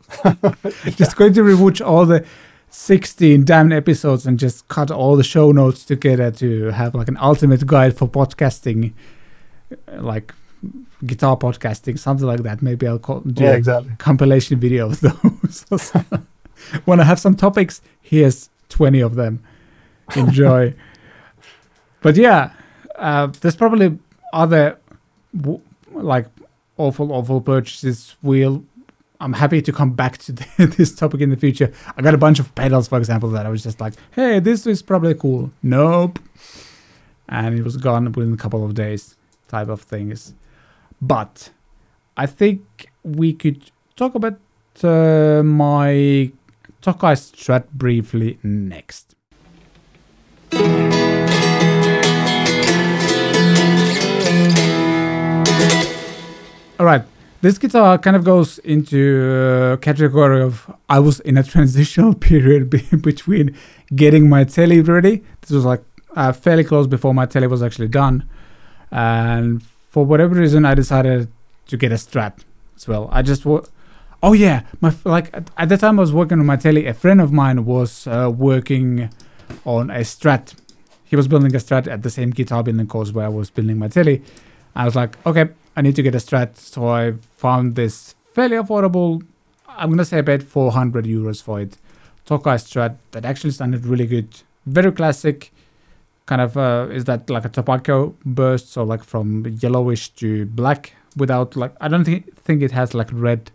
Just 0.96 1.18
going 1.18 1.34
to 1.34 1.42
rewatch 1.42 1.86
all 1.86 2.06
the 2.06 2.26
16 2.70 3.46
damn 3.46 3.72
episodes 3.72 4.26
and 4.26 4.40
just 4.40 4.68
cut 4.68 4.90
all 4.90 5.16
the 5.16 5.24
show 5.24 5.52
notes 5.52 5.86
together 5.86 6.32
to 6.32 6.68
have 6.72 6.96
like 6.96 7.08
an 7.08 7.18
ultimate 7.18 7.66
guide 7.68 7.96
for 7.96 8.08
podcasting, 8.08 8.94
like 9.98 10.34
guitar 11.06 11.36
podcasting, 11.38 12.00
something 12.00 12.26
like 12.28 12.44
that. 12.44 12.62
Maybe 12.62 12.88
I'll 12.88 13.00
call, 13.00 13.20
do 13.22 13.44
Yeah, 13.44 13.52
a 13.52 13.58
exactly. 13.58 13.92
compilation 13.98 14.60
video 14.60 14.88
of 14.90 15.00
those. 15.02 15.92
when 16.86 17.00
I 17.00 17.04
have 17.04 17.20
some 17.20 17.36
topics, 17.36 17.82
here's 18.02 18.50
20 18.70 19.02
of 19.02 19.16
them. 19.16 19.44
Enjoy. 20.16 20.74
but 22.02 22.16
yeah, 22.16 22.52
uh, 22.96 23.28
there's 23.42 23.56
probably 23.56 23.98
other 24.32 24.78
w- 25.36 25.62
like 25.92 26.28
awful, 26.78 27.12
awful 27.12 27.42
purchases. 27.42 28.16
We'll. 28.22 28.64
I'm 29.20 29.34
happy 29.34 29.62
to 29.62 29.72
come 29.72 29.94
back 29.94 30.18
to 30.20 30.32
this 30.58 30.94
topic 30.94 31.22
in 31.22 31.30
the 31.30 31.38
future. 31.38 31.72
I 31.96 32.02
got 32.02 32.14
a 32.14 32.18
bunch 32.18 32.40
of 32.40 32.54
pedals, 32.56 32.90
for 32.90 32.98
example, 32.98 33.30
that 33.30 33.46
I 33.46 33.50
was 33.50 33.64
just 33.64 33.80
like, 33.80 33.94
"Hey, 34.12 34.40
this 34.40 34.68
is 34.68 34.82
probably 34.82 35.14
cool." 35.16 35.52
Nope, 35.62 36.20
and 37.30 37.58
it 37.58 37.64
was 37.64 37.78
gone 37.78 38.12
within 38.12 38.34
a 38.34 38.38
couple 38.38 38.66
of 38.66 38.74
days, 38.74 39.16
type 39.54 39.70
of 39.70 39.82
things. 39.82 40.34
But 41.02 41.52
I 42.18 42.26
think 42.26 42.62
we 43.04 43.34
could 43.34 43.60
talk 43.96 44.16
about 44.16 44.40
uh, 44.84 45.44
my 45.44 46.32
Tokai 46.82 47.14
Strat 47.14 47.66
briefly 47.72 48.40
next. 48.44 49.16
All 56.80 56.88
right, 56.92 57.04
this 57.42 57.58
guitar 57.58 57.98
kind 58.00 58.16
of 58.16 58.24
goes 58.24 58.58
into 58.60 59.78
category 59.82 60.42
of 60.42 60.54
I 60.90 61.00
was 61.00 61.20
in 61.22 61.38
a 61.38 61.44
transitional 61.54 62.14
period 62.16 62.70
between 63.10 63.56
getting 63.96 64.28
my 64.28 64.44
telly 64.44 64.82
ready. 64.82 65.24
This 65.42 65.52
was 65.52 65.66
like 65.66 65.84
uh, 66.16 66.32
fairly 66.32 66.64
close 66.64 66.88
before 66.88 67.14
my 67.14 67.26
telly 67.26 67.48
was 67.48 67.62
actually 67.62 67.90
done, 67.90 68.28
and 68.94 69.64
for 69.90 70.06
whatever 70.06 70.36
reason, 70.36 70.66
I 70.66 70.76
decided 70.76 71.28
to 71.68 71.78
get 71.78 71.92
a 71.92 71.96
Strat 71.96 72.34
as 72.76 72.88
well. 72.88 73.10
I 73.12 73.24
just 73.24 73.44
wa- 73.44 73.66
oh 74.22 74.34
yeah, 74.34 74.62
my 74.82 74.94
like 75.04 75.36
at, 75.58 75.68
the 75.70 75.78
time 75.78 76.00
I 76.00 76.02
was 76.02 76.14
working 76.14 76.40
on 76.40 76.46
my 76.46 76.58
telly. 76.58 76.86
A 76.86 76.94
friend 76.94 77.20
of 77.20 77.32
mine 77.32 77.66
was 77.66 78.06
uh, 78.06 78.32
working 78.34 79.10
on 79.66 79.90
a 79.90 80.02
Strat. 80.02 80.56
He 81.06 81.16
was 81.16 81.28
building 81.28 81.54
a 81.56 81.58
Strat 81.58 81.92
at 81.92 82.04
the 82.04 82.12
same 82.12 82.30
guitar 82.30 82.64
building 82.64 82.86
course 82.88 83.12
where 83.12 83.26
I 83.26 83.30
was 83.30 83.50
building 83.50 83.80
my 83.80 83.88
telly. 83.88 84.22
I 84.76 84.86
was 84.86 84.96
like, 84.96 85.18
okay, 85.26 85.50
I 85.76 85.82
need 85.82 85.96
to 85.96 86.04
get 86.04 86.14
a 86.14 86.20
Strat, 86.20 86.58
so 86.58 86.88
I 86.88 87.14
found 87.38 87.76
this 87.76 88.14
fairly 88.34 88.58
affordable. 88.58 89.24
I'm 89.68 89.90
gonna 89.90 90.06
say 90.06 90.20
about 90.20 90.44
400 90.44 91.06
euros 91.06 91.42
for 91.42 91.62
it. 91.62 91.78
Tokai 92.26 92.56
Strat 92.58 92.98
that 93.12 93.26
actually 93.26 93.52
sounded 93.52 93.86
really 93.88 94.06
good, 94.06 94.42
very 94.68 94.92
classic. 94.92 95.52
Kind 96.26 96.42
of 96.42 96.56
uh, 96.56 96.88
is 96.92 97.04
that 97.06 97.30
like 97.30 97.46
a 97.46 97.50
tobacco 97.50 98.16
burst, 98.26 98.72
so 98.72 98.84
like 98.84 99.04
from 99.04 99.46
yellowish 99.60 100.10
to 100.16 100.46
black 100.46 100.94
without 101.18 101.56
like 101.56 101.74
I 101.82 101.88
don't 101.90 102.06
think 102.06 102.36
think 102.38 102.62
it 102.62 102.72
has 102.72 102.94
like 102.94 103.10
red 103.12 103.52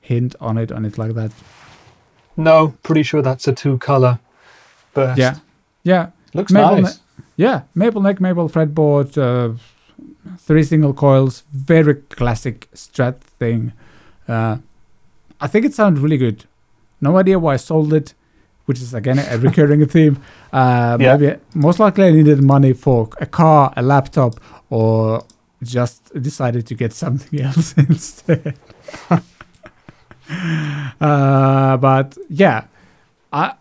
hint 0.00 0.34
on 0.40 0.56
it 0.56 0.72
on 0.72 0.84
it 0.84 0.96
like 0.96 1.14
that. 1.14 1.32
No, 2.36 2.74
pretty 2.82 3.02
sure 3.02 3.20
that's 3.20 3.46
a 3.46 3.52
two 3.52 3.76
color 3.78 4.18
burst. 4.94 5.18
Yeah, 5.18 5.36
yeah, 5.82 6.10
Looks 6.34 6.52
Maple 6.52 6.82
nice. 6.82 7.00
yeah. 7.36 7.62
Maple 7.74 8.00
neck, 8.00 8.20
maple 8.20 8.48
fretboard, 8.48 9.18
uh, 9.18 9.54
three 10.38 10.64
single 10.64 10.94
coils, 10.94 11.44
very 11.52 11.94
classic 11.94 12.68
Strat 12.74 13.20
thing. 13.20 13.72
Uh, 14.26 14.58
I 15.40 15.46
think 15.46 15.66
it 15.66 15.74
sounds 15.74 16.00
really 16.00 16.16
good. 16.16 16.44
No 17.00 17.18
idea 17.18 17.38
why 17.38 17.54
I 17.54 17.56
sold 17.56 17.92
it, 17.92 18.14
which 18.66 18.80
is 18.80 18.94
again 18.94 19.18
a 19.18 19.38
recurring 19.38 19.84
theme. 19.94 20.16
Uh, 20.52 20.96
Yeah. 21.00 21.16
Maybe 21.16 21.36
most 21.54 21.78
likely 21.80 22.04
I 22.06 22.10
needed 22.12 22.42
money 22.42 22.72
for 22.74 23.08
a 23.20 23.26
car, 23.26 23.72
a 23.76 23.82
laptop, 23.82 24.34
or 24.70 25.22
just 25.62 26.12
decided 26.22 26.66
to 26.66 26.74
get 26.74 26.92
something 26.92 27.40
else 27.48 27.74
instead. 27.76 28.56
uh, 31.00 31.76
but 31.76 32.16
yeah, 32.28 32.64
I 33.32 33.54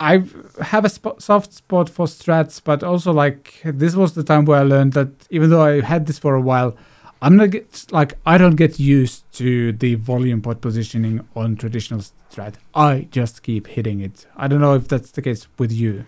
I 0.00 0.24
have 0.60 0.84
a 0.84 0.88
sp- 0.90 1.18
soft 1.20 1.52
spot 1.52 1.88
for 1.88 2.06
strats, 2.06 2.60
but 2.62 2.82
also 2.82 3.12
like 3.12 3.60
this 3.64 3.94
was 3.94 4.14
the 4.14 4.22
time 4.24 4.44
where 4.44 4.60
I 4.60 4.64
learned 4.64 4.92
that 4.94 5.08
even 5.30 5.50
though 5.50 5.62
I 5.62 5.80
had 5.80 6.06
this 6.06 6.18
for 6.18 6.34
a 6.34 6.40
while, 6.40 6.76
I'm 7.24 7.36
not 7.36 7.50
get 7.50 7.86
like 7.90 8.14
I 8.26 8.36
don't 8.36 8.56
get 8.56 8.78
used 8.78 9.20
to 9.38 9.72
the 9.72 9.94
volume 9.94 10.42
pot 10.42 10.60
positioning 10.60 11.26
on 11.34 11.56
traditional 11.56 12.00
strat. 12.30 12.56
I 12.74 13.08
just 13.10 13.42
keep 13.42 13.66
hitting 13.66 14.00
it. 14.00 14.26
I 14.36 14.46
don't 14.46 14.60
know 14.60 14.74
if 14.74 14.88
that's 14.88 15.10
the 15.10 15.22
case 15.22 15.46
with 15.58 15.72
you. 15.72 16.04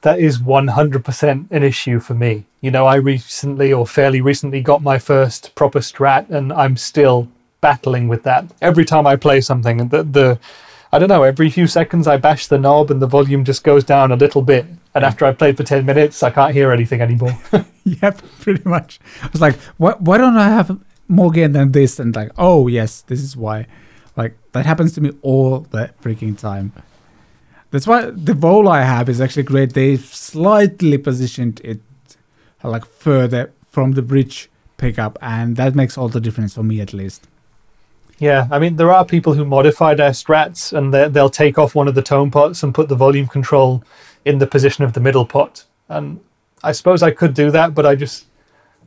That 0.00 0.18
is 0.18 0.38
100% 0.38 1.50
an 1.50 1.62
issue 1.62 2.00
for 2.00 2.14
me. 2.14 2.44
You 2.62 2.70
know, 2.70 2.86
I 2.86 2.94
recently 2.96 3.74
or 3.74 3.86
fairly 3.86 4.22
recently 4.22 4.62
got 4.62 4.82
my 4.82 4.98
first 4.98 5.54
proper 5.54 5.80
strat, 5.80 6.30
and 6.30 6.50
I'm 6.52 6.76
still 6.78 7.28
battling 7.60 8.08
with 8.08 8.22
that. 8.22 8.46
Every 8.62 8.86
time 8.86 9.06
I 9.06 9.16
play 9.16 9.40
something, 9.42 9.80
and 9.82 9.90
the, 9.90 10.02
the 10.02 10.38
I 10.92 10.98
don't 10.98 11.08
know, 11.10 11.24
every 11.24 11.50
few 11.50 11.66
seconds 11.66 12.06
I 12.08 12.16
bash 12.16 12.46
the 12.46 12.58
knob 12.58 12.90
and 12.90 13.00
the 13.02 13.06
volume 13.06 13.44
just 13.44 13.64
goes 13.64 13.84
down 13.84 14.12
a 14.12 14.16
little 14.16 14.42
bit. 14.42 14.64
And 14.94 15.02
Yeah. 15.02 15.08
after 15.08 15.24
I've 15.26 15.38
played 15.38 15.56
for 15.58 15.62
10 15.62 15.84
minutes, 15.86 16.22
I 16.22 16.30
can't 16.30 16.52
hear 16.54 16.72
anything 16.72 17.00
anymore. 17.00 17.38
yep, 18.02 18.20
pretty 18.40 18.66
much. 18.68 19.00
I 19.22 19.28
was 19.32 19.40
like, 19.40 19.56
why, 19.76 19.92
why 19.98 20.18
don't 20.18 20.36
I 20.36 20.48
have 20.48 20.80
more 21.08 21.30
gain 21.30 21.52
than 21.52 21.72
this? 21.72 21.98
And 21.98 22.14
like, 22.14 22.30
oh 22.38 22.68
yes, 22.68 23.02
this 23.02 23.20
is 23.20 23.36
why. 23.36 23.66
Like 24.16 24.36
that 24.52 24.66
happens 24.66 24.92
to 24.94 25.00
me 25.00 25.12
all 25.22 25.60
the 25.60 25.90
freaking 26.02 26.38
time. 26.38 26.72
That's 27.70 27.86
why 27.86 28.10
the 28.10 28.34
Vola 28.34 28.70
I 28.70 28.82
have 28.82 29.08
is 29.08 29.20
actually 29.20 29.44
great. 29.44 29.72
They 29.72 29.96
slightly 29.96 30.98
positioned 30.98 31.60
it 31.64 31.80
like 32.62 32.84
further 32.84 33.52
from 33.70 33.92
the 33.92 34.02
bridge 34.02 34.50
pickup, 34.76 35.18
and 35.22 35.56
that 35.56 35.74
makes 35.74 35.96
all 35.96 36.08
the 36.08 36.20
difference 36.20 36.54
for 36.54 36.62
me 36.62 36.80
at 36.80 36.92
least. 36.92 37.28
Yeah, 38.18 38.46
I 38.50 38.58
mean, 38.58 38.76
there 38.76 38.92
are 38.92 39.04
people 39.04 39.32
who 39.32 39.44
modify 39.44 39.94
their 39.94 40.10
strats 40.10 40.72
and 40.72 40.94
they'll 40.94 41.30
take 41.30 41.58
off 41.58 41.74
one 41.74 41.88
of 41.88 41.94
the 41.94 42.02
tone 42.02 42.30
pots 42.30 42.62
and 42.62 42.74
put 42.74 42.88
the 42.88 42.94
volume 42.94 43.26
control 43.26 43.82
in 44.24 44.38
the 44.38 44.46
position 44.46 44.84
of 44.84 44.92
the 44.92 45.00
middle 45.00 45.24
pot. 45.24 45.64
And 45.88 46.20
I 46.62 46.72
suppose 46.72 47.02
I 47.02 47.10
could 47.10 47.34
do 47.34 47.50
that, 47.50 47.74
but 47.74 47.86
I 47.86 47.94
just, 47.94 48.26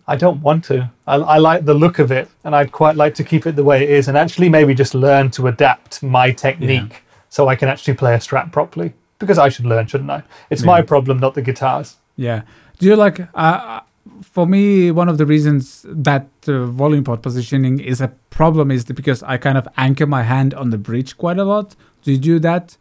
I 0.07 0.15
don't 0.15 0.41
want 0.41 0.63
to. 0.65 0.89
I, 1.07 1.15
I 1.15 1.37
like 1.37 1.65
the 1.65 1.73
look 1.73 1.99
of 1.99 2.11
it 2.11 2.29
and 2.43 2.55
I'd 2.55 2.71
quite 2.71 2.95
like 2.95 3.15
to 3.15 3.23
keep 3.23 3.45
it 3.45 3.55
the 3.55 3.63
way 3.63 3.83
it 3.83 3.89
is 3.89 4.07
and 4.07 4.17
actually 4.17 4.49
maybe 4.49 4.73
just 4.73 4.93
learn 4.95 5.31
to 5.31 5.47
adapt 5.47 6.03
my 6.03 6.31
technique 6.31 7.03
so 7.29 7.47
I 7.47 7.55
can 7.55 7.67
actually 7.69 7.95
play 7.95 8.13
a 8.13 8.19
strat 8.19 8.51
properly. 8.51 8.93
Because 9.17 9.37
I 9.37 9.49
should 9.49 9.65
learn, 9.65 9.87
shouldn't 9.87 10.11
I? 10.11 10.23
It's 10.49 10.63
my 10.63 10.81
problem, 10.81 11.19
not 11.19 11.35
the 11.35 11.41
guitars. 11.41 11.97
Yeah. 12.17 12.41
Do 12.79 12.85
you 12.85 12.95
like? 12.95 13.19
Uh, 13.33 13.81
for 14.21 14.45
me, 14.45 14.91
one 14.91 15.09
of 15.09 15.17
the 15.17 15.25
reasons 15.25 15.85
that 15.87 16.27
uh, 16.47 16.65
volume 16.65 17.03
pot 17.03 17.21
positioning 17.21 17.79
is 17.79 18.01
a 18.01 18.09
problem 18.29 18.71
is 18.71 18.85
because 18.85 19.23
I 19.23 19.37
kind 19.37 19.57
of 19.57 19.67
anchor 19.77 20.05
my 20.05 20.23
hand 20.23 20.53
on 20.53 20.69
the 20.69 20.77
bridge 20.77 21.17
quite 21.17 21.37
a 21.37 21.45
lot. 21.45 21.75
Do 22.03 22.11
you 22.11 22.17
do 22.17 22.39
that? 22.39 22.77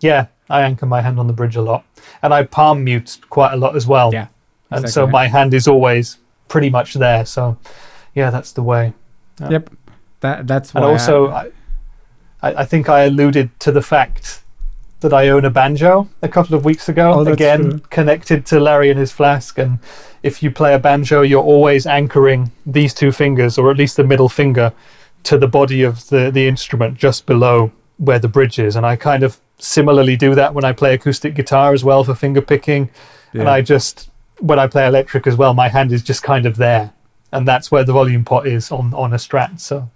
Yeah, 0.00 0.26
I 0.52 0.62
anchor 0.62 0.86
my 0.86 1.00
hand 1.00 1.18
on 1.18 1.26
the 1.26 1.32
bridge 1.32 1.56
a 1.56 1.62
lot, 1.62 1.82
and 2.22 2.32
I 2.34 2.44
palm 2.44 2.84
mute 2.84 3.18
quite 3.30 3.52
a 3.52 3.56
lot 3.56 3.74
as 3.76 3.86
well. 3.86 4.12
Yeah. 4.12 4.26
and 4.70 4.88
so 4.88 5.06
my 5.06 5.26
hand 5.26 5.54
is 5.54 5.66
always 5.66 6.18
pretty 6.48 6.70
much 6.70 6.94
there. 6.94 7.24
So, 7.26 7.56
yeah, 8.14 8.30
that's 8.30 8.52
the 8.52 8.62
way. 8.62 8.92
Yep. 9.50 9.70
That 10.20 10.46
that's 10.46 10.72
why. 10.74 10.80
And 10.82 10.90
also, 10.90 11.28
I- 11.30 11.50
I, 12.42 12.50
I, 12.50 12.60
I 12.62 12.64
think 12.64 12.88
I 12.88 13.00
alluded 13.04 13.48
to 13.60 13.72
the 13.72 13.82
fact 13.82 14.42
that 15.00 15.12
I 15.12 15.30
own 15.30 15.44
a 15.44 15.50
banjo 15.50 16.08
a 16.22 16.28
couple 16.28 16.54
of 16.56 16.64
weeks 16.64 16.88
ago. 16.88 17.12
Oh, 17.14 17.26
Again, 17.26 17.62
true. 17.62 17.78
connected 17.90 18.46
to 18.46 18.60
Larry 18.60 18.88
and 18.90 18.98
his 19.00 19.10
flask. 19.12 19.58
And 19.58 19.78
if 20.22 20.42
you 20.42 20.50
play 20.50 20.74
a 20.74 20.78
banjo, 20.78 21.22
you're 21.22 21.42
always 21.42 21.86
anchoring 21.86 22.52
these 22.66 22.94
two 22.94 23.10
fingers, 23.10 23.58
or 23.58 23.70
at 23.70 23.76
least 23.76 23.96
the 23.96 24.04
middle 24.04 24.28
finger, 24.28 24.72
to 25.24 25.38
the 25.38 25.48
body 25.48 25.82
of 25.82 26.08
the, 26.08 26.30
the 26.30 26.46
instrument 26.46 26.98
just 26.98 27.26
below 27.26 27.72
where 27.98 28.20
the 28.20 28.28
bridge 28.28 28.58
is. 28.60 28.76
And 28.76 28.86
I 28.86 28.94
kind 28.96 29.22
of 29.24 29.40
similarly 29.58 30.16
do 30.16 30.34
that 30.34 30.54
when 30.54 30.64
I 30.64 30.72
play 30.72 30.94
acoustic 30.94 31.34
guitar 31.34 31.72
as 31.72 31.84
well 31.84 32.04
for 32.04 32.14
finger 32.14 32.42
picking. 32.42 32.90
And 33.32 33.48
I 33.48 33.62
just, 33.62 34.10
when 34.40 34.58
I 34.58 34.66
play 34.66 34.86
electric 34.86 35.26
as 35.26 35.36
well, 35.36 35.54
my 35.54 35.68
hand 35.68 35.90
is 35.92 36.02
just 36.02 36.22
kind 36.22 36.44
of 36.44 36.56
there. 36.56 36.92
And 37.32 37.48
that's 37.48 37.70
where 37.70 37.82
the 37.84 37.92
volume 37.94 38.24
pot 38.24 38.46
is 38.46 38.70
on, 38.70 38.92
on 38.92 39.12
a 39.12 39.16
strat. 39.16 39.58
So, 39.60 39.88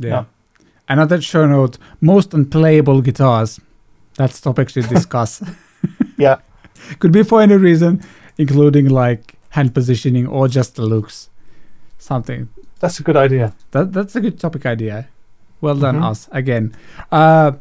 yeah. 0.00 0.08
yeah. 0.10 0.24
Another 0.88 1.20
show 1.20 1.46
note: 1.46 1.78
most 2.00 2.34
unplayable 2.34 3.00
guitars. 3.00 3.60
That's 4.16 4.40
topic 4.40 4.68
to 4.72 4.82
discuss. 4.82 5.40
yeah. 6.18 6.38
Could 6.98 7.12
be 7.12 7.22
for 7.22 7.40
any 7.42 7.54
reason, 7.56 8.02
including 8.38 8.88
like 8.88 9.36
hand 9.50 9.72
positioning 9.72 10.26
or 10.26 10.48
just 10.48 10.74
the 10.74 10.82
looks. 10.82 11.30
Something 11.98 12.48
That's 12.80 12.98
a 12.98 13.02
good 13.04 13.16
idea. 13.16 13.52
that 13.70 13.92
that's 13.92 14.16
a 14.16 14.20
good 14.20 14.40
topic 14.40 14.66
idea. 14.66 15.06
Well 15.60 15.76
done, 15.76 16.00
Mhm. 16.00 16.10
us 16.10 16.28
again. 16.32 16.74
Uh, 17.12 17.52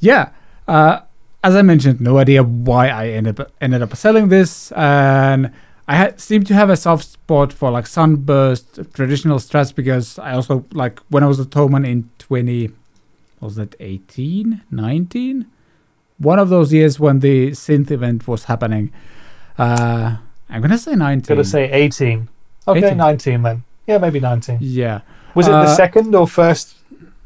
yeah. 0.00 0.30
Uh, 0.68 1.00
as 1.44 1.56
I 1.56 1.62
mentioned, 1.62 2.00
no 2.00 2.18
idea 2.18 2.42
why 2.42 2.88
I 2.88 3.08
ended 3.08 3.40
up, 3.40 3.50
ended 3.60 3.82
up 3.82 3.96
selling 3.96 4.28
this, 4.28 4.70
and 4.72 5.50
I 5.88 5.96
had, 5.96 6.20
seem 6.20 6.44
to 6.44 6.54
have 6.54 6.70
a 6.70 6.76
soft 6.76 7.04
spot 7.04 7.52
for 7.52 7.70
like 7.70 7.86
sunburst 7.86 8.78
traditional 8.94 9.38
strats 9.38 9.74
because 9.74 10.18
I 10.18 10.32
also 10.34 10.64
like 10.72 11.00
when 11.08 11.22
I 11.24 11.26
was 11.26 11.40
a 11.40 11.44
Thomann 11.44 11.84
in 11.86 12.08
twenty, 12.18 12.70
was 13.40 13.56
that 13.56 13.74
18, 13.80 14.62
19? 14.70 15.46
One 16.18 16.38
of 16.38 16.48
those 16.48 16.72
years 16.72 17.00
when 17.00 17.18
the 17.18 17.50
synth 17.50 17.90
event 17.90 18.28
was 18.28 18.44
happening. 18.44 18.92
Uh, 19.58 20.16
I'm 20.48 20.62
gonna 20.62 20.78
say 20.78 20.94
nineteen. 20.94 21.34
Gonna 21.36 21.44
say 21.44 21.70
18. 21.72 22.28
Okay, 22.68 22.78
18. 22.86 22.96
19 22.96 23.42
then. 23.42 23.64
Yeah, 23.88 23.98
maybe 23.98 24.20
19. 24.20 24.58
yeah. 24.60 25.00
Was 25.34 25.48
it 25.48 25.52
Uh, 25.54 25.62
the 25.64 25.74
second 25.74 26.14
or 26.14 26.28
first? 26.28 26.76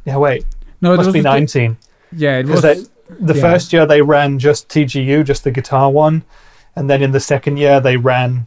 Yeah, 0.07 0.17
wait. 0.17 0.47
No, 0.81 0.95
it 0.95 0.97
Must 0.97 1.09
was 1.09 1.13
be 1.13 1.21
the- 1.21 1.29
19. 1.29 1.77
Yeah, 2.13 2.39
it 2.39 2.47
was. 2.47 2.89
The 3.09 3.35
yeah. 3.35 3.41
first 3.41 3.73
year 3.73 3.87
they 3.87 4.03
ran 4.03 4.39
just 4.39 4.69
TGU, 4.69 5.25
just 5.25 5.45
the 5.45 5.51
guitar 5.51 5.91
one. 5.91 6.25
And 6.75 6.91
then 6.91 7.03
in 7.03 7.13
the 7.13 7.21
second 7.21 7.57
year 7.57 7.81
they 7.81 7.97
ran 7.97 8.47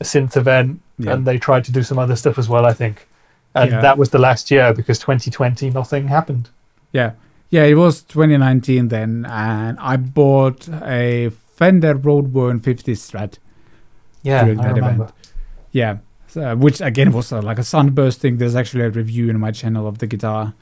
a 0.00 0.04
synth 0.04 0.36
event 0.36 0.80
Yeah. 0.98 1.12
and 1.14 1.26
they 1.26 1.38
tried 1.38 1.64
to 1.64 1.72
do 1.72 1.82
some 1.82 1.98
other 1.98 2.16
stuff 2.16 2.38
as 2.38 2.48
well, 2.48 2.66
I 2.66 2.72
think. 2.72 3.06
And 3.54 3.70
Yeah. 3.70 3.80
that 3.80 3.98
was 3.98 4.10
the 4.10 4.18
last 4.18 4.50
year 4.50 4.72
because 4.74 4.98
2020 4.98 5.70
nothing 5.70 6.08
happened. 6.08 6.48
Yeah, 6.92 7.12
yeah, 7.50 7.64
it 7.64 7.74
was 7.74 8.02
2019 8.02 8.88
then, 8.88 9.24
and 9.28 9.78
I 9.80 9.96
bought 9.96 10.68
a 10.68 11.30
Fender 11.54 11.94
Road 11.94 12.32
Worn 12.32 12.60
50 12.60 12.92
Strat. 12.94 13.38
Yeah, 14.22 14.44
During 14.44 14.60
I 14.60 14.62
that 14.64 14.74
remember. 14.74 15.04
event. 15.04 15.14
Yeah, 15.70 15.96
so, 16.26 16.56
which 16.56 16.80
again 16.80 17.12
was 17.12 17.32
uh, 17.32 17.40
like 17.42 17.58
a 17.58 17.64
sunburst 17.64 18.20
thing. 18.20 18.36
There's 18.38 18.56
actually 18.56 18.84
a 18.84 18.90
review 18.90 19.28
in 19.30 19.38
my 19.38 19.50
channel 19.50 19.86
of 19.86 19.98
the 19.98 20.06
guitar, 20.06 20.54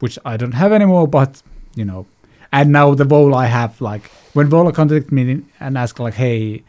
which 0.00 0.18
I 0.24 0.36
don't 0.36 0.52
have 0.52 0.72
anymore, 0.72 1.06
but 1.08 1.42
you 1.74 1.84
know. 1.84 2.06
And 2.52 2.72
now 2.72 2.94
the 2.94 3.04
Vola 3.04 3.36
I 3.36 3.46
have, 3.46 3.80
like, 3.80 4.10
when 4.32 4.48
Vola 4.48 4.72
contacted 4.72 5.12
me 5.12 5.42
and 5.60 5.76
asked, 5.76 6.00
like, 6.00 6.14
hey, 6.14 6.62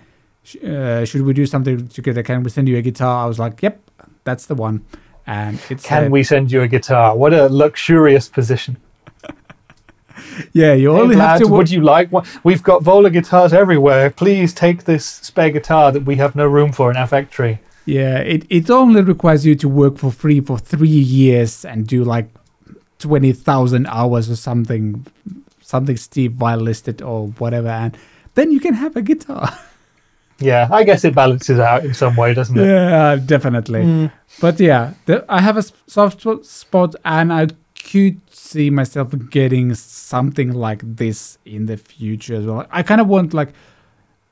sh- 0.44 0.58
uh, 0.64 1.06
should 1.06 1.22
we 1.22 1.34
do 1.34 1.46
something 1.46 1.88
together? 1.88 2.22
Can 2.24 2.44
we 2.44 2.50
send 2.50 2.68
you 2.68 2.78
a 2.78 2.82
guitar? 2.82 3.24
I 3.24 3.28
was 3.28 3.40
like, 3.40 3.62
yep, 3.62 3.80
that's 4.26 4.46
the 4.48 4.56
one. 4.56 4.86
And 5.26 5.60
it's 5.70 5.86
Can 5.86 6.06
uh, 6.06 6.10
we 6.10 6.24
send 6.24 6.52
you 6.52 6.62
a 6.62 6.68
guitar? 6.68 7.16
What 7.16 7.34
a 7.34 7.48
luxurious 7.50 8.28
position. 8.28 8.78
Yeah, 10.54 10.74
you 10.74 10.94
Hey, 10.94 11.02
only 11.02 11.16
have 11.16 11.40
lads, 11.40 11.42
to. 11.44 11.48
would 11.48 11.70
you 11.70 11.82
like 11.82 12.12
one? 12.12 12.26
We've 12.44 12.64
got 12.64 12.84
Vola 12.84 13.10
guitars 13.10 13.54
everywhere. 13.54 14.10
Please 14.10 14.54
take 14.54 14.84
this 14.86 15.06
spare 15.06 15.50
guitar 15.50 15.92
that 15.92 16.04
we 16.06 16.16
have 16.16 16.36
no 16.36 16.46
room 16.48 16.72
for 16.72 16.90
in 16.92 16.98
our 16.98 17.08
factory. 17.08 17.60
Yeah, 17.86 18.20
it, 18.20 18.46
it 18.50 18.70
only 18.70 19.02
requires 19.02 19.46
you 19.46 19.56
to 19.56 19.70
work 19.70 19.98
for 19.98 20.12
free 20.12 20.40
for 20.42 20.58
three 20.58 20.88
years 20.90 21.66
and 21.66 21.88
do 21.88 22.04
like 22.04 22.30
20,000 23.00 23.86
hours 23.88 24.30
or 24.30 24.36
something, 24.36 25.06
something 25.70 25.98
Steve 25.98 26.34
Vai 26.34 26.56
listed 26.56 27.02
or 27.02 27.28
whatever, 27.40 27.70
and 27.70 27.98
then 28.36 28.52
you 28.52 28.60
can 28.60 28.74
have 28.74 28.96
a 28.96 29.02
guitar. 29.02 29.50
Yeah, 30.42 30.70
I 30.72 30.86
guess 30.86 31.04
it 31.04 31.14
balances 31.16 31.60
out 31.60 31.84
in 31.84 31.94
some 31.94 32.16
way, 32.16 32.34
doesn't 32.34 32.58
it? 32.58 32.66
yeah, 32.66 33.18
definitely. 33.18 33.82
Mm. 33.84 34.12
But 34.40 34.58
yeah, 34.58 34.94
the, 35.06 35.26
I 35.28 35.42
have 35.42 35.58
a 35.58 35.64
soft 35.88 36.26
spot 36.46 36.96
and 37.04 37.34
I 37.34 37.48
could 37.92 38.22
see 38.32 38.70
myself 38.70 39.14
getting 39.30 39.74
something 39.76 40.54
like 40.54 40.82
this 40.96 41.38
in 41.44 41.66
the 41.66 41.76
future 41.76 42.36
as 42.36 42.46
well. 42.46 42.66
I 42.72 42.84
kind 42.84 43.02
of 43.02 43.08
want 43.08 43.34
like 43.34 43.50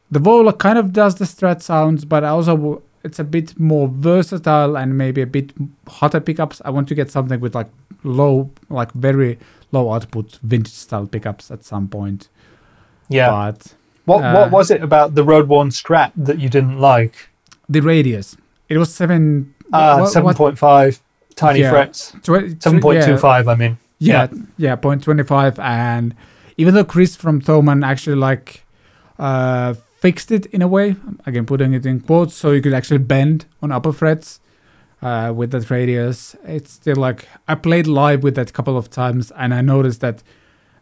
the 0.09 0.19
Vola 0.19 0.53
kind 0.53 0.77
of 0.79 0.93
does 0.93 1.15
the 1.15 1.25
strat 1.25 1.61
sounds, 1.61 2.05
but 2.05 2.23
I 2.23 2.29
also 2.29 2.55
w- 2.55 2.81
it's 3.03 3.19
a 3.19 3.25
bit 3.25 3.59
more 3.59 3.89
versatile 3.89 4.77
and 4.77 4.97
maybe 4.97 5.21
a 5.21 5.27
bit 5.27 5.51
hotter 5.89 6.21
pickups. 6.21 6.61
I 6.63 6.69
want 6.69 6.87
to 6.87 6.95
get 6.95 7.11
something 7.11 7.41
with 7.41 7.53
like 7.53 7.67
low, 8.05 8.49
like 8.69 8.93
very 8.93 9.37
low 9.71 9.91
output 9.93 10.37
vintage 10.43 10.73
style 10.73 11.05
pickups 11.07 11.51
at 11.51 11.63
some 11.63 11.87
point. 11.87 12.29
Yeah. 13.09 13.29
But 13.29 13.73
What 14.05 14.23
uh, 14.23 14.33
What 14.33 14.51
was 14.51 14.71
it 14.71 14.81
about 14.83 15.15
the 15.15 15.23
Road 15.23 15.47
Worn 15.47 15.69
Strat 15.69 16.11
that 16.15 16.39
you 16.39 16.49
didn't 16.49 16.79
like? 16.79 17.29
the 17.69 17.81
radius, 17.81 18.37
it 18.69 18.77
was 18.77 18.93
seven. 18.93 19.53
Ah, 19.73 19.99
what- 19.99 20.09
seven 20.09 20.25
what- 20.25 20.37
point 20.37 20.57
five 20.57 21.01
tiny 21.35 21.59
Yeah. 21.59 21.71
frets. 21.71 22.13
tw- 22.23 22.55
Seven 22.63 22.79
point 22.79 23.03
two 23.03 23.11
yeah. 23.11 23.17
five. 23.17 23.47
I 23.49 23.55
mean. 23.55 23.77
Yeah, 23.99 24.27
yeah, 24.57 24.75
point 24.77 25.03
twenty 25.03 25.23
five, 25.23 25.59
and 25.59 26.13
even 26.57 26.73
though 26.75 26.85
Chris 26.85 27.15
from 27.17 27.41
Thomann 27.41 27.83
actually 27.85 28.15
like 28.15 28.63
uh, 29.19 29.73
fixed 29.99 30.31
it 30.31 30.45
in 30.47 30.61
a 30.61 30.67
way, 30.67 30.95
again 31.25 31.45
putting 31.45 31.73
it 31.73 31.85
in 31.85 31.99
quotes, 31.99 32.33
so 32.35 32.51
you 32.51 32.61
could 32.61 32.73
actually 32.73 32.99
bend 32.99 33.45
on 33.61 33.71
upper 33.71 33.91
frets 33.91 34.39
uh, 35.01 35.33
with 35.35 35.51
that 35.51 35.69
radius. 35.69 36.35
It's 36.43 36.71
still 36.71 36.95
like 36.97 37.27
I 37.47 37.55
played 37.55 37.87
live 37.87 38.23
with 38.23 38.35
that 38.35 38.49
a 38.49 38.53
couple 38.53 38.77
of 38.77 38.89
times, 38.89 39.31
and 39.31 39.53
I 39.53 39.61
noticed 39.61 40.01
that 40.01 40.23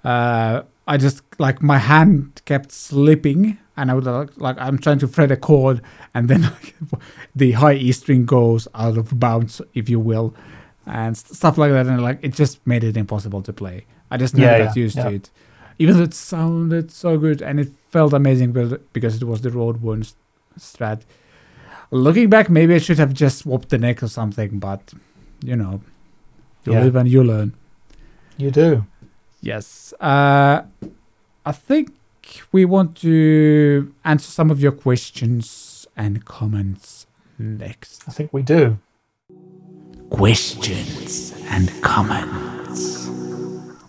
uh, 0.03 0.63
I 0.87 0.97
just 0.97 1.21
like 1.39 1.61
my 1.61 1.77
hand 1.77 2.41
kept 2.45 2.71
slipping, 2.71 3.57
and 3.75 3.91
I 3.91 3.93
would 3.93 4.05
like, 4.05 4.29
like 4.37 4.57
I'm 4.59 4.77
trying 4.77 4.99
to 4.99 5.07
fret 5.07 5.31
a 5.31 5.37
chord, 5.37 5.81
and 6.13 6.29
then 6.29 6.41
like, 6.43 6.75
the 7.35 7.53
high 7.53 7.73
E 7.75 7.91
string 7.91 8.25
goes 8.25 8.67
out 8.75 8.97
of 8.97 9.19
bounds, 9.19 9.61
if 9.73 9.89
you 9.89 9.99
will 9.99 10.33
and 10.87 11.17
st- 11.17 11.35
stuff 11.35 11.57
like 11.57 11.71
that. 11.71 11.87
And 11.87 12.01
like 12.01 12.19
it 12.21 12.33
just 12.33 12.65
made 12.67 12.83
it 12.83 12.95
impossible 12.95 13.41
to 13.43 13.53
play. 13.53 13.85
I 14.11 14.17
just 14.17 14.35
never 14.35 14.51
Yeah, 14.51 14.57
got 14.65 14.75
yeah, 14.75 14.83
used 14.83 14.97
yeah. 14.97 15.03
to 15.09 15.15
it, 15.15 15.31
even 15.79 15.97
though 15.97 16.03
it 16.03 16.13
sounded 16.13 16.91
so 16.91 17.17
good 17.17 17.41
and 17.41 17.59
it 17.59 17.69
felt 17.89 18.13
amazing 18.13 18.51
be- 18.51 18.77
because 18.93 19.15
it 19.21 19.25
was 19.25 19.41
the 19.41 19.49
road 19.49 19.81
worn 19.81 20.03
strat. 20.59 21.01
Looking 21.91 22.29
back, 22.29 22.49
maybe 22.49 22.73
I 22.75 22.79
should 22.79 22.97
have 22.99 23.13
just 23.13 23.39
swapped 23.39 23.69
the 23.69 23.77
neck 23.77 24.01
or 24.03 24.07
something, 24.07 24.59
but 24.59 24.93
you 25.43 25.55
know, 25.55 25.81
you 26.65 26.73
Yeah. 26.73 26.83
live 26.83 26.95
and 26.95 27.07
you 27.09 27.23
learn. 27.23 27.53
You 28.37 28.51
do. 28.51 28.85
Yes. 29.41 29.93
Uh, 29.99 30.63
I 31.45 31.51
think 31.51 31.91
we 32.51 32.65
want 32.65 32.95
to 32.97 33.93
answer 34.03 34.29
some 34.31 34.49
of 34.49 34.59
your 34.59 34.71
questions 34.71 35.85
and 35.95 36.25
comments 36.25 37.05
next. 37.37 38.03
I 38.07 38.11
think 38.11 38.33
we 38.33 38.41
do. 38.41 38.77
questions 40.09 41.33
and 41.49 41.69
comments. 41.81 43.09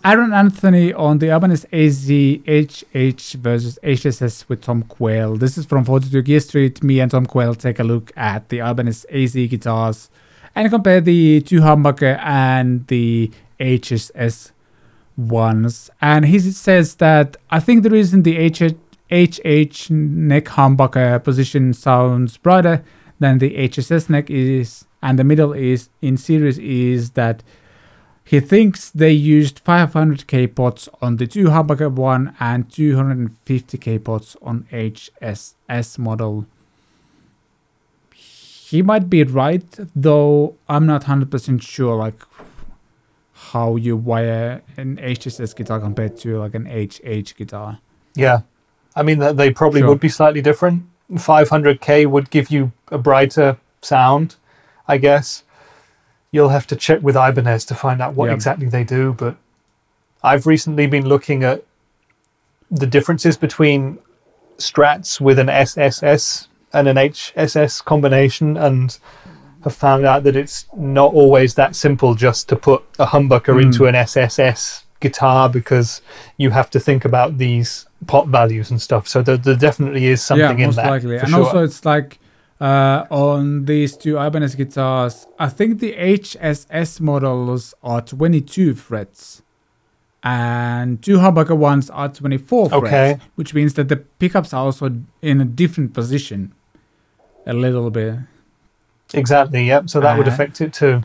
Aaron 0.07 0.33
Anthony 0.33 0.93
on 0.95 1.19
the 1.19 1.35
Ibanez 1.35 1.66
AZHH 1.73 3.35
versus 3.35 3.77
HSS 3.83 4.49
with 4.49 4.62
Tom 4.62 4.85
Quayle. 4.85 5.35
This 5.35 5.59
is 5.59 5.66
from 5.66 5.85
42 5.85 6.23
Gear 6.23 6.39
Street. 6.39 6.81
Me 6.81 7.01
and 7.01 7.11
Tom 7.11 7.27
Quayle 7.27 7.57
take 7.57 7.81
a 7.81 7.83
look 7.83 8.12
at 8.16 8.49
the 8.49 8.59
Ibanez 8.59 9.05
AZ 9.11 9.33
guitars 9.33 10.09
and 10.55 10.70
compare 10.70 11.01
the 11.01 11.41
two 11.41 11.59
humbucker 11.59 12.20
and 12.23 12.87
the 12.87 13.33
HSS 13.59 14.53
ones. 15.16 15.91
And 16.01 16.24
he 16.27 16.39
says 16.39 16.95
that 16.97 17.37
I 17.51 17.59
think 17.59 17.83
the 17.83 17.91
reason 17.91 18.23
the 18.23 18.49
HH, 18.49 18.77
HH 19.11 19.91
neck 19.91 20.45
humbucker 20.45 21.24
position 21.24 21.74
sounds 21.74 22.37
brighter 22.37 22.85
than 23.19 23.39
the 23.39 23.57
HSS 23.57 24.09
neck 24.09 24.31
is 24.31 24.85
and 25.03 25.19
the 25.19 25.24
middle 25.24 25.53
is 25.53 25.89
in 26.01 26.16
series 26.16 26.59
is 26.59 27.11
that 27.11 27.43
he 28.28 28.40
thinks 28.40 28.90
they 28.90 29.12
used 29.12 29.65
500k 29.65 30.53
pots 30.55 30.89
on 31.01 31.16
the 31.16 31.27
two 31.28 31.44
humbucker 31.44 31.90
one 31.93 32.35
and 32.40 32.69
250k 32.69 34.03
pots 34.03 34.36
on 34.43 34.66
HSS 34.73 35.97
model. 35.98 36.44
He 38.12 38.82
might 38.82 39.09
be 39.09 39.23
right, 39.23 39.65
though 39.94 40.57
I'm 40.69 40.86
not 40.86 41.05
100% 41.05 41.62
sure 41.62 41.94
like 41.97 42.20
how 43.53 43.77
you 43.77 43.97
wire 43.97 44.62
an 44.77 44.97
HSS 44.97 45.55
guitar 45.55 45.78
compared 45.78 46.16
to 46.19 46.39
like 46.39 46.55
an 46.57 46.66
HH 46.66 47.36
guitar. 47.36 47.78
Yeah. 48.16 48.40
I 48.97 49.03
mean, 49.05 49.20
th- 49.20 49.36
they 49.36 49.51
probably 49.53 49.81
Sure. 49.82 49.90
would 49.90 50.01
be 50.01 50.09
slightly 50.09 50.43
different. 50.43 50.82
500k 51.12 52.07
would 52.07 52.31
give 52.31 52.51
you 52.51 52.73
a 52.90 52.98
brighter 52.98 53.57
sound, 53.82 54.35
I 54.89 54.97
guess. 54.98 55.44
You'll 56.32 56.48
have 56.51 56.66
to 56.69 56.77
check 56.77 57.03
with 57.03 57.16
Ibanez 57.16 57.65
to 57.66 57.74
find 57.74 58.01
out 58.03 58.15
what 58.15 58.27
Yeah. 58.27 58.35
exactly 58.35 58.69
they 58.69 58.85
do. 58.85 59.12
But 59.12 59.36
I've 60.23 60.47
recently 60.47 60.86
been 60.86 61.07
looking 61.07 61.44
at 61.44 61.62
the 62.70 62.86
differences 62.86 63.36
between 63.36 63.98
strats 64.59 65.20
with 65.20 65.39
an 65.39 65.48
SSS 65.48 66.48
and 66.73 66.89
an 66.89 66.97
HSS 66.97 67.81
combination 67.85 68.57
and 68.57 68.98
have 69.65 69.74
found 69.74 70.05
out 70.05 70.24
that 70.24 70.36
it's 70.36 70.66
not 70.77 71.12
always 71.15 71.55
that 71.55 71.74
simple 71.77 72.15
just 72.15 72.48
to 72.48 72.57
put 72.57 72.82
a 72.98 73.07
humbucker 73.07 73.53
Hmm. 73.55 73.61
into 73.61 73.86
an 73.86 73.94
SSS 73.94 74.85
guitar 75.01 75.48
because 75.48 76.01
you 76.39 76.51
have 76.51 76.70
to 76.70 76.81
think 76.81 77.05
about 77.05 77.39
these 77.39 77.86
pot 78.07 78.28
values 78.28 78.70
and 78.70 78.81
stuff. 78.81 79.07
So 79.09 79.23
there, 79.23 79.36
there 79.36 79.55
definitely 79.57 80.07
is 80.07 80.23
something 80.23 80.59
yeah, 80.59 80.65
in 80.65 80.69
most 80.69 80.77
that. 80.77 80.90
likely. 80.90 81.19
for 81.19 81.24
And 81.24 81.35
sure. 81.35 81.44
also, 81.44 81.65
it's 81.65 81.85
like 81.85 82.19
uh, 82.61 83.05
on 83.11 83.65
these 83.66 83.97
two 83.97 84.19
Ibanez 84.19 84.55
guitars, 84.55 85.27
I 85.39 85.49
think 85.49 85.81
the 85.81 85.93
HSS 85.95 87.01
models 87.01 87.74
are 87.83 88.01
22 88.01 88.74
frets, 88.74 89.43
and 90.23 91.03
two 91.03 91.19
humbucker 91.19 91.57
ones 91.57 91.91
are 91.91 92.09
24 92.09 92.69
frets, 92.70 92.85
Okay. 92.85 93.19
which 93.35 93.55
means 93.55 93.74
that 93.74 93.89
the 93.89 93.97
pickups 93.97 94.53
are 94.53 94.65
also 94.65 94.91
in 95.23 95.41
a 95.41 95.45
different 95.45 95.93
position, 95.95 96.53
a 97.47 97.53
little 97.53 97.91
bit. 97.91 98.16
Exactly, 99.15 99.65
yep. 99.66 99.89
So 99.89 100.01
that 100.01 100.16
would 100.19 100.27
Uh-huh. 100.27 100.35
affect 100.35 100.61
it 100.61 100.73
too. 100.73 101.03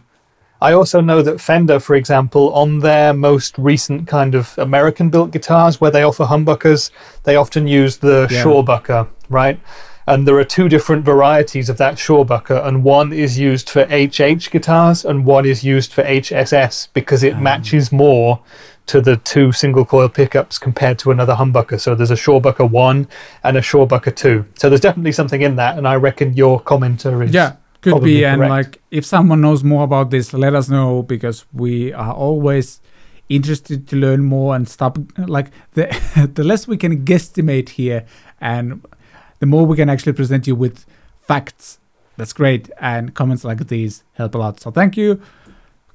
I 0.63 0.73
also 0.73 1.01
know 1.01 1.21
that 1.23 1.41
Fender, 1.41 1.79
for 1.79 1.95
example, 1.95 2.53
on 2.53 2.79
their 2.79 3.13
most 3.13 3.57
recent 3.57 4.07
kind 4.07 4.35
of 4.35 4.53
American 4.57 5.09
built 5.09 5.31
guitars 5.31 5.81
where 5.81 5.89
they 5.91 6.03
offer 6.03 6.23
humbuckers, 6.25 6.91
they 7.23 7.35
often 7.35 7.67
use 7.67 7.97
the 7.97 8.27
Yeah. 8.29 8.43
Shawbucker, 8.43 9.07
right? 9.29 9.59
And 10.07 10.27
there 10.27 10.35
are 10.37 10.43
two 10.43 10.67
different 10.67 11.05
varieties 11.05 11.69
of 11.69 11.77
that 11.77 11.95
Shawbucker, 11.95 12.65
and 12.65 12.83
one 12.83 13.13
is 13.13 13.37
used 13.37 13.69
for 13.69 13.85
HH 13.89 14.49
guitars 14.51 15.05
and 15.05 15.25
one 15.25 15.45
is 15.45 15.63
used 15.63 15.93
for 15.93 16.03
HSS 16.03 16.87
because 16.93 17.23
it 17.23 17.35
Ah. 17.35 17.39
matches 17.39 17.91
more 17.91 18.39
to 18.87 18.99
the 18.99 19.15
two 19.17 19.51
single 19.51 19.85
coil 19.85 20.09
pickups 20.09 20.57
compared 20.57 20.97
to 20.99 21.11
another 21.11 21.35
humbucker. 21.35 21.79
So 21.79 21.93
there's 21.93 22.11
a 22.11 22.15
Shawbucker 22.15 22.69
1 22.69 23.07
and 23.43 23.57
a 23.57 23.61
Shawbucker 23.61 24.15
2. 24.15 24.45
So 24.55 24.69
there's 24.69 24.81
definitely 24.81 25.11
something 25.11 25.41
in 25.41 25.55
that, 25.57 25.77
and 25.77 25.87
I 25.87 25.95
reckon 25.95 26.33
your 26.33 26.59
commenter 26.61 27.23
is. 27.23 27.33
Yeah, 27.33 27.53
could 27.81 28.03
be. 28.03 28.25
And 28.25 28.41
like, 28.41 28.81
if 28.89 29.05
someone 29.05 29.39
knows 29.39 29.63
more 29.63 29.83
about 29.83 30.09
this, 30.09 30.33
let 30.33 30.55
us 30.55 30.67
know 30.67 31.03
because 31.03 31.45
we 31.53 31.93
are 31.93 32.11
always 32.13 32.81
interested 33.29 33.87
to 33.87 33.95
learn 33.95 34.23
more 34.23 34.55
and 34.55 34.67
stop. 34.67 34.97
Like, 35.17 35.51
the 35.73 35.85
the 36.33 36.43
less 36.43 36.67
we 36.67 36.75
can 36.75 37.05
guesstimate 37.05 37.69
here, 37.69 38.05
and 38.41 38.83
the 39.41 39.47
more 39.47 39.65
we 39.65 39.75
can 39.75 39.89
actually 39.89 40.13
present 40.13 40.47
you 40.47 40.55
with 40.55 40.85
facts. 41.19 41.79
That's 42.15 42.31
great, 42.31 42.69
and 42.79 43.13
comments 43.13 43.43
like 43.43 43.67
these 43.67 44.03
help 44.13 44.35
a 44.35 44.37
lot. 44.37 44.59
So 44.61 44.71
thank 44.71 44.95
you. 44.95 45.19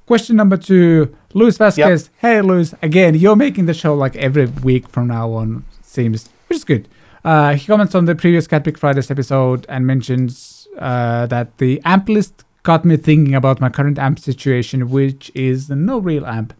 Question 0.05 0.35
number 0.35 0.57
two, 0.57 1.15
Luis 1.33 1.57
Vasquez. 1.57 2.09
Hey, 2.17 2.41
Luis. 2.41 2.75
Again, 2.81 3.15
you're 3.15 3.35
making 3.35 3.65
the 3.65 3.73
show 3.73 3.95
like 3.95 4.15
every 4.17 4.45
week 4.45 4.87
from 4.89 5.07
now 5.07 5.31
on. 5.31 5.65
Seems 5.81 6.29
which 6.47 6.57
is 6.57 6.63
good. 6.65 6.87
Uh, 7.23 7.55
he 7.55 7.65
comments 7.65 7.95
on 7.95 8.05
the 8.05 8.15
previous 8.15 8.47
Cat 8.47 8.63
Pick 8.63 8.77
Fridays 8.77 9.09
episode 9.09 9.65
and 9.69 9.87
mentions 9.87 10.67
uh, 10.77 11.25
that 11.27 11.57
the 11.57 11.81
amp 11.85 12.09
list 12.09 12.43
got 12.63 12.83
me 12.83 12.97
thinking 12.97 13.33
about 13.33 13.61
my 13.61 13.69
current 13.69 13.97
amp 13.97 14.19
situation, 14.19 14.89
which 14.89 15.31
is 15.33 15.69
no 15.69 15.99
real 15.99 16.25
amp. 16.25 16.53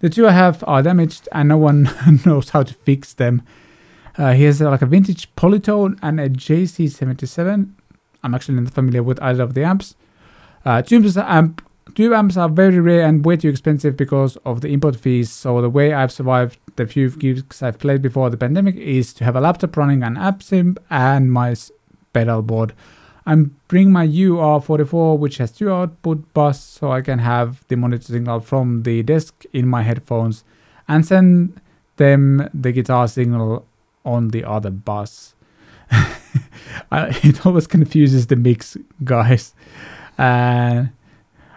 The 0.00 0.10
two 0.10 0.26
I 0.26 0.32
have 0.32 0.64
are 0.66 0.82
damaged 0.82 1.28
and 1.30 1.48
no 1.48 1.56
one 1.58 1.88
knows 2.26 2.50
how 2.50 2.64
to 2.64 2.74
fix 2.74 3.14
them. 3.14 3.42
Uh, 4.16 4.32
he 4.32 4.44
has 4.44 4.60
uh, 4.60 4.70
like 4.70 4.82
a 4.82 4.86
vintage 4.86 5.34
Polytone 5.36 5.98
and 6.02 6.20
a 6.20 6.28
JC77. 6.28 7.70
I'm 8.22 8.34
actually 8.34 8.60
not 8.60 8.72
familiar 8.72 9.02
with 9.02 9.20
either 9.22 9.42
of 9.42 9.54
the 9.54 9.64
amps. 9.64 9.96
Uh, 10.64 10.82
Tube 11.94 12.12
amps 12.12 12.36
are 12.36 12.48
very 12.48 12.80
rare 12.80 13.06
and 13.06 13.24
way 13.24 13.36
too 13.36 13.48
expensive 13.48 13.96
because 13.96 14.36
of 14.44 14.60
the 14.60 14.68
import 14.68 14.96
fees. 14.96 15.30
So 15.30 15.60
the 15.60 15.68
way 15.68 15.92
I've 15.92 16.12
survived 16.12 16.58
the 16.76 16.86
few 16.86 17.10
gigs 17.10 17.62
I've 17.62 17.78
played 17.78 18.00
before 18.00 18.30
the 18.30 18.36
pandemic 18.36 18.76
is 18.76 19.12
to 19.14 19.24
have 19.24 19.36
a 19.36 19.40
laptop 19.40 19.76
running 19.76 20.02
an 20.02 20.16
app 20.16 20.42
sim 20.42 20.78
and 20.88 21.32
my 21.32 21.54
pedal 22.12 22.40
board. 22.42 22.72
I'm 23.26 23.56
bring 23.68 23.92
my 23.92 24.06
UR44 24.06 25.18
which 25.18 25.38
has 25.38 25.52
two 25.52 25.70
output 25.70 26.32
bus 26.32 26.60
so 26.60 26.92
I 26.92 27.02
can 27.02 27.18
have 27.18 27.64
the 27.68 27.76
monitor 27.76 28.12
signal 28.12 28.40
from 28.40 28.84
the 28.84 29.02
desk 29.02 29.44
in 29.52 29.68
my 29.68 29.82
headphones 29.82 30.44
and 30.88 31.06
send 31.06 31.60
them 31.96 32.48
the 32.54 32.72
guitar 32.72 33.06
signal 33.06 33.66
on 34.04 34.28
the 34.28 34.44
other 34.44 34.70
bus. 34.70 35.34
It 36.92 37.46
always 37.46 37.66
confuses 37.66 38.26
the 38.26 38.36
mix, 38.36 38.76
guys. 39.04 39.54
Uh, 40.18 40.86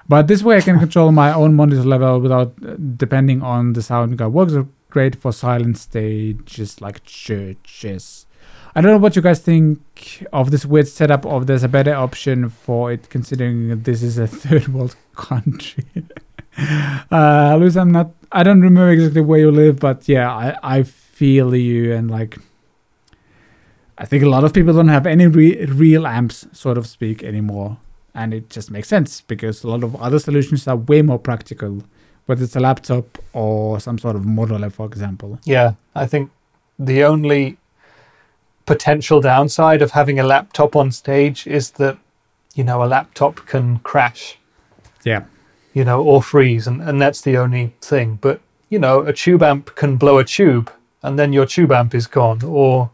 but 0.07 0.27
this 0.27 0.43
way 0.43 0.57
I 0.57 0.61
can 0.61 0.79
control 0.79 1.11
my 1.11 1.33
own 1.33 1.55
monitor 1.55 1.83
level 1.83 2.19
without 2.19 2.53
uh, 2.65 2.75
depending 2.75 3.41
on 3.41 3.73
the 3.73 3.81
sound 3.81 4.17
guide. 4.17 4.27
Works 4.27 4.53
great 4.89 5.15
for 5.15 5.33
silent 5.33 5.77
stages 5.77 6.79
like 6.79 7.03
churches. 7.03 8.25
I 8.75 8.81
don't 8.81 8.91
know 8.91 8.97
what 8.97 9.15
you 9.15 9.21
guys 9.21 9.39
think 9.39 10.25
of 10.33 10.51
this 10.51 10.65
weird 10.65 10.87
setup 10.87 11.25
of 11.25 11.47
there's 11.47 11.63
a 11.63 11.69
better 11.69 11.93
option 11.93 12.49
for 12.49 12.91
it 12.91 13.09
considering 13.09 13.81
this 13.83 14.03
is 14.03 14.17
a 14.17 14.27
third 14.43 14.67
world 14.67 14.95
country. 15.15 15.85
uh 17.11 17.57
Luis, 17.59 17.75
I'm 17.75 17.91
not 17.91 18.11
I 18.31 18.43
don't 18.43 18.61
remember 18.61 18.91
exactly 18.91 19.21
where 19.21 19.39
you 19.39 19.51
live, 19.51 19.79
but 19.79 20.07
yeah, 20.07 20.31
I, 20.31 20.79
I 20.79 20.83
feel 21.15 21.55
you 21.55 21.93
and 21.93 22.11
like 22.11 22.37
I 23.97 24.05
think 24.05 24.23
a 24.23 24.29
lot 24.29 24.43
of 24.43 24.53
people 24.53 24.73
don't 24.73 24.89
have 24.89 25.07
any 25.07 25.25
re- 25.27 25.65
real 25.65 26.05
amps, 26.05 26.45
sort 26.51 26.77
of 26.77 26.85
speak, 26.85 27.23
anymore. 27.23 27.77
And 28.13 28.33
it 28.33 28.49
just 28.49 28.69
makes 28.69 28.89
sense 28.89 29.21
because 29.21 29.63
a 29.63 29.69
lot 29.69 29.83
of 29.85 29.95
other 29.95 30.19
solutions 30.19 30.67
are 30.67 30.75
way 30.75 31.01
more 31.01 31.17
practical, 31.19 31.81
whether 32.25 32.43
it's 32.43 32.57
a 32.57 32.59
laptop 32.59 33.05
or 33.31 33.79
some 33.79 33.97
sort 33.97 34.17
of 34.17 34.23
modular, 34.23 34.69
for 34.69 34.85
example. 34.85 35.39
Yeah, 35.45 35.75
I 35.95 36.07
think 36.07 36.29
the 36.77 37.05
only 37.05 37.57
potential 38.65 39.21
downside 39.21 39.81
of 39.81 39.91
having 39.91 40.19
a 40.19 40.23
laptop 40.23 40.75
on 40.75 40.91
stage 40.91 41.47
is 41.47 41.71
that, 41.71 41.97
you 42.53 42.65
know, 42.65 42.83
a 42.83 42.87
laptop 42.87 43.45
can 43.45 43.79
crash, 43.79 44.37
Yeah. 45.05 45.23
you 45.73 45.85
know, 45.85 46.01
or 46.03 46.21
freeze, 46.21 46.67
and, 46.67 46.81
and 46.81 47.01
that's 47.01 47.21
the 47.21 47.37
only 47.37 47.73
thing. 47.81 48.17
But, 48.19 48.41
you 48.69 48.79
know, 48.79 48.99
a 49.01 49.13
tube 49.13 49.41
amp 49.43 49.73
can 49.75 49.95
blow 49.95 50.17
a 50.17 50.25
tube 50.25 50.69
and 51.05 51.17
then 51.19 51.33
your 51.33 51.45
tube 51.45 51.71
amp 51.71 51.93
is 51.95 52.07
gone, 52.07 52.41
or 52.43 52.89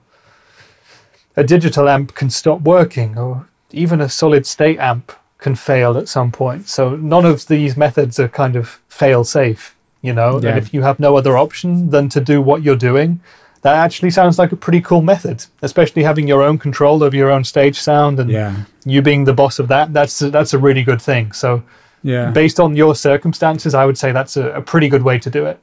a 1.35 1.43
digital 1.43 1.87
amp 1.89 2.13
can 2.15 2.29
stop 2.29 2.61
working, 2.61 3.17
or 3.17 3.47
even 3.71 4.01
a 4.01 4.09
solid 4.09 4.45
state 4.45 4.79
amp 4.79 5.11
can 5.37 5.55
fail 5.55 5.97
at 5.97 6.07
some 6.07 6.31
point. 6.31 6.67
So 6.69 6.95
none 6.95 7.25
of 7.25 7.47
these 7.47 7.75
methods 7.77 8.19
are 8.19 8.27
kind 8.27 8.55
of 8.55 8.79
fail 8.89 9.23
safe, 9.23 9.75
you 10.01 10.13
know. 10.13 10.39
Yeah. 10.39 10.49
And 10.49 10.57
if 10.57 10.73
you 10.73 10.81
have 10.83 10.99
no 10.99 11.15
other 11.17 11.37
option 11.37 11.89
than 11.89 12.09
to 12.09 12.19
do 12.21 12.41
what 12.41 12.61
you're 12.61 12.75
doing, 12.75 13.19
that 13.61 13.75
actually 13.75 14.09
sounds 14.11 14.37
like 14.39 14.51
a 14.51 14.55
pretty 14.55 14.81
cool 14.81 15.01
method, 15.01 15.45
especially 15.61 16.03
having 16.03 16.27
your 16.27 16.41
own 16.43 16.57
control 16.57 17.03
of 17.03 17.13
your 17.13 17.29
own 17.31 17.43
stage 17.43 17.79
sound 17.79 18.19
and 18.19 18.29
Yeah. 18.29 18.55
you 18.85 19.01
being 19.01 19.23
the 19.25 19.33
boss 19.33 19.59
of 19.59 19.67
that. 19.69 19.93
That's 19.93 20.19
that's 20.19 20.53
a 20.53 20.59
really 20.59 20.83
good 20.83 21.01
thing. 21.01 21.31
So 21.31 21.61
Yeah. 22.03 22.31
based 22.31 22.59
on 22.59 22.75
your 22.75 22.95
circumstances, 22.95 23.73
I 23.73 23.85
would 23.85 23.97
say 23.97 24.11
that's 24.11 24.35
a, 24.37 24.49
a 24.57 24.61
pretty 24.61 24.89
good 24.89 25.03
way 25.03 25.19
to 25.19 25.29
do 25.29 25.45
it. 25.45 25.57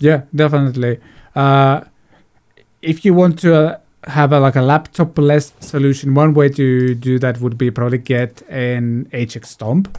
Yeah, 0.00 0.22
definitely. 0.34 0.98
Uh, 1.34 1.84
if 2.82 3.04
you 3.04 3.14
want 3.14 3.38
to 3.40 3.54
uh, 3.54 3.78
have 4.04 4.32
a, 4.32 4.40
like 4.40 4.56
a 4.56 4.62
laptop-less 4.62 5.52
solution, 5.60 6.14
one 6.14 6.34
way 6.34 6.48
to 6.48 6.94
do 6.94 7.18
that 7.18 7.40
would 7.40 7.58
be 7.58 7.70
probably 7.70 7.98
get 7.98 8.42
an 8.48 9.08
HX 9.12 9.46
Stomp, 9.46 9.98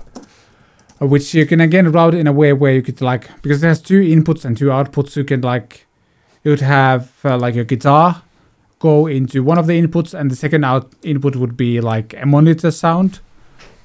uh, 1.01 1.05
which 1.05 1.33
you 1.33 1.45
can 1.45 1.61
again 1.61 1.91
route 1.91 2.13
in 2.13 2.27
a 2.27 2.33
way 2.33 2.53
where 2.53 2.73
you 2.73 2.81
could 2.81 3.01
like 3.01 3.41
because 3.41 3.63
it 3.63 3.67
has 3.67 3.81
two 3.81 4.01
inputs 4.01 4.45
and 4.45 4.57
two 4.57 4.67
outputs. 4.67 5.15
You 5.15 5.23
can 5.23 5.41
like 5.41 5.85
you 6.43 6.51
would 6.51 6.61
have 6.61 7.11
uh, 7.23 7.37
like 7.37 7.55
your 7.55 7.65
guitar 7.65 8.23
go 8.79 9.07
into 9.07 9.43
one 9.43 9.57
of 9.57 9.67
the 9.67 9.81
inputs, 9.81 10.17
and 10.17 10.31
the 10.31 10.35
second 10.35 10.63
out 10.63 10.93
input 11.03 11.35
would 11.35 11.57
be 11.57 11.81
like 11.81 12.13
a 12.13 12.25
monitor 12.25 12.71
sound 12.71 13.19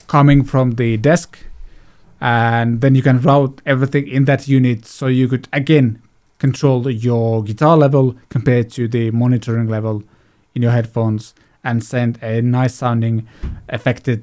coming 0.07 0.45
from 0.45 0.73
the 0.73 0.97
desk 0.97 1.39
and 2.21 2.81
then 2.81 2.95
you 2.95 3.03
can 3.03 3.21
route 3.21 3.61
everything 3.66 4.07
in 4.09 4.25
that 4.25 4.49
unit 4.49 4.87
so 4.87 5.07
you 5.07 5.29
could 5.29 5.49
again 5.53 6.01
control 6.45 6.91
your 6.91 7.43
guitar 7.43 7.75
level 7.75 8.15
compared 8.29 8.71
to 8.71 8.87
the 8.87 9.11
monitoring 9.12 9.66
level 9.66 10.03
in 10.55 10.61
your 10.61 10.73
headphones 10.73 11.35
and 11.69 11.83
send 11.83 12.23
a 12.23 12.43
nice 12.43 12.75
sounding 12.75 13.27
affected 13.71 14.23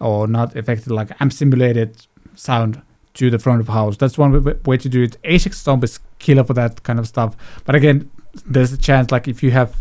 or 0.00 0.26
not 0.26 0.56
affected 0.56 0.90
like 0.90 1.08
amp 1.20 1.32
simulated 1.32 1.90
sound 2.34 2.82
to 3.14 3.30
the 3.30 3.38
front 3.38 3.60
of 3.60 3.68
house. 3.68 3.96
That's 3.96 4.18
one 4.18 4.32
way 4.64 4.76
to 4.76 4.88
do 4.88 5.04
it. 5.04 5.16
HX 5.22 5.54
Stomp 5.54 5.84
is 5.84 6.00
killer 6.18 6.42
for 6.42 6.54
that 6.54 6.82
kind 6.82 6.98
of 6.98 7.06
stuff. 7.06 7.36
But 7.64 7.76
again 7.76 8.10
there's 8.44 8.72
a 8.72 8.78
chance 8.88 9.12
like 9.12 9.28
if 9.28 9.40
you 9.44 9.52
have 9.52 9.76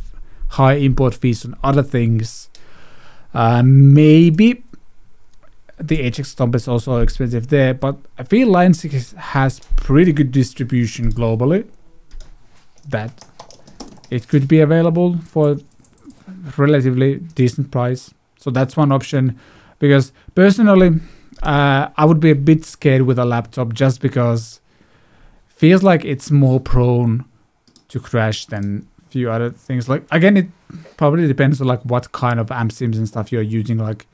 high 0.49 0.75
import 0.75 1.15
fees 1.15 1.43
on 1.45 1.55
other 1.63 1.83
things 1.83 2.47
uh, 3.33 3.63
maybe 3.65 4.63
the 5.77 5.97
HX 5.97 6.27
Stomp 6.27 6.55
is 6.55 6.67
also 6.67 6.97
expensive 6.97 7.47
there, 7.49 7.73
but 7.73 7.97
I 8.17 8.23
feel 8.23 8.47
Line 8.47 8.73
6 8.73 9.13
has 9.13 9.59
pretty 9.75 10.13
good 10.13 10.31
distribution 10.31 11.11
globally. 11.11 11.67
That 12.87 13.25
it 14.09 14.27
could 14.27 14.47
be 14.47 14.59
available 14.59 15.17
for 15.17 15.57
relatively 16.57 17.15
decent 17.15 17.71
price. 17.71 18.13
So 18.37 18.51
that's 18.51 18.77
one 18.77 18.91
option. 18.91 19.39
Because 19.79 20.13
personally, 20.35 20.99
uh, 21.43 21.89
I 21.97 22.05
would 22.05 22.19
be 22.19 22.31
a 22.31 22.35
bit 22.35 22.63
scared 22.63 23.01
with 23.03 23.19
a 23.19 23.25
laptop 23.25 23.73
just 23.73 24.01
because 24.01 24.61
feels 25.47 25.83
like 25.83 26.05
it's 26.05 26.31
more 26.31 26.59
prone 26.59 27.25
to 27.87 27.99
crash 27.99 28.45
than 28.45 28.87
few 29.09 29.31
other 29.31 29.49
things. 29.49 29.89
Like 29.89 30.05
again, 30.11 30.37
it 30.37 30.47
probably 30.97 31.27
depends 31.27 31.59
on 31.59 31.67
like 31.67 31.81
what 31.83 32.11
kind 32.11 32.39
of 32.39 32.51
amp 32.51 32.71
sims 32.71 32.97
and 32.97 33.07
stuff 33.07 33.31
you're 33.31 33.41
using. 33.41 33.77
Like 33.77 34.05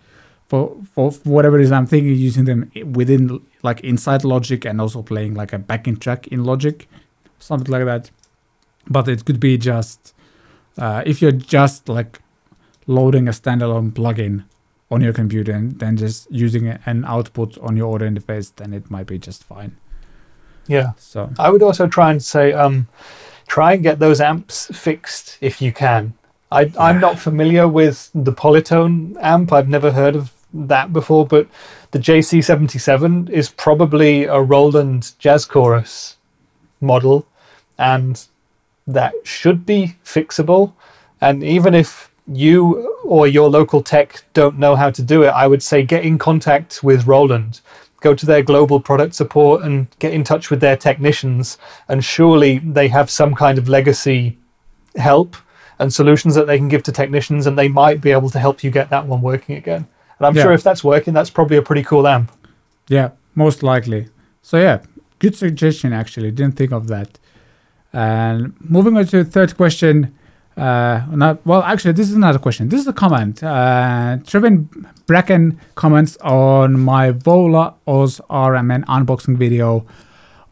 for 0.52 0.76
for 0.94 1.12
whatever 1.24 1.58
it 1.58 1.64
is, 1.64 1.72
I'm 1.72 1.86
thinking 1.86 2.14
using 2.14 2.44
them 2.44 2.70
within 2.92 3.40
like 3.64 3.80
inside 3.82 4.26
Logic 4.26 4.66
and 4.66 4.82
also 4.82 5.02
playing 5.02 5.34
like 5.34 5.54
a 5.54 5.58
backing 5.58 5.96
track 5.96 6.28
in 6.28 6.44
Logic, 6.44 6.90
something 7.40 7.72
like 7.72 7.86
that. 7.86 8.12
But 8.86 9.08
it 9.08 9.24
could 9.24 9.40
be 9.40 9.58
just 9.58 10.14
uh, 10.78 11.04
if 11.06 11.22
you're 11.22 11.32
just 11.32 11.88
like 11.88 12.20
loading 12.86 13.30
a 13.30 13.32
standalone 13.32 13.94
plugin 13.94 14.44
on 14.90 15.00
your 15.00 15.14
computer 15.14 15.54
and 15.54 15.80
then 15.80 15.96
just 15.96 16.30
using 16.30 16.68
an 16.68 17.06
output 17.06 17.58
on 17.60 17.78
your 17.78 17.96
audio 17.96 18.10
interface, 18.10 18.54
then 18.58 18.74
it 18.74 18.92
might 18.92 19.08
be 19.08 19.18
just 19.18 19.46
fine. 19.46 19.78
Yeah. 20.68 20.92
So 20.98 21.32
I 21.40 21.50
would 21.50 21.64
also 21.64 21.88
try 21.88 22.12
and 22.12 22.22
say, 22.22 22.52
um, 22.52 22.90
try 23.48 23.72
and 23.72 23.84
get 23.84 24.00
those 24.00 24.20
amps 24.20 24.68
fixed 24.78 25.38
if 25.40 25.62
you 25.62 25.72
can. 25.72 26.14
I, 26.52 26.70
I'm 26.78 27.00
not 27.00 27.18
familiar 27.18 27.70
with 27.70 28.12
the 28.14 28.34
Polytone 28.34 29.16
amp. 29.22 29.54
I've 29.54 29.70
never 29.70 29.94
heard 29.94 30.18
of 30.18 30.34
that 30.54 30.92
before, 30.94 31.26
but 31.26 31.48
the 31.92 32.00
JC77 32.00 33.30
is 33.30 33.50
probably 33.50 34.26
a 34.26 34.42
Roland 34.42 35.14
Jazz 35.20 35.46
Chorus 35.46 36.18
model, 36.80 37.26
and 37.78 38.26
that 38.88 39.14
should 39.24 39.66
be 39.66 39.96
fixable. 40.04 40.74
And 41.20 41.44
even 41.44 41.76
if 41.76 42.12
you 42.28 42.96
or 43.04 43.28
your 43.28 43.50
local 43.50 43.82
tech 43.82 44.24
don't 44.34 44.58
know 44.58 44.76
how 44.76 44.90
to 44.92 45.02
do 45.02 45.24
it, 45.24 45.30
I 45.30 45.48
would 45.48 45.64
say 45.64 45.84
get 45.84 46.06
in 46.06 46.18
contact 46.18 46.84
with 46.84 47.08
Roland. 47.08 47.62
Go 48.02 48.16
to 48.16 48.26
their 48.26 48.42
global 48.42 48.80
product 48.80 49.14
support 49.14 49.64
and 49.64 49.88
get 50.00 50.14
in 50.14 50.24
touch 50.24 50.50
with 50.50 50.60
their 50.60 50.78
technicians. 50.78 51.58
And 51.88 52.04
surely 52.04 52.60
they 52.60 52.88
have 52.88 53.10
some 53.10 53.36
kind 53.36 53.58
of 53.58 53.70
legacy 53.70 54.38
help 54.96 55.36
and 55.80 55.94
solutions 55.94 56.36
that 56.36 56.48
they 56.48 56.58
can 56.58 56.68
give 56.68 56.84
to 56.84 56.92
technicians, 56.92 57.48
and 57.48 57.58
they 57.58 57.68
might 57.68 58.02
be 58.02 58.12
able 58.12 58.30
to 58.30 58.40
help 58.40 58.64
you 58.64 58.70
get 58.70 58.90
that 58.92 59.08
one 59.08 59.22
working 59.22 59.56
again. 59.58 59.88
And 60.22 60.28
I'm 60.28 60.36
Yeah. 60.36 60.44
sure 60.44 60.52
if 60.54 60.62
that's 60.62 60.84
working, 60.84 61.16
that's 61.16 61.32
probably 61.32 61.58
a 61.58 61.64
pretty 61.64 61.82
cool 61.82 62.08
amp. 62.08 62.32
Yeah, 62.88 63.10
most 63.34 63.64
likely. 63.64 64.10
So 64.44 64.58
yeah, 64.58 64.78
good 65.18 65.36
suggestion 65.36 65.94
actually. 65.94 66.30
Didn't 66.30 66.56
think 66.58 66.72
of 66.72 66.86
that. 66.90 67.18
And 67.92 68.54
moving 68.60 68.96
on 68.98 69.06
to 69.08 69.24
the 69.24 69.30
third 69.30 69.58
question. 69.58 70.14
Uh, 70.56 71.02
not 71.12 71.44
well. 71.44 71.64
Actually, 71.64 71.94
this 71.94 72.12
is 72.12 72.18
not 72.18 72.36
a 72.36 72.40
question. 72.40 72.70
This 72.70 72.82
is 72.82 72.88
a 72.88 72.94
comment. 72.94 73.42
Uh, 73.44 74.18
Trevin 74.30 74.68
Bracken 75.08 75.58
comments 75.74 76.18
on 76.22 76.80
my 76.80 77.10
Vola 77.10 77.74
Oz 77.88 78.22
RMN 78.30 78.86
unboxing 78.86 79.38
video. 79.38 79.86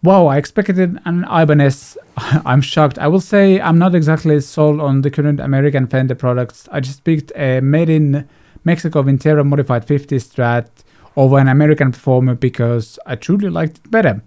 Wow, 0.02 0.26
I 0.28 0.38
expected 0.38 0.80
an 1.06 1.26
Ibanez. 1.30 1.96
I'm 2.46 2.62
shocked. 2.62 2.98
I 2.98 3.08
will 3.08 3.22
say 3.22 3.62
I'm 3.62 3.78
not 3.78 3.94
exactly 3.94 4.40
sold 4.42 4.80
on 4.82 5.02
the 5.02 5.12
current 5.12 5.40
American 5.40 5.86
Fender 5.86 6.16
products. 6.16 6.68
I 6.72 6.80
just 6.80 7.04
picked 7.04 7.32
a 7.36 7.60
made 7.62 7.90
in 7.90 8.28
Mexico 8.64 9.04
Vintera 9.04 9.46
modified 9.46 9.86
50 9.86 10.18
Strat 10.18 10.68
over 11.16 11.38
an 11.38 11.48
American 11.48 11.92
performer 11.92 12.36
because 12.36 13.00
I 13.06 13.16
truly 13.16 13.50
liked 13.50 13.78
it 13.78 13.92
better. 13.92 14.22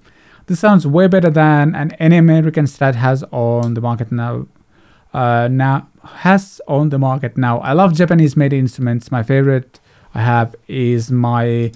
This 0.47 0.61
sounds 0.61 0.87
way 0.87 1.07
better 1.07 1.31
than 1.31 1.75
an 1.75 1.93
any 1.93 2.17
American 2.17 2.67
Strat 2.67 2.95
has 2.97 3.23
on 3.33 3.75
the 3.75 3.81
market 3.81 4.11
now. 4.11 4.47
Uh, 5.15 5.47
now 5.51 5.89
has 6.05 6.61
on 6.67 6.89
the 6.89 6.99
market 6.99 7.37
now. 7.37 7.59
I 7.61 7.73
love 7.73 7.95
Japanese 7.95 8.37
made 8.37 8.53
instruments. 8.53 9.13
My 9.13 9.23
favorite 9.23 9.79
I 10.15 10.23
have 10.23 10.55
is 10.69 11.11
my 11.11 11.73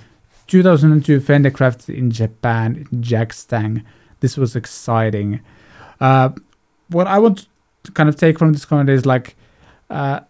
2002 0.46 1.20
Fender 1.20 1.50
crafted 1.50 1.96
in 1.96 2.10
Japan 2.10 2.86
Jag 3.00 3.32
Stang. 3.32 3.84
This 4.20 4.36
was 4.36 4.56
exciting. 4.56 5.40
Uh, 6.00 6.30
what 6.88 7.06
I 7.06 7.18
want 7.18 7.46
to 7.84 7.92
kind 7.92 8.08
of 8.08 8.16
take 8.16 8.38
from 8.38 8.52
this 8.52 8.64
comment 8.64 8.88
is 8.88 9.06
like, 9.06 9.36
uh, 9.90 10.20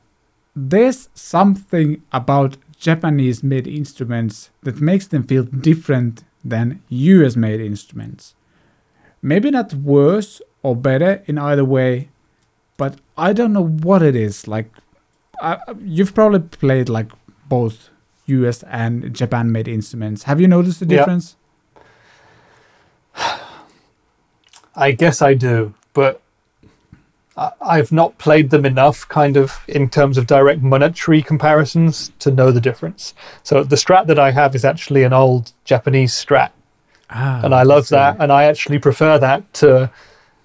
there's 0.57 1.11
something 1.15 2.03
about 2.13 2.57
Japanese 2.79 3.43
made 3.43 3.67
instruments 3.67 4.51
that 4.63 4.81
makes 4.81 5.07
them 5.07 5.23
feel 5.23 5.43
different 5.45 6.25
than 6.45 6.83
US 6.89 7.37
made 7.37 7.61
instruments. 7.61 8.35
Maybe 9.21 9.51
not 9.51 9.75
worse 9.75 10.41
or 10.63 10.75
better 10.75 11.23
in 11.27 11.37
either 11.39 11.65
way, 11.65 12.09
but 12.77 12.97
I 13.19 13.33
don't 13.33 13.53
know 13.53 13.67
what 13.67 14.03
it 14.03 14.17
is. 14.17 14.49
Like, 14.49 14.71
I, 15.41 15.59
you've 15.83 16.15
probably 16.15 16.41
played 16.41 16.89
like 16.89 17.11
both 17.49 17.91
US 18.27 18.63
and 18.65 19.15
Japan 19.15 19.53
made 19.53 19.69
instruments. 19.69 20.23
Have 20.25 20.41
you 20.41 20.49
noticed 20.49 20.81
the 20.81 20.87
Yeah. 20.87 20.99
difference? 20.99 21.37
I 24.75 24.93
guess 24.93 25.23
I 25.23 25.35
do, 25.35 25.75
but 25.95 26.21
I've 27.61 27.93
not 27.93 28.17
played 28.17 28.49
them 28.51 28.65
enough, 28.65 29.07
kind 29.09 29.37
of, 29.37 29.61
in 29.69 29.91
terms 29.91 30.17
of 30.17 30.27
direct 30.27 30.63
monetary 30.63 31.21
comparisons 31.21 32.11
to 32.21 32.31
know 32.31 32.51
the 32.51 32.63
difference. 32.63 33.13
So 33.43 33.63
the 33.63 33.77
Strat 33.77 34.07
that 34.07 34.19
I 34.19 34.31
have 34.31 34.55
is 34.55 34.65
actually 34.65 35.03
an 35.03 35.13
old 35.13 35.53
Japanese 35.65 36.13
Strat, 36.15 36.51
Ah, 37.11 37.43
and 37.45 37.55
I 37.55 37.63
love 37.63 37.89
see. 37.89 37.95
that, 37.95 38.17
and 38.21 38.33
I 38.33 38.45
actually 38.45 38.79
prefer 38.79 39.19
that 39.19 39.53
to 39.55 39.91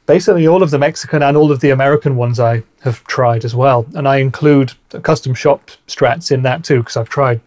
basically 0.06 0.48
all 0.48 0.62
of 0.62 0.70
the 0.72 0.78
Mexican 0.80 1.24
and 1.24 1.38
all 1.38 1.52
of 1.52 1.62
the 1.62 1.70
American 1.70 2.18
ones 2.18 2.40
I 2.40 2.64
have 2.82 3.04
tried 3.06 3.46
as 3.46 3.56
well. 3.56 3.86
And 3.96 4.06
I 4.08 4.18
include 4.18 4.74
custom 5.02 5.34
shop 5.34 5.72
Strats 5.88 6.30
in 6.30 6.42
that 6.44 6.66
too, 6.66 6.80
because 6.80 6.98
I've 6.98 7.08
tried 7.10 7.40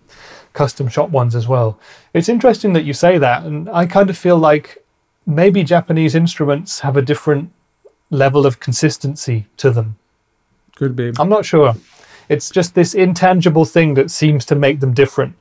custom 0.55 0.89
shop 0.89 1.11
ones 1.11 1.35
as 1.37 1.47
well. 1.47 1.79
It's 2.15 2.31
interesting 2.31 2.73
that 2.73 2.85
you 2.85 2.95
say 2.95 3.19
that, 3.19 3.45
and 3.45 3.69
I 3.69 3.85
kind 3.85 4.09
of 4.09 4.17
feel 4.17 4.39
like 4.39 4.83
maybe 5.27 5.63
Japanese 5.65 6.15
instruments 6.15 6.81
have 6.81 6.97
a 6.97 7.03
different 7.03 7.51
level 8.11 8.47
of 8.47 8.61
consistency 8.61 9.47
to 9.59 9.71
them. 9.71 9.97
Could 10.77 10.97
be. 10.97 11.13
I'm 11.19 11.29
not 11.29 11.45
sure. 11.45 11.75
It's 12.29 12.51
just 12.51 12.75
this 12.75 12.95
intangible 12.95 13.65
thing 13.65 13.95
that 13.95 14.11
seems 14.11 14.45
to 14.47 14.55
make 14.55 14.81
them 14.81 14.95
different. 14.95 15.35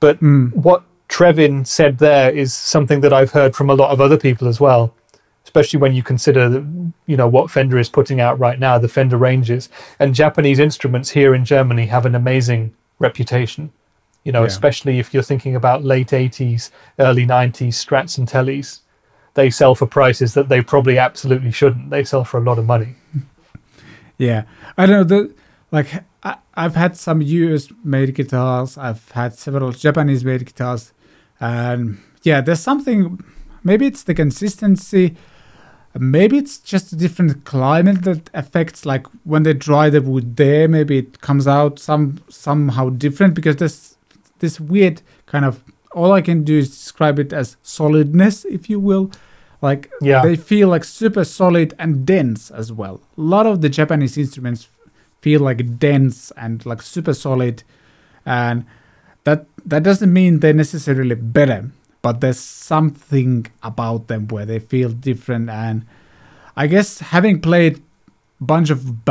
But 0.00 0.20
Mm. 0.20 0.54
what 0.54 0.82
Trevin 1.08 1.66
said 1.66 1.98
there 1.98 2.30
is 2.30 2.52
something 2.54 3.00
that 3.00 3.12
I've 3.12 3.32
heard 3.32 3.56
from 3.56 3.70
a 3.70 3.74
lot 3.74 3.90
of 3.90 4.00
other 4.00 4.16
people 4.16 4.46
as 4.46 4.60
well, 4.60 4.94
especially 5.44 5.80
when 5.80 5.94
you 5.94 6.02
consider 6.02 6.48
the, 6.48 6.66
you 7.06 7.16
know 7.16 7.26
what 7.28 7.50
Fender 7.50 7.78
is 7.78 7.88
putting 7.88 8.20
out 8.20 8.38
right 8.38 8.58
now, 8.58 8.78
the 8.78 8.88
Fender 8.88 9.16
ranges, 9.16 9.68
and 9.98 10.14
Japanese 10.14 10.58
instruments 10.58 11.10
here 11.10 11.34
in 11.34 11.44
Germany 11.44 11.86
have 11.86 12.06
an 12.06 12.14
amazing 12.14 12.72
reputation. 12.98 13.70
You 14.24 14.32
know, 14.32 14.42
Yeah. 14.42 14.48
especially 14.48 14.98
if 14.98 15.14
you're 15.14 15.22
thinking 15.22 15.56
about 15.56 15.84
late 15.84 16.12
80s, 16.12 16.70
early 16.98 17.24
90s 17.24 17.76
Strats 17.82 18.18
and 18.18 18.28
Tellys. 18.28 18.80
They 19.34 19.50
sell 19.50 19.74
for 19.74 19.86
prices 19.86 20.34
that 20.34 20.48
they 20.48 20.62
probably 20.62 20.98
absolutely 20.98 21.52
shouldn't. 21.52 21.90
They 21.90 22.04
sell 22.04 22.24
for 22.24 22.38
a 22.38 22.42
lot 22.42 22.58
of 22.58 22.66
money. 22.66 22.96
Yeah, 24.18 24.44
I 24.76 24.86
know. 24.86 25.04
The 25.04 25.32
like 25.70 26.04
I, 26.22 26.38
I've 26.54 26.74
had 26.74 26.96
some 26.96 27.22
US 27.22 27.68
made 27.84 28.14
guitars. 28.14 28.76
I've 28.76 29.08
had 29.12 29.34
several 29.34 29.70
Japanese 29.72 30.24
made 30.24 30.44
guitars, 30.44 30.92
and 31.40 31.98
yeah, 32.22 32.40
there's 32.40 32.60
something. 32.60 33.22
Maybe 33.62 33.86
it's 33.86 34.02
the 34.02 34.14
consistency. 34.14 35.16
Maybe 35.94 36.36
it's 36.36 36.58
just 36.58 36.92
a 36.92 36.96
different 36.96 37.44
climate 37.44 38.02
that 38.02 38.30
affects 38.34 38.84
like 38.84 39.06
when 39.24 39.42
they 39.42 39.54
dry 39.54 39.88
the 39.88 40.02
wood 40.02 40.36
there. 40.36 40.68
Maybe 40.68 40.98
it 40.98 41.20
comes 41.20 41.46
out 41.46 41.78
some 41.78 42.20
somehow 42.28 42.90
different 42.90 43.34
because 43.34 43.56
there's 43.56 43.96
this 44.40 44.60
weird 44.60 45.02
kind 45.26 45.44
of. 45.44 45.62
All 45.94 46.12
I 46.12 46.20
can 46.20 46.44
do 46.44 46.58
is 46.58 46.68
describe 46.70 47.18
it 47.18 47.32
as 47.32 47.56
solidness, 47.62 48.44
if 48.44 48.68
you 48.70 48.78
will. 48.80 49.10
Like 49.62 49.90
Yeah. 50.00 50.22
they 50.22 50.36
feel 50.36 50.68
like 50.68 50.84
super 50.84 51.24
solid 51.24 51.74
and 51.78 52.06
dense 52.06 52.50
as 52.50 52.72
well. 52.72 53.00
A 53.16 53.20
lot 53.20 53.46
of 53.46 53.60
the 53.60 53.68
Japanese 53.68 54.16
instruments 54.16 54.68
feel 55.20 55.40
like 55.40 55.78
dense 55.78 56.30
and 56.36 56.64
like 56.64 56.80
super 56.82 57.12
solid, 57.14 57.62
and 58.24 58.64
that 59.24 59.46
that 59.66 59.82
doesn't 59.82 60.12
mean 60.12 60.38
they're 60.40 60.52
necessarily 60.54 61.14
better, 61.16 61.70
but 62.02 62.20
there's 62.20 62.38
something 62.38 63.46
about 63.62 64.06
them 64.06 64.28
where 64.28 64.46
they 64.46 64.60
feel 64.60 64.90
different. 64.90 65.50
And 65.50 65.84
I 66.56 66.66
guess 66.68 67.00
having 67.00 67.40
played 67.40 67.78
a 68.40 68.44
bunch 68.44 68.70
of 68.70 69.04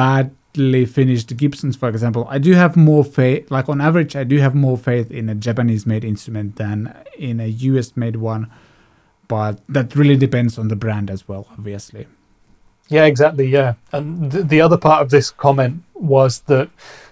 finished 0.85 1.35
Gibsons, 1.37 1.75
for 1.75 1.89
example, 1.89 2.27
I 2.29 2.37
do 2.37 2.53
have 2.53 2.75
more 2.75 3.03
faith. 3.03 3.49
Like 3.51 3.69
on 3.69 3.81
average, 3.81 4.15
I 4.15 4.23
do 4.23 4.37
have 4.37 4.55
more 4.55 4.77
faith 4.77 5.11
in 5.11 5.29
a 5.29 5.35
Japanese-made 5.35 6.03
instrument 6.03 6.55
than 6.57 6.95
in 7.17 7.39
a 7.39 7.47
US-made 7.47 8.17
one 8.17 8.51
but 9.27 9.59
that 9.67 9.95
really 9.95 10.15
depends 10.15 10.57
on 10.57 10.67
the 10.67 10.75
brand 10.75 11.09
as 11.09 11.27
well, 11.27 11.47
obviously. 11.51 12.07
Yeah, 12.89 13.05
exactly. 13.05 13.47
Yeah. 13.47 13.73
And 13.91 14.31
th- 14.31 14.45
the 14.47 14.61
other 14.61 14.77
part 14.77 15.01
of 15.01 15.09
this 15.09 15.31
comment 15.31 15.83
was 15.93 16.39
that 16.41 16.69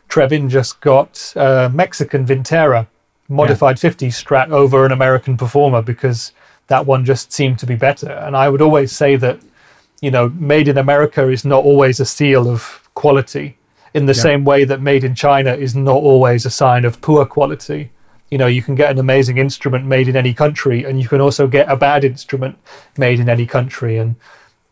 Trevin 0.08 0.50
just 0.50 0.80
got 0.80 1.34
uh, 1.36 1.70
Mexican 1.74 2.26
Vintera 2.26 2.88
modified 3.28 3.80
50 3.80 4.08
strat 4.10 4.52
over 4.52 4.86
an 4.86 4.92
American 4.92 5.36
performer 5.36 5.82
because 5.82 6.32
that 6.68 6.86
one 6.86 7.04
just 7.04 7.34
seemed 7.34 7.60
to 7.60 7.66
be 7.66 7.76
better. 7.76 8.12
And 8.12 8.38
I 8.38 8.48
would 8.48 8.62
always 8.62 8.92
say 8.92 9.16
that, 9.18 9.40
you 10.02 10.12
know, 10.12 10.30
made 10.30 10.68
in 10.68 10.78
America 10.78 11.28
is 11.30 11.44
not 11.44 11.66
always 11.66 12.00
a 12.00 12.06
seal 12.06 12.50
of 12.50 12.85
quality 12.96 13.58
in 13.94 14.08
the 14.08 14.14
Yeah. 14.14 14.24
same 14.24 14.44
way 14.44 14.66
that 14.66 14.82
made 14.82 15.04
in 15.04 15.14
China 15.16 15.54
is 15.54 15.76
not 15.76 15.96
always 15.96 16.46
a 16.46 16.50
sign 16.50 16.84
of 16.86 17.00
poor 17.02 17.26
quality. 17.26 17.92
You 18.32 18.38
know, 18.40 18.48
you 18.48 18.62
can 18.64 18.74
get 18.76 18.90
an 18.90 18.98
amazing 18.98 19.38
instrument 19.38 19.86
made 19.86 20.08
in 20.08 20.16
any 20.18 20.34
country, 20.34 20.84
and 20.84 21.00
you 21.00 21.08
can 21.08 21.22
also 21.22 21.48
get 21.48 21.70
a 21.70 21.76
bad 21.78 22.04
instrument 22.04 22.58
made 22.98 23.20
in 23.20 23.30
any 23.30 23.46
country. 23.46 23.98
And 23.98 24.16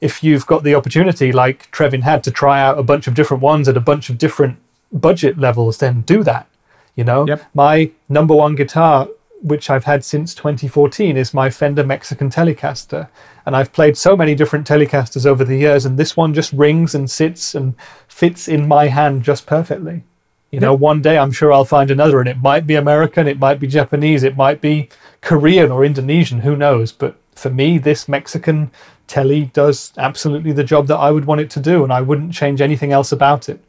if 0.02 0.24
you've 0.24 0.48
got 0.48 0.64
the 0.64 0.76
opportunity, 0.76 1.32
like 1.32 1.70
Trevin 1.72 2.02
had, 2.02 2.24
to 2.24 2.32
try 2.32 2.60
out 2.60 2.80
a 2.80 2.84
bunch 2.84 3.08
of 3.08 3.14
different 3.14 3.44
ones 3.44 3.70
at 3.70 3.78
a 3.78 3.80
bunch 3.92 4.10
of 4.10 4.18
different 4.18 4.58
budget 4.92 5.38
levels, 5.38 5.78
then 5.78 6.02
do 6.02 6.24
that. 6.24 6.48
You 6.96 7.04
know, 7.04 7.26
Yep. 7.28 7.42
my 7.54 7.92
number 8.10 8.36
one 8.36 8.56
guitar, 8.56 9.08
which 9.44 9.70
I've 9.70 9.84
had 9.84 10.04
since 10.06 10.34
2014, 10.34 11.18
is 11.18 11.34
my 11.34 11.50
Fender 11.50 11.84
Mexican 11.84 12.30
Telecaster. 12.30 13.10
And 13.46 13.56
I've 13.56 13.74
played 13.74 13.98
so 13.98 14.16
many 14.16 14.36
different 14.36 14.66
Telecasters 14.66 15.26
over 15.26 15.44
the 15.44 15.58
years, 15.58 15.86
and 15.86 15.98
this 15.98 16.16
one 16.16 16.34
just 16.34 16.54
rings 16.54 16.96
and 16.96 17.12
sits 17.12 17.54
and 17.54 17.76
fits 18.08 18.48
in 18.48 18.68
my 18.68 18.88
hand 18.88 19.24
just 19.24 19.46
perfectly. 19.46 20.04
You 20.50 20.60
know, 20.60 20.74
one 20.74 21.02
day 21.02 21.18
I'm 21.18 21.32
sure 21.32 21.52
I'll 21.52 21.66
find 21.66 21.92
another, 21.92 22.20
and 22.20 22.30
it 22.30 22.38
might 22.38 22.66
be 22.66 22.76
American, 22.76 23.28
it 23.28 23.40
might 23.40 23.60
be 23.60 23.68
Japanese, 23.68 24.24
it 24.24 24.38
might 24.38 24.62
be 24.62 24.88
Korean 25.22 25.72
or 25.72 25.84
Indonesian, 25.84 26.40
who 26.40 26.56
knows? 26.56 26.92
But 26.92 27.18
for 27.36 27.50
me, 27.50 27.80
this 27.80 28.08
Mexican 28.08 28.72
Tele 29.08 29.46
does 29.46 29.92
absolutely 29.98 30.54
the 30.54 30.64
job 30.64 30.88
that 30.88 30.98
I 30.98 31.12
would 31.12 31.26
want 31.26 31.42
it 31.42 31.50
to 31.52 31.60
do, 31.60 31.84
and 31.84 31.92
I 31.92 32.02
wouldn't 32.02 32.34
change 32.34 32.62
anything 32.62 32.94
else 32.94 33.12
about 33.12 33.50
it, 33.50 33.60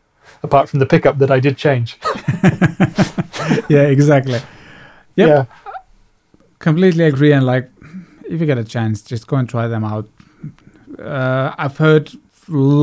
apart 0.42 0.68
from 0.68 0.78
the 0.78 0.86
pickup 0.86 1.18
that 1.18 1.30
I 1.30 1.40
did 1.40 1.56
change. 1.56 1.98
yeah, 3.68 3.88
exactly. 3.88 4.40
Yep. 5.16 5.28
Yeah. 5.28 5.44
Completely 6.68 7.04
agree 7.12 7.32
and 7.36 7.44
like 7.46 7.66
if 8.32 8.40
you 8.40 8.46
get 8.52 8.58
a 8.58 8.64
chance 8.74 9.02
just 9.12 9.26
go 9.26 9.36
and 9.40 9.48
try 9.54 9.64
them 9.74 9.84
out 9.84 10.06
uh, 10.98 11.54
i've 11.58 11.76
heard 11.78 12.06
a 12.14 12.18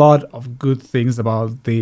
lot 0.04 0.24
of 0.38 0.58
good 0.66 0.82
things 0.94 1.18
about 1.24 1.64
the 1.70 1.78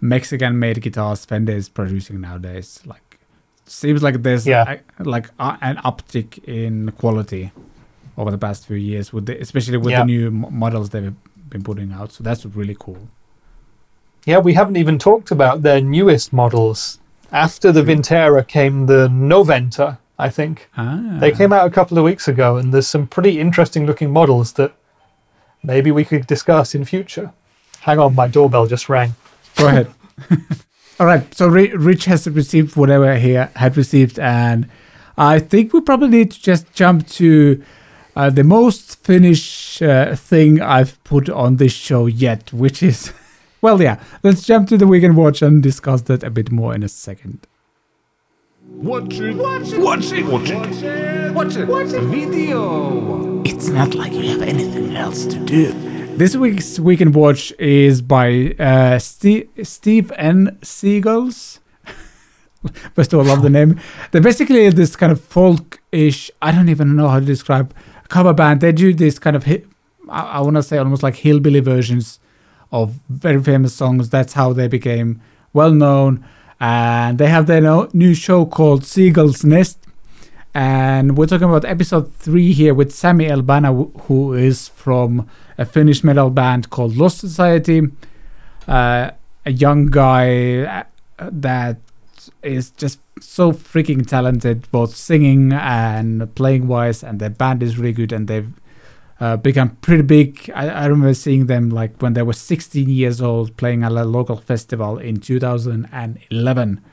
mexican 0.00 0.58
made 0.58 0.80
guitars 0.86 1.24
fender 1.24 1.52
is 1.62 1.68
producing 1.68 2.20
nowadays 2.20 2.80
like 2.92 3.18
seems 3.66 4.02
like 4.02 4.22
there's 4.22 4.46
Yeah. 4.46 4.76
a- 4.98 5.04
like 5.14 5.26
a, 5.38 5.58
an 5.62 5.76
uptick 5.90 6.30
in 6.44 6.90
quality 7.02 7.44
over 8.18 8.30
the 8.30 8.38
past 8.38 8.66
few 8.66 8.76
years 8.76 9.12
with 9.12 9.24
the, 9.26 9.34
especially 9.40 9.78
with 9.78 9.92
Yeah. 9.92 10.00
the 10.00 10.06
new 10.14 10.30
models 10.64 10.90
they've 10.90 11.14
been 11.48 11.62
putting 11.70 11.92
out 11.92 12.12
so 12.12 12.22
that's 12.24 12.44
really 12.60 12.76
cool 12.78 13.02
Yeah, 14.30 14.38
we 14.48 14.52
haven't 14.54 14.76
even 14.76 14.98
talked 14.98 15.30
about 15.32 15.62
their 15.62 15.80
newest 15.80 16.32
models. 16.32 16.80
After 17.32 17.72
the 17.72 17.82
Vintera 17.82 18.42
came 18.46 18.86
the 18.86 19.08
Noventa, 19.08 19.98
I 20.22 20.30
think. 20.30 20.68
ah, 20.76 21.18
They 21.20 21.32
came 21.32 21.52
out 21.52 21.66
a 21.66 21.70
couple 21.70 21.98
of 21.98 22.04
weeks 22.04 22.28
ago, 22.28 22.56
and 22.56 22.72
there's 22.72 22.86
some 22.86 23.06
pretty 23.06 23.40
interesting 23.40 23.86
looking 23.86 24.10
models 24.10 24.52
that 24.54 24.72
maybe 25.62 25.90
we 25.90 26.04
could 26.04 26.26
discuss 26.26 26.74
in 26.74 26.84
future. 26.84 27.32
Hang 27.80 27.98
on, 27.98 28.14
my 28.14 28.28
doorbell 28.28 28.66
just 28.66 28.88
rang. 28.88 29.14
Go 29.56 29.66
ahead. 29.68 29.88
All 31.00 31.06
right. 31.06 31.34
So 31.34 31.48
Rich 31.48 32.04
has 32.06 32.28
received 32.28 32.76
whatever 32.76 33.16
he 33.16 33.32
had 33.32 33.76
received, 33.76 34.18
and 34.18 34.68
I 35.16 35.40
think 35.40 35.72
we 35.72 35.80
probably 35.80 36.08
need 36.08 36.30
to 36.32 36.40
just 36.40 36.72
jump 36.72 37.08
to 37.18 37.62
uh, 38.14 38.30
the 38.30 38.44
most 38.44 39.02
finished 39.04 39.82
uh, 39.82 40.14
thing 40.14 40.60
I've 40.60 41.02
put 41.04 41.28
on 41.28 41.56
this 41.56 41.72
show 41.72 42.06
yet, 42.06 42.52
which 42.52 42.82
is, 42.82 43.12
well, 43.62 43.80
yeah. 43.82 43.98
Let's 44.22 44.44
jump 44.46 44.68
to 44.68 44.76
the 44.78 44.86
weekend 44.86 45.16
watch 45.16 45.42
and 45.42 45.62
discuss 45.62 46.02
that 46.02 46.22
a 46.22 46.30
bit 46.30 46.50
more 46.52 46.74
in 46.74 46.82
a 46.82 46.88
second. 46.88 47.46
Watch 48.82 49.20
it. 49.20 49.36
Watch 49.36 49.72
it. 49.72 49.80
Watch 49.80 50.12
it. 50.12 50.26
Watch 50.26 50.50
it. 50.50 51.32
Watch 51.34 51.56
it. 51.56 51.68
Watch 51.68 51.92
it. 51.92 52.02
Video. 52.02 53.40
It's 53.44 53.68
not 53.68 53.94
like 53.94 54.12
you 54.12 54.28
have 54.30 54.42
anything 54.42 54.96
else 54.96 55.24
to 55.26 55.38
do. 55.38 55.72
This 56.16 56.34
week's 56.34 56.80
Weekend 56.80 57.14
Watch 57.14 57.52
is 57.60 58.02
by 58.02 58.56
uh, 58.58 58.98
Steve, 58.98 59.48
Steve 59.62 60.10
'n' 60.16 60.58
Seagulls. 60.62 61.60
First 62.94 63.12
of 63.12 63.20
all, 63.20 63.24
love 63.24 63.42
the 63.42 63.50
name. 63.50 63.78
They're 64.10 64.20
basically 64.20 64.68
this 64.70 64.96
kind 64.96 65.12
of 65.12 65.20
folk-ish, 65.20 66.30
I 66.42 66.50
don't 66.50 66.68
even 66.68 66.96
know 66.96 67.08
how 67.08 67.20
to 67.20 67.24
describe, 67.24 67.72
cover 68.08 68.32
band. 68.32 68.60
They 68.62 68.72
do 68.72 68.92
this 68.92 69.18
kind 69.18 69.36
of, 69.36 69.44
hi- 69.44 69.62
I, 70.08 70.22
I 70.22 70.40
want 70.40 70.56
to 70.56 70.62
say 70.62 70.78
almost 70.78 71.04
like 71.04 71.14
hillbilly 71.16 71.60
versions 71.60 72.18
of 72.72 72.94
very 73.08 73.40
famous 73.40 73.74
songs. 73.74 74.10
That's 74.10 74.32
how 74.32 74.52
they 74.52 74.66
became 74.66 75.20
well 75.52 75.70
known. 75.70 76.24
And 76.62 77.18
they 77.18 77.26
have 77.26 77.46
their 77.46 77.88
new 77.92 78.14
show 78.14 78.46
called 78.46 78.84
Seagull's 78.84 79.44
Nest 79.44 79.82
and 80.54 81.16
we're 81.16 81.26
talking 81.26 81.48
about 81.48 81.64
episode 81.64 82.12
three 82.14 82.52
here 82.52 82.74
with 82.74 82.92
Samy 82.92 83.26
Elbanna, 83.26 83.90
who 84.02 84.34
is 84.34 84.68
from 84.68 85.26
a 85.56 85.64
Finnish 85.64 86.04
metal 86.04 86.28
band 86.28 86.68
called 86.68 86.94
Lost 86.94 87.18
Society. 87.18 87.80
Uh, 88.68 89.12
a 89.46 89.50
young 89.50 89.86
guy 89.86 90.64
uh, 91.18 91.30
that 91.32 91.78
is 92.42 92.70
just 92.70 93.00
so 93.18 93.52
freaking 93.52 94.06
talented, 94.06 94.70
both 94.70 94.94
singing 94.94 95.52
and 95.54 96.34
playing 96.34 96.68
wise, 96.68 97.02
and 97.02 97.18
their 97.18 97.30
band 97.30 97.62
is 97.62 97.78
really 97.78 97.94
good, 97.94 98.12
and 98.12 98.28
they've 98.28 98.52
uh, 99.22 99.36
become 99.36 99.70
pretty 99.76 100.02
big. 100.02 100.50
I, 100.52 100.68
I 100.68 100.86
remember 100.86 101.14
seeing 101.14 101.46
them 101.46 101.70
like 101.70 102.02
when 102.02 102.14
they 102.14 102.22
were 102.22 102.32
16 102.32 102.88
years 102.88 103.20
old, 103.20 103.56
playing 103.56 103.84
at 103.84 103.92
a 103.92 104.04
local 104.04 104.36
festival 104.36 104.98
in 104.98 105.20
2011 105.20 106.84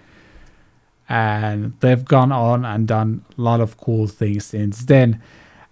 and 1.10 1.73
they've 1.80 2.06
gone 2.06 2.31
on 2.31 2.65
and 2.65 2.88
done 2.88 3.26
a 3.35 3.41
lot 3.41 3.61
of 3.61 3.77
cool 3.77 4.06
things 4.06 4.45
since 4.45 4.85
then. 4.85 5.19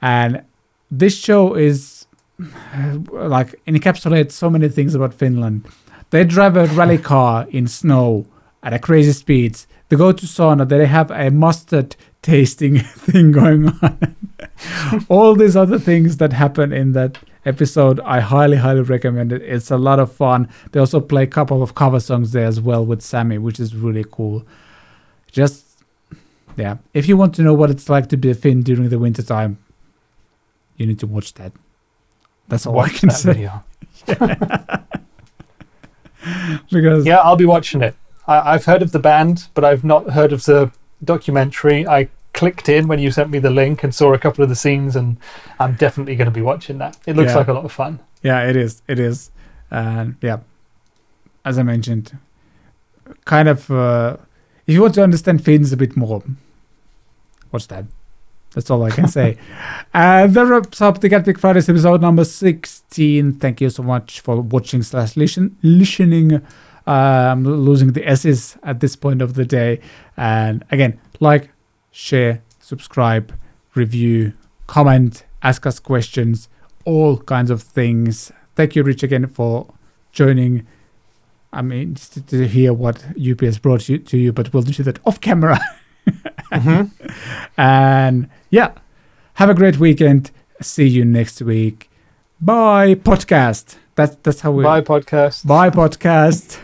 And 0.02 0.44
this 0.90 1.16
show 1.16 1.54
is 1.54 2.08
like 2.40 3.64
encapsulates 3.68 4.32
so 4.32 4.50
many 4.50 4.68
things 4.68 4.96
about 4.96 5.14
finland. 5.14 5.68
They 6.10 6.24
drive 6.24 6.58
a 6.58 6.66
rally 6.66 6.98
car 7.14 7.46
in 7.52 7.68
snow 7.68 8.26
at 8.64 8.74
a 8.74 8.80
crazy 8.80 9.12
speeds. 9.12 9.68
They 9.90 9.96
go 9.96 10.12
to 10.12 10.26
sauna. 10.26 10.68
They 10.68 10.88
have 10.88 11.12
a 11.12 11.30
mustard 11.30 11.96
tasting 12.24 12.80
thing 13.06 13.32
going 13.32 13.68
on 13.68 14.16
all 15.10 15.36
these 15.36 15.56
other 15.56 15.80
things 15.80 16.18
that 16.18 16.34
happen 16.34 16.74
in 16.74 16.94
that 16.94 17.18
episode 17.46 18.00
i 18.02 18.20
highly 18.20 18.58
highly 18.58 18.82
recommend 18.82 19.32
it. 19.32 19.42
It's 19.42 19.72
a 19.72 19.78
lot 19.78 20.00
of 20.00 20.12
fun. 20.12 20.50
They 20.72 20.80
also 20.80 21.00
play 21.00 21.24
a 21.24 21.28
couple 21.28 21.64
of 21.64 21.76
cover 21.76 22.00
songs 22.00 22.32
there 22.34 22.46
as 22.46 22.60
well 22.60 22.86
with 22.86 23.00
Samy 23.02 23.40
which 23.40 23.60
is 23.60 23.76
really 23.76 24.04
cool. 24.10 24.46
Just 25.32 25.66
yeah. 26.58 26.78
If 26.94 27.08
you 27.08 27.16
want 27.16 27.36
to 27.36 27.44
know 27.44 27.54
what 27.54 27.70
it's 27.70 27.90
like 27.90 28.10
to 28.10 28.18
be 28.18 28.30
a 28.32 28.34
finn 28.34 28.64
during 28.64 28.90
the 28.90 29.00
winter 29.00 29.24
time 29.24 29.60
you 30.76 30.86
need 30.86 31.00
to 31.00 31.08
watch 31.08 31.34
that. 31.36 31.54
That's 32.48 32.66
all 32.66 32.80
i 32.80 32.90
can 32.90 33.10
say. 33.10 33.50
because 36.72 37.06
Yeah, 37.06 37.18
I'll 37.18 37.36
be 37.36 37.46
watching 37.46 37.82
it. 37.82 37.96
I, 38.28 38.54
I've 38.54 38.66
heard 38.66 38.82
of 38.82 38.92
the 38.92 39.00
band, 39.00 39.48
but 39.54 39.64
I've 39.64 39.84
not 39.84 40.10
heard 40.12 40.34
of 40.34 40.44
the 40.46 40.72
documentary. 41.04 41.88
I 41.88 42.10
clicked 42.40 42.68
in 42.70 42.88
when 42.88 43.00
you 43.00 43.10
sent 43.12 43.30
me 43.36 43.40
the 43.40 43.50
link 43.62 43.84
and 43.84 43.92
saw 43.94 44.14
a 44.14 44.20
couple 44.26 44.42
of 44.44 44.50
the 44.50 44.56
scenes, 44.64 44.96
and 44.96 45.18
I'm 45.60 45.74
definitely 45.76 46.16
going 46.20 46.32
to 46.34 46.38
be 46.42 46.46
watching 46.52 46.78
that. 46.84 46.94
It 47.10 47.16
looks 47.18 47.32
Yeah. 47.32 47.38
like 47.42 47.50
a 47.54 47.54
lot 47.60 47.66
of 47.66 47.72
fun. 47.72 48.00
yeah 48.30 48.40
it 48.50 48.56
is. 48.66 48.82
It 48.94 49.00
is. 49.10 49.32
And 49.72 50.16
yeah. 50.28 50.40
As 51.50 51.58
i 51.58 51.64
mentioned 51.64 52.06
kind 53.34 53.48
of 53.54 53.60
uh, 53.72 54.18
if 54.68 54.74
you 54.76 54.82
want 54.82 54.94
to 54.96 55.04
understand 55.04 55.38
finns 55.46 55.72
a 55.72 55.78
bit 55.78 55.94
more 56.04 56.22
watch 57.54 57.68
that. 57.74 57.86
That's 58.54 58.70
all 58.72 58.84
i 58.84 58.92
can 58.98 59.08
say. 59.08 59.38
And 59.94 60.34
that 60.36 60.46
wraps 60.52 60.82
up 60.82 60.96
the 61.02 61.10
CatPick 61.10 61.40
fridays 61.40 61.70
episode 61.70 62.02
number 62.02 62.26
16 62.26 63.34
thank 63.42 63.62
you 63.62 63.70
so 63.70 63.84
much 63.84 64.20
for 64.26 64.42
watching 64.56 64.82
slash 64.84 65.16
listen, 65.16 65.46
listening 65.64 66.42
um 66.96 67.44
losing 67.68 67.92
the 67.98 68.04
s's 68.20 68.58
at 68.64 68.80
this 68.84 68.96
point 68.96 69.22
of 69.22 69.30
the 69.40 69.46
day. 69.46 69.80
And 70.18 70.66
again 70.76 71.00
like 71.20 71.44
share 71.98 72.44
subscribe 72.60 73.34
review 73.74 74.34
comment 74.68 75.24
ask 75.42 75.66
us 75.66 75.80
questions 75.80 76.48
all 76.86 77.18
kinds 77.18 77.50
of 77.50 77.62
things. 77.62 78.32
Thank 78.56 78.76
you, 78.76 78.84
Rich, 78.84 79.04
again 79.04 79.28
for 79.28 79.74
joining. 80.12 80.66
I 81.52 81.62
mean, 81.62 81.96
to, 81.96 82.22
to 82.22 82.48
hear 82.48 82.72
what 82.72 83.04
UPS 83.20 83.58
brought 83.58 83.90
you 83.90 83.98
to 83.98 84.18
you, 84.18 84.32
but 84.32 84.54
we'll 84.54 84.64
do 84.64 84.84
that 84.84 85.00
off 85.06 85.20
camera. 85.22 85.60
Mm-hmm. 86.48 87.60
And 87.60 88.30
yeah, 88.50 88.72
have 89.34 89.50
a 89.50 89.54
great 89.54 89.78
weekend. 89.80 90.32
See 90.62 90.88
you 90.88 91.04
next 91.04 91.42
week. 91.42 91.90
Bye, 92.40 92.96
podcast. 92.96 93.76
That's 93.96 94.16
that's 94.24 94.40
how 94.40 94.52
we 94.54 94.64
Bye, 94.64 94.80
podcast. 94.80 95.46
bye 95.46 95.70
podcast. 95.70 96.58